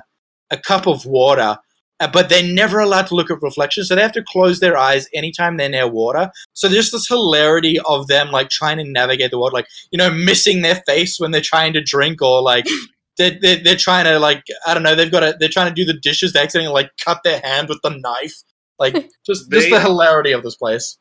a 0.52 0.58
cup 0.58 0.86
of 0.86 1.06
water. 1.06 1.58
Uh, 2.00 2.10
But 2.12 2.30
they're 2.30 2.44
never 2.44 2.80
allowed 2.80 3.08
to 3.08 3.16
look 3.16 3.32
at 3.32 3.42
reflections, 3.42 3.88
so 3.88 3.96
they 3.96 4.02
have 4.02 4.12
to 4.14 4.24
close 4.24 4.60
their 4.60 4.78
eyes 4.78 5.08
anytime 5.14 5.58
they're 5.58 5.70
near 5.70 5.88
water. 5.88 6.32
So 6.54 6.68
there's 6.68 6.92
this 6.92 7.08
hilarity 7.08 7.80
of 7.88 8.08
them 8.08 8.32
like 8.32 8.50
trying 8.50 8.78
to 8.78 8.84
navigate 8.84 9.32
the 9.32 9.40
water, 9.40 9.54
like 9.54 9.68
you 9.92 9.98
know, 9.98 10.12
missing 10.12 10.62
their 10.62 10.82
face 10.88 11.20
when 11.20 11.32
they're 11.32 11.42
trying 11.42 11.74
to 11.74 11.82
drink, 11.82 12.22
or 12.22 12.42
like 12.42 12.66
they're, 13.18 13.38
they're, 13.42 13.64
they're 13.64 13.76
trying 13.76 14.06
to 14.06 14.20
like 14.20 14.44
I 14.68 14.74
don't 14.74 14.84
know 14.84 14.96
they've 14.96 15.12
got 15.12 15.22
to 15.22 15.36
they're 15.40 15.50
trying 15.50 15.70
to 15.70 15.74
do 15.74 15.86
the 15.86 16.00
dishes 16.00 16.34
they 16.34 16.42
accidentally 16.42 16.74
like 16.74 16.92
cut 17.04 17.22
their 17.24 17.40
hand 17.42 17.70
with 17.70 17.80
the 17.82 17.92
knife 17.92 18.44
like 18.80 18.94
just 19.26 19.52
just 19.52 19.70
the 19.70 19.80
hilarity 19.80 20.32
of 20.32 20.44
this 20.44 20.56
place. 20.56 20.98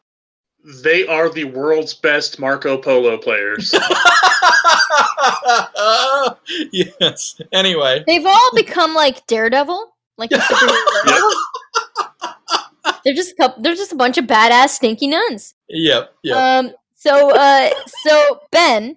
They 0.83 1.07
are 1.07 1.29
the 1.29 1.45
world's 1.45 1.93
best 1.93 2.39
Marco 2.39 2.79
Polo 2.79 3.19
players. 3.19 3.75
yes. 6.73 7.39
Anyway, 7.53 8.03
They've 8.07 8.25
all 8.25 8.51
become 8.55 8.95
like 8.95 9.27
Daredevil, 9.27 9.94
like 10.19 10.31
the 10.31 10.36
superhero 10.36 11.05
Daredevil. 11.07 13.01
They're 13.05 13.15
just 13.15 13.32
a 13.32 13.35
couple, 13.35 13.62
they're 13.62 13.74
just 13.74 13.93
a 13.93 13.97
bunch 13.97 14.19
of 14.19 14.27
badass 14.27 14.70
stinky 14.70 15.07
nuns. 15.07 15.55
yep, 15.69 16.15
yep. 16.23 16.36
Um. 16.36 16.73
So, 16.97 17.36
uh, 17.36 17.70
so 18.03 18.41
Ben 18.51 18.97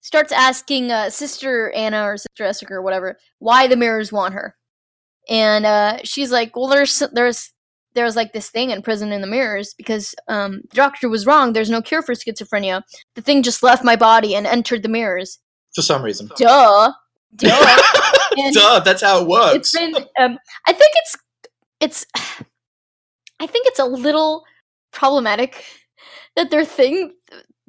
starts 0.00 0.32
asking 0.32 0.90
uh, 0.90 1.10
Sister 1.10 1.70
Anna 1.72 2.04
or 2.04 2.16
Sister 2.16 2.44
Jessica 2.44 2.74
or 2.74 2.82
whatever 2.82 3.18
why 3.38 3.68
the 3.68 3.76
mirrors 3.76 4.12
want 4.12 4.34
her, 4.34 4.56
and 5.28 5.64
uh, 5.64 5.98
she's 6.02 6.32
like, 6.32 6.56
"Well, 6.56 6.66
there's 6.66 7.02
there's 7.12 7.52
there's 7.94 8.16
like 8.16 8.32
this 8.32 8.50
thing 8.50 8.70
in 8.70 8.82
prison 8.82 9.12
in 9.12 9.20
the 9.20 9.26
mirrors 9.26 9.74
because 9.74 10.14
um, 10.28 10.62
the 10.70 10.76
doctor 10.76 11.08
was 11.08 11.26
wrong. 11.26 11.52
There's 11.52 11.70
no 11.70 11.82
cure 11.82 12.02
for 12.02 12.14
schizophrenia. 12.14 12.82
The 13.14 13.22
thing 13.22 13.42
just 13.42 13.62
left 13.62 13.84
my 13.84 13.96
body 13.96 14.34
and 14.34 14.46
entered 14.46 14.82
the 14.82 14.88
mirrors. 14.88 15.38
For 15.74 15.82
some 15.82 16.02
reason. 16.02 16.28
Duh, 16.36 16.92
duh." 17.36 18.12
And- 18.38 18.54
Duh, 18.54 18.80
that's 18.80 19.02
how 19.02 19.22
it 19.22 19.28
works. 19.28 19.56
it's 19.56 19.72
been 19.72 19.94
um 20.18 20.38
i 20.66 20.72
think 20.72 20.90
it's 20.96 21.16
it's 21.80 22.06
i 23.40 23.46
think 23.46 23.66
it's 23.66 23.78
a 23.78 23.84
little 23.84 24.44
problematic 24.92 25.64
that 26.36 26.50
their 26.50 26.64
thing 26.64 27.12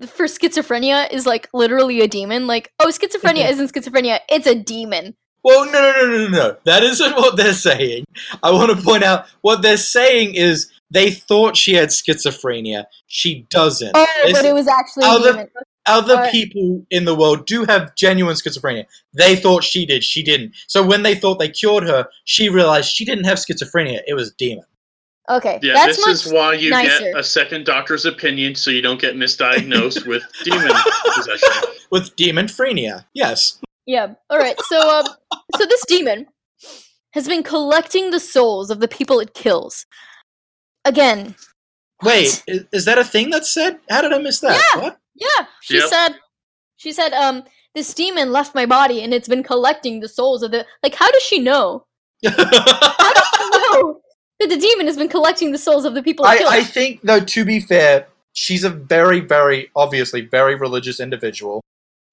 for 0.05 0.25
schizophrenia 0.27 1.11
is 1.11 1.25
like 1.25 1.47
literally 1.53 2.01
a 2.01 2.07
demon 2.07 2.47
like 2.47 2.71
oh 2.79 2.87
schizophrenia 2.87 3.49
isn't 3.49 3.73
schizophrenia 3.73 4.19
it's 4.29 4.47
a 4.47 4.55
demon 4.55 5.15
Well, 5.43 5.65
no, 5.65 5.71
no, 5.71 6.05
no, 6.07 6.17
no, 6.17 6.27
no. 6.27 6.57
That 6.65 6.83
isn't 6.83 7.15
what 7.15 7.37
they're 7.37 7.53
saying. 7.53 8.03
I 8.43 8.51
want 8.51 8.69
to 8.75 8.83
point 8.83 9.03
out 9.03 9.27
what 9.41 9.61
they're 9.61 9.77
saying 9.77 10.35
is 10.35 10.69
they 10.91 11.09
thought 11.11 11.55
she 11.55 11.73
had 11.73 11.89
schizophrenia. 11.89 12.85
She 13.07 13.45
doesn't. 13.49 13.91
oh 13.95 14.05
They 14.25 14.33
but 14.33 14.43
it 14.43 14.53
was 14.53 14.67
actually 14.67 15.05
a 15.05 15.09
other- 15.09 15.31
demon 15.33 15.49
Other 15.87 16.15
Alright. 16.15 16.31
people 16.31 16.85
in 16.89 17.05
the 17.05 17.15
world 17.15 17.45
do 17.47 17.63
have 17.65 17.95
genuine 17.95 18.35
schizophrenia. 18.35 18.85
They 19.13 19.35
thought 19.35 19.63
she 19.63 19.85
did. 19.85 20.03
She 20.03 20.21
didn't. 20.23 20.53
So 20.67 20.85
when 20.85 21.03
they 21.03 21.15
thought 21.15 21.39
they 21.39 21.49
cured 21.49 21.83
her, 21.83 22.07
she 22.25 22.49
realized 22.49 22.89
she 22.91 23.05
didn't 23.05 23.23
have 23.25 23.37
schizophrenia. 23.37 24.01
It 24.07 24.13
was 24.13 24.29
a 24.31 24.35
demon. 24.37 24.65
okay 25.29 25.59
Yeah, 25.61 25.73
that's 25.73 25.97
this 25.97 26.05
much 26.05 26.13
is 26.27 26.33
why 26.33 26.53
you 26.53 26.69
nicer. 26.69 26.99
get 27.05 27.17
a 27.17 27.23
second 27.23 27.65
doctor's 27.65 28.05
opinion 28.05 28.55
so 28.55 28.71
you 28.71 28.81
don't 28.81 28.99
get 29.01 29.15
misdiagnosed 29.15 30.05
with 30.07 30.23
demon 30.43 30.71
possession. 31.15 31.49
With 31.91 32.15
demon 32.15 32.47
phrenia. 32.47 33.05
Yes. 33.13 33.59
yeah 33.85 34.13
all 34.29 34.37
right 34.39 34.59
so 34.69 34.77
um 34.99 35.05
so 35.57 35.65
this 35.65 35.83
demon 35.87 36.27
has 37.13 37.27
been 37.27 37.43
collecting 37.43 38.11
the 38.11 38.19
souls 38.19 38.69
of 38.69 38.79
the 38.79 38.87
people 38.87 39.19
it 39.19 39.33
kills 39.33 39.85
again 40.85 41.35
Wait, 42.03 42.43
is, 42.47 42.63
is 42.71 42.85
that 42.85 42.99
a 42.99 43.03
thing 43.03 43.31
that's 43.31 43.49
said? 43.49 43.79
How 43.89 44.01
did 44.01 44.13
I 44.13 44.19
miss 44.19 44.39
that? 44.41 44.61
Yeah. 44.75 44.81
What? 44.81 44.97
Yeah, 45.17 45.45
she 45.61 45.77
Yep. 45.77 45.89
said. 45.89 46.09
She 46.77 46.91
said, 46.91 47.13
"Um, 47.13 47.43
this 47.73 47.93
demon 47.93 48.31
left 48.31 48.53
my 48.55 48.65
body, 48.65 49.01
and 49.01 49.13
it's 49.13 49.27
been 49.27 49.43
collecting 49.43 49.99
the 49.99 50.07
souls 50.07 50.43
of 50.43 50.51
the 50.51 50.65
like. 50.83 50.95
How 50.95 51.11
does 51.11 51.23
she 51.23 51.39
know? 51.39 51.85
How 52.23 52.31
does 52.31 53.27
she 53.37 53.49
know 53.73 54.01
that 54.39 54.49
the 54.49 54.57
demon 54.57 54.85
has 54.87 54.97
been 54.97 55.09
collecting 55.09 55.51
the 55.51 55.57
souls 55.57 55.85
of 55.85 55.93
the 55.93 56.03
people 56.03 56.25
I. 56.25 56.45
I 56.47 56.63
think, 56.63 57.01
though, 57.01 57.19
to 57.19 57.45
be 57.45 57.59
fair, 57.59 58.07
she's 58.33 58.63
a 58.63 58.69
very, 58.69 59.19
very, 59.19 59.71
obviously, 59.75 60.21
very 60.21 60.55
religious 60.55 60.99
individual. 60.99 61.63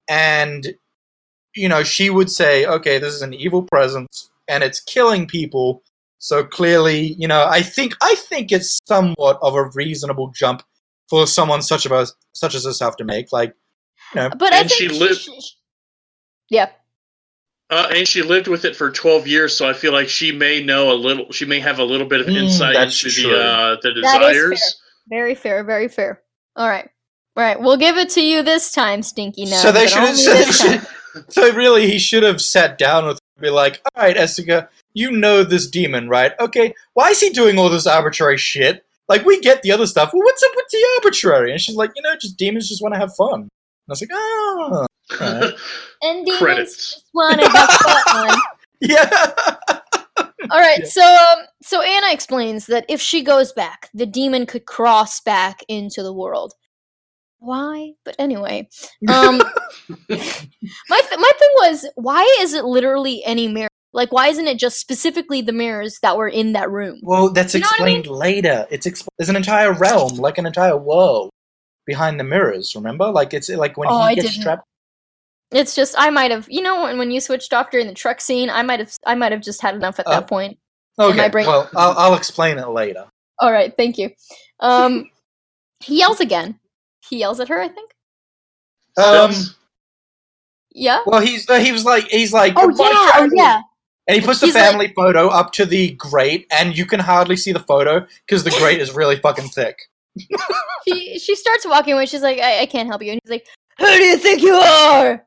And, 0.09 0.75
you 1.55 1.69
know, 1.69 1.83
she 1.83 2.09
would 2.09 2.31
say, 2.31 2.65
okay, 2.65 2.97
this 2.97 3.13
is 3.13 3.21
an 3.21 3.33
evil 3.33 3.61
presence 3.63 4.29
and 4.47 4.63
it's 4.63 4.79
killing 4.79 5.27
people. 5.27 5.83
So 6.17 6.43
clearly, 6.43 7.15
you 7.19 7.27
know, 7.27 7.45
I 7.47 7.61
think 7.61 7.93
I 8.01 8.15
think 8.15 8.51
it's 8.51 8.79
somewhat 8.87 9.37
of 9.41 9.53
a 9.55 9.69
reasonable 9.75 10.31
jump 10.35 10.63
for 11.09 11.27
someone 11.27 11.61
such 11.61 11.85
of 11.85 11.91
us 11.91 12.13
such 12.33 12.55
as 12.55 12.65
herself 12.65 12.95
to 12.97 13.03
make. 13.03 13.31
Like, 13.31 13.53
you 14.13 14.21
know, 14.21 14.29
but 14.29 14.53
I 14.53 14.59
and 14.61 14.69
think 14.69 14.79
she 14.79 14.89
she 14.89 14.99
lived- 14.99 15.21
sh- 15.21 15.51
yeah, 16.49 16.69
Uh, 17.71 17.87
and 17.95 18.07
she 18.07 18.21
lived 18.21 18.47
with 18.47 18.63
it 18.65 18.75
for 18.75 18.91
12 18.91 19.27
years, 19.27 19.55
so 19.57 19.67
I 19.67 19.73
feel 19.73 19.91
like 19.91 20.07
she 20.07 20.31
may 20.31 20.63
know 20.63 20.91
a 20.91 20.93
little. 20.93 21.31
She 21.31 21.45
may 21.45 21.59
have 21.59 21.79
a 21.79 21.83
little 21.83 22.05
bit 22.07 22.21
of 22.21 22.27
Mm, 22.27 22.43
insight 22.43 22.75
that's 22.75 23.03
into 23.03 23.21
true. 23.21 23.31
the 23.31 23.43
uh, 23.43 23.75
the 23.81 23.89
That 24.01 24.21
is 24.21 24.35
desires. 24.37 24.81
very 25.09 25.33
fair, 25.35 25.63
very 25.63 25.87
fair. 25.87 26.21
All 26.55 26.69
right, 26.69 26.87
all 27.35 27.43
right, 27.43 27.59
we'll 27.59 27.77
give 27.77 27.97
it 27.97 28.09
to 28.11 28.21
you 28.21 28.43
this 28.43 28.71
time, 28.71 29.01
Stinky. 29.01 29.45
Nose, 29.45 29.61
so 29.61 29.71
they 29.71 29.87
should 29.87 29.99
have. 29.99 30.09
only 30.09 30.21
So, 30.21 30.33
they 30.33 30.43
this 30.45 30.59
time. 30.61 30.81
should, 31.13 31.33
so 31.33 31.51
really, 31.55 31.89
he 31.89 31.97
should 31.97 32.21
have 32.23 32.39
sat 32.41 32.77
down 32.77 33.05
with 33.07 33.15
her 33.15 33.19
and 33.37 33.41
be 33.43 33.49
like, 33.49 33.81
"All 33.95 34.03
right, 34.03 34.15
Esseker, 34.15 34.67
you 34.93 35.09
know 35.11 35.43
this 35.43 35.67
demon, 35.67 36.07
right? 36.07 36.33
Okay, 36.39 36.75
why 36.93 37.09
is 37.09 37.19
he 37.19 37.31
doing 37.31 37.57
all 37.57 37.69
this 37.69 37.87
arbitrary 37.87 38.37
shit? 38.37 38.84
Like, 39.07 39.25
we 39.25 39.39
get 39.41 39.61
the 39.61 39.71
other 39.71 39.85
stuff. 39.87 40.11
Well, 40.13 40.23
what's 40.23 40.41
up 40.43 40.51
with 40.55 40.65
the 40.71 40.85
arbitrary?" 40.97 41.51
And 41.51 41.61
she's 41.61 41.75
like, 41.75 41.91
"You 41.95 42.01
know, 42.01 42.15
just 42.15 42.37
demons 42.37 42.69
just 42.69 42.81
want 42.81 42.93
to 42.95 42.99
have 42.99 43.15
fun." 43.15 43.41
And 43.41 43.49
I 43.89 43.91
was 43.91 44.01
like, 44.01 44.09
"Oh, 44.13 44.85
alright. 45.21 45.53
And 46.01 46.25
demons 46.25 46.39
Credits. 46.41 46.75
just 46.93 47.05
want 47.13 47.39
to 47.41 47.49
have 47.49 47.69
fun. 48.03 48.39
yeah." 48.81 49.19
All 50.51 50.59
right, 50.59 50.79
Yeah. 50.79 50.85
so 50.85 51.01
um, 51.03 51.45
so 51.63 51.81
Anna 51.81 52.11
explains 52.11 52.67
that 52.67 52.85
if 52.87 53.01
she 53.01 53.23
goes 53.23 53.51
back, 53.53 53.89
the 53.93 54.05
demon 54.05 54.45
could 54.45 54.65
cross 54.65 55.19
back 55.21 55.63
into 55.67 56.03
the 56.03 56.13
world. 56.13 56.53
Why? 57.39 57.91
But 58.03 58.15
anyway, 58.19 58.67
um, 59.09 59.37
my 59.39 60.15
th- 60.17 60.29
my 60.89 61.31
thing 61.39 61.49
was, 61.57 61.85
why 61.95 62.37
is 62.41 62.53
it 62.53 62.65
literally 62.65 63.23
any 63.25 63.47
mirror? 63.47 63.69
Like, 63.95 64.11
why 64.11 64.27
isn't 64.27 64.45
it 64.45 64.59
just 64.59 64.79
specifically 64.79 65.41
the 65.41 65.53
mirrors 65.53 65.97
that 66.01 66.17
were 66.17 66.27
in 66.27 66.51
that 66.53 66.69
room? 66.69 66.99
well, 67.01 67.29
that's 67.29 67.53
You 67.53 67.61
know 67.61 67.67
what 67.79 67.81
I 67.81 67.85
mean? 67.85 67.99
explained 68.01 68.17
later. 68.19 68.67
It's 68.69 68.85
expl- 68.85 69.07
there's 69.17 69.29
an 69.29 69.37
entire 69.37 69.71
realm, 69.73 70.15
like 70.17 70.37
an 70.37 70.45
entire 70.45 70.75
world, 70.77 71.31
behind 71.85 72.19
the 72.19 72.25
mirrors. 72.25 72.73
Remember, 72.75 73.05
like 73.09 73.33
it's 73.33 73.47
like 73.49 73.77
when 73.77 73.87
Oh, 73.89 73.99
he 73.99 74.03
I 74.03 74.15
gets 74.15 74.31
didn't. 74.31 74.43
trapped. 74.43 74.63
It's 75.51 75.75
just 75.75 75.95
I 75.97 76.09
might 76.09 76.31
have, 76.31 76.45
you 76.49 76.61
know, 76.61 76.83
when, 76.83 76.97
when 76.97 77.09
you 77.11 77.21
switched 77.21 77.53
off 77.53 77.71
during 77.71 77.87
the 77.87 77.93
truck 77.93 78.19
scene, 78.19 78.49
I 78.49 78.63
might 78.63 78.79
have 78.79 78.91
I 79.05 79.15
might 79.15 79.31
have 79.31 79.41
just 79.41 79.61
had 79.61 79.75
enough 79.75 79.97
at 79.99 80.07
Uh, 80.07 80.11
that 80.19 80.27
point. 80.27 80.57
Okay, 80.99 81.15
my 81.17 81.29
brain- 81.29 81.45
well, 81.47 81.69
I'll, 81.75 81.93
I'll 81.97 82.15
explain 82.15 82.57
it 82.57 82.67
later. 82.67 83.05
All 83.39 83.51
right, 83.51 83.73
thank 83.77 83.97
you. 83.97 84.09
Um, 84.59 85.09
he 85.83 85.99
yells 85.99 86.19
again. 86.19 86.59
He 87.09 87.19
yells 87.19 87.39
at 87.39 87.47
her, 87.47 87.61
I 87.61 87.69
think. 87.69 87.91
Um, 88.97 89.31
Yeah. 90.71 91.01
well, 91.05 91.21
he's 91.21 91.49
uh, 91.49 91.59
he 91.59 91.71
was 91.71 91.85
like 91.85 92.05
he's 92.09 92.33
like 92.33 92.53
Oh 92.57 92.67
yeah. 92.77 93.11
Oh 93.15 93.29
yeah. 93.33 93.61
And 94.07 94.19
he 94.19 94.25
puts 94.25 94.39
the 94.39 94.47
He's 94.47 94.55
like- 94.55 94.63
family 94.63 94.93
photo 94.95 95.27
up 95.29 95.51
to 95.53 95.65
the 95.65 95.91
grate, 95.91 96.45
and 96.51 96.77
you 96.77 96.85
can 96.85 96.99
hardly 96.99 97.35
see 97.35 97.51
the 97.51 97.59
photo 97.59 98.05
because 98.25 98.43
the 98.43 98.51
grate 98.51 98.79
is 98.79 98.93
really 98.93 99.15
fucking 99.15 99.47
thick. 99.49 99.77
she 100.87 101.19
she 101.19 101.35
starts 101.35 101.65
walking 101.67 101.93
away. 101.93 102.05
She's 102.05 102.21
like, 102.21 102.39
I, 102.39 102.61
I 102.61 102.65
can't 102.67 102.87
help 102.87 103.01
you. 103.01 103.11
And 103.11 103.19
he's 103.23 103.31
like, 103.31 103.47
Who 103.79 103.85
do 103.85 104.03
you 104.03 104.17
think 104.17 104.41
you 104.41 104.53
are? 104.53 105.25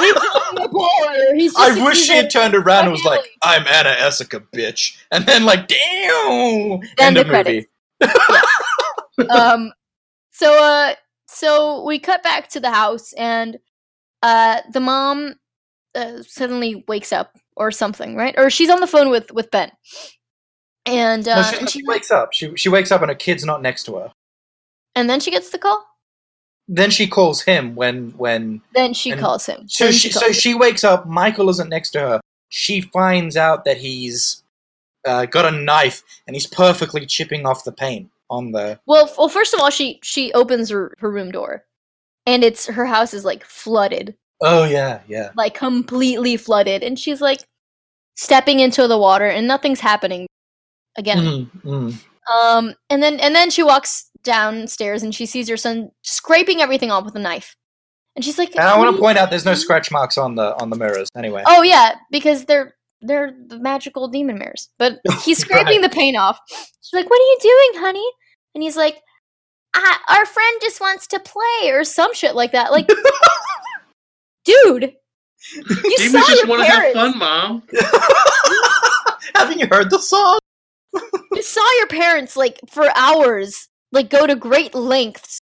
He's 0.00 0.16
only 0.50 0.64
a 0.64 0.68
boy. 0.68 0.86
He's 1.34 1.54
just 1.54 1.80
I 1.80 1.84
wish 1.84 1.98
she 1.98 2.12
had 2.14 2.24
succeeded." 2.24 2.30
turned 2.30 2.54
around 2.54 2.84
and 2.84 2.92
was 2.92 3.04
like? 3.04 3.20
"I'm 3.42 3.66
Anna 3.66 3.94
Esseker, 3.98 4.44
bitch," 4.54 4.96
and 5.10 5.24
then 5.26 5.44
like, 5.44 5.68
"Damn!" 5.68 6.80
Then 6.96 7.16
End 7.16 7.16
the 7.16 7.20
of 7.20 7.46
movie. 7.46 7.66
um. 9.30 9.72
So 10.32 10.52
uh, 10.62 10.94
so 11.28 11.84
we 11.84 11.98
cut 11.98 12.22
back 12.22 12.48
to 12.50 12.60
the 12.60 12.70
house, 12.70 13.12
and 13.14 13.58
uh, 14.22 14.60
the 14.72 14.80
mom 14.80 15.34
uh, 15.94 16.22
suddenly 16.26 16.84
wakes 16.88 17.12
up 17.12 17.36
or 17.60 17.70
something, 17.70 18.16
right? 18.16 18.34
Or 18.36 18.50
she's 18.50 18.70
on 18.70 18.80
the 18.80 18.86
phone 18.88 19.08
with 19.10 19.30
with 19.32 19.50
Ben, 19.52 19.70
and 20.86 21.26
uh, 21.28 21.36
No, 21.36 21.42
she, 21.42 21.58
and 21.58 21.70
she 21.70 21.78
she 21.80 21.86
wakes 21.86 22.10
up. 22.10 22.32
She 22.32 22.56
she 22.56 22.68
wakes 22.68 22.90
up 22.90 23.02
and 23.02 23.10
her 23.10 23.14
kid's 23.14 23.44
not 23.44 23.62
next 23.62 23.84
to 23.84 23.96
her. 23.96 24.12
and 24.96 25.08
then 25.08 25.20
she 25.20 25.30
gets 25.30 25.50
the 25.50 25.58
call. 25.58 25.86
Then 26.68 26.90
she 26.90 27.06
calls 27.06 27.42
him 27.42 27.74
when 27.74 28.10
when 28.16 28.62
Then 28.74 28.94
she 28.94 29.12
calls 29.12 29.46
him. 29.46 29.68
so 29.68 29.84
Then 29.84 29.92
she 29.92 30.10
so 30.10 30.26
him. 30.26 30.32
she 30.32 30.54
wakes 30.54 30.84
up. 30.84 31.06
Michael 31.06 31.48
isn't 31.50 31.68
next 31.68 31.90
to 31.90 32.00
her. 32.00 32.20
She 32.48 32.80
finds 32.80 33.36
out 33.36 33.64
that 33.64 33.76
he's 33.78 34.42
uh, 35.06 35.26
got 35.26 35.46
a 35.46 35.50
knife 35.56 36.02
and 36.26 36.34
he's 36.36 36.46
perfectly 36.46 37.06
chipping 37.06 37.46
off 37.46 37.64
the 37.64 37.72
paint 37.72 38.10
on 38.28 38.52
the. 38.52 38.78
Well, 38.86 39.06
f- 39.06 39.18
well, 39.18 39.28
first 39.28 39.54
of 39.54 39.60
all, 39.60 39.70
she 39.70 39.98
she 40.02 40.32
opens 40.32 40.70
her, 40.70 40.94
her 40.98 41.10
room 41.10 41.30
door, 41.32 41.64
and 42.26 42.42
it's 42.44 42.66
her 42.66 42.86
house 42.86 43.14
is 43.14 43.24
like 43.24 43.44
flooded, 43.44 44.14
Oh 44.42 44.64
yeah, 44.64 45.00
yeah. 45.08 45.30
like 45.36 45.54
completely 45.54 46.36
flooded, 46.36 46.82
and 46.84 46.98
she's 46.98 47.20
like 47.20 47.40
stepping 48.14 48.60
into 48.60 48.86
the 48.86 48.98
water, 48.98 49.26
and 49.26 49.46
nothing's 49.46 49.80
happening 49.80 50.26
again. 50.96 51.18
Mm, 51.18 51.62
mm. 51.62 52.04
Um, 52.32 52.74
and 52.88 53.02
then 53.02 53.18
and 53.20 53.34
then 53.34 53.50
she 53.50 53.62
walks 53.62 54.10
downstairs, 54.22 55.02
and 55.02 55.14
she 55.14 55.26
sees 55.26 55.48
her 55.48 55.56
son 55.56 55.90
scraping 56.02 56.60
everything 56.60 56.90
off 56.90 57.04
with 57.04 57.16
a 57.16 57.20
knife, 57.20 57.54
and 58.16 58.24
she's 58.24 58.38
like, 58.38 58.50
And 58.54 58.64
I 58.64 58.76
want 58.76 58.94
to 58.94 59.00
point 59.00 59.18
out 59.18 59.30
there's 59.30 59.44
no 59.44 59.54
scratch 59.54 59.90
marks 59.90 60.18
on 60.18 60.34
the 60.34 60.54
on 60.60 60.70
the 60.70 60.76
mirrors. 60.76 61.08
Anyway. 61.16 61.42
Oh 61.46 61.62
yeah, 61.62 61.94
because 62.10 62.44
they're 62.44 62.74
they're 63.00 63.32
the 63.46 63.58
magical 63.58 64.08
demon 64.08 64.38
mirrors. 64.38 64.68
But 64.78 65.00
he's 65.24 65.38
scraping 65.38 65.80
the 65.80 65.88
paint 65.88 66.16
off. 66.16 66.38
She's 66.48 66.92
like, 66.92 67.08
"What 67.08 67.20
are 67.20 67.24
you 67.24 67.38
doing, 67.40 67.82
honey?" 67.82 68.10
And 68.54 68.62
he's 68.62 68.76
like, 68.76 69.00
I, 69.74 69.96
"Our 70.08 70.26
friend 70.26 70.60
just 70.60 70.80
wants 70.80 71.06
to 71.08 71.20
play 71.20 71.70
or 71.70 71.84
some 71.84 72.12
shit 72.14 72.34
like 72.34 72.52
that." 72.52 72.72
Like, 72.72 72.88
dude, 74.44 74.94
You 75.54 75.96
Demons 75.96 76.12
saw 76.12 76.20
just 76.20 76.36
your 76.38 76.46
want 76.46 76.62
to 76.62 76.68
have 76.68 76.92
parents. 76.94 76.94
fun, 76.94 77.18
mom. 77.18 77.62
Haven't 79.34 79.58
you 79.58 79.66
heard 79.66 79.90
the 79.90 79.98
song? 79.98 80.38
You 81.32 81.42
saw 81.42 81.66
your 81.78 81.86
parents 81.86 82.36
like 82.36 82.60
for 82.68 82.90
hours, 82.96 83.68
like 83.92 84.10
go 84.10 84.26
to 84.26 84.34
great 84.34 84.74
lengths 84.74 85.38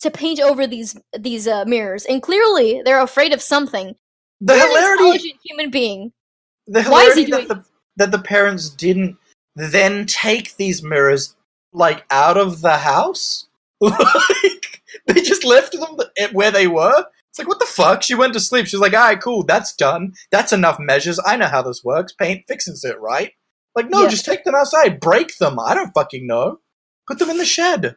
to 0.00 0.10
paint 0.10 0.40
over 0.40 0.66
these 0.66 0.96
these 1.18 1.48
uh, 1.48 1.64
mirrors, 1.64 2.04
and 2.04 2.22
clearly 2.22 2.82
they're 2.84 3.00
afraid 3.00 3.32
of 3.32 3.42
something. 3.42 3.94
The 4.40 4.54
You're 4.54 4.62
an 4.64 4.68
hilarity, 4.70 5.02
intelligent 5.04 5.40
human 5.44 5.70
being. 5.70 6.12
the 6.66 6.82
Why 6.84 7.02
is 7.02 7.14
he 7.16 7.24
hilarity 7.24 7.48
that 7.48 7.54
the 7.54 7.64
that 7.96 8.10
the 8.10 8.22
parents 8.22 8.68
didn't 8.70 9.16
then 9.56 10.06
take 10.06 10.56
these 10.56 10.82
mirrors 10.82 11.34
like 11.72 12.04
out 12.10 12.36
of 12.36 12.60
the 12.60 12.76
house. 12.76 13.48
like 13.80 14.82
they 15.06 15.20
just 15.20 15.44
left 15.44 15.72
them 15.72 15.96
where 16.32 16.50
they 16.50 16.66
were. 16.66 17.04
It's 17.32 17.38
like 17.38 17.48
what 17.48 17.58
the 17.60 17.66
fuck? 17.66 18.02
She 18.02 18.14
went 18.14 18.34
to 18.34 18.40
sleep. 18.40 18.66
She's 18.66 18.78
like, 18.78 18.92
all 18.92 19.00
right, 19.00 19.18
cool, 19.20 19.42
that's 19.42 19.74
done. 19.74 20.12
That's 20.30 20.52
enough 20.52 20.78
measures. 20.78 21.18
I 21.24 21.36
know 21.38 21.46
how 21.48 21.62
this 21.62 21.82
works. 21.82 22.12
Paint 22.12 22.44
fixes 22.46 22.84
it, 22.84 23.00
right? 23.00 23.32
Like, 23.74 23.88
no, 23.88 24.02
Yeah. 24.02 24.08
just 24.08 24.26
take 24.26 24.44
them 24.44 24.54
outside, 24.54 25.00
break 25.00 25.38
them. 25.38 25.58
I 25.58 25.74
don't 25.74 25.92
fucking 25.94 26.26
know. 26.26 26.58
Put 27.08 27.18
them 27.18 27.30
in 27.30 27.38
the 27.38 27.46
shed. 27.46 27.96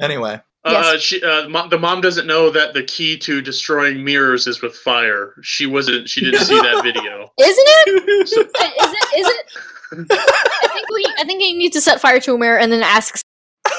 Anyway, 0.00 0.42
Uh, 0.62 0.70
Yes. 0.92 1.00
she, 1.00 1.22
uh, 1.22 1.48
mom, 1.48 1.70
the 1.70 1.78
mom 1.78 2.02
doesn't 2.02 2.26
know 2.26 2.50
that 2.50 2.74
the 2.74 2.82
key 2.82 3.16
to 3.20 3.40
destroying 3.40 4.04
mirrors 4.04 4.46
is 4.46 4.60
with 4.60 4.74
fire. 4.76 5.32
She 5.42 5.64
wasn't. 5.64 6.08
She 6.08 6.20
didn't 6.22 6.40
see 6.44 6.58
that 6.60 6.82
video. 6.82 7.32
Isn't 7.38 7.64
it? 7.68 7.88
Uh, 7.98 8.24
Is 8.24 8.32
it? 8.92 9.20
Is 9.20 9.26
it? 9.28 9.46
I 10.10 10.68
think 10.74 10.90
we. 10.92 11.06
I 11.18 11.24
think 11.24 11.42
you 11.42 11.56
need 11.56 11.72
to 11.72 11.80
set 11.80 11.98
fire 12.00 12.20
to 12.20 12.34
a 12.34 12.38
mirror 12.38 12.58
and 12.58 12.70
then 12.72 12.82
ask. 12.82 13.14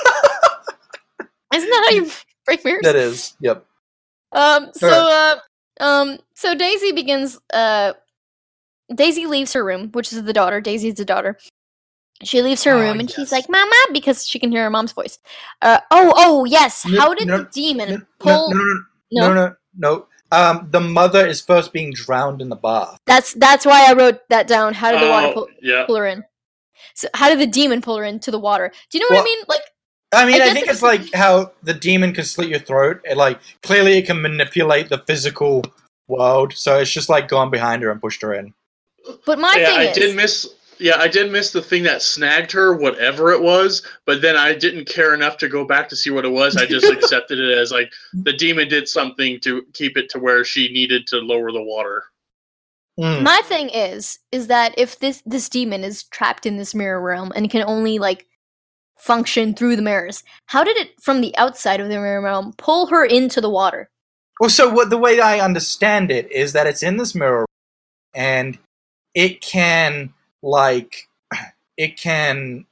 Isn't 1.53 1.69
that 1.69 1.85
how 1.89 1.95
you 1.95 2.09
break 2.45 2.63
mirrors? 2.65 2.83
that 2.83 2.95
is, 2.95 3.35
yep. 3.41 3.65
Um. 4.37 4.69
So. 4.73 4.87
Uh. 4.89 5.35
Um. 5.79 6.17
So 6.35 6.55
Daisy 6.55 6.91
begins. 6.91 7.39
Uh. 7.53 7.93
Daisy 8.93 9.25
leaves 9.25 9.53
her 9.53 9.63
room, 9.65 9.89
which 9.91 10.13
is 10.13 10.23
the 10.23 10.33
daughter. 10.33 10.61
Daisy's 10.61 10.95
the 10.95 11.05
daughter. 11.05 11.37
She 12.23 12.41
leaves 12.41 12.63
her 12.63 12.73
Ah, 12.73 12.79
room 12.79 12.99
and 12.99 13.11
she's 13.11 13.31
like, 13.31 13.47
"Mama," 13.49 13.75
because 13.91 14.27
she 14.27 14.39
can 14.39 14.51
hear 14.51 14.63
her 14.63 14.69
mom's 14.69 14.91
voice. 14.93 15.19
Uh. 15.61 15.79
Oh. 15.91 16.13
Oh. 16.15 16.45
Yes. 16.45 16.85
No, 16.85 16.99
How 16.99 17.13
did 17.13 17.27
no, 17.27 17.37
the 17.39 17.43
demon 17.51 17.89
No, 17.89 18.01
pull? 18.19 18.53
no, 18.53 18.57
no, 18.63 18.73
no, 19.11 19.27
no, 19.27 19.33
no, 19.33 19.55
no. 19.77 20.05
Um, 20.31 20.67
the 20.71 20.81
mother 20.81 21.25
is 21.25 21.41
first 21.41 21.71
being 21.71 21.93
drowned 21.93 22.41
in 22.41 22.49
the 22.49 22.55
bath. 22.55 22.97
That's 23.05 23.33
that's 23.33 23.65
why 23.65 23.85
I 23.89 23.93
wrote 23.93 24.27
that 24.29 24.47
down. 24.47 24.73
How 24.73 24.91
did 24.91 25.01
the 25.01 25.09
water 25.09 25.27
Oh, 25.27 25.33
pull, 25.33 25.47
yeah. 25.61 25.85
pull 25.85 25.95
her 25.97 26.05
in? 26.07 26.23
So 26.95 27.07
how 27.13 27.29
did 27.29 27.39
the 27.39 27.47
demon 27.47 27.81
pull 27.81 27.97
her 27.97 28.03
into 28.03 28.29
the 28.31 28.39
water? 28.39 28.71
Do 28.91 28.97
you 28.97 29.01
know 29.09 29.15
what 29.15 29.21
I 29.21 29.25
mean? 29.25 29.39
Like, 29.47 29.61
I 30.13 30.25
mean, 30.25 30.41
I 30.41 30.45
I, 30.45 30.53
think 30.53 30.67
it's 30.67 30.81
like 30.81 31.13
how 31.13 31.51
the 31.63 31.73
demon 31.73 32.13
can 32.13 32.23
slit 32.23 32.47
your 32.47 32.59
throat. 32.59 33.01
It, 33.03 33.17
like 33.17 33.39
clearly, 33.61 33.97
it 33.97 34.05
can 34.05 34.21
manipulate 34.21 34.89
the 34.89 34.99
physical 34.99 35.63
world. 36.07 36.53
So 36.53 36.79
it's 36.79 36.91
just 36.91 37.09
like 37.09 37.27
gone 37.27 37.49
behind 37.49 37.83
her 37.83 37.91
and 37.91 38.01
pushed 38.01 38.21
her 38.21 38.33
in. 38.33 38.53
but 39.25 39.39
my 39.39 39.55
yeah, 39.57 39.65
thing 39.65 39.79
I 39.79 39.83
is, 39.83 39.97
did 39.97 40.15
miss. 40.15 40.53
Yeah, 40.79 40.97
I 40.97 41.07
did 41.07 41.31
miss 41.31 41.51
the 41.51 41.61
thing 41.61 41.81
that 41.83 42.03
snagged 42.03 42.51
her, 42.51 42.77
whatever 42.77 43.31
it 43.31 43.41
was. 43.41 43.81
But 44.05 44.21
then 44.21 44.37
I 44.37 44.53
didn't 44.53 44.85
care 44.85 45.13
enough 45.13 45.37
to 45.37 45.49
go 45.49 45.65
back 45.65 45.89
to 45.89 45.95
see 45.95 46.11
what 46.11 46.23
it 46.23 46.31
was. 46.31 46.55
I 46.55 46.65
just 46.65 46.85
accepted 46.91 47.39
it 47.39 47.57
as 47.57 47.71
like 47.71 47.91
the 48.13 48.33
demon 48.33 48.69
did 48.69 48.87
something 48.87 49.39
to 49.41 49.63
keep 49.73 49.97
it 49.97 50.09
to 50.11 50.19
where 50.19 50.45
she 50.45 50.71
needed 50.71 51.07
to 51.07 51.17
lower 51.17 51.51
the 51.51 51.63
water. 51.63 52.03
Mm. 52.99 53.21
my 53.21 53.41
thing 53.45 53.69
is, 53.69 54.17
is 54.31 54.47
that 54.47 54.73
if 54.75 54.97
this 54.97 55.21
this 55.25 55.49
demon 55.49 55.83
is 55.83 56.03
trapped 56.05 56.47
in 56.47 56.57
this 56.57 56.73
mirror 56.73 56.99
realm 56.99 57.31
and 57.35 57.47
can 57.49 57.61
only 57.63 57.99
like 57.99 58.25
function 58.97 59.53
through 59.53 59.75
the 59.75 59.81
mirrors, 59.81 60.23
how 60.47 60.63
did 60.63 60.77
it 60.77 60.99
from 61.01 61.21
the 61.21 61.35
outside 61.37 61.79
of 61.79 61.87
the 61.87 61.95
mirror 61.95 62.21
realm 62.21 62.53
pull 62.57 62.87
her 62.87 63.05
into 63.05 63.41
the 63.41 63.49
water? 63.49 63.89
Well, 64.39 64.49
so 64.49 64.69
what 64.69 64.89
the 64.89 64.97
way 64.97 65.19
I 65.19 65.39
understand 65.39 66.11
it 66.11 66.31
is 66.31 66.53
that 66.53 66.67
it's 66.67 66.83
in 66.83 66.97
this 66.97 67.15
mirror, 67.15 67.45
and 68.13 68.57
it 69.13 69.41
can 69.41 70.13
like 70.43 71.07
it 71.77 71.99
can. 71.99 72.65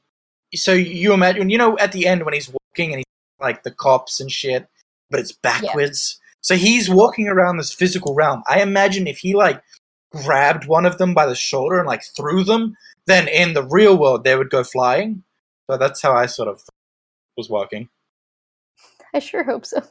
So 0.54 0.74
you 0.74 1.14
imagine, 1.14 1.50
you 1.50 1.58
know, 1.58 1.78
at 1.80 1.92
the 1.92 2.08
end 2.08 2.24
when 2.24 2.34
he's 2.34 2.50
walking 2.50 2.94
and 2.94 3.00
he's 3.00 3.06
like 3.42 3.64
the 3.64 3.72
cops 3.72 4.20
and 4.20 4.32
shit, 4.32 4.68
but 5.10 5.20
it's 5.20 5.34
backwards. 5.34 6.20
So 6.42 6.56
he's 6.56 6.90
walking 6.90 7.28
around 7.28 7.58
this 7.58 7.74
physical 7.74 8.14
realm. 8.14 8.44
I 8.48 8.62
imagine 8.62 9.08
if 9.08 9.18
he 9.18 9.34
like 9.34 9.62
grabbed 10.12 10.66
one 10.66 10.86
of 10.86 10.98
them 10.98 11.14
by 11.14 11.26
the 11.26 11.36
shoulder 11.36 11.80
and 11.80 11.88
like 11.88 12.04
threw 12.16 12.44
them, 12.44 12.78
then 13.08 13.28
in 13.28 13.54
the 13.54 13.64
real 13.64 13.98
world 13.98 14.24
they 14.24 14.36
would 14.36 14.50
go 14.50 14.64
flying. 14.64 15.24
So 15.70 15.78
that's 15.78 16.02
how 16.02 16.14
I 16.14 16.26
sort 16.28 16.48
of 16.50 16.62
was 17.38 17.50
walking. 17.50 17.90
I 19.14 19.20
sure 19.20 19.44
hope 19.44 19.66
so. 19.66 19.82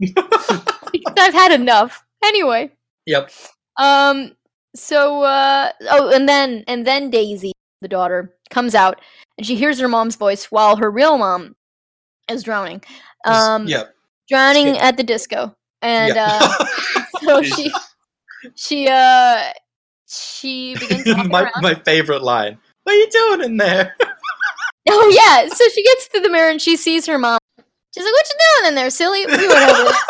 because 0.00 1.14
I've 1.18 1.34
had 1.34 1.52
enough. 1.52 2.04
Anyway. 2.24 2.70
Yep. 3.06 3.30
Um. 3.78 4.32
So. 4.74 5.22
Uh. 5.22 5.72
Oh, 5.90 6.10
and 6.14 6.28
then 6.28 6.64
and 6.66 6.86
then 6.86 7.10
Daisy, 7.10 7.52
the 7.80 7.88
daughter, 7.88 8.34
comes 8.50 8.74
out 8.74 9.00
and 9.38 9.46
she 9.46 9.54
hears 9.56 9.78
her 9.80 9.88
mom's 9.88 10.16
voice 10.16 10.46
while 10.46 10.76
her 10.76 10.90
real 10.90 11.18
mom 11.18 11.54
is 12.30 12.42
drowning. 12.42 12.82
Um. 13.24 13.66
yep. 13.66 13.94
Drowning 14.28 14.78
at 14.78 14.96
the 14.96 15.02
disco, 15.02 15.54
and 15.82 16.14
Yeah. 16.14 16.38
uh, 16.40 16.64
so 17.22 17.42
she 17.42 17.72
she 18.54 18.86
uh 18.88 19.42
she 20.08 20.74
begins 20.76 21.06
my 21.28 21.42
around. 21.42 21.52
my 21.62 21.74
favorite 21.74 22.22
line. 22.22 22.56
What 22.84 22.94
are 22.94 22.98
you 22.98 23.10
doing 23.10 23.40
in 23.42 23.56
there? 23.56 23.96
Oh 24.92 25.10
yeah. 25.14 25.48
So 25.48 25.64
she 25.68 25.82
gets 25.82 26.08
to 26.08 26.20
the 26.20 26.28
mirror 26.28 26.50
and 26.50 26.60
she 26.60 26.76
sees 26.76 27.06
her 27.06 27.18
mom. 27.18 27.38
She's 27.94 28.04
like, 28.04 28.12
"What 28.12 28.26
you 28.28 28.38
doing 28.56 28.68
in 28.68 28.74
there, 28.74 28.90
silly?" 28.90 29.26
We 29.26 29.48
went 29.48 29.70
over. 29.70 29.90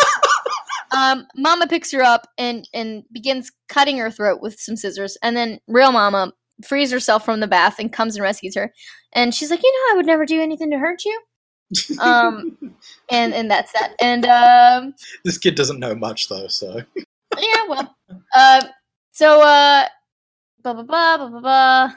Um, 0.93 1.27
Mama 1.37 1.69
picks 1.69 1.93
her 1.93 2.03
up 2.03 2.27
and 2.37 2.69
and 2.75 3.05
begins 3.13 3.53
cutting 3.69 3.99
her 3.99 4.11
throat 4.11 4.41
with 4.43 4.59
some 4.59 4.77
scissors, 4.77 5.17
and 5.23 5.37
then 5.37 5.61
real 5.69 5.93
Mama 5.93 6.33
frees 6.67 6.91
herself 6.91 7.25
from 7.25 7.41
the 7.41 7.47
bath 7.47 7.79
and 7.79 7.93
comes 7.93 8.17
and 8.17 8.23
rescues 8.23 8.57
her. 8.57 8.73
And 9.13 9.35
she's 9.35 9.51
like, 9.51 9.63
"You 9.63 9.73
know, 9.73 9.95
I 9.95 9.97
would 9.97 10.07
never 10.07 10.27
do 10.27 10.41
anything 10.43 10.71
to 10.73 10.79
hurt 10.79 11.05
you." 11.05 11.21
Um, 12.01 12.57
and 13.11 13.33
and 13.33 13.51
that's 13.51 13.73
that. 13.73 13.95
And 14.01 14.27
um, 14.27 14.95
this 15.25 15.39
kid 15.39 15.55
doesn't 15.55 15.79
know 15.79 15.95
much 15.95 16.29
though, 16.29 16.49
so 16.49 16.83
yeah, 17.39 17.63
well, 17.69 17.97
uh, 18.35 18.65
so 19.13 19.43
uh, 19.43 19.87
blah 20.63 20.75
blah 20.75 20.83
blah 20.83 21.17
blah 21.19 21.29
blah 21.29 21.41
blah. 21.41 21.93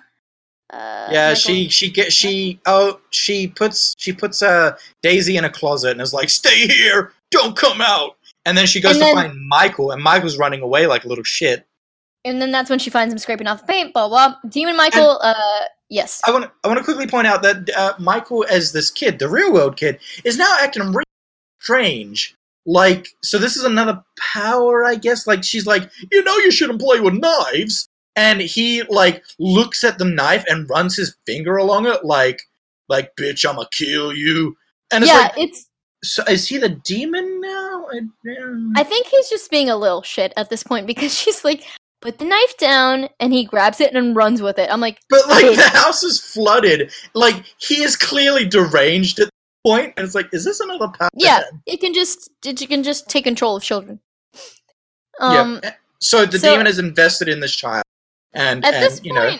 Uh, 0.74 1.08
yeah, 1.12 1.28
Michael- 1.30 1.36
she 1.36 1.70
she 1.70 1.92
get 1.92 2.12
she 2.12 2.60
oh 2.66 3.00
she 3.12 3.48
puts 3.48 3.94
she 3.98 4.12
puts 4.12 4.42
uh 4.42 4.76
Daisy 5.02 5.38
in 5.38 5.46
a 5.46 5.50
closet 5.50 5.92
and 5.92 6.02
is 6.02 6.14
like, 6.14 6.30
"Stay 6.30 6.68
here, 6.68 7.14
don't 7.32 7.56
come 7.56 7.80
out." 7.82 8.18
And 8.46 8.58
then 8.58 8.66
she 8.66 8.82
goes 8.82 8.94
And 8.94 9.02
to 9.02 9.06
then- 9.06 9.16
find 9.16 9.48
Michael, 9.48 9.92
and 9.92 10.02
Michael's 10.04 10.38
running 10.38 10.62
away 10.62 10.88
like 10.88 11.06
a 11.06 11.08
little 11.08 11.24
shit. 11.24 11.66
And 12.26 12.42
then 12.42 12.52
that's 12.52 12.70
when 12.70 12.80
she 12.80 12.90
finds 12.90 13.12
him 13.14 13.18
scraping 13.20 13.48
off 13.48 13.62
the 13.62 13.68
paint. 13.68 13.94
Blah 13.94 14.08
blah. 14.10 14.36
Demon 14.50 14.76
Michael. 14.78 15.20
uh, 15.22 15.34
yes. 15.90 16.22
I 16.26 16.32
want 16.32 16.50
I 16.64 16.68
want 16.68 16.78
to 16.80 16.84
quickly 16.84 17.06
point 17.06 17.28
out 17.28 17.42
that 17.44 17.70
uh, 17.78 17.94
Michael, 18.00 18.46
as 18.50 18.72
this 18.72 18.90
kid, 18.90 19.20
the 19.20 19.30
real 19.30 19.54
world 19.54 19.78
kid, 19.78 20.00
is 20.24 20.38
now 20.38 20.56
acting 20.62 20.84
really 20.84 21.04
strange. 21.60 22.36
Like, 22.66 23.10
so 23.22 23.38
this 23.38 23.58
is 23.58 23.66
another 23.66 24.02
power, 24.34 24.86
I 24.86 24.96
guess. 24.96 25.28
Like, 25.28 25.44
she's 25.44 25.66
like, 25.66 25.90
you 26.12 26.24
know, 26.24 26.38
you 26.38 26.50
shouldn't 26.50 26.80
play 26.80 27.02
with 27.02 27.14
knives, 27.16 27.90
and 28.16 28.42
he 28.42 28.84
like 28.84 29.24
looks 29.40 29.84
at 29.84 29.98
the 29.98 30.06
knife 30.06 30.44
and 30.48 30.70
runs 30.70 30.96
his 30.96 31.16
finger 31.26 31.58
along 31.58 31.88
it, 31.88 32.06
like, 32.06 32.42
like, 32.90 33.16
bitch, 33.16 33.48
I'ma 33.50 33.66
kill 33.72 34.14
you. 34.14 34.56
And 34.92 35.04
it's 35.04 35.12
yeah, 35.12 35.20
like, 35.20 35.38
it's. 35.38 35.68
so 36.04 36.24
is 36.26 36.48
he 36.48 36.58
the 36.58 36.70
demon 36.70 37.42
now? 37.42 37.88
I, 37.92 38.02
I 38.76 38.84
think 38.84 39.08
he's 39.08 39.30
just 39.30 39.50
being 39.50 39.70
a 39.70 39.78
little 39.78 40.02
shit 40.04 40.34
at 40.38 40.50
this 40.50 40.64
point 40.64 40.88
because 40.94 41.14
she's 41.18 41.44
like, 41.44 41.64
put 42.02 42.20
the 42.20 42.26
knife 42.26 42.58
down, 42.58 43.08
and 43.20 43.34
he 43.34 43.46
grabs 43.46 43.80
it 43.80 43.94
and 43.94 44.16
runs 44.16 44.42
with 44.42 44.60
it. 44.60 44.70
I'm 44.72 44.82
like, 44.82 45.00
But 45.10 45.28
like 45.30 45.46
Bitch. 45.46 45.56
the 45.56 45.78
house 45.78 46.04
is 46.04 46.20
flooded. 46.20 46.92
Like 47.14 47.44
he 47.58 47.82
is 47.84 47.96
clearly 47.96 48.46
deranged 48.46 49.20
at 49.20 49.28
the 49.28 49.32
point, 49.70 49.94
and 49.98 50.06
it's 50.06 50.14
like, 50.14 50.28
is 50.34 50.44
this 50.44 50.60
another 50.60 50.90
power? 50.90 51.10
yeah, 51.16 51.44
it 51.66 51.80
can 51.80 51.94
just 51.94 52.30
it 52.46 52.58
can 52.68 52.84
just 52.84 53.10
take 53.10 53.24
control 53.24 53.56
of 53.56 53.64
children. 53.64 54.00
Um, 55.20 55.60
yeah. 55.64 55.74
So 56.00 56.26
the 56.26 56.38
so- 56.40 56.52
demon 56.52 56.68
is 56.68 56.78
invested 56.78 57.30
in 57.30 57.40
this 57.40 57.56
child, 57.56 57.84
and 58.34 58.64
at 58.66 58.74
and 58.74 58.84
this 58.84 59.02
you 59.04 59.14
point, 59.14 59.32
know, 59.34 59.38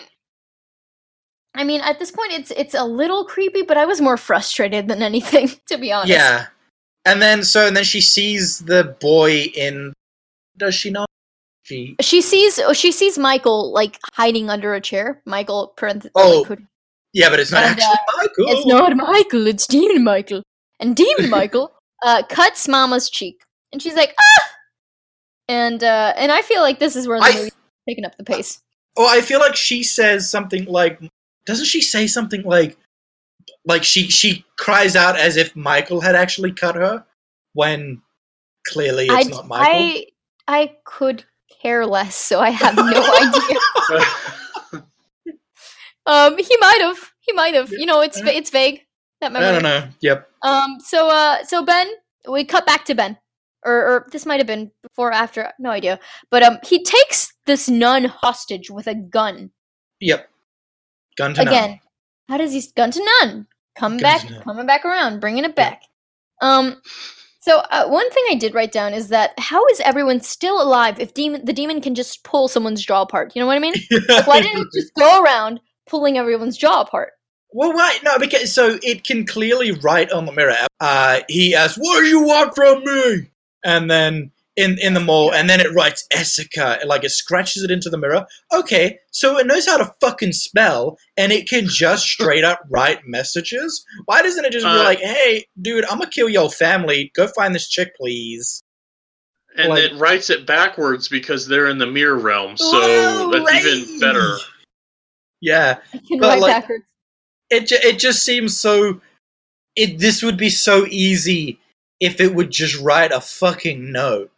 I 1.54 1.64
mean, 1.64 1.80
at 1.82 1.98
this 1.98 2.10
point, 2.10 2.32
it's 2.32 2.50
it's 2.52 2.74
a 2.74 2.84
little 2.84 3.24
creepy, 3.24 3.62
but 3.62 3.76
I 3.76 3.86
was 3.86 4.00
more 4.00 4.16
frustrated 4.16 4.88
than 4.88 5.02
anything, 5.02 5.50
to 5.68 5.78
be 5.78 5.92
honest. 5.92 6.10
yeah. 6.12 6.46
And 7.06 7.20
then 7.20 7.42
so 7.44 7.66
and 7.66 7.76
then 7.76 7.84
she 7.84 8.00
sees 8.00 8.60
the 8.60 8.96
boy 9.00 9.42
in. 9.54 9.92
Does 10.56 10.74
she 10.74 10.90
not? 10.90 11.06
She. 11.64 11.96
She 12.00 12.20
sees 12.22 12.58
oh, 12.58 12.72
she 12.72 12.92
sees 12.92 13.18
Michael 13.18 13.72
like 13.72 13.98
hiding 14.14 14.50
under 14.50 14.74
a 14.74 14.80
chair. 14.80 15.20
Michael, 15.26 15.74
parenth- 15.76 16.06
Oh, 16.14 16.44
like, 16.48 16.58
Yeah, 17.12 17.28
but 17.30 17.40
it's 17.40 17.50
not 17.52 17.64
And, 17.64 17.72
actually 17.78 17.94
uh, 17.94 18.16
Michael. 18.16 18.44
It's 18.48 18.66
not 18.66 18.96
Michael, 18.96 19.46
it's 19.46 19.66
Demon 19.66 20.04
Michael. 20.04 20.42
And 20.80 20.94
Demon 20.96 21.28
Michael 21.38 21.72
uh, 22.04 22.22
cuts 22.28 22.68
Mama's 22.68 23.08
cheek. 23.10 23.42
And 23.72 23.80
she's 23.82 23.94
like, 23.96 24.14
ah! 24.20 24.50
And 25.48 25.82
uh, 25.84 26.14
and 26.16 26.30
I 26.32 26.42
feel 26.42 26.62
like 26.62 26.78
this 26.78 26.96
is 26.96 27.06
where 27.08 27.18
the 27.18 27.26
I- 27.26 27.34
movie's 27.34 27.52
picking 27.88 28.04
up 28.04 28.16
the 28.16 28.24
pace. 28.24 28.60
Oh, 28.96 29.08
I 29.08 29.20
feel 29.20 29.40
like 29.40 29.56
she 29.56 29.82
says 29.82 30.30
something 30.30 30.64
like. 30.66 31.00
Doesn't 31.46 31.66
she 31.66 31.80
say 31.80 32.06
something 32.06 32.42
like? 32.42 32.76
Like 33.66 33.84
she 33.84 34.08
she 34.08 34.44
cries 34.58 34.96
out 34.96 35.18
as 35.18 35.36
if 35.36 35.54
Michael 35.56 36.00
had 36.00 36.14
actually 36.14 36.52
cut 36.52 36.74
her, 36.76 37.04
when 37.54 38.02
clearly 38.66 39.06
it's 39.06 39.26
I, 39.26 39.30
not 39.30 39.48
Michael. 39.48 39.66
I 39.66 40.06
I 40.46 40.76
could 40.84 41.24
care 41.62 41.86
less, 41.86 42.14
so 42.14 42.40
I 42.40 42.50
have 42.50 42.76
no 42.76 42.82
idea. 42.92 44.04
Um, 46.06 46.36
he 46.36 46.56
might 46.60 46.80
have. 46.80 46.98
He 47.20 47.32
might 47.32 47.54
have. 47.54 47.70
You 47.70 47.86
know, 47.86 48.00
it's 48.02 48.20
it's 48.20 48.50
vague. 48.50 48.82
That 49.20 49.32
memory. 49.32 49.48
I 49.48 49.52
don't 49.52 49.62
know. 49.62 49.88
Yep. 50.00 50.28
Um. 50.42 50.78
So 50.80 51.08
uh. 51.08 51.44
So 51.44 51.64
Ben, 51.64 51.88
we 52.28 52.44
cut 52.44 52.66
back 52.66 52.84
to 52.86 52.94
Ben, 52.94 53.16
or 53.64 53.74
or 53.86 54.08
this 54.12 54.26
might 54.26 54.40
have 54.40 54.46
been 54.46 54.70
before 54.82 55.08
or 55.08 55.12
after. 55.12 55.50
No 55.58 55.70
idea. 55.70 55.98
But 56.30 56.42
um, 56.42 56.58
he 56.64 56.82
takes 56.84 57.32
this 57.46 57.68
nun 57.68 58.04
hostage 58.04 58.70
with 58.70 58.86
a 58.86 58.94
gun 58.94 59.50
Yep. 60.00 60.28
Gun 61.16 61.34
to 61.34 61.42
again. 61.42 61.70
none. 61.70 61.80
How 62.28 62.36
does 62.38 62.52
he 62.52 62.62
gun 62.76 62.90
to 62.90 63.10
none? 63.20 63.46
Come 63.76 63.92
Gun 63.98 64.02
back, 64.02 64.30
none. 64.30 64.42
coming 64.42 64.66
back 64.66 64.84
around, 64.84 65.20
bringing 65.20 65.44
it 65.44 65.54
back. 65.56 65.82
Um. 66.40 66.80
So 67.40 67.58
uh, 67.70 67.86
one 67.88 68.10
thing 68.10 68.24
I 68.30 68.36
did 68.36 68.54
write 68.54 68.72
down 68.72 68.94
is 68.94 69.08
that 69.08 69.32
how 69.38 69.66
is 69.66 69.80
everyone 69.80 70.20
still 70.20 70.62
alive 70.62 70.98
if 70.98 71.12
demon 71.12 71.44
the 71.44 71.52
demon 71.52 71.80
can 71.82 71.94
just 71.94 72.24
pull 72.24 72.48
someone's 72.48 72.84
jaw 72.84 73.02
apart? 73.02 73.32
You 73.34 73.40
know 73.40 73.46
what 73.46 73.56
I 73.56 73.60
mean? 73.60 73.74
Like, 74.08 74.26
why 74.26 74.40
didn't 74.40 74.62
it 74.62 74.68
just 74.74 74.94
go 74.94 75.22
around 75.22 75.60
pulling 75.86 76.16
everyone's 76.16 76.56
jaw 76.56 76.80
apart? 76.80 77.12
Well, 77.52 77.72
why? 77.74 77.98
No, 78.02 78.18
because 78.18 78.52
so 78.52 78.78
it 78.82 79.04
can 79.04 79.26
clearly 79.26 79.72
write 79.72 80.10
on 80.10 80.24
the 80.26 80.32
mirror. 80.32 80.56
Uh, 80.80 81.20
he 81.28 81.54
asks, 81.54 81.76
"What 81.76 82.00
do 82.00 82.06
you 82.06 82.22
want 82.22 82.54
from 82.54 82.82
me?" 82.82 83.28
And 83.64 83.90
then 83.90 84.30
in 84.56 84.78
in 84.80 84.94
the 84.94 85.00
mall, 85.00 85.32
and 85.32 85.50
then 85.50 85.60
it 85.60 85.74
writes 85.74 86.06
Esseker, 86.12 86.84
like 86.86 87.02
it 87.02 87.10
scratches 87.10 87.62
it 87.64 87.70
into 87.72 87.90
the 87.90 87.98
mirror. 87.98 88.24
Okay, 88.52 88.98
so 89.10 89.36
it 89.38 89.46
knows 89.46 89.66
how 89.66 89.78
to 89.78 89.92
fucking 90.00 90.32
spell, 90.32 90.96
and 91.16 91.32
it 91.32 91.48
can 91.48 91.66
just 91.66 92.06
straight 92.14 92.44
up 92.44 92.60
write 92.70 93.00
messages. 93.06 93.84
Why 94.04 94.22
doesn't 94.22 94.44
it 94.44 94.52
just 94.52 94.64
be 94.64 94.70
Uh, 94.70 94.82
like, 94.84 95.00
"Hey, 95.00 95.46
dude, 95.60 95.84
I'm 95.86 95.98
gonna 95.98 96.10
kill 96.10 96.28
your 96.28 96.50
family. 96.50 97.10
Go 97.16 97.26
find 97.28 97.54
this 97.54 97.68
chick, 97.68 97.96
please." 97.96 98.62
and 99.56 99.68
Like- 99.70 99.84
it 99.84 99.94
writes 99.96 100.30
it 100.30 100.46
backwards 100.46 101.08
because 101.08 101.46
they're 101.46 101.68
in 101.68 101.78
the 101.78 101.86
mirror 101.86 102.18
realm, 102.18 102.56
so 102.56 102.64
Whoa, 102.72 103.30
that's 103.44 103.64
even 103.64 104.00
better. 104.00 104.36
Yeah, 105.40 105.78
I 105.92 105.98
can 106.08 106.18
But, 106.18 106.28
write 106.28 106.40
like- 106.40 106.50
backwards. 106.62 106.84
it 107.50 107.66
ju- 107.68 107.78
it 107.82 107.98
just 107.98 108.22
seems 108.24 108.56
so. 108.58 109.00
It 109.76 109.98
this 109.98 110.22
would 110.22 110.36
be 110.36 110.50
so 110.50 110.86
easy 110.88 111.58
if 112.00 112.20
it 112.20 112.34
would 112.34 112.50
just 112.50 112.80
write 112.80 113.12
a 113.12 113.20
fucking 113.20 113.92
note 113.92 114.30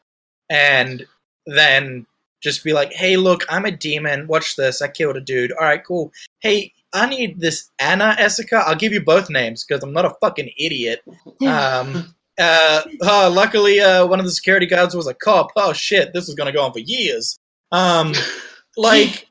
and 0.51 1.05
then 1.47 2.07
just 2.43 2.63
be 2.65 2.73
like, 2.73 2.93
"Hey, 2.93 3.17
look, 3.17 3.45
I'm 3.49 3.65
a 3.65 3.71
demon. 3.71 4.27
Watch 4.27 4.57
this. 4.57 4.83
I 4.83 4.89
killed 4.89 5.17
a 5.17 5.21
dude. 5.21 5.53
All 5.53 5.65
right, 5.65 5.85
cool. 5.85 6.13
Hey, 6.41 6.73
I 6.93 7.07
need 7.07 7.41
this 7.41 7.71
Anna 7.79 8.17
Esseker. 8.19 8.63
I'll 8.65 8.75
give 8.75 8.93
you 8.93 9.03
both 9.03 9.31
names 9.31 9.65
because 9.65 9.83
I'm 9.83 9.93
not 9.93 10.05
a 10.05 10.15
fucking 10.21 10.51
idiot. 10.59 11.01
Um, 11.47 12.15
uh, 12.39 12.83
uh, 13.03 13.31
luckily, 13.31 13.81
uh, 13.81 14.07
one 14.07 14.19
of 14.19 14.27
the 14.27 14.33
security 14.33 14.67
guards 14.67 14.95
was 14.95 15.07
a 15.07 15.15
cop. 15.15 15.51
Oh 15.57 15.73
shit, 15.73 16.13
this 16.13 16.29
is 16.29 16.35
gonna 16.35 16.53
go 16.53 16.65
on 16.65 16.73
for 16.73 16.79
years. 16.79 17.39
Um, 17.73 18.13
like, 18.77 19.27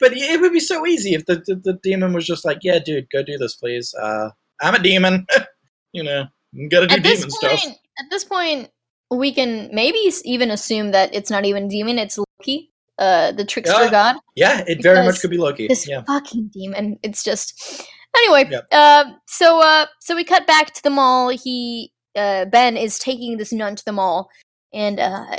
but 0.00 0.12
it 0.14 0.40
would 0.40 0.52
be 0.52 0.60
so 0.60 0.86
easy 0.86 1.14
if 1.14 1.26
the, 1.26 1.36
the 1.46 1.56
the 1.56 1.78
demon 1.82 2.12
was 2.12 2.26
just 2.26 2.44
like, 2.44 2.58
yeah, 2.62 2.78
dude, 2.78 3.10
go 3.10 3.22
do 3.22 3.38
this, 3.38 3.56
please. 3.56 3.94
Uh, 3.94 4.30
I'm 4.60 4.74
a 4.74 4.82
demon. 4.82 5.26
you 5.92 6.02
know, 6.02 6.26
you 6.56 6.68
gotta 6.68 6.86
do 6.86 6.94
at 6.94 7.02
this 7.02 7.20
demon 7.20 7.30
point, 7.40 7.60
stuff. 7.60 7.76
at 7.98 8.06
this 8.10 8.24
point, 8.24 8.70
we 9.10 9.32
can 9.32 9.68
maybe 9.72 9.98
even 10.24 10.50
assume 10.50 10.90
that 10.92 11.14
it's 11.14 11.30
not 11.30 11.44
even 11.44 11.68
demon; 11.68 11.98
it's 11.98 12.18
Loki, 12.18 12.72
uh, 12.98 13.32
the 13.32 13.44
trickster 13.44 13.90
god. 13.90 14.16
Yeah, 14.34 14.64
it 14.66 14.82
very 14.82 15.04
much 15.04 15.20
could 15.20 15.30
be 15.30 15.38
Loki. 15.38 15.68
This 15.68 15.88
Yeah, 15.88 16.02
fucking 16.06 16.50
demon. 16.52 16.98
It's 17.02 17.22
just 17.22 17.86
anyway. 18.16 18.48
Yep. 18.50 18.68
Uh, 18.72 19.04
so 19.26 19.60
uh, 19.60 19.86
so 20.00 20.16
we 20.16 20.24
cut 20.24 20.46
back 20.46 20.74
to 20.74 20.82
the 20.82 20.90
mall. 20.90 21.28
He 21.28 21.92
uh, 22.16 22.46
Ben 22.46 22.76
is 22.76 22.98
taking 22.98 23.36
this 23.36 23.52
nun 23.52 23.76
to 23.76 23.84
the 23.84 23.92
mall, 23.92 24.30
and 24.72 24.98
uh, 24.98 25.36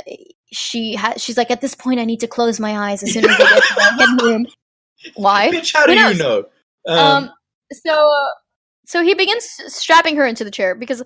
she 0.52 0.94
ha- 0.94 1.14
she's 1.16 1.36
like, 1.36 1.50
at 1.50 1.60
this 1.60 1.74
point, 1.74 2.00
I 2.00 2.04
need 2.04 2.20
to 2.20 2.28
close 2.28 2.58
my 2.60 2.90
eyes 2.90 3.02
as 3.02 3.12
soon 3.12 3.24
as 3.24 3.30
I 3.32 3.38
get 3.38 3.62
to 3.62 3.74
my 3.76 3.96
hidden 3.98 4.16
room. 4.26 4.46
Why? 5.14 5.50
bitch, 5.50 5.72
how 5.72 5.86
do 5.86 5.92
you 5.94 6.14
know? 6.14 6.44
Um, 6.86 6.98
Um, 6.98 7.30
so 7.72 7.92
uh, 7.92 8.26
so 8.88 9.02
he 9.02 9.12
begins 9.14 9.44
strapping 9.66 10.16
her 10.16 10.26
into 10.26 10.44
the 10.44 10.50
chair 10.50 10.74
because 10.74 11.02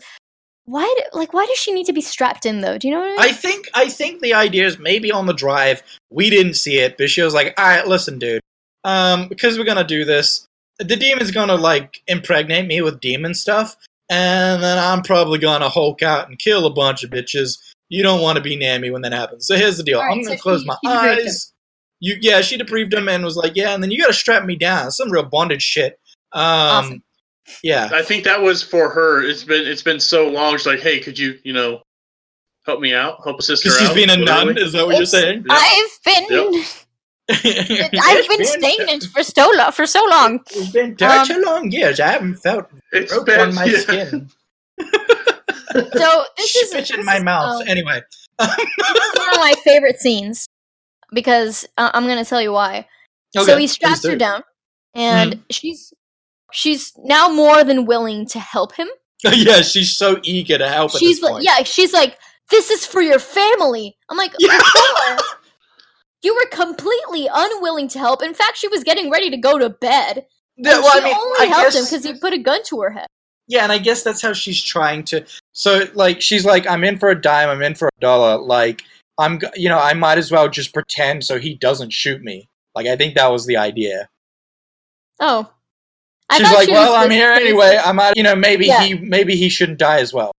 why 0.67 0.85
do, 0.97 1.19
like 1.19 1.35
why 1.35 1.45
does 1.47 1.59
she 1.59 1.73
need 1.73 1.87
to 1.87 1.93
be 1.93 2.01
strapped 2.01 2.47
in 2.47 2.61
though? 2.61 2.79
Do 2.79 2.87
you 2.87 2.95
know 2.95 3.01
what 3.01 3.07
I 3.09 3.11
mean? 3.11 3.21
I 3.21 3.33
think 3.33 3.69
I 3.75 3.89
think 3.89 4.23
the 4.23 4.35
idea 4.35 4.67
is 4.67 4.79
maybe 4.79 5.11
on 5.11 5.27
the 5.27 5.33
drive 5.33 5.83
we 6.11 6.31
didn't 6.31 6.55
see 6.55 6.79
it, 6.79 6.97
but 6.97 7.11
she 7.11 7.23
was 7.23 7.35
like, 7.35 7.53
"All 7.59 7.65
right, 7.65 7.87
listen, 7.87 8.21
dude, 8.21 8.41
um, 8.85 9.29
because 9.29 9.59
we're 9.59 9.65
gonna 9.65 9.83
do 9.83 10.05
this, 10.05 10.47
the 10.79 10.95
demon's 10.97 11.33
gonna 11.33 11.57
like 11.57 12.01
impregnate 12.07 12.69
me 12.69 12.81
with 12.83 13.01
demon 13.01 13.35
stuff, 13.35 13.77
and 14.09 14.63
then 14.63 14.79
I'm 14.79 15.03
probably 15.03 15.41
gonna 15.41 15.69
Hulk 15.69 16.03
out 16.03 16.29
and 16.29 16.39
kill 16.39 16.67
a 16.67 16.73
bunch 16.73 17.03
of 17.03 17.11
bitches. 17.11 17.59
You 17.89 18.05
don't 18.05 18.23
want 18.23 18.37
to 18.37 18.43
be 18.43 18.55
near 18.55 18.79
me 18.79 18.91
when 18.91 19.03
that 19.03 19.13
happens. 19.13 19.49
So 19.49 19.57
here's 19.57 19.77
the 19.77 19.83
deal: 19.83 19.99
All 19.99 20.05
right, 20.05 20.13
I'm 20.13 20.23
gonna 20.23 20.37
so 20.37 20.43
close 20.43 20.61
she- 20.61 20.67
my 20.69 20.77
she 20.85 20.91
eyes. 20.91 21.53
You, 21.99 22.17
yeah, 22.21 22.41
she 22.41 22.59
debriefed 22.59 22.95
him 22.95 23.09
and 23.09 23.25
was 23.25 23.37
like, 23.37 23.57
"Yeah," 23.57 23.75
and 23.75 23.83
then 23.83 23.91
you 23.91 24.01
gotta 24.01 24.13
strap 24.13 24.45
me 24.45 24.55
down. 24.55 24.93
Some 24.93 25.11
real 25.11 25.25
bondage 25.25 25.63
shit. 25.63 25.99
Um, 26.33 26.43
Awesome. 26.43 27.03
Yeah, 27.62 27.90
I 27.93 28.02
think 28.02 28.24
that 28.24 28.40
was 28.40 28.62
for 28.62 28.89
her. 28.90 29.23
It's 29.23 29.44
been 29.44 29.66
it's 29.66 29.82
been 29.82 30.01
so 30.01 30.28
long. 30.28 30.56
She's 30.56 30.66
like, 30.66 30.81
hey, 30.81 31.01
could 31.01 31.19
you 31.19 31.39
you 31.44 31.52
know 31.52 31.82
help 32.66 32.81
me 32.81 32.94
out, 32.94 33.19
help 33.24 33.39
a 33.40 33.43
sister 33.43 33.69
because 33.69 33.78
she's 33.81 33.89
out? 33.90 33.94
being 33.97 34.10
a 34.10 34.16
nun. 34.16 34.56
Is 34.59 34.73
that 34.73 34.86
what 34.86 34.97
you're 34.97 35.06
saying? 35.06 35.44
Yep. 35.48 35.59
I've 35.59 35.98
been 36.05 36.27
Yep. 36.31 36.64
I've 37.31 38.28
been 38.28 38.44
stagnant 38.44 39.05
for 39.05 39.23
so 39.23 39.51
long 39.56 39.73
for 39.73 39.86
so 39.86 40.05
long. 40.10 40.40
It's 40.51 40.70
been 40.70 40.90
Um, 40.93 40.97
such 40.98 41.31
a 41.31 41.40
long 41.40 41.70
years. 41.70 41.98
I 42.01 42.09
haven't 42.09 42.35
felt 42.36 42.66
It's 42.93 43.12
rope 43.12 43.27
been 43.27 43.40
on 43.40 43.55
my 43.55 43.64
yeah. 43.66 43.78
skin. 43.78 44.31
So 45.74 46.24
this 46.36 46.55
is 46.55 46.70
Spit 46.70 46.90
in 46.90 46.97
this 46.98 47.06
my 47.06 47.16
is, 47.16 47.23
mouth. 47.24 47.62
um, 47.62 47.69
anyway, 47.69 48.02
this 48.39 48.48
is 48.59 49.19
one 49.19 49.31
of 49.31 49.36
my 49.40 49.55
favorite 49.64 49.98
scenes 50.01 50.47
because 51.14 51.66
uh, 51.78 51.90
I'm 51.94 52.06
gonna 52.06 52.27
tell 52.27 52.43
you 52.43 52.52
why. 52.52 52.86
so 53.35 53.56
he 53.56 53.66
straps 53.66 54.05
her 54.06 54.14
down, 54.16 54.43
and 54.94 55.32
Mm-hmm. 55.35 55.40
she's 55.51 55.94
she's 56.53 56.93
now 57.05 57.29
more 57.29 57.65
than 57.65 57.85
willing 57.87 58.27
to 58.27 58.39
help 58.39 58.74
him. 58.74 58.89
yeah, 59.24 59.62
she's 59.62 59.97
so 59.97 60.19
eager 60.23 60.59
to 60.59 60.69
help. 60.69 60.91
she's 60.97 61.23
like, 61.23 61.33
point. 61.33 61.45
yeah, 61.45 61.62
she's 61.62 61.93
like, 61.93 62.19
this 62.51 62.70
is 62.70 62.85
for 62.87 63.01
your 63.01 63.19
family. 63.19 63.97
I'm 64.09 64.16
like, 64.16 64.33
Yeah. 64.39 64.57
before, 64.59 65.16
you 66.23 66.35
were 66.35 66.47
completely 66.51 67.29
unwilling 67.33 67.89
to 67.89 67.99
help. 67.99 68.23
In 68.23 68.35
fact, 68.35 68.57
she 68.57 68.69
was 68.69 68.83
getting 68.85 69.11
ready 69.11 69.31
to 69.31 69.37
go 69.37 69.59
to 69.59 69.70
bed. 69.70 70.27
Yeah, 70.57 70.81
well, 70.81 70.93
she 70.93 70.99
I 71.01 71.05
mean, 71.05 71.15
only 71.16 71.39
I 71.41 71.45
helped 71.47 71.74
him 71.74 71.85
because 71.85 72.05
he 72.05 72.15
put 72.19 72.33
a 72.35 72.39
gun 72.39 72.62
to 72.65 72.81
her 72.83 72.91
head. 72.91 73.07
yeah, 73.49 73.62
and 73.62 73.73
I 73.73 73.79
guess 73.79 74.03
that's 74.03 74.20
how 74.20 74.33
she's 74.33 74.62
trying 74.62 75.03
to. 75.05 75.24
So, 75.53 75.87
like, 75.95 76.20
she's 76.20 76.45
like, 76.45 76.66
I'm 76.69 76.85
in 76.85 76.99
for 76.99 77.09
a 77.09 77.20
dime. 77.20 77.49
I'm 77.49 77.62
in 77.62 77.74
for 77.74 77.89
a 77.89 78.01
dollar. 78.01 78.39
Like, 78.43 78.83
I'm, 79.19 79.41
you 79.55 79.69
know, 79.69 79.79
I 79.79 79.95
might 79.95 80.19
as 80.19 80.31
well 80.31 80.49
just 80.49 80.74
pretend 80.74 81.24
so 81.24 81.39
he 81.39 81.55
doesn't 81.55 81.93
shoot 81.93 82.23
me. 82.23 82.49
Like, 82.74 82.87
I 82.87 82.97
think 82.97 83.15
that 83.15 83.31
was 83.31 83.47
the 83.47 83.57
idea. 83.57 84.09
Oh, 85.20 85.51
She's 86.39 86.53
like, 86.53 86.67
she 86.67 86.73
well, 86.73 86.95
I'm 86.95 87.11
here 87.11 87.31
basically- 87.31 87.49
anyway. 87.49 87.79
I 87.85 87.93
might, 87.93 88.17
you 88.17 88.23
know, 88.23 88.35
maybe 88.35 88.67
Yeah. 88.67 88.83
he, 88.83 88.95
maybe 88.95 89.37
he 89.37 89.49
shouldn't 89.49 89.79
die 89.79 90.01
as 90.01 90.13
well. 90.13 90.33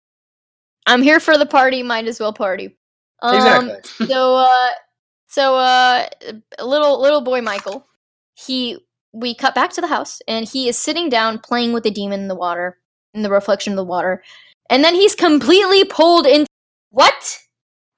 I'm 0.87 1.03
here 1.03 1.21
for 1.21 1.39
the 1.39 1.47
party. 1.47 1.83
Might 1.83 2.07
as 2.09 2.19
well 2.21 2.33
party. 2.33 2.77
Um, 3.23 3.37
exactly. 3.37 4.07
so 4.09 4.35
uh 4.37 4.69
so 5.29 5.55
uh 5.57 6.07
little 6.61 7.01
little 7.01 7.21
boy 7.21 7.41
michael 7.41 7.87
he 8.35 8.77
we 9.13 9.33
cut 9.33 9.55
back 9.55 9.71
to 9.75 9.81
the 9.81 9.87
house 9.87 10.21
and 10.27 10.47
he 10.49 10.69
is 10.69 10.77
sitting 10.77 11.09
down 11.09 11.39
playing 11.39 11.73
with 11.73 11.85
the 11.85 11.91
demon 11.93 12.21
in 12.21 12.29
the 12.29 12.35
water 12.35 12.79
in 13.15 13.23
the 13.23 13.31
reflection 13.31 13.73
of 13.75 13.77
the 13.77 13.85
water 13.85 14.25
and 14.71 14.83
then 14.83 14.95
he's 14.97 15.15
completely 15.15 15.85
pulled 15.85 16.27
in 16.27 16.47
what 16.91 17.39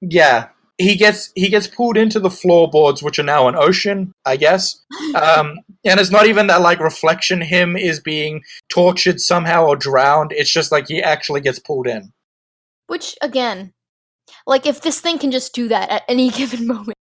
Yeah, 0.01 0.49
he 0.77 0.95
gets 0.95 1.31
he 1.35 1.49
gets 1.49 1.67
pulled 1.67 1.97
into 1.97 2.19
the 2.19 2.29
floorboards, 2.29 3.01
which 3.01 3.17
are 3.19 3.23
now 3.23 3.47
an 3.47 3.55
ocean, 3.55 4.11
I 4.25 4.37
guess. 4.37 4.81
Um, 5.15 5.59
and 5.85 5.97
it's 5.99 6.11
not 6.11 6.25
even 6.25 6.47
that 6.47 6.59
like 6.61 6.79
reflection 6.81 7.39
him 7.39 7.77
is 7.77 8.01
being 8.01 8.43
tortured 8.67 9.21
somehow 9.21 9.65
or 9.65 9.77
drowned. 9.77 10.33
It's 10.33 10.51
just 10.51 10.71
like 10.73 10.87
he 10.89 11.01
actually 11.01 11.39
gets 11.39 11.57
pulled 11.59 11.87
in. 11.87 12.11
which 12.87 13.15
again 13.21 13.71
like 14.45 14.65
if 14.65 14.81
this 14.81 14.99
thing 14.99 15.17
can 15.17 15.31
just 15.31 15.53
do 15.55 15.67
that 15.69 15.89
at 15.89 16.03
any 16.09 16.29
given 16.39 16.67
moment 16.67 16.97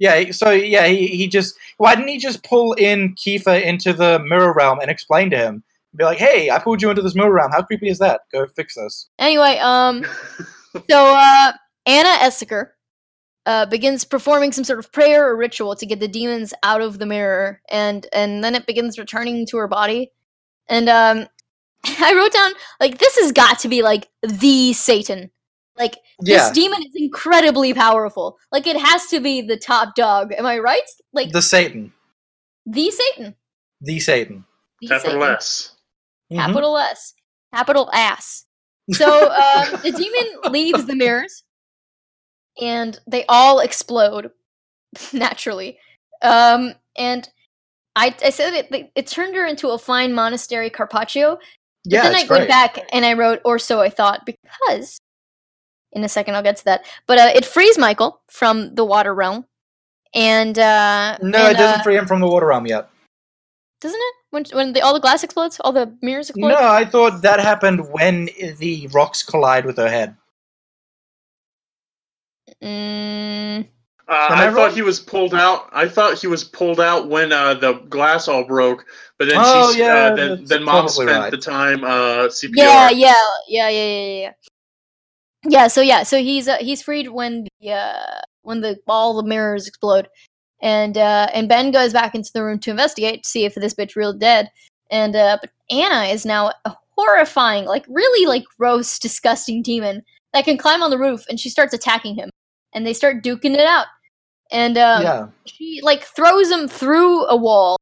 Yeah, 0.00 0.32
so 0.32 0.50
yeah, 0.50 0.86
he, 0.88 1.06
he 1.06 1.28
just 1.28 1.54
why 1.76 1.94
didn't 1.94 2.08
he 2.08 2.18
just 2.18 2.42
pull 2.42 2.72
in 2.72 3.14
Kiefer 3.14 3.62
into 3.62 3.92
the 3.92 4.18
mirror 4.18 4.52
realm 4.52 4.80
and 4.80 4.90
explain 4.90 5.30
to 5.30 5.38
him? 5.38 5.62
Be 5.94 6.02
like, 6.04 6.18
hey, 6.18 6.50
I 6.50 6.58
pulled 6.58 6.82
you 6.82 6.90
into 6.90 7.02
this 7.02 7.14
mirror 7.14 7.32
realm. 7.32 7.52
How 7.52 7.62
creepy 7.62 7.88
is 7.88 8.00
that? 8.00 8.22
Go 8.32 8.46
fix 8.46 8.74
this. 8.74 9.08
anyway 9.20 9.58
um 9.62 10.04
so 10.90 11.14
uh 11.16 11.52
anna 11.86 12.08
Esseker 12.20 12.70
uh, 13.46 13.66
begins 13.66 14.04
performing 14.04 14.52
some 14.52 14.64
sort 14.64 14.78
of 14.78 14.90
prayer 14.92 15.28
or 15.28 15.36
ritual 15.36 15.76
to 15.76 15.86
get 15.86 16.00
the 16.00 16.08
demons 16.08 16.54
out 16.62 16.80
of 16.80 16.98
the 16.98 17.06
mirror, 17.06 17.60
and 17.68 18.06
and 18.12 18.42
then 18.42 18.54
it 18.54 18.66
begins 18.66 18.98
returning 18.98 19.46
to 19.46 19.56
her 19.58 19.68
body. 19.68 20.10
And 20.68 20.88
um, 20.88 21.26
I 21.84 22.14
wrote 22.14 22.32
down 22.32 22.52
like 22.80 22.98
this 22.98 23.16
has 23.18 23.32
got 23.32 23.58
to 23.60 23.68
be 23.68 23.82
like 23.82 24.08
the 24.22 24.72
Satan. 24.72 25.30
Like 25.76 25.96
Yeah, 26.22 26.36
this 26.38 26.50
demon 26.52 26.82
is 26.82 26.92
incredibly 26.94 27.74
powerful. 27.74 28.38
Like 28.52 28.66
it 28.66 28.76
has 28.80 29.06
to 29.08 29.20
be 29.20 29.42
the 29.42 29.56
top 29.56 29.94
dog. 29.94 30.32
Am 30.32 30.46
I 30.46 30.58
right? 30.58 30.88
Like 31.12 31.32
the 31.32 31.42
Satan, 31.42 31.92
the 32.64 32.90
Satan. 32.90 33.34
the 33.80 33.98
Satan. 34.00 34.44
The 34.80 34.88
Capital 34.88 35.20
Satan. 35.20 35.36
S. 35.36 35.76
Mhm. 36.32 36.36
Capital 36.36 36.78
S. 36.78 37.14
Capital 37.52 37.90
ass. 37.92 38.46
So 38.92 39.28
uh, 39.30 39.76
the 39.82 39.92
demon 39.92 40.52
leaves 40.52 40.86
the 40.86 40.94
mirrors, 40.94 41.42
and 42.60 42.98
they 43.06 43.24
all 43.28 43.60
explode. 43.60 44.30
naturally. 45.12 45.78
Um, 46.22 46.74
and 46.96 47.28
I, 47.96 48.14
I 48.24 48.30
said 48.30 48.54
it, 48.54 48.92
it 48.94 49.06
turned 49.08 49.34
her 49.34 49.46
into 49.46 49.70
a 49.70 49.78
fine 49.78 50.12
monastery 50.12 50.70
carpaccio. 50.70 51.34
But 51.34 51.42
Yeah, 51.84 52.02
then 52.04 52.14
I 52.14 52.26
great. 52.26 52.38
went 52.38 52.48
back 52.48 52.78
and 52.92 53.04
I 53.04 53.14
wrote, 53.14 53.40
or 53.44 53.58
so 53.58 53.80
I 53.80 53.90
thought, 53.90 54.24
because 54.24 54.98
in 55.92 56.04
a 56.04 56.08
second 56.08 56.34
I'll 56.36 56.42
get 56.44 56.56
to 56.58 56.64
that. 56.66 56.84
But 57.06 57.18
uh, 57.18 57.32
it 57.34 57.44
frees 57.44 57.76
Michael 57.76 58.20
from 58.30 58.74
the 58.76 58.84
water 58.84 59.14
realm, 59.14 59.46
and 60.14 60.58
uh, 60.58 61.18
No, 61.22 61.46
and, 61.46 61.56
it 61.56 61.58
doesn't 61.58 61.80
uh, 61.80 61.82
free 61.82 61.96
him 61.96 62.06
from 62.06 62.20
the 62.20 62.28
water 62.28 62.46
realm 62.46 62.66
yet. 62.66 62.88
doesn't 63.80 64.00
it? 64.00 64.14
When 64.30 64.44
when 64.52 64.72
the, 64.74 64.80
all 64.80 64.94
the 64.94 65.00
glass 65.00 65.22
explodes, 65.24 65.60
all 65.60 65.72
the 65.72 65.92
mirrors 66.02 66.30
explode. 66.30 66.48
No, 66.48 66.56
I 66.68 66.84
thought 66.84 67.22
that 67.22 67.38
happened 67.40 67.90
when 67.92 68.28
the 68.58 68.88
rocks 68.92 69.22
collide 69.24 69.64
with 69.66 69.76
her 69.76 69.88
head. 69.88 70.16
Mm, 72.64 73.68
Uh, 74.08 74.12
I, 74.12 74.48
I 74.48 74.52
thought 74.52 74.72
he 74.72 74.82
was 74.82 75.00
pulled 75.00 75.34
out. 75.34 75.68
I 75.72 75.88
thought 75.88 76.18
he 76.18 76.26
was 76.26 76.44
pulled 76.44 76.80
out 76.80 77.08
when 77.08 77.32
uh, 77.32 77.54
the 77.54 77.74
glass 77.88 78.28
all 78.28 78.44
broke. 78.44 78.84
But 79.18 79.28
then 79.28 79.36
Oh, 79.38 79.68
she's, 79.70 79.78
yeah, 79.78 79.94
uh, 79.94 80.16
then, 80.16 80.44
then 80.44 80.64
mom 80.64 80.88
spent 80.88 81.10
right. 81.10 81.30
the 81.30 81.38
time 81.38 81.84
uh, 81.84 82.28
CPR. 82.28 82.52
yeah, 82.56 82.90
yeah, 82.90 83.14
yeah, 83.48 83.68
yeah, 83.68 83.68
yeah, 83.68 84.20
yeah. 84.20 84.32
Yeah. 85.46 85.66
So 85.68 85.80
yeah, 85.82 86.02
so 86.04 86.18
he's 86.18 86.48
uh, 86.48 86.56
he's 86.58 86.82
freed 86.82 87.08
when 87.08 87.46
the 87.60 87.72
uh, 87.72 88.20
when 88.42 88.60
the 88.62 88.78
all 88.88 89.14
the 89.14 89.28
mirrors 89.28 89.68
explode, 89.68 90.08
and 90.62 90.96
uh, 90.96 91.28
and 91.34 91.48
Ben 91.48 91.70
goes 91.70 91.92
back 91.92 92.14
into 92.14 92.30
the 92.32 92.42
room 92.42 92.58
to 92.60 92.70
investigate 92.70 93.24
to 93.24 93.28
see 93.28 93.44
if 93.44 93.54
this 93.54 93.74
bitch 93.74 93.94
really 93.94 94.18
dead. 94.18 94.50
And 94.90 95.14
uh, 95.14 95.36
but 95.40 95.50
Anna 95.70 96.04
is 96.04 96.24
now 96.24 96.52
a 96.64 96.74
horrifying, 96.96 97.66
like 97.66 97.84
really 97.88 98.26
like 98.26 98.44
gross, 98.58 98.98
disgusting 98.98 99.62
demon 99.62 100.02
that 100.32 100.44
can 100.46 100.56
climb 100.56 100.82
on 100.82 100.90
the 100.90 100.98
roof, 100.98 101.24
and 101.28 101.38
she 101.38 101.50
starts 101.50 101.74
attacking 101.74 102.14
him, 102.14 102.30
and 102.74 102.86
they 102.86 102.92
start 102.92 103.22
duking 103.22 103.54
it 103.54 103.66
out. 103.66 103.86
And 104.50 104.76
um, 104.76 105.02
yeah. 105.02 105.26
she 105.46 105.80
like 105.82 106.04
throws 106.04 106.50
him 106.50 106.68
through 106.68 107.24
a 107.26 107.36
wall, 107.36 107.76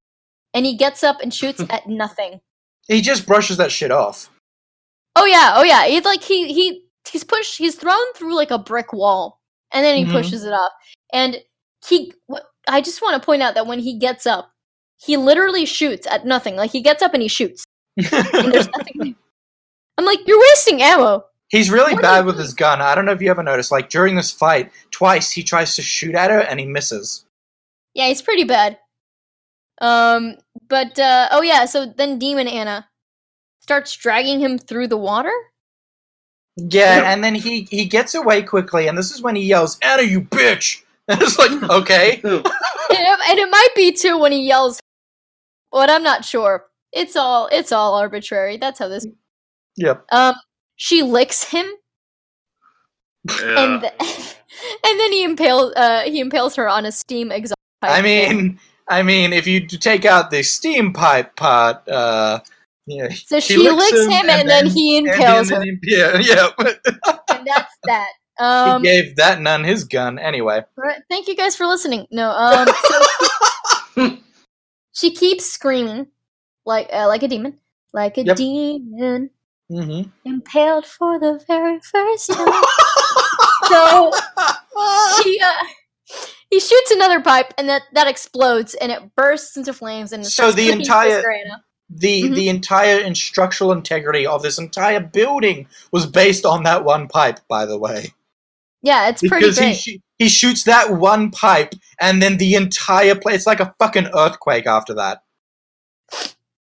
and 0.55 0.64
he 0.64 0.77
gets 0.77 1.02
up 1.02 1.20
and 1.20 1.32
shoots 1.35 1.62
at 1.70 1.89
nothing. 1.89 2.40
He 2.89 3.01
just 3.01 3.27
brushes 3.27 3.56
that 3.56 3.73
shit 3.73 3.90
off. 3.90 4.31
Oh 5.16 5.24
yeah, 5.24 5.55
oh 5.56 5.62
yeah. 5.62 5.86
He's 5.86 6.05
like 6.05 6.23
he 6.23 6.52
he 6.52 6.85
he's 7.10 7.24
pushed 7.24 7.59
he's 7.59 7.74
thrown 7.74 8.12
through 8.14 8.35
like 8.35 8.51
a 8.51 8.59
brick 8.59 8.93
wall 8.93 9.40
and 9.73 9.85
then 9.85 9.97
he 9.97 10.05
Mhm. 10.05 10.12
pushes 10.12 10.44
it 10.44 10.52
off. 10.52 10.73
And 11.12 11.39
he 11.86 12.12
I 12.69 12.81
just 12.81 13.02
want 13.02 13.20
to 13.20 13.24
point 13.27 13.43
out 13.43 13.55
that 13.55 13.66
when 13.66 13.78
he 13.78 13.98
gets 13.98 14.27
up, 14.27 14.51
he 14.98 15.16
literally 15.16 15.66
shoots 15.66 16.06
at 16.06 16.24
nothing. 16.24 16.56
Like 16.56 16.70
he 16.70 16.81
gets 16.81 17.02
up 17.02 17.12
and 17.12 17.23
he 17.23 17.28
shoots. 17.28 17.64
And 17.97 18.52
there's 18.52 18.69
nothing. 18.69 19.16
I'm 19.98 20.05
like, 20.06 20.20
you're 20.27 20.40
wasting 20.40 20.81
ammo. 20.81 21.24
He's 21.53 21.70
really 21.70 21.93
What 21.95 22.03
bad 22.03 22.20
you 22.20 22.27
with 22.27 22.39
his 22.39 22.55
gun. 22.55 22.81
I 22.81 22.95
don't 22.95 23.05
know 23.05 23.12
if 23.12 23.23
you 23.23 23.31
ever 23.31 23.43
noticed. 23.43 23.70
Like 23.70 23.89
during 23.89 24.16
this 24.16 24.33
fight, 24.33 24.73
twice 24.91 25.31
he 25.31 25.45
tries 25.45 25.77
to 25.77 25.83
shoot 25.83 26.15
at 26.15 26.31
her 26.31 26.41
and 26.41 26.59
he 26.59 26.66
misses. 26.66 27.24
Yeah, 27.95 28.09
he's 28.09 28.23
pretty 28.23 28.45
bad. 28.45 28.79
Um 29.81 30.37
but 30.69 30.99
uh 30.99 31.29
oh 31.31 31.43
yeah, 31.43 31.66
so 31.66 31.87
then 31.87 32.19
Demon 32.19 32.49
Anna 32.49 32.89
starts 33.61 33.95
dragging 33.95 34.41
him 34.41 34.59
through 34.59 34.89
the 34.89 34.97
water? 34.97 35.33
Yeah, 36.57 37.03
and 37.12 37.23
then 37.23 37.35
he 37.35 37.69
he 37.70 37.85
gets 37.85 38.15
away 38.15 38.43
quickly, 38.43 38.89
and 38.89 38.99
this 38.99 39.11
is 39.11 39.23
when 39.23 39.37
he 39.37 39.43
yells, 39.43 39.79
"Anna, 39.83 40.03
you 40.03 40.23
bitch!" 40.23 40.83
And 41.09 41.20
it's 41.20 41.37
like, 41.37 41.51
okay, 41.69 42.20
and, 42.23 42.45
it, 42.45 43.20
and 43.29 43.39
it 43.39 43.51
might 43.51 43.70
be 43.74 43.91
too 43.91 44.19
when 44.19 44.31
he 44.31 44.47
yells 44.47 44.81
but 45.73 45.91
I'm 45.91 46.03
not 46.03 46.24
sure. 46.24 46.66
It's 46.93 47.16
all 47.16 47.49
it's 47.51 47.73
all 47.73 47.95
arbitrary. 47.95 48.59
That's 48.59 48.79
how 48.79 48.89
this 48.89 49.07
yep. 49.77 50.05
Um, 50.12 50.35
she 50.77 51.03
licks 51.03 51.44
him, 51.44 51.66
Yeah. 53.28 53.59
and 53.65 53.81
th- 53.82 53.93
and 54.86 55.01
then 55.01 55.12
he 55.12 55.24
impales 55.24 55.73
uh 55.77 56.03
he 56.03 56.20
impales 56.20 56.57
her 56.57 56.69
on 56.69 56.85
a 56.86 56.93
steam 56.93 57.31
exhaust 57.32 57.57
pipe. 57.81 57.90
I 57.90 58.03
mean, 58.03 58.59
I 58.89 59.03
mean, 59.03 59.32
if 59.32 59.47
you 59.47 59.66
take 59.66 60.05
out 60.05 60.31
the 60.31 60.43
steam 60.43 60.93
pipe 60.93 61.36
part, 61.36 61.89
uh, 61.89 62.40
yeah, 62.86 63.09
so 63.11 63.39
she, 63.39 63.57
licks 63.57 63.90
him, 64.07 64.28
and, 64.28 64.49
then, 64.49 64.66
he 64.66 64.99
and 64.99 65.07
impales 65.07 65.49
then 65.49 65.59
her, 65.59 65.65
he- 65.65 65.78
yeah, 65.97 66.19
yeah. 66.20 66.49
and 67.31 67.47
that's 67.47 67.74
that. 67.85 68.09
Um, 68.40 68.82
he 68.82 68.89
gave 68.89 69.16
that 69.16 69.40
nun 69.40 69.62
his 69.62 69.85
gun 69.85 70.19
anyway. 70.19 70.65
right, 70.77 71.01
thank 71.09 71.28
you 71.28 71.36
guys 71.36 71.55
for 71.55 71.66
listening. 71.66 72.07
No, 72.11 72.31
um, 72.31 72.66
so 73.97 74.19
she 74.93 75.15
keeps 75.15 75.47
screaming 75.47 76.09
like 76.66 76.89
uh, 76.93 77.07
like 77.07 77.23
a 77.23 77.28
demon, 77.28 77.59
like 77.93 78.19
a 78.19 78.24
Yep. 78.24 78.36
demon 78.36 79.31
hmm 79.73 80.03
impaled 80.24 80.86
for 80.86 81.19
the 81.19 81.43
very 81.49 81.81
first 81.81 82.31
time. 82.32 82.62
so 83.69 84.12
he 85.24 85.40
uh, 85.40 85.65
he 86.51 86.61
shoots 86.61 86.90
another 86.90 87.20
pipe, 87.20 87.55
and 87.57 87.69
that 87.69 87.82
that 87.94 88.07
explodes, 88.07 88.74
and 88.74 88.93
it 88.93 89.15
bursts 89.16 89.57
into 89.57 89.73
flames, 89.73 90.12
and 90.12 90.24
So 90.27 90.53
the 90.53 90.70
entire- 90.70 91.23
the 91.89 92.23
Mhm. 92.24 92.35
the 92.35 92.49
entire 92.49 93.01
in- 93.01 93.15
structural 93.15 93.73
integrity 93.73 94.27
of 94.27 94.43
this 94.43 94.59
entire 94.59 95.01
building 95.01 95.66
was 95.90 96.07
based 96.07 96.44
on 96.47 96.62
that 96.65 96.85
one 96.85 97.09
pipe. 97.09 97.40
By 97.49 97.65
the 97.66 97.78
way, 97.78 98.12
Yeah, 98.82 99.09
it's 99.09 99.23
pretty 99.23 99.47
because 99.47 99.59
he 99.59 99.74
sh- 99.74 99.99
he 100.19 100.28
shoots 100.28 100.65
that 100.65 100.90
one 100.93 101.31
pipe, 101.31 101.74
and 102.01 102.23
then 102.23 102.36
the 102.36 102.55
entire 102.55 103.15
place. 103.15 103.36
It's 103.39 103.47
like 103.47 103.61
a 103.61 103.74
fucking 103.78 104.09
earthquake 104.15 104.66
after 104.66 104.94
that. 104.94 105.23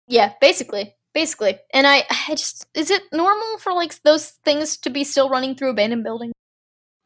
yeah, 0.09 0.33
basically, 0.41 0.96
basically. 1.17 1.59
And 1.73 1.87
I, 1.87 2.05
I 2.29 2.33
just 2.35 2.67
is 2.75 2.91
it 2.91 3.03
normal 3.11 3.59
for 3.59 3.73
like 3.73 4.01
those 4.03 4.33
things 4.45 4.77
to 4.77 4.91
be 4.91 5.03
still 5.03 5.31
running 5.31 5.55
through 5.57 5.71
abandoned 5.71 6.05
buildings? 6.05 6.35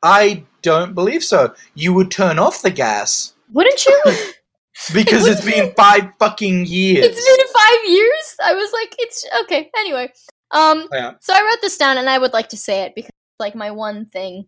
I 0.02 0.44
don't 0.62 0.94
believe 0.94 1.22
so. 1.22 1.54
You 1.74 1.94
would 1.94 2.10
turn 2.10 2.38
off 2.38 2.62
the 2.62 2.70
gas 2.72 3.34
Wouldn't 3.52 3.86
you? 3.86 4.02
because 4.94 5.26
it's 5.28 5.44
been 5.44 5.72
five 5.76 6.10
fucking 6.18 6.66
years. 6.66 7.04
it's 7.06 7.24
been 7.24 7.46
five 7.54 7.90
years. 7.90 8.36
I 8.42 8.54
was 8.54 8.72
like, 8.72 8.94
it's 8.98 9.24
okay. 9.42 9.70
Anyway, 9.78 10.12
um, 10.50 10.88
Yeah. 10.92 11.12
so 11.20 11.32
I 11.32 11.42
wrote 11.42 11.60
this 11.62 11.76
down, 11.76 11.96
and 11.98 12.08
I 12.08 12.18
would 12.18 12.32
like 12.32 12.48
to 12.48 12.56
say 12.56 12.82
it 12.82 12.94
because 12.96 13.10
it's 13.10 13.40
like 13.40 13.54
my 13.54 13.70
one 13.70 14.06
thing 14.06 14.46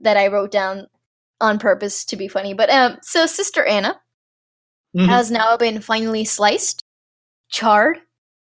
that 0.00 0.16
I 0.16 0.28
wrote 0.28 0.50
down 0.50 0.86
on 1.40 1.58
purpose 1.58 2.04
to 2.06 2.16
be 2.16 2.28
funny. 2.28 2.54
But 2.54 2.70
um, 2.70 2.96
so 3.02 3.26
Sister 3.26 3.64
Anna 3.64 4.00
Mhm. 4.96 5.06
has 5.06 5.30
now 5.30 5.56
been 5.56 5.80
finally 5.82 6.24
sliced, 6.24 6.82
charred, 7.50 7.98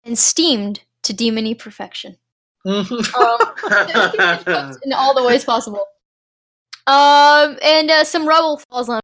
and 0.06 0.18
steamed 0.18 0.82
to 1.02 1.12
demony 1.12 1.58
perfection. 1.58 2.16
Mhm. 2.66 3.14
Um, 3.14 4.76
in 4.84 4.92
all 4.92 5.14
the 5.14 5.24
ways 5.24 5.44
possible. 5.44 5.84
Um, 6.86 7.58
and 7.62 7.90
uh, 7.90 8.04
some 8.04 8.26
rubble 8.26 8.58
falls 8.70 8.88
on. 8.88 9.00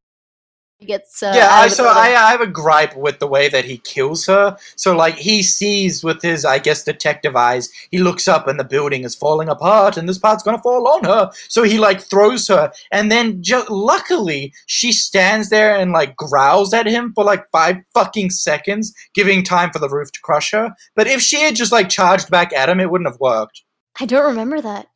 Gets 0.87 1.23
uh, 1.23 1.33
yeah, 1.35 1.49
I 1.51 1.69
so. 1.69 1.87
I, 1.87 2.09
I 2.09 2.31
have 2.33 2.41
a 2.41 2.47
gripe 2.47 2.97
with 2.97 3.19
the 3.19 3.27
way 3.27 3.49
that 3.49 3.65
he 3.65 3.79
kills 3.79 4.27
her. 4.27 4.57
So 4.77 4.95
like 4.97 5.15
he 5.17 5.43
sees 5.43 6.03
with 6.05 6.23
his 6.23 6.45
I 6.45 6.59
guess 6.59 6.85
detective 6.85 7.37
eyes, 7.37 7.71
he 7.91 7.99
looks 7.99 8.29
up 8.29 8.47
and 8.49 8.59
the 8.59 8.65
building 8.65 9.05
is 9.05 9.15
falling 9.15 9.49
apart 9.49 9.97
and 9.97 10.09
this 10.09 10.19
part's 10.19 10.43
gonna 10.43 10.63
fall 10.63 10.89
on 10.89 11.05
her. 11.05 11.31
So 11.49 11.63
he 11.63 11.79
like 11.79 12.01
throws 12.01 12.49
her 12.49 12.73
and 12.91 13.11
then 13.11 13.43
ju- 13.43 13.65
luckily 13.69 14.53
she 14.67 14.93
stands 14.93 15.51
there 15.51 15.77
and 15.77 15.93
like 15.93 16.17
growls 16.17 16.73
at 16.75 16.87
him 16.87 17.13
for 17.15 17.25
like 17.25 17.45
five 17.53 17.77
fucking 17.95 18.31
seconds, 18.31 18.95
giving 19.15 19.43
time 19.45 19.71
for 19.71 19.79
the 19.79 19.89
roof 19.89 20.11
to 20.13 20.21
crush 20.23 20.51
her. 20.53 20.75
But 20.97 21.07
if 21.07 21.21
she 21.21 21.41
had 21.41 21.57
just 21.57 21.73
like 21.73 21.89
charged 21.89 22.31
back 22.31 22.53
at 22.53 22.69
him, 22.69 22.81
it 22.81 22.91
wouldn't 22.91 23.09
have 23.11 23.21
worked. 23.21 23.63
I 24.01 24.07
don't 24.07 24.27
remember 24.27 24.61
that. 24.61 24.89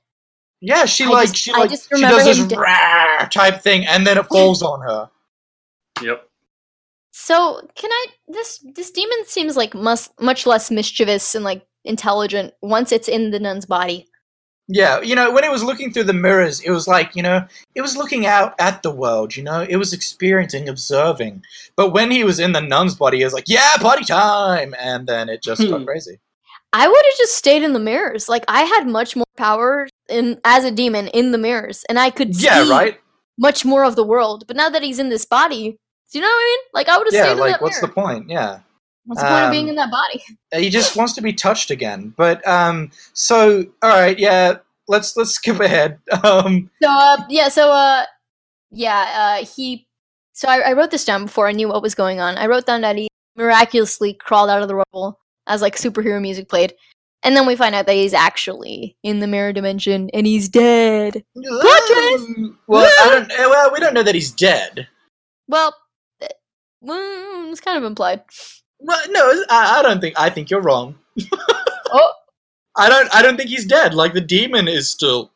Yeah, 0.61 0.87
she 0.87 1.05
I 1.05 1.09
like 1.09 1.29
just- 1.29 1.37
she 1.37 1.53
like 1.53 1.71
she 1.71 2.01
does 2.01 2.25
this 2.25 2.45
d- 2.47 2.57
rah 2.57 3.29
type 3.31 3.61
thing 3.61 3.87
and 3.87 4.07
then 4.07 4.17
it 4.19 4.27
falls 4.31 4.63
on 4.63 4.81
her. 4.81 5.11
Yep. 6.03 6.29
So 7.13 7.61
can 7.75 7.91
I? 7.91 8.07
This 8.29 8.65
this 8.75 8.91
demon 8.91 9.25
seems 9.27 9.57
like 9.57 9.75
mus- 9.75 10.11
much 10.21 10.47
less 10.47 10.71
mischievous 10.71 11.35
and 11.35 11.45
like 11.45 11.67
intelligent 11.85 12.53
once 12.63 12.93
it's 12.93 13.09
in 13.09 13.31
the 13.31 13.41
nun's 13.41 13.67
body. 13.67 14.07
Yeah, 14.69 15.01
you 15.01 15.15
know, 15.15 15.31
when 15.31 15.45
it 15.45 15.51
was 15.51 15.63
looking 15.63 15.93
through 15.93 16.05
the 16.05 16.13
mirrors, 16.13 16.61
it 16.61 16.73
was 16.73 16.89
like, 16.89 17.15
you 17.15 17.23
know, 17.23 17.47
it 17.77 17.83
was 17.83 17.97
looking 17.97 18.27
out 18.27 18.53
at 18.59 18.83
the 18.83 18.91
world, 18.91 19.37
you 19.37 19.45
know, 19.45 19.65
it 19.69 19.77
was 19.77 19.93
experiencing, 19.93 20.69
observing. 20.69 21.45
But 21.77 21.93
when 21.93 22.11
he 22.11 22.25
was 22.25 22.41
in 22.41 22.51
the 22.51 22.61
nun's 22.61 22.97
body, 22.97 23.21
it 23.21 23.25
was 23.25 23.33
like, 23.33 23.49
yeah, 23.49 23.77
party 23.77 24.05
time! 24.05 24.75
And 24.77 25.07
then 25.07 25.29
it 25.29 25.41
just 25.41 25.63
got 25.71 25.79
Hmm. 25.81 25.85
crazy. 25.85 26.19
I 26.73 26.89
would 26.89 26.97
have 26.97 27.17
just 27.17 27.37
stayed 27.37 27.63
in 27.63 27.75
the 27.75 27.79
mirrors. 27.79 28.29
Like 28.29 28.45
I 28.49 28.63
had 28.63 28.89
much 28.89 29.15
more 29.15 29.25
power 29.37 29.89
in 30.11 30.41
as 30.45 30.65
a 30.65 30.71
demon 30.73 31.07
in 31.09 31.31
the 31.31 31.39
mirrors, 31.39 31.85
and 31.89 31.99
I 31.99 32.11
could 32.11 32.35
Yeah, 32.43 32.69
right? 32.69 32.99
much 33.39 33.65
more 33.65 33.85
of 33.85 33.95
the 33.95 34.05
world. 34.05 34.45
But 34.49 34.57
now 34.57 34.69
that 34.69 34.83
he's 34.83 34.99
in 34.99 35.09
this 35.11 35.25
body, 35.25 35.79
do 36.13 36.19
you 36.19 36.23
know 36.23 36.29
what 36.29 36.35
I 36.35 36.45
mean? 36.45 36.59
Like 36.75 36.89
I 36.89 36.99
would 36.99 37.07
have 37.07 37.15
Yeah, 37.15 37.23
stayed 37.23 37.33
in 37.33 37.39
like, 37.39 37.53
that 37.53 37.63
what's 37.63 37.81
the 37.81 37.89
point? 37.89 38.29
Yeah. 38.29 38.61
What's 39.07 39.23
the 39.23 39.29
point 39.29 39.45
of 39.45 39.51
being 39.51 39.65
Um, 39.65 39.71
in 39.71 39.77
that 39.77 39.91
body? 39.91 40.23
He 40.63 40.71
just 40.71 40.97
wants 40.97 41.13
to 41.15 41.21
be 41.23 41.33
touched 41.33 41.71
again. 41.71 42.13
But, 42.17 42.47
um, 42.47 42.91
so, 43.13 43.65
alright, 43.85 44.19
yeah, 44.19 44.57
let's, 44.89 45.17
let's 45.17 45.33
skip 45.33 45.61
ahead. 45.61 45.99
Um, 46.25 46.71
So 46.83 46.89
uh, 46.91 47.19
yeah, 47.29 47.49
so 47.49 47.71
uh, 47.71 48.05
yeah, 48.71 49.39
uh, 49.41 49.45
he. 49.45 49.87
So 50.33 50.49
I, 50.49 50.71
I 50.71 50.73
wrote 50.75 50.91
this 50.91 51.05
down 51.05 51.25
before 51.25 51.49
I 51.49 51.53
knew 51.53 51.69
what 51.69 51.83
was 51.83 51.95
going 51.95 52.21
on. 52.21 52.37
I 52.37 52.47
wrote 52.47 52.67
down 52.67 52.83
that 52.83 52.97
he 52.97 53.09
miraculously 53.37 54.13
crawled 54.15 54.51
out 54.51 54.61
of 54.63 54.69
the 54.69 54.75
rubble 54.75 55.19
as 55.47 55.63
like 55.63 55.77
superhero 55.77 56.21
music 56.21 56.49
played, 56.49 56.75
and 57.23 57.35
then 57.37 57.47
we 57.47 57.57
find 57.57 57.75
out 57.75 57.87
that 57.87 57.95
he's 57.95 58.13
actually 58.13 58.97
in 59.03 59.21
the 59.21 59.27
mirror 59.27 59.53
dimension 59.53 60.11
and 60.13 60.27
he's 60.27 60.49
dead. 60.49 61.25
twist! 61.35 62.29
well, 62.67 62.91
I 63.01 63.09
don't, 63.11 63.31
eh, 63.33 63.47
well, 63.47 63.73
we 63.73 63.81
don't 63.81 63.95
know 63.95 64.03
that 64.03 64.15
he's 64.15 64.31
dead. 64.31 64.87
Well, 65.49 65.75
eh, 66.85 66.87
mm, 66.89 67.51
it's 67.51 67.61
kind 67.61 67.79
of 67.79 67.85
implied. 67.85 68.23
Well, 68.79 69.01
no, 69.11 69.45
I, 69.51 69.79
I 69.79 69.83
don't 69.83 70.01
think. 70.01 70.15
I 70.19 70.31
think 70.31 70.51
you're 70.51 70.63
wrong. 70.63 70.95
Oh, 71.89 72.13
I 72.77 72.89
don't. 72.89 73.09
I 73.15 73.23
don't 73.23 73.37
think 73.37 73.49
he's 73.49 73.65
dead. 73.65 73.95
Like 73.95 74.13
the 74.13 74.21
demon 74.21 74.67
is 74.67 74.91
still 74.91 75.31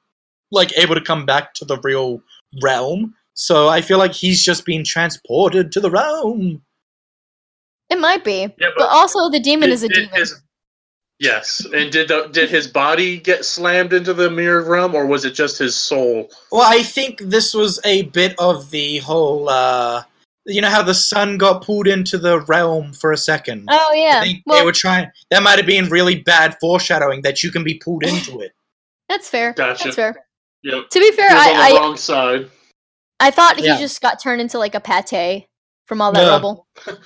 like 0.50 0.76
able 0.76 0.96
to 0.96 1.00
come 1.00 1.24
back 1.24 1.54
to 1.54 1.64
the 1.64 1.78
real 1.84 2.20
realm. 2.60 3.14
So 3.34 3.68
I 3.68 3.80
feel 3.82 3.98
like 3.98 4.12
he's 4.12 4.44
just 4.44 4.66
been 4.66 4.82
transported 4.82 5.70
to 5.72 5.80
the 5.80 5.88
realm. 5.90 6.60
it 7.88 8.00
might 8.00 8.24
be. 8.24 8.52
Yeah, 8.58 8.70
but, 8.76 8.88
also, 8.88 9.30
the 9.30 9.38
demon 9.38 9.68
Did- 9.68 9.74
is 9.74 9.82
a 9.84 9.88
demon. 9.88 10.10
his- 10.12 10.42
yes, 11.20 11.64
and 11.72 11.92
did 11.92 12.08
the, 12.08 12.26
did 12.32 12.50
his 12.50 12.66
body 12.66 13.18
get 13.20 13.44
slammed 13.44 13.92
into 13.92 14.12
the 14.12 14.28
mirror 14.28 14.64
realm, 14.68 14.94
or 14.96 15.06
was 15.06 15.24
it 15.24 15.34
just 15.34 15.56
his 15.56 15.76
soul? 15.76 16.28
Well, 16.50 16.66
I 16.68 16.82
think 16.82 17.20
this 17.20 17.54
was 17.54 17.78
a 17.84 18.02
bit 18.02 18.34
of 18.40 18.70
the 18.72 18.98
whole. 18.98 19.48
uh 19.48 20.02
You 20.50 20.60
know 20.60 20.68
how 20.68 20.82
the 20.82 20.94
sun 20.94 21.38
got 21.38 21.62
pulled 21.62 21.86
into 21.86 22.18
the 22.18 22.40
realm 22.42 22.92
for 22.92 23.12
a 23.12 23.16
second. 23.16 23.66
Oh 23.70 23.90
I 23.92 23.96
yeah. 23.96 24.22
think 24.22 24.42
Well, 24.46 24.58
they 24.58 24.64
were 24.64 24.72
trying. 24.72 25.10
That 25.30 25.42
might 25.42 25.58
have 25.58 25.66
been 25.66 25.88
really 25.88 26.16
bad 26.22 26.56
foreshadowing 26.60 27.22
that 27.22 27.42
you 27.42 27.50
can 27.50 27.64
be 27.64 27.74
pulled 27.74 28.02
into 28.04 28.40
it. 28.40 28.52
that's 29.08 29.28
fair. 29.28 29.52
Gotcha. 29.52 29.84
That's 29.84 29.96
fair. 29.96 30.24
Yep. 30.62 30.90
To 30.90 30.98
be 31.00 31.12
fair, 31.12 31.30
He 31.30 31.36
on 31.36 31.44
the 31.44 31.62
I, 31.62 31.70
I 31.70 31.80
wrong 31.80 31.96
side. 31.96 32.50
I 33.20 33.30
thought 33.30 33.58
he 33.58 33.66
Yeah. 33.66 33.78
just 33.78 34.00
got 34.00 34.20
turned 34.20 34.40
into 34.40 34.58
like 34.58 34.74
a 34.74 34.80
pate 34.80 35.46
from 35.86 36.00
all 36.00 36.12
that 36.12 36.22
No. 36.22 36.30
rubble. 36.30 36.66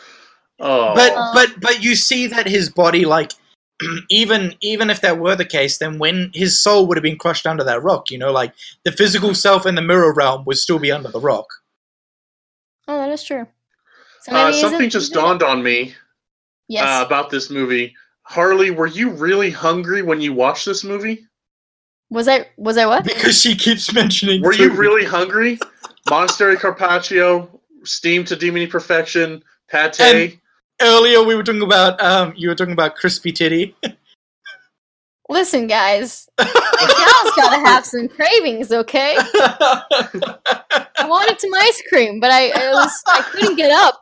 Oh, 0.60 0.94
But 0.94 1.12
Um, 1.16 1.30
but 1.34 1.60
but 1.60 1.82
you 1.82 1.96
see 1.96 2.28
that 2.28 2.46
his 2.46 2.70
body, 2.70 3.04
like, 3.04 3.32
even 4.08 4.54
even 4.60 4.88
if 4.88 5.00
that 5.00 5.18
were 5.18 5.34
the 5.34 5.44
case, 5.44 5.78
then 5.78 5.98
when 5.98 6.30
his 6.32 6.60
soul 6.60 6.86
would 6.86 6.96
have 6.96 7.02
been 7.02 7.18
crushed 7.18 7.44
under 7.44 7.64
that 7.64 7.82
rock, 7.82 8.08
you 8.10 8.18
know, 8.18 8.30
like 8.30 8.54
the 8.84 8.92
physical 8.92 9.34
self 9.34 9.66
in 9.66 9.74
the 9.74 9.82
mirror 9.82 10.14
realm 10.14 10.44
would 10.44 10.56
still 10.56 10.78
be 10.78 10.92
under 10.92 11.10
the 11.10 11.20
rock. 11.20 11.46
That 13.14 13.20
is 13.20 13.26
true. 13.26 13.46
So 14.22 14.32
uh, 14.34 14.52
something 14.52 14.90
just 14.90 15.12
dawned 15.12 15.44
on 15.44 15.62
me 15.62 15.94
Yes. 16.66 16.82
uh, 16.88 17.06
about 17.06 17.30
this 17.30 17.48
movie. 17.48 17.94
Harley, 18.22 18.72
were 18.72 18.88
you 18.88 19.10
really 19.10 19.52
hungry 19.52 20.02
when 20.02 20.20
you 20.20 20.32
watched 20.32 20.66
this 20.66 20.82
movie? 20.82 21.24
was 22.10 22.26
I 22.26 22.48
was 22.56 22.76
I 22.76 22.86
what? 22.86 23.04
Because 23.04 23.40
she 23.40 23.54
keeps 23.54 23.92
mentioning. 23.94 24.42
Were 24.42 24.52
you 24.52 24.70
really 24.72 25.04
hungry? 25.04 25.60
Monastery 26.10 26.56
Carpaccio, 26.56 27.48
steamed 27.84 28.26
to 28.26 28.36
demony 28.36 28.68
perfection, 28.68 29.44
pate. 29.68 30.00
And- 30.00 30.40
Earlier 30.82 31.22
we 31.22 31.36
were 31.36 31.44
talking 31.44 31.62
about 31.62 32.02
um 32.02 32.32
you 32.36 32.48
were 32.48 32.56
talking 32.56 32.72
about 32.72 32.96
crispy 32.96 33.30
titty. 33.30 33.76
Listen, 35.28 35.66
guys, 35.66 36.28
y'all's 36.38 36.50
gotta 37.36 37.66
have 37.66 37.86
some 37.86 38.08
cravings, 38.08 38.70
okay? 38.70 39.16
I 39.18 41.06
wanted 41.06 41.40
some 41.40 41.54
ice 41.54 41.82
cream, 41.88 42.20
but 42.20 42.30
I, 42.30 42.50
I 42.50 42.72
was 42.72 43.02
I 43.06 43.22
couldn't 43.22 43.56
get 43.56 43.70
up. 43.70 44.00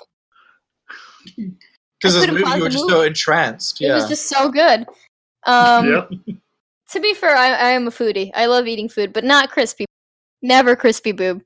Because 1.36 2.14
this 2.14 2.26
movie 2.26 2.42
pause 2.42 2.56
you 2.56 2.62
were 2.62 2.68
just 2.68 2.84
movie. 2.84 2.92
so 2.92 3.02
entranced. 3.02 3.80
It 3.80 3.92
was 3.92 4.08
just 4.08 4.28
so 4.28 4.48
good. 4.48 4.86
Um, 5.44 5.88
yep. 5.88 6.10
To 6.90 7.00
be 7.00 7.14
fair, 7.14 7.36
I, 7.36 7.52
I 7.52 7.70
am 7.70 7.86
a 7.86 7.90
foodie. 7.90 8.32
I 8.34 8.46
love 8.46 8.66
eating 8.66 8.88
food, 8.88 9.12
but 9.12 9.22
not 9.22 9.50
crispy. 9.50 9.84
Never 10.42 10.74
crispy 10.74 11.12
boob. 11.12 11.42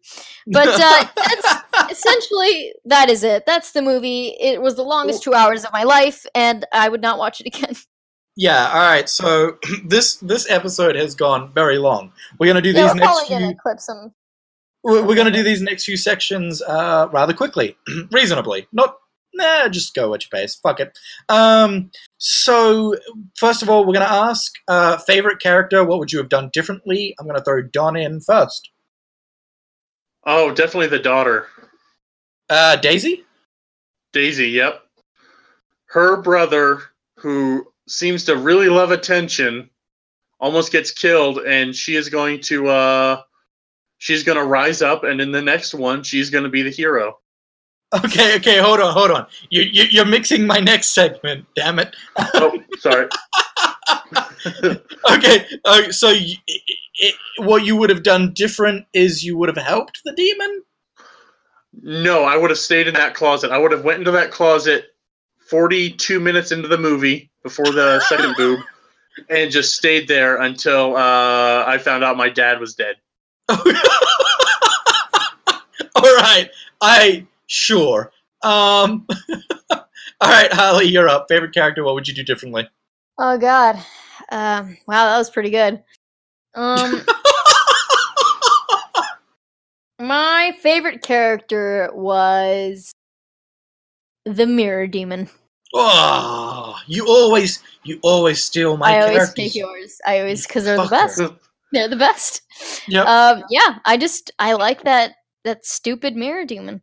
But 0.46 0.68
uh, 0.68 1.04
that's 1.16 1.90
essentially 1.90 2.72
that 2.86 3.10
is 3.10 3.22
it. 3.22 3.44
That's 3.46 3.72
the 3.72 3.82
movie. 3.82 4.34
It 4.40 4.62
was 4.62 4.76
the 4.76 4.82
longest 4.82 5.22
two 5.22 5.34
hours 5.34 5.66
of 5.66 5.72
my 5.74 5.82
life, 5.82 6.24
and 6.34 6.64
I 6.72 6.88
would 6.88 7.02
not 7.02 7.18
watch 7.18 7.40
it 7.42 7.46
again. 7.46 7.76
Yeah, 8.36 8.68
all 8.68 8.80
right. 8.80 9.08
So 9.08 9.58
this 9.84 10.16
this 10.16 10.50
episode 10.50 10.96
has 10.96 11.14
gone 11.14 11.52
very 11.54 11.78
long. 11.78 12.12
We're 12.38 12.46
gonna 12.48 12.62
do 12.62 12.72
Yeah, 12.72 12.82
these 12.82 12.94
we're 12.94 13.00
next 13.00 13.06
probably 13.06 13.26
few. 13.26 13.38
gonna 13.38 13.54
clip 13.62 13.80
some. 13.80 14.12
We're, 14.84 15.04
we're 15.06 15.16
gonna 15.16 15.30
do 15.32 15.42
these 15.42 15.62
next 15.62 15.84
few 15.84 15.96
sections 15.96 16.62
uh, 16.62 17.08
rather 17.12 17.32
quickly, 17.34 17.76
reasonably. 18.12 18.68
Not 18.72 18.96
nah, 19.34 19.68
just 19.68 19.94
go 19.94 20.14
at 20.14 20.22
your 20.24 20.40
pace. 20.40 20.54
Fuck 20.56 20.80
it. 20.80 20.98
Um, 21.28 21.90
so 22.18 22.94
first 23.38 23.62
of 23.62 23.70
all, 23.70 23.84
we're 23.86 23.94
gonna 23.94 24.06
ask 24.06 24.52
uh, 24.68 24.98
favorite 24.98 25.40
character. 25.40 25.84
What 25.84 25.98
would 25.98 26.12
you 26.12 26.18
have 26.18 26.28
done 26.28 26.50
differently? 26.52 27.14
I'm 27.18 27.26
gonna 27.26 27.42
throw 27.42 27.62
Don 27.62 27.96
in 27.96 28.20
first. 28.20 28.70
Oh, 30.26 30.52
definitely 30.52 30.88
the 30.88 30.98
daughter. 30.98 31.46
Uh, 32.50 32.76
Daisy. 32.76 33.24
Daisy, 34.12 34.48
yep. 34.50 34.82
Her 35.86 36.20
brother, 36.20 36.80
who 37.18 37.66
seems 37.88 38.24
to 38.24 38.36
really 38.36 38.68
love 38.68 38.90
attention, 38.90 39.70
almost 40.40 40.72
gets 40.72 40.90
killed, 40.90 41.38
and 41.40 41.74
she 41.74 41.96
is 41.96 42.08
going 42.08 42.40
to 42.42 42.68
uh 42.68 43.22
she's 43.98 44.22
gonna 44.22 44.44
rise 44.44 44.82
up 44.82 45.04
and 45.04 45.20
in 45.20 45.32
the 45.32 45.42
next 45.42 45.74
one 45.74 46.02
she's 46.02 46.30
gonna 46.30 46.48
be 46.48 46.62
the 46.62 46.70
hero. 46.70 47.18
Okay, 48.04 48.36
okay, 48.36 48.58
hold 48.58 48.80
on, 48.80 48.92
hold 48.92 49.12
on. 49.12 49.26
You, 49.50 49.62
you 49.62 49.84
you're 49.90 50.04
mixing 50.06 50.46
my 50.46 50.58
next 50.60 50.88
segment. 50.88 51.46
Damn 51.54 51.78
it. 51.78 51.94
Oh, 52.34 52.58
sorry. 52.78 53.08
Okay, 55.10 55.46
uh, 55.64 55.90
so 55.92 56.08
y 56.12 56.36
i 56.48 56.58
i 57.06 57.12
what 57.44 57.64
you 57.64 57.76
would 57.76 57.90
have 57.90 58.02
done 58.02 58.32
different 58.34 58.86
is 58.94 59.24
you 59.24 59.36
would 59.38 59.48
have 59.48 59.64
helped 59.66 60.00
the 60.04 60.12
demon. 60.14 60.62
no, 61.82 62.24
I 62.24 62.36
would 62.36 62.50
have 62.50 62.58
stayed 62.58 62.88
in 62.88 62.94
that 62.94 63.14
closet. 63.14 63.50
I 63.52 63.58
would 63.58 63.72
have 63.72 63.84
went 63.84 63.98
into 64.00 64.10
that 64.12 64.30
closet 64.32 64.95
42 65.48 66.20
minutes 66.20 66.52
into 66.52 66.68
the 66.68 66.78
movie 66.78 67.30
before 67.42 67.70
the 67.70 68.00
second 68.00 68.34
boob 68.38 68.60
and 69.30 69.50
just 69.50 69.74
stayed 69.74 70.08
there 70.08 70.42
until 70.42 70.96
uh, 70.96 71.64
I 71.66 71.78
found 71.78 72.04
out 72.04 72.16
my 72.16 72.28
dad 72.28 72.60
was 72.60 72.74
dead. 72.74 72.96
All 73.48 73.62
right, 76.02 76.50
I 76.80 77.26
sure. 77.46 78.12
Um, 78.42 79.06
all 79.70 79.80
right, 80.22 80.52
Holly, 80.52 80.86
you're 80.86 81.08
up. 81.08 81.26
Favorite 81.28 81.54
character? 81.54 81.82
What 81.84 81.94
would 81.94 82.06
you 82.06 82.14
do 82.14 82.22
differently? 82.22 82.68
Oh 83.18 83.38
God! 83.38 83.76
Um, 84.30 84.76
wow, 84.86 85.06
that 85.06 85.18
was 85.18 85.30
pretty 85.30 85.50
good. 85.50 85.82
Um, 86.54 87.02
my 89.98 90.54
favorite 90.60 91.02
character 91.02 91.90
was 91.94 92.92
the 94.26 94.46
Mirror 94.46 94.88
Demon. 94.88 95.28
oh, 95.74 96.76
you 96.86 97.06
always, 97.08 97.62
you 97.84 97.98
always 98.02 98.42
steal 98.44 98.76
my 98.76 98.92
I 98.96 99.00
always 99.02 99.16
characters. 99.16 99.34
take 99.34 99.54
yours. 99.54 100.00
I 100.06 100.20
always 100.20 100.46
because 100.46 100.64
they're 100.64 100.76
Fucker. 100.78 100.84
the 100.84 101.28
best. 101.28 101.32
They're 101.72 101.88
the 101.88 101.96
best. 101.96 102.42
Yep. 102.88 103.06
Um, 103.06 103.42
yeah, 103.50 103.78
I 103.84 103.96
just 103.96 104.30
I 104.38 104.52
like 104.52 104.84
that 104.84 105.12
that 105.44 105.64
stupid 105.64 106.14
Mirror 106.16 106.44
Demon. 106.46 106.82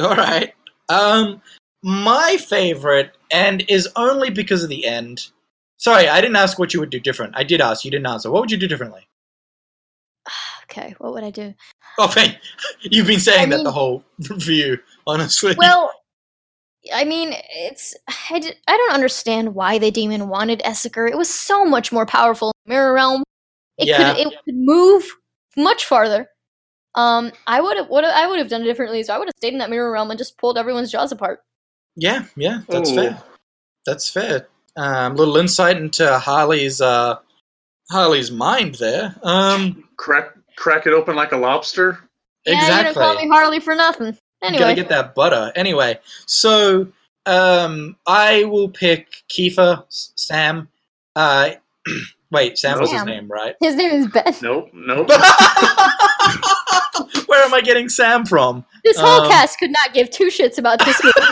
All 0.00 0.14
right. 0.14 0.52
Um, 0.88 1.40
my 1.82 2.36
favorite, 2.38 3.12
and 3.30 3.64
is 3.68 3.88
only 3.96 4.30
because 4.30 4.62
of 4.62 4.68
the 4.68 4.86
end. 4.86 5.28
Sorry, 5.76 6.08
I 6.08 6.20
didn't 6.20 6.36
ask 6.36 6.58
what 6.58 6.72
you 6.72 6.80
would 6.80 6.90
do 6.90 7.00
different. 7.00 7.34
I 7.36 7.44
did 7.44 7.60
ask. 7.60 7.84
You 7.84 7.90
didn't 7.90 8.06
answer. 8.06 8.30
What 8.30 8.40
would 8.40 8.50
you 8.50 8.58
do 8.58 8.68
differently? 8.68 9.06
Okay, 10.64 10.94
what 10.98 11.12
would 11.12 11.22
I 11.22 11.30
do? 11.30 11.54
Oh, 11.98 12.08
thank. 12.08 12.36
You've 12.80 13.06
been 13.06 13.20
saying 13.20 13.42
I 13.42 13.46
that 13.50 13.56
mean- 13.56 13.64
the 13.64 13.70
whole 13.70 14.02
review, 14.30 14.78
honestly. 15.06 15.54
Well, 15.58 15.92
I 16.92 17.04
mean, 17.04 17.34
it's 17.50 17.94
I, 18.30 18.38
d- 18.40 18.52
I 18.68 18.76
don't 18.76 18.92
understand 18.92 19.54
why 19.54 19.78
the 19.78 19.90
demon 19.90 20.28
wanted 20.28 20.60
Esseker. 20.64 21.08
It 21.08 21.16
was 21.16 21.28
so 21.32 21.64
much 21.64 21.92
more 21.92 22.04
powerful 22.06 22.48
in 22.48 22.52
the 22.70 22.74
Mirror 22.74 22.92
Realm. 22.94 23.22
It 23.78 23.88
Yeah. 23.88 24.12
could 24.14 24.26
it 24.26 24.34
could 24.44 24.54
move 24.56 25.04
much 25.56 25.84
farther. 25.84 26.28
Um, 26.94 27.32
I 27.46 27.60
would 27.60 27.76
have 27.76 27.88
what 27.88 28.04
I 28.04 28.26
would 28.26 28.38
have 28.38 28.48
done 28.48 28.62
it 28.62 28.66
differently. 28.66 29.02
So 29.02 29.14
I 29.14 29.18
would 29.18 29.28
have 29.28 29.34
stayed 29.38 29.52
in 29.52 29.58
that 29.60 29.70
Mirror 29.70 29.92
Realm 29.92 30.10
and 30.10 30.18
just 30.18 30.36
pulled 30.38 30.58
everyone's 30.58 30.90
jaws 30.92 31.10
apart. 31.12 31.40
yeah, 31.96 32.24
yeah, 32.36 32.60
that's 32.68 32.90
Ooh. 32.90 32.94
fair. 32.96 33.22
That's 33.86 34.08
fair. 34.10 34.48
Um, 34.76 35.14
little 35.16 35.36
insight 35.36 35.76
into 35.76 36.18
Harley's 36.18 36.80
uh, 36.80 37.16
Harley's 37.90 38.30
mind 38.30 38.76
there. 38.76 39.14
Um, 39.22 39.84
Crack 39.96 40.34
crack 40.56 40.86
it 40.86 40.92
open 40.92 41.16
like 41.16 41.32
a 41.32 41.36
lobster. 41.36 41.98
Yeah, 42.46 42.54
exactly. 42.54 42.88
you 42.88 42.94
don't 42.94 43.16
call 43.16 43.22
me 43.24 43.28
Harley 43.28 43.60
for 43.60 43.74
nothing. 43.74 44.16
You 44.44 44.48
Anyway, 44.48 44.60
gotta 44.62 44.74
get 44.74 44.88
that 44.90 45.14
butter. 45.14 45.50
Anyway, 45.56 45.98
so 46.26 46.86
um, 47.24 47.96
I 48.06 48.44
will 48.44 48.68
pick 48.68 49.08
Kiefer 49.30 49.84
Sam. 49.88 50.68
Uh, 51.16 51.52
wait, 52.30 52.58
Sam 52.58 52.78
was 52.78 52.90
his 52.92 53.04
name, 53.04 53.26
right? 53.28 53.54
his 53.60 53.74
name 53.74 53.90
is 53.92 54.06
Ben. 54.08 54.34
Nope, 54.42 54.68
nope. 54.74 55.08
Where 57.26 57.42
am 57.42 57.54
I 57.54 57.62
getting 57.64 57.88
Sam 57.88 58.26
from? 58.26 58.64
This 58.84 58.98
whole 58.98 59.22
Um, 59.22 59.30
cast 59.30 59.58
could 59.58 59.70
not 59.72 59.94
give 59.94 60.10
two 60.10 60.26
shits 60.26 60.58
about 60.58 60.78
this 60.84 61.02
movie. 61.02 61.14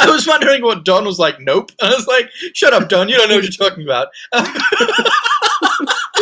I 0.00 0.10
was 0.10 0.26
wondering 0.26 0.62
what 0.62 0.84
Don 0.84 1.04
was 1.04 1.18
like. 1.18 1.40
Nope. 1.40 1.72
I 1.82 1.88
was 1.94 2.06
like, 2.06 2.30
shut 2.54 2.72
up, 2.74 2.88
Don. 2.88 3.08
You 3.08 3.16
don't 3.16 3.28
know 3.28 3.36
what 3.36 3.44
you're 3.44 3.68
talking 3.70 3.84
about. 3.84 4.08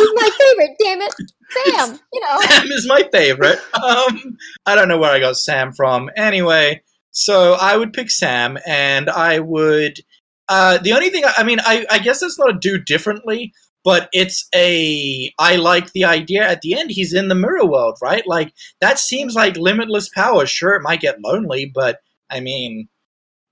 He's 0.07 0.21
my 0.21 0.29
favorite. 0.39 0.77
Damn 0.79 1.01
it, 1.01 1.13
Sam. 1.49 1.99
You 2.13 2.21
know. 2.21 2.41
Sam 2.41 2.67
is 2.67 2.87
my 2.87 3.03
favorite. 3.11 3.59
Um, 3.73 4.37
I 4.65 4.75
don't 4.75 4.87
know 4.87 4.97
where 4.97 5.11
I 5.11 5.19
got 5.19 5.37
Sam 5.37 5.71
from. 5.73 6.09
Anyway, 6.15 6.81
so 7.11 7.53
I 7.59 7.77
would 7.77 7.93
pick 7.93 8.09
Sam, 8.09 8.57
and 8.65 9.09
I 9.09 9.39
would. 9.39 9.99
Uh, 10.49 10.77
the 10.77 10.93
only 10.93 11.09
thing, 11.09 11.23
I 11.37 11.43
mean, 11.43 11.59
I, 11.59 11.85
I 11.91 11.99
guess 11.99 12.21
that's 12.21 12.39
not 12.39 12.55
a 12.55 12.57
do 12.59 12.77
differently, 12.77 13.53
but 13.83 14.09
it's 14.13 14.47
a 14.53 15.31
I 15.39 15.55
like 15.55 15.91
the 15.93 16.05
idea 16.05 16.47
at 16.47 16.61
the 16.61 16.77
end 16.77 16.91
he's 16.91 17.13
in 17.13 17.27
the 17.27 17.35
mirror 17.35 17.65
world, 17.65 17.97
right? 18.01 18.23
Like 18.27 18.53
that 18.81 18.99
seems 18.99 19.33
like 19.35 19.57
limitless 19.57 20.09
power. 20.09 20.45
Sure, 20.45 20.75
it 20.75 20.83
might 20.83 21.01
get 21.01 21.21
lonely, 21.21 21.71
but 21.73 21.99
I 22.29 22.39
mean, 22.39 22.89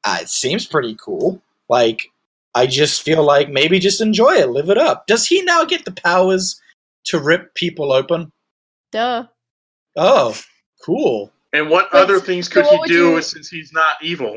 uh, 0.03 0.19
it 0.21 0.29
seems 0.29 0.65
pretty 0.65 0.97
cool. 1.03 1.41
Like 1.69 2.11
I 2.55 2.65
just 2.67 3.03
feel 3.03 3.23
like 3.23 3.49
maybe 3.49 3.79
just 3.79 4.01
enjoy 4.01 4.33
it, 4.35 4.49
live 4.49 4.69
it 4.69 4.77
up. 4.77 5.05
Does 5.07 5.27
he 5.27 5.41
now 5.43 5.65
get 5.65 5.85
the 5.85 5.91
powers 5.91 6.59
to 7.05 7.19
rip 7.19 7.53
people 7.53 7.91
open? 7.91 8.31
Duh. 8.91 9.25
Oh, 9.97 10.35
cool. 10.83 11.31
And 11.53 11.69
what 11.69 11.91
But- 11.91 12.03
other 12.03 12.19
things 12.19 12.47
could 12.49 12.65
what 12.65 12.87
he 12.89 12.93
do 12.95 13.11
you- 13.11 13.21
since 13.21 13.49
he's 13.49 13.71
not 13.73 13.95
evil? 14.01 14.35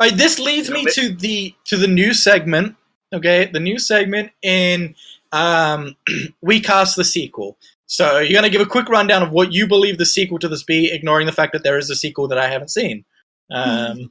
All 0.00 0.08
right, 0.08 0.16
this 0.16 0.38
leads 0.38 0.68
You 0.68 0.74
know, 0.74 0.80
me 0.80 0.84
ma- 0.86 0.92
to 0.94 1.14
the 1.14 1.54
to 1.66 1.76
the 1.76 1.86
new 1.86 2.12
segment. 2.12 2.74
Okay, 3.14 3.46
the 3.52 3.60
new 3.60 3.78
segment 3.78 4.32
in 4.42 4.94
um, 5.32 5.96
we 6.42 6.60
cast 6.60 6.96
the 6.96 7.04
sequel. 7.04 7.56
So 7.86 8.18
you're 8.18 8.34
gonna 8.34 8.50
give 8.50 8.60
a 8.60 8.66
quick 8.66 8.88
rundown 8.88 9.22
of 9.22 9.30
what 9.32 9.52
you 9.52 9.66
believe 9.68 9.98
the 9.98 10.06
sequel 10.06 10.38
to 10.40 10.48
this 10.48 10.62
be, 10.64 10.90
ignoring 10.90 11.26
the 11.26 11.32
fact 11.32 11.52
that 11.52 11.62
there 11.62 11.78
is 11.78 11.90
a 11.90 11.94
sequel 11.94 12.26
that 12.28 12.38
I 12.38 12.48
haven't 12.48 12.70
seen. 12.70 13.04
Um, 13.50 14.10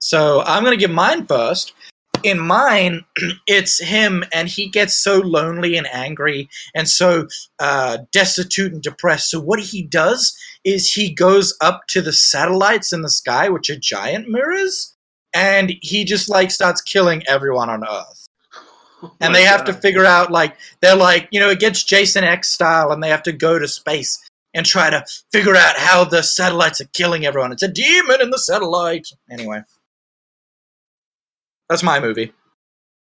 so 0.00 0.42
I'm 0.42 0.62
gonna 0.64 0.76
give 0.76 0.90
mine 0.90 1.26
first. 1.26 1.72
In 2.22 2.38
mine, 2.38 3.04
it's 3.46 3.82
him, 3.82 4.24
and 4.32 4.48
he 4.48 4.68
gets 4.68 4.94
so 4.94 5.18
lonely 5.18 5.76
and 5.76 5.86
angry, 5.92 6.48
and 6.74 6.88
so 6.88 7.26
uh, 7.58 7.98
destitute 8.12 8.72
and 8.72 8.82
depressed. 8.82 9.30
So 9.30 9.40
what 9.40 9.60
he 9.60 9.82
does 9.82 10.36
is 10.64 10.92
he 10.92 11.12
goes 11.12 11.56
up 11.60 11.82
to 11.88 12.02
the 12.02 12.12
satellites 12.12 12.92
in 12.92 13.02
the 13.02 13.10
sky, 13.10 13.48
which 13.48 13.70
are 13.70 13.78
giant 13.78 14.28
mirrors, 14.28 14.94
and 15.34 15.72
he 15.80 16.04
just 16.04 16.28
like 16.28 16.50
starts 16.50 16.80
killing 16.80 17.22
everyone 17.26 17.70
on 17.70 17.84
Earth. 17.84 18.26
Oh 19.02 19.10
And 19.18 19.34
they 19.34 19.44
have 19.44 19.64
to 19.64 19.72
figure 19.72 20.04
out 20.04 20.30
like 20.30 20.58
they're 20.82 20.94
like 20.94 21.26
you 21.30 21.40
know 21.40 21.48
it 21.48 21.58
gets 21.58 21.84
Jason 21.84 22.22
X 22.22 22.50
style, 22.50 22.92
and 22.92 23.02
they 23.02 23.08
have 23.08 23.22
to 23.22 23.32
go 23.32 23.58
to 23.58 23.66
space 23.66 24.22
and 24.52 24.66
try 24.66 24.90
to 24.90 25.04
figure 25.32 25.56
out 25.56 25.76
how 25.78 26.04
the 26.04 26.22
satellites 26.22 26.82
are 26.82 26.90
killing 26.92 27.24
everyone. 27.24 27.50
It's 27.50 27.62
a 27.62 27.68
demon 27.68 28.20
in 28.20 28.28
the 28.28 28.38
satellite. 28.38 29.08
Anyway, 29.30 29.62
that's 31.70 31.82
my 31.82 32.00
movie. 32.00 32.32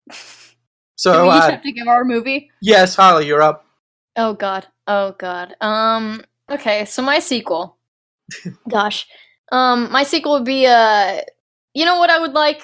So 0.99 1.25
we 1.25 1.29
each 1.29 1.43
uh, 1.43 1.51
have 1.51 1.61
to 1.61 1.71
give 1.71 1.87
our 1.87 2.03
movie? 2.03 2.49
yes, 2.59 2.95
Harley, 2.95 3.27
you're 3.27 3.43
up. 3.43 3.67
Oh 4.15 4.33
god. 4.33 4.65
Oh 4.87 5.11
god. 5.19 5.55
Um 5.61 6.23
okay, 6.49 6.85
so 6.85 7.03
my 7.03 7.19
sequel. 7.19 7.77
Gosh. 8.69 9.05
Um 9.51 9.91
my 9.91 10.01
sequel 10.01 10.33
would 10.33 10.43
be 10.43 10.65
uh 10.65 11.21
you 11.75 11.85
know 11.85 11.99
what 11.99 12.09
I 12.09 12.17
would 12.17 12.33
like 12.33 12.63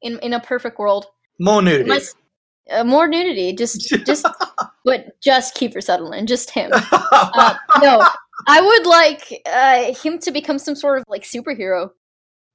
in 0.00 0.20
in 0.20 0.32
a 0.32 0.38
perfect 0.38 0.78
world? 0.78 1.06
More 1.40 1.60
nudity. 1.60 1.88
My, 1.88 2.00
uh, 2.70 2.84
more 2.84 3.08
nudity. 3.08 3.52
Just 3.52 3.88
just 4.06 4.24
but 4.84 5.20
just 5.20 5.56
Kiefer 5.56 5.82
Sutherland, 5.82 6.28
just 6.28 6.50
him. 6.50 6.70
Uh, 6.72 7.54
no, 7.80 8.06
I 8.46 8.60
would 8.60 8.86
like 8.86 9.42
uh, 9.46 9.92
him 9.94 10.20
to 10.20 10.30
become 10.30 10.58
some 10.60 10.76
sort 10.76 10.98
of 10.98 11.04
like 11.08 11.24
superhero. 11.24 11.90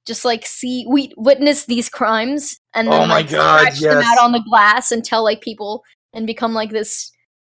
Just 0.08 0.24
like 0.24 0.46
see, 0.46 0.86
we 0.88 1.12
witness 1.16 1.66
these 1.66 1.88
crimes 1.88 2.58
and 2.74 2.88
then 2.88 3.02
Oh 3.02 3.06
my 3.06 3.16
like 3.16 3.30
God, 3.30 3.72
scratch 3.74 3.80
them 3.80 4.02
out 4.02 4.18
on 4.18 4.32
the 4.32 4.42
glass 4.48 4.90
and 4.90 5.04
tell 5.04 5.22
like 5.22 5.42
people 5.42 5.84
and 6.14 6.26
become 6.26 6.54
like 6.54 6.70
this 6.70 7.12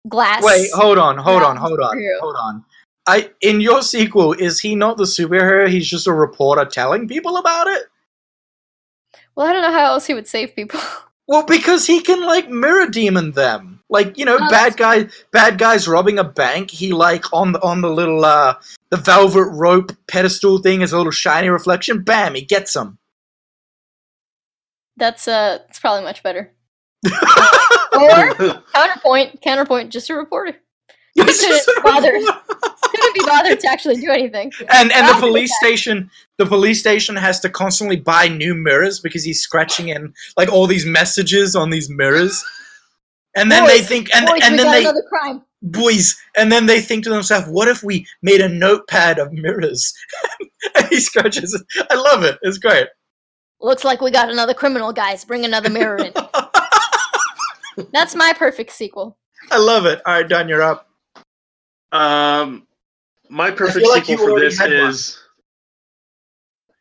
glass. 0.08 0.42
Wait, 0.42 0.70
hold 0.72 0.98
on, 0.98 1.18
hold 1.18 1.42
on, 1.42 1.56
hold 1.56 1.78
on, 1.78 1.96
superhero. 1.96 2.20
hold 2.20 2.36
on. 2.36 2.64
I 3.06 3.30
in 3.42 3.60
your 3.60 3.82
sequel, 3.82 4.32
is 4.32 4.58
he 4.58 4.74
not 4.74 4.96
the 4.96 5.04
superhero? 5.04 5.68
He's 5.68 5.88
just 5.88 6.06
a 6.06 6.12
reporter 6.12 6.64
telling 6.64 7.06
people 7.06 7.36
about 7.36 7.66
it. 7.66 7.84
Well, 9.36 9.46
I 9.46 9.52
don't 9.52 9.62
know 9.62 9.70
how 9.70 9.84
else 9.84 10.06
he 10.06 10.14
would 10.14 10.26
save 10.26 10.56
people. 10.56 10.80
Well, 11.30 11.44
because 11.44 11.86
he 11.86 12.00
can 12.00 12.24
like 12.24 12.48
mirror 12.48 12.86
demon 12.86 13.32
them. 13.32 13.77
Like 13.90 14.18
you 14.18 14.24
know, 14.24 14.36
Oh, 14.36 14.50
bad 14.50 14.74
that's- 14.74 14.76
guy, 14.76 15.08
bad 15.32 15.58
guys 15.58 15.88
robbing 15.88 16.18
a 16.18 16.24
bank. 16.24 16.70
He 16.70 16.92
like 16.92 17.32
on 17.32 17.52
the 17.52 17.62
on 17.62 17.80
the 17.80 17.88
little 17.90 18.24
uh 18.24 18.54
the 18.90 18.96
velvet 18.98 19.44
rope 19.52 19.92
pedestal 20.06 20.58
thing 20.58 20.82
is 20.82 20.92
a 20.92 20.96
little 20.96 21.12
shiny 21.12 21.48
reflection. 21.48 22.02
Bam, 22.02 22.34
he 22.34 22.42
gets 22.42 22.74
them. 22.74 22.98
That's 24.96 25.28
uh, 25.28 25.60
it's 25.68 25.78
probably 25.78 26.04
much 26.04 26.22
better. 26.22 26.52
or 27.06 28.34
counterpoint, 28.74 29.40
counterpoint, 29.42 29.90
just 29.90 30.10
a 30.10 30.14
reporter. 30.14 30.56
couldn't 31.18 31.82
bother. 31.82 32.12
Couldn't 32.82 33.14
be 33.14 33.20
bothered 33.24 33.58
to 33.60 33.68
actually 33.68 33.96
do 33.96 34.10
anything. 34.10 34.52
and 34.70 34.92
and 34.92 35.08
the 35.08 35.20
police 35.20 35.52
station 35.56 36.10
the 36.36 36.46
police 36.46 36.78
station 36.80 37.16
has 37.16 37.40
to 37.40 37.48
constantly 37.48 37.96
buy 37.96 38.28
new 38.28 38.54
mirrors 38.54 39.00
because 39.00 39.24
he's 39.24 39.40
scratching 39.40 39.88
in 39.88 40.12
like 40.36 40.48
all 40.52 40.66
these 40.66 40.86
messages 40.86 41.56
on 41.56 41.70
these 41.70 41.88
mirrors 41.90 42.44
and 43.38 43.50
then 43.50 43.66
they 43.66 43.80
think 43.80 44.08
and, 44.14 44.26
Boys, 44.26 44.40
and 44.42 44.58
then 44.58 44.70
they 44.70 44.80
another 44.82 45.02
crime. 45.08 45.42
boys 45.62 46.16
and 46.36 46.50
then 46.52 46.66
they 46.66 46.80
think 46.80 47.04
to 47.04 47.10
themselves 47.10 47.46
what 47.48 47.68
if 47.68 47.82
we 47.82 48.06
made 48.22 48.40
a 48.40 48.48
notepad 48.48 49.18
of 49.18 49.32
mirrors 49.32 49.92
and 50.76 50.86
he 50.88 51.00
scratches 51.00 51.54
it 51.54 51.86
i 51.90 51.94
love 51.94 52.22
it 52.24 52.38
it's 52.42 52.58
great 52.58 52.88
Looks 53.60 53.82
like 53.84 54.00
we 54.00 54.12
got 54.12 54.30
another 54.30 54.54
criminal, 54.54 54.92
guys. 54.92 55.24
Bring 55.24 55.44
another 55.44 55.68
mirror 55.68 55.96
in. 55.96 56.12
That's 57.92 58.14
my 58.14 58.32
perfect 58.32 58.70
sequel. 58.70 59.16
i 59.50 59.58
love 59.58 59.84
it 59.86 60.00
all 60.06 60.14
right 60.14 60.28
don 60.28 60.48
you're 60.48 60.62
up 60.62 60.88
Um, 61.90 62.66
my 63.30 63.50
perfect 63.50 63.84
feel 63.84 63.90
like 63.90 64.04
sequel 64.04 64.28
for 64.28 64.38
this 64.40 64.60
is. 64.60 65.18
one. 65.18 65.27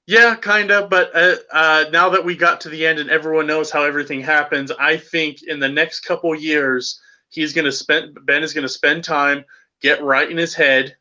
Is. 0.07 0.13
Yeah, 0.13 0.35
kind 0.35 0.71
of. 0.71 0.89
But 0.89 1.11
uh, 1.15 1.35
uh, 1.51 1.85
now 1.91 2.09
that 2.09 2.23
we 2.23 2.35
got 2.35 2.61
to 2.61 2.69
the 2.69 2.85
end 2.85 2.99
and 2.99 3.09
everyone 3.09 3.47
knows 3.47 3.69
how 3.71 3.83
everything 3.83 4.21
happens, 4.21 4.71
I 4.71 4.97
think 4.97 5.43
in 5.43 5.59
the 5.59 5.69
next 5.69 6.01
couple 6.01 6.33
years 6.35 6.99
he's 7.29 7.53
going 7.53 7.65
to 7.65 7.71
spend 7.71 8.17
Ben 8.25 8.43
is 8.43 8.53
going 8.53 8.63
to 8.63 8.69
spend 8.69 9.03
time 9.03 9.43
get 9.81 10.01
right 10.01 10.29
in 10.31 10.37
his 10.37 10.53
head. 10.55 10.95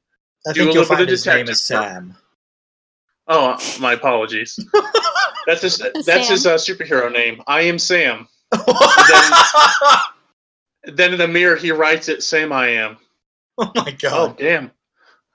i 0.46 0.52
Do 0.52 0.62
a 0.62 0.64
think 0.64 0.74
you'll 0.74 0.82
little 0.82 0.96
bit 0.96 0.98
find 0.98 1.02
of 1.02 1.08
his 1.08 1.26
name 1.26 1.46
detective 1.46 1.52
is 1.54 1.70
work. 1.70 1.82
sam 1.84 2.16
Oh, 3.28 3.58
my 3.80 3.94
apologies. 3.94 4.58
That's 5.46 5.62
his. 5.62 5.78
That's 6.04 6.28
his 6.28 6.46
uh, 6.46 6.54
superhero 6.56 7.12
name. 7.12 7.42
I 7.46 7.62
am 7.62 7.78
Sam. 7.78 8.28
Then 10.84 11.12
in 11.12 11.18
the 11.18 11.26
mirror 11.26 11.56
he 11.56 11.72
writes 11.72 12.08
it. 12.08 12.22
Sam, 12.22 12.52
I 12.52 12.68
am. 12.68 12.96
oh 13.58 13.72
my 13.74 13.96
Oh 14.04 14.28
god 14.28 14.38
damn! 14.38 14.70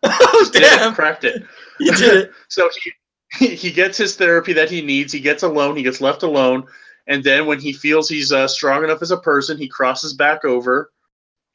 oh, 0.04 0.50
Did 0.54 0.64
it, 0.64 0.70
damn 0.70 0.94
cracked 0.94 1.24
it. 1.26 1.44
you 1.80 1.92
did 1.94 2.18
it 2.24 2.32
So 2.48 2.70
he 2.82 2.92
he 3.40 3.72
gets 3.72 3.98
his 3.98 4.16
therapy 4.16 4.54
that 4.54 4.70
he 4.70 4.82
needs. 4.82 5.14
He 5.14 5.20
gets 5.20 5.44
alone. 5.44 5.76
He 5.76 5.84
gets 5.84 6.02
left 6.02 6.24
alone, 6.24 6.66
and 7.08 7.24
then 7.24 7.46
when 7.46 7.60
he 7.60 7.74
feels 7.74 8.10
he's 8.10 8.32
uh, 8.32 8.48
strong 8.48 8.84
enough 8.84 9.02
as 9.02 9.12
a 9.12 9.18
person, 9.18 9.58
he 9.58 9.68
crosses 9.68 10.14
back 10.14 10.44
over, 10.44 10.92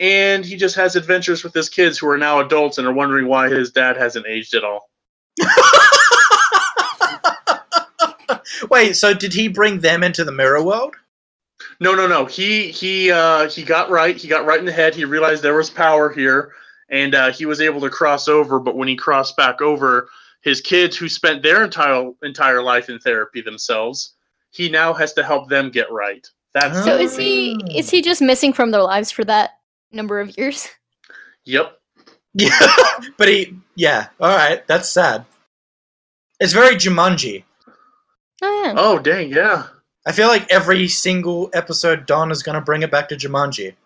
and 0.00 0.44
he 0.44 0.56
just 0.56 0.76
has 0.76 0.96
adventures 0.96 1.44
with 1.44 1.54
his 1.54 1.68
kids 1.68 1.98
who 1.98 2.08
are 2.08 2.18
now 2.18 2.40
adults 2.40 2.78
and 2.78 2.86
are 2.86 2.92
wondering 2.92 3.26
why 3.26 3.48
his 3.48 3.70
dad 3.70 3.96
hasn't 3.96 4.26
aged 4.26 4.54
at 4.54 4.64
all. 4.64 4.90
Wait, 8.70 8.96
so 8.96 9.12
did 9.12 9.34
he 9.34 9.48
bring 9.48 9.80
them 9.80 10.02
into 10.02 10.24
the 10.24 10.32
mirror 10.32 10.62
world? 10.62 10.94
No, 11.78 11.94
no, 11.94 12.06
no. 12.06 12.24
He 12.24 12.70
he 12.70 13.10
uh, 13.10 13.50
he 13.50 13.62
got 13.62 13.90
right. 13.90 14.16
He 14.16 14.28
got 14.28 14.46
right 14.46 14.58
in 14.58 14.64
the 14.64 14.72
head. 14.72 14.94
He 14.94 15.04
realized 15.04 15.42
there 15.42 15.54
was 15.54 15.68
power 15.68 16.10
here, 16.10 16.52
and 16.90 17.14
uh, 17.14 17.32
he 17.32 17.44
was 17.44 17.60
able 17.60 17.82
to 17.82 17.90
cross 17.90 18.28
over. 18.28 18.58
But 18.58 18.76
when 18.76 18.88
he 18.88 18.96
crossed 18.96 19.36
back 19.36 19.60
over, 19.60 20.08
his 20.42 20.60
kids 20.60 20.96
who 20.96 21.08
spent 21.08 21.42
their 21.42 21.64
entire 21.64 22.10
entire 22.22 22.62
life 22.62 22.88
in 22.88 22.98
therapy 22.98 23.40
themselves, 23.40 24.14
he 24.50 24.68
now 24.68 24.92
has 24.92 25.12
to 25.14 25.22
help 25.22 25.48
them 25.48 25.70
get 25.70 25.90
right. 25.90 26.26
That's 26.54 26.84
So 26.84 26.94
oh. 26.94 26.98
is 26.98 27.16
he 27.16 27.60
Oh. 27.62 27.66
is 27.74 27.90
he 27.90 28.02
just 28.02 28.22
missing 28.22 28.52
from 28.52 28.70
their 28.70 28.82
lives 28.82 29.10
for 29.10 29.24
that 29.24 29.58
number 29.92 30.20
of 30.20 30.36
years? 30.38 30.68
Yep. 31.48 31.78
Yeah, 32.34 32.58
but 33.16 33.28
he, 33.28 33.54
yeah, 33.76 34.08
all 34.18 34.36
right, 34.36 34.66
that's 34.66 34.88
sad. 34.90 35.24
It's 36.40 36.52
very 36.52 36.74
Jumanji. 36.74 37.44
Oh 38.42 38.62
yeah. 38.64 38.74
Oh 38.76 38.98
dang, 38.98 39.30
yeah. 39.30 39.68
I 40.04 40.10
feel 40.10 40.26
like 40.26 40.50
every 40.50 40.88
single 40.88 41.50
episode, 41.54 42.04
Don 42.04 42.32
is 42.32 42.42
gonna 42.42 42.60
bring 42.60 42.82
it 42.82 42.90
back 42.90 43.08
to 43.10 43.16
Jumanji. 43.16 43.76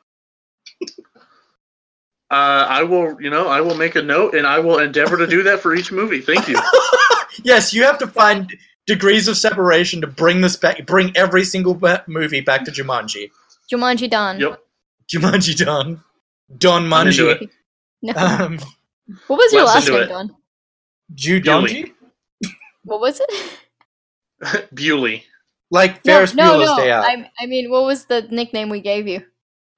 Uh, 2.30 2.66
I 2.68 2.82
will, 2.84 3.20
you 3.20 3.28
know, 3.28 3.48
I 3.48 3.60
will 3.60 3.74
make 3.76 3.96
a 3.96 4.02
note 4.02 4.34
and 4.34 4.46
I 4.46 4.60
will 4.60 4.78
endeavor 4.78 5.16
to 5.16 5.26
do 5.26 5.42
that 5.42 5.60
for 5.60 5.74
each 5.74 5.90
movie. 5.90 6.20
Thank 6.20 6.46
you. 6.48 6.56
yes, 7.42 7.74
you 7.74 7.82
have 7.82 7.98
to 7.98 8.06
find 8.06 8.52
degrees 8.86 9.26
of 9.26 9.36
separation 9.36 10.00
to 10.00 10.06
bring 10.06 10.40
this 10.40 10.56
back, 10.56 10.86
bring 10.86 11.16
every 11.16 11.44
single 11.44 11.78
movie 12.06 12.40
back 12.40 12.64
to 12.64 12.70
Jumanji. 12.70 13.30
Jumanji 13.72 14.08
Don. 14.08 14.38
Yep. 14.38 14.60
Jumanji 15.12 15.56
Don, 15.64 16.02
Don 16.58 16.84
I'm 16.92 17.06
Manji. 17.08 17.48
No. 18.02 18.12
um, 18.14 18.58
what 19.26 19.36
was 19.36 19.52
your 19.52 19.64
last 19.64 19.88
into 19.88 20.00
name. 20.00 20.08
Don? 20.08 20.36
Judonji, 21.14 21.92
What 22.84 23.00
was 23.00 23.20
it? 23.20 24.68
Bewley. 24.74 25.24
like 25.70 26.04
No, 26.04 26.12
Ferris 26.14 26.34
no, 26.34 26.44
Bueller's 26.52 26.68
no. 26.68 26.76
Day 26.76 26.90
Out. 26.92 27.04
I, 27.04 27.30
I 27.40 27.46
mean, 27.46 27.70
what 27.70 27.82
was 27.82 28.04
the 28.06 28.22
nickname 28.30 28.68
we 28.68 28.80
gave 28.80 29.08
you? 29.08 29.24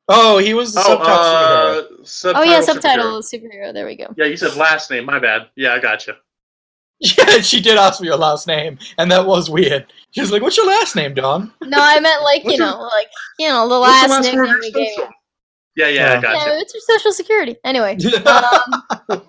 Oh, 0.09 0.39
he 0.39 0.55
was 0.55 0.75
the 0.75 0.81
Oh, 0.81 0.85
subtitle 0.85 1.17
superhero. 1.25 2.01
uh, 2.01 2.05
subtitle 2.05 2.43
oh 2.43 2.53
yeah, 2.53 2.61
subtitle 2.61 3.21
superhero. 3.23 3.73
There 3.73 3.87
we 3.87 3.97
go. 3.97 4.07
Yeah, 4.17 4.27
you 4.27 4.37
said 4.37 4.55
last 4.57 4.91
name. 4.91 5.05
My 5.07 5.19
bad. 5.19 5.49
Yeah, 5.57 5.75
I 5.75 5.79
got 5.79 6.07
you. 6.07 6.15
Yeah, 7.19 7.41
she 7.41 7.61
did 7.61 7.77
ask 7.79 7.99
for 7.99 8.05
your 8.05 8.17
last 8.17 8.47
name, 8.47 8.79
and 8.97 9.11
that 9.11 9.27
was 9.27 9.51
weird. 9.51 9.87
She 10.13 10.21
was 10.21 10.31
like, 10.31 10.41
"What's 10.41 10.57
your 10.57 10.67
last 10.69 10.95
name, 10.95 11.15
Don?" 11.15 11.53
No, 11.63 11.79
I 11.81 11.99
meant 11.99 12.23
like 12.23 12.43
you 12.45 12.51
What's 12.51 12.59
your- 12.59 12.67
know, 12.69 12.81
like 12.83 13.09
you 13.41 13.49
know, 13.49 13.69
the 13.69 13.75
last 13.77 14.03
the 14.05 14.09
last 14.11 14.31
four 14.31 14.43
nickname 14.43 14.61
we 14.61 14.71
gave 14.71 14.87
you. 14.87 14.95
social? 14.97 15.11
Yeah, 15.75 15.89
yeah, 15.89 16.01
I 16.11 16.15
Yeah. 16.15 16.21
gotcha. 16.21 16.51
Yeah, 16.51 16.61
it's 16.61 16.75
your 16.75 16.81
social 16.99 17.13
security. 17.13 17.57
Anyway, 17.65 17.97
um, 18.27 18.83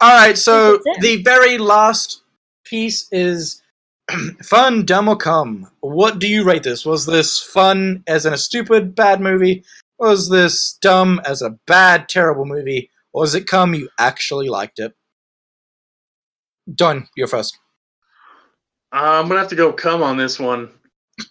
All 0.00 0.14
right, 0.14 0.38
so 0.38 0.78
the 1.00 1.20
very 1.24 1.58
last 1.58 2.22
piece 2.64 3.08
is 3.10 3.62
fun, 4.44 4.84
dumb, 4.84 5.08
or 5.08 5.16
cum. 5.16 5.68
What 5.80 6.20
do 6.20 6.28
you 6.28 6.44
rate 6.44 6.62
this? 6.62 6.86
Was 6.86 7.04
this 7.04 7.40
fun 7.42 8.04
as 8.06 8.26
in 8.26 8.32
a 8.32 8.38
stupid, 8.38 8.94
bad 8.94 9.20
movie? 9.20 9.64
Was 9.98 10.28
this 10.28 10.74
dumb 10.80 11.20
as 11.24 11.42
a 11.42 11.58
bad, 11.66 12.08
terrible 12.08 12.44
movie? 12.44 12.90
Or 13.12 13.22
was 13.22 13.34
it 13.34 13.46
cum 13.46 13.74
you 13.74 13.88
actually 13.98 14.48
liked 14.48 14.78
it? 14.78 14.94
Don. 16.72 17.08
You're 17.16 17.26
first. 17.26 17.58
Uh, 18.92 19.20
I'm 19.20 19.28
gonna 19.28 19.40
have 19.40 19.48
to 19.48 19.56
go 19.56 19.72
come 19.72 20.02
on 20.02 20.16
this 20.16 20.38
one. 20.38 20.70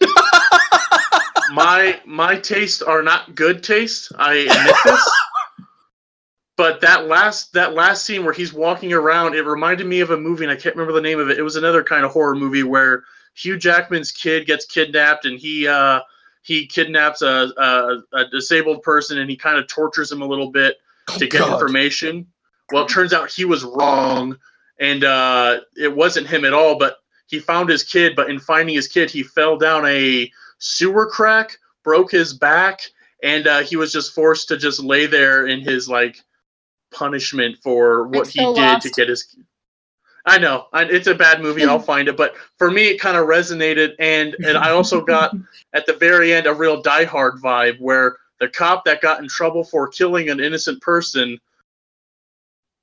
my 1.52 2.00
my 2.04 2.36
tastes 2.36 2.82
are 2.82 3.02
not 3.02 3.34
good 3.34 3.62
taste. 3.62 4.12
I 4.16 4.34
admit 4.34 4.76
this. 4.84 5.10
But 6.56 6.80
that 6.80 7.06
last 7.06 7.52
that 7.52 7.74
last 7.74 8.04
scene 8.04 8.24
where 8.24 8.34
he's 8.34 8.52
walking 8.52 8.92
around, 8.92 9.34
it 9.34 9.46
reminded 9.46 9.86
me 9.86 10.00
of 10.00 10.10
a 10.10 10.16
movie, 10.16 10.44
and 10.44 10.52
I 10.52 10.56
can't 10.56 10.74
remember 10.74 10.92
the 10.92 11.00
name 11.00 11.20
of 11.20 11.30
it. 11.30 11.38
It 11.38 11.42
was 11.42 11.54
another 11.54 11.84
kind 11.84 12.04
of 12.04 12.10
horror 12.10 12.34
movie 12.34 12.64
where 12.64 13.04
Hugh 13.34 13.56
Jackman's 13.56 14.10
kid 14.10 14.46
gets 14.46 14.66
kidnapped, 14.66 15.24
and 15.24 15.38
he 15.38 15.68
uh, 15.68 16.00
he 16.48 16.66
kidnaps 16.66 17.20
a, 17.20 17.52
a 17.58 17.98
a 18.14 18.28
disabled 18.30 18.82
person, 18.82 19.18
and 19.18 19.28
he 19.28 19.36
kind 19.36 19.58
of 19.58 19.66
tortures 19.66 20.10
him 20.10 20.22
a 20.22 20.26
little 20.26 20.50
bit 20.50 20.78
to 21.18 21.26
get 21.26 21.40
God. 21.40 21.52
information. 21.52 22.26
Well, 22.72 22.84
it 22.84 22.88
turns 22.88 23.12
out 23.12 23.30
he 23.30 23.44
was 23.44 23.64
wrong, 23.64 24.38
and 24.80 25.04
uh, 25.04 25.60
it 25.76 25.94
wasn't 25.94 26.26
him 26.26 26.46
at 26.46 26.54
all. 26.54 26.78
But 26.78 27.00
he 27.26 27.38
found 27.38 27.68
his 27.68 27.82
kid, 27.82 28.16
but 28.16 28.30
in 28.30 28.38
finding 28.40 28.74
his 28.74 28.88
kid, 28.88 29.10
he 29.10 29.22
fell 29.22 29.58
down 29.58 29.84
a 29.84 30.32
sewer 30.58 31.06
crack, 31.06 31.58
broke 31.84 32.10
his 32.10 32.32
back, 32.32 32.80
and 33.22 33.46
uh, 33.46 33.60
he 33.60 33.76
was 33.76 33.92
just 33.92 34.14
forced 34.14 34.48
to 34.48 34.56
just 34.56 34.82
lay 34.82 35.04
there 35.04 35.48
in 35.48 35.60
his 35.60 35.86
like 35.86 36.16
punishment 36.90 37.58
for 37.62 38.08
what 38.08 38.26
I'm 38.26 38.32
he 38.32 38.38
so 38.38 38.54
did 38.54 38.80
to 38.80 38.90
get 38.90 39.10
his. 39.10 39.36
I 40.28 40.38
know 40.38 40.66
I, 40.72 40.84
it's 40.84 41.06
a 41.06 41.14
bad 41.14 41.40
movie. 41.40 41.64
I'll 41.64 41.78
find 41.78 42.06
it, 42.08 42.16
but 42.16 42.34
for 42.58 42.70
me, 42.70 42.88
it 42.88 43.00
kind 43.00 43.16
of 43.16 43.26
resonated, 43.26 43.94
and 43.98 44.36
and 44.44 44.58
I 44.58 44.70
also 44.70 45.00
got 45.00 45.34
at 45.74 45.86
the 45.86 45.94
very 45.94 46.32
end 46.32 46.46
a 46.46 46.54
real 46.54 46.82
Die 46.82 47.04
Hard 47.04 47.40
vibe 47.40 47.80
where 47.80 48.16
the 48.38 48.48
cop 48.48 48.84
that 48.84 49.00
got 49.00 49.20
in 49.20 49.28
trouble 49.28 49.64
for 49.64 49.88
killing 49.88 50.28
an 50.30 50.38
innocent 50.38 50.80
person 50.82 51.38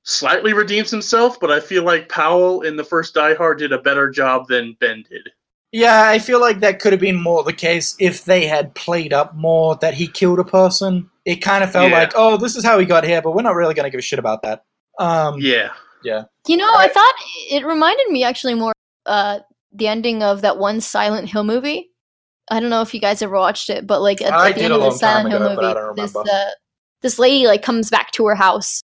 slightly 0.03 0.53
redeems 0.53 0.91
himself, 0.91 1.39
but 1.39 1.51
I 1.51 1.59
feel 1.59 1.83
like 1.83 2.09
Powell 2.09 2.61
in 2.61 2.75
the 2.75 2.83
first 2.83 3.13
Die 3.13 3.33
Hard 3.35 3.59
did 3.59 3.71
a 3.71 3.79
better 3.79 4.09
job 4.09 4.47
than 4.47 4.75
Ben 4.79 5.03
did. 5.09 5.29
Yeah, 5.71 6.07
I 6.07 6.19
feel 6.19 6.39
like 6.39 6.61
that 6.61 6.79
could 6.79 6.93
have 6.93 7.01
been 7.01 7.21
more 7.21 7.43
the 7.43 7.51
case 7.51 7.95
if 7.99 8.23
they 8.23 8.47
had 8.47 8.73
played 8.75 9.11
up 9.11 9.35
more 9.35 9.75
that 9.81 9.93
he 9.93 10.07
killed 10.07 10.39
a 10.39 10.43
person. 10.43 11.09
It 11.25 11.37
kind 11.37 11.63
of 11.63 11.71
felt 11.71 11.89
Yeah. 11.89 11.97
like, 11.97 12.13
oh, 12.15 12.37
this 12.37 12.55
is 12.55 12.63
how 12.63 12.79
he 12.79 12.85
got 12.85 13.03
here, 13.03 13.21
but 13.21 13.31
we're 13.31 13.41
not 13.41 13.55
really 13.55 13.73
going 13.73 13.83
to 13.83 13.89
give 13.89 13.99
a 13.99 14.01
shit 14.01 14.19
about 14.19 14.41
that. 14.43 14.63
Um, 14.99 15.39
Yeah. 15.39 15.71
You 16.47 16.57
know, 16.57 16.71
I 16.73 16.87
thought 16.87 17.13
it 17.49 17.65
reminded 17.65 18.07
me 18.09 18.23
actually 18.23 18.53
more 18.53 18.73
uh 19.05 19.39
the 19.73 19.87
ending 19.87 20.23
of 20.23 20.41
that 20.41 20.57
one 20.57 20.81
Silent 20.81 21.29
Hill 21.29 21.43
movie. 21.43 21.91
I 22.49 22.59
don't 22.59 22.69
know 22.69 22.81
if 22.81 22.93
you 22.93 22.99
guys 22.99 23.21
ever 23.21 23.35
watched 23.35 23.69
it, 23.69 23.87
but 23.87 24.01
like 24.01 24.21
at, 24.21 24.33
at 24.33 24.55
the 24.55 24.63
end 24.63 24.73
of 24.73 24.81
the 24.81 24.91
Silent 24.91 25.29
Hill 25.29 25.41
ago, 25.41 25.55
but 25.55 25.77
movie, 25.77 26.01
this 26.01 26.15
uh, 26.15 26.51
this 27.01 27.19
lady 27.19 27.47
like 27.47 27.63
comes 27.63 27.89
back 27.89 28.11
to 28.11 28.25
her 28.27 28.35
house 28.35 28.81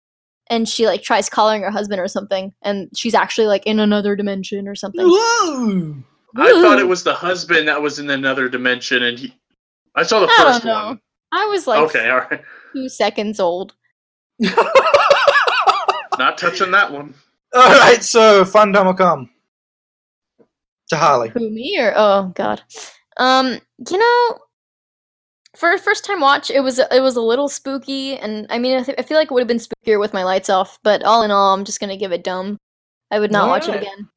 and 0.48 0.68
she 0.68 0.86
like 0.86 1.02
tries 1.02 1.28
calling 1.28 1.62
her 1.62 1.70
husband 1.70 2.01
or 2.01 2.09
something, 2.09 2.52
and 2.62 2.88
she's 2.94 3.14
actually 3.14 3.47
like 3.47 3.66
in 3.66 3.80
another 3.80 4.14
dimension 4.16 4.68
or 4.68 4.74
something. 4.74 5.05
Whoa! 5.05 5.97
I 6.36 6.52
thought 6.62 6.78
it 6.78 6.88
was 6.88 7.02
the 7.02 7.14
husband 7.14 7.68
that 7.68 7.80
was 7.80 7.98
in 7.98 8.10
another 8.10 8.48
dimension, 8.48 9.02
and 9.02 9.18
he. 9.18 9.34
I 9.94 10.02
saw 10.02 10.20
the 10.20 10.26
I 10.26 10.36
first 10.36 10.64
one. 10.64 11.01
I 11.32 11.47
was 11.47 11.66
like 11.66 11.80
okay, 11.80 12.09
all 12.10 12.18
right. 12.18 12.43
two 12.72 12.88
seconds 12.88 13.40
old. 13.40 13.74
Not 16.18 16.38
touching 16.38 16.70
that 16.72 16.93
one. 16.93 17.14
All 17.55 17.70
right, 17.78 18.02
so 18.02 18.44
fun 18.44 18.72
dumb 18.72 18.88
or 18.88 18.94
cum 18.94 19.30
to 20.88 20.97
Harley. 20.97 21.30
Who 21.30 21.51
me 21.51 21.78
or 21.80 21.93
oh 21.97 22.32
god, 22.34 22.62
um, 23.16 23.59
you 23.90 23.98
know, 23.98 24.38
for 25.55 25.72
a 25.72 25.78
first 25.78 26.05
time 26.05 26.20
watch, 26.20 26.51
it 26.51 26.60
was 26.60 26.78
it 26.78 27.02
was 27.02 27.16
a 27.16 27.22
little 27.22 27.48
spooky, 27.48 28.16
and 28.18 28.47
I 28.51 28.59
mean, 28.59 28.78
I, 28.78 28.82
th- 28.82 28.98
I 28.98 29.02
feel 29.02 29.16
like 29.16 29.30
it 29.30 29.34
would 29.34 29.40
have 29.40 29.48
been 29.48 29.59
spookier 29.59 29.98
with 29.98 30.12
my 30.12 30.24
lights 30.24 30.51
off. 30.51 30.78
But 30.82 31.02
all 31.02 31.22
in 31.22 31.30
all, 31.30 31.55
I'm 31.55 31.64
just 31.64 31.80
gonna 31.80 31.97
give 31.97 32.12
it 32.12 32.24
dumb. 32.24 32.59
I 33.10 33.18
would 33.18 33.32
not 33.32 33.48
watch 33.48 33.68
it 33.68 33.76
again. 33.76 34.09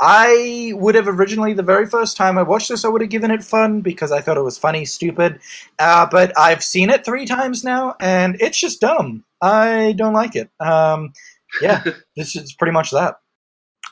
I 0.00 0.72
would 0.76 0.94
have 0.94 1.08
originally, 1.08 1.54
the 1.54 1.62
very 1.62 1.86
first 1.86 2.16
time 2.16 2.38
I 2.38 2.42
watched 2.42 2.68
this, 2.68 2.84
I 2.84 2.88
would 2.88 3.00
have 3.00 3.10
given 3.10 3.30
it 3.30 3.42
fun 3.42 3.80
because 3.80 4.12
I 4.12 4.20
thought 4.20 4.36
it 4.36 4.44
was 4.44 4.56
funny, 4.56 4.84
stupid. 4.84 5.40
Uh, 5.78 6.06
but 6.10 6.32
I've 6.38 6.62
seen 6.62 6.90
it 6.90 7.04
three 7.04 7.26
times 7.26 7.64
now, 7.64 7.96
and 8.00 8.36
it's 8.40 8.58
just 8.58 8.80
dumb. 8.80 9.24
I 9.42 9.94
don't 9.96 10.12
like 10.14 10.36
it. 10.36 10.50
Um, 10.60 11.12
yeah, 11.60 11.82
this 12.16 12.36
is 12.36 12.52
pretty 12.52 12.72
much 12.72 12.90
that. 12.92 13.16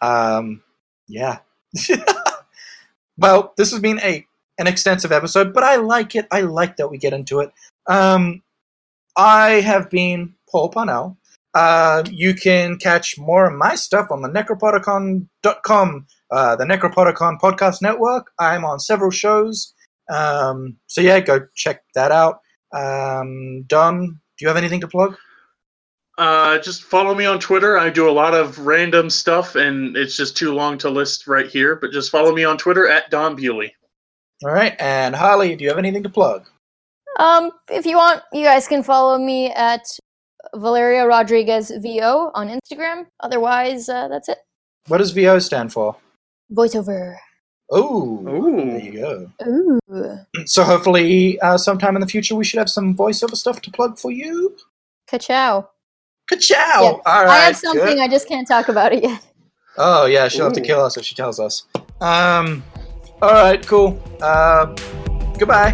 Um, 0.00 0.62
yeah. 1.08 1.38
well, 3.18 3.52
this 3.56 3.70
has 3.72 3.80
been 3.80 4.00
a 4.00 4.24
an 4.58 4.66
extensive 4.66 5.12
episode, 5.12 5.52
but 5.52 5.64
I 5.64 5.76
like 5.76 6.14
it. 6.14 6.26
I 6.30 6.42
like 6.42 6.76
that 6.76 6.88
we 6.88 6.98
get 6.98 7.12
into 7.12 7.40
it. 7.40 7.52
Um, 7.88 8.42
I 9.16 9.60
have 9.60 9.90
been 9.90 10.34
Paul 10.50 10.70
Parnell. 10.70 11.18
Uh, 11.56 12.04
you 12.10 12.34
can 12.34 12.76
catch 12.76 13.18
more 13.18 13.46
of 13.46 13.54
my 13.54 13.74
stuff 13.74 14.10
on 14.10 14.20
the 14.20 14.28
necropodicon.com, 14.28 16.06
uh, 16.30 16.54
the 16.54 16.64
Necropodicon 16.64 17.40
podcast 17.40 17.80
network. 17.80 18.30
I'm 18.38 18.62
on 18.62 18.78
several 18.78 19.10
shows. 19.10 19.72
Um, 20.12 20.76
so 20.86 21.00
yeah, 21.00 21.18
go 21.20 21.46
check 21.54 21.82
that 21.94 22.12
out. 22.12 22.40
Um, 22.74 23.62
Don, 23.68 24.06
do 24.06 24.42
you 24.42 24.48
have 24.48 24.58
anything 24.58 24.82
to 24.82 24.88
plug? 24.88 25.16
Uh, 26.18 26.58
just 26.58 26.82
follow 26.82 27.14
me 27.14 27.24
on 27.24 27.40
Twitter. 27.40 27.78
I 27.78 27.88
do 27.88 28.06
a 28.06 28.12
lot 28.12 28.34
of 28.34 28.58
random 28.58 29.08
stuff, 29.08 29.54
and 29.54 29.96
it's 29.96 30.14
just 30.14 30.36
too 30.36 30.52
long 30.52 30.76
to 30.78 30.90
list 30.90 31.26
right 31.26 31.46
here. 31.46 31.76
But 31.76 31.90
just 31.90 32.10
follow 32.10 32.34
me 32.34 32.44
on 32.44 32.58
Twitter 32.58 32.86
at 32.86 33.10
Don 33.10 33.34
Bewley. 33.34 33.74
All 34.44 34.52
right, 34.52 34.76
and 34.78 35.16
Holly, 35.16 35.56
do 35.56 35.64
you 35.64 35.70
have 35.70 35.78
anything 35.78 36.02
to 36.02 36.10
plug? 36.10 36.46
Um, 37.18 37.50
if 37.70 37.86
you 37.86 37.96
want, 37.96 38.22
you 38.34 38.44
guys 38.44 38.68
can 38.68 38.82
follow 38.82 39.16
me 39.16 39.52
at 39.52 39.86
Valeria 40.56 41.06
Rodriguez 41.06 41.70
VO 41.80 42.30
on 42.34 42.48
Instagram. 42.48 43.06
Otherwise, 43.20 43.88
uh, 43.88 44.08
that's 44.08 44.28
it. 44.28 44.38
What 44.88 44.98
does 44.98 45.10
VO 45.12 45.38
stand 45.38 45.72
for? 45.72 45.96
Voiceover. 46.52 47.16
Oh, 47.70 48.22
there 48.24 48.78
you 48.78 48.92
go. 48.92 49.30
Ooh, 49.46 50.18
So 50.46 50.62
hopefully, 50.62 51.40
uh, 51.40 51.58
sometime 51.58 51.96
in 51.96 52.00
the 52.00 52.06
future, 52.06 52.36
we 52.36 52.44
should 52.44 52.58
have 52.58 52.70
some 52.70 52.94
voiceover 52.94 53.34
stuff 53.36 53.60
to 53.62 53.70
plug 53.72 53.98
for 53.98 54.12
you. 54.12 54.56
ka-chow. 55.08 55.68
Ka-chow! 56.28 56.54
Yeah, 56.82 56.88
All 56.88 57.24
right. 57.24 57.28
I 57.28 57.36
have 57.46 57.56
something. 57.56 57.84
good. 57.84 57.98
I 57.98 58.08
just 58.08 58.28
can't 58.28 58.46
talk 58.46 58.68
about 58.68 58.92
it 58.92 59.02
yet. 59.02 59.24
Oh 59.78 60.06
yeah, 60.06 60.28
she'll 60.28 60.44
have 60.44 60.52
to 60.54 60.60
kill 60.60 60.80
us 60.80 60.96
if 60.96 61.04
she 61.04 61.14
tells 61.14 61.38
us. 61.40 61.64
Um. 62.00 62.62
All 63.20 63.32
right. 63.32 63.64
Cool. 63.66 64.00
Uh. 64.22 64.66
Goodbye. 65.38 65.72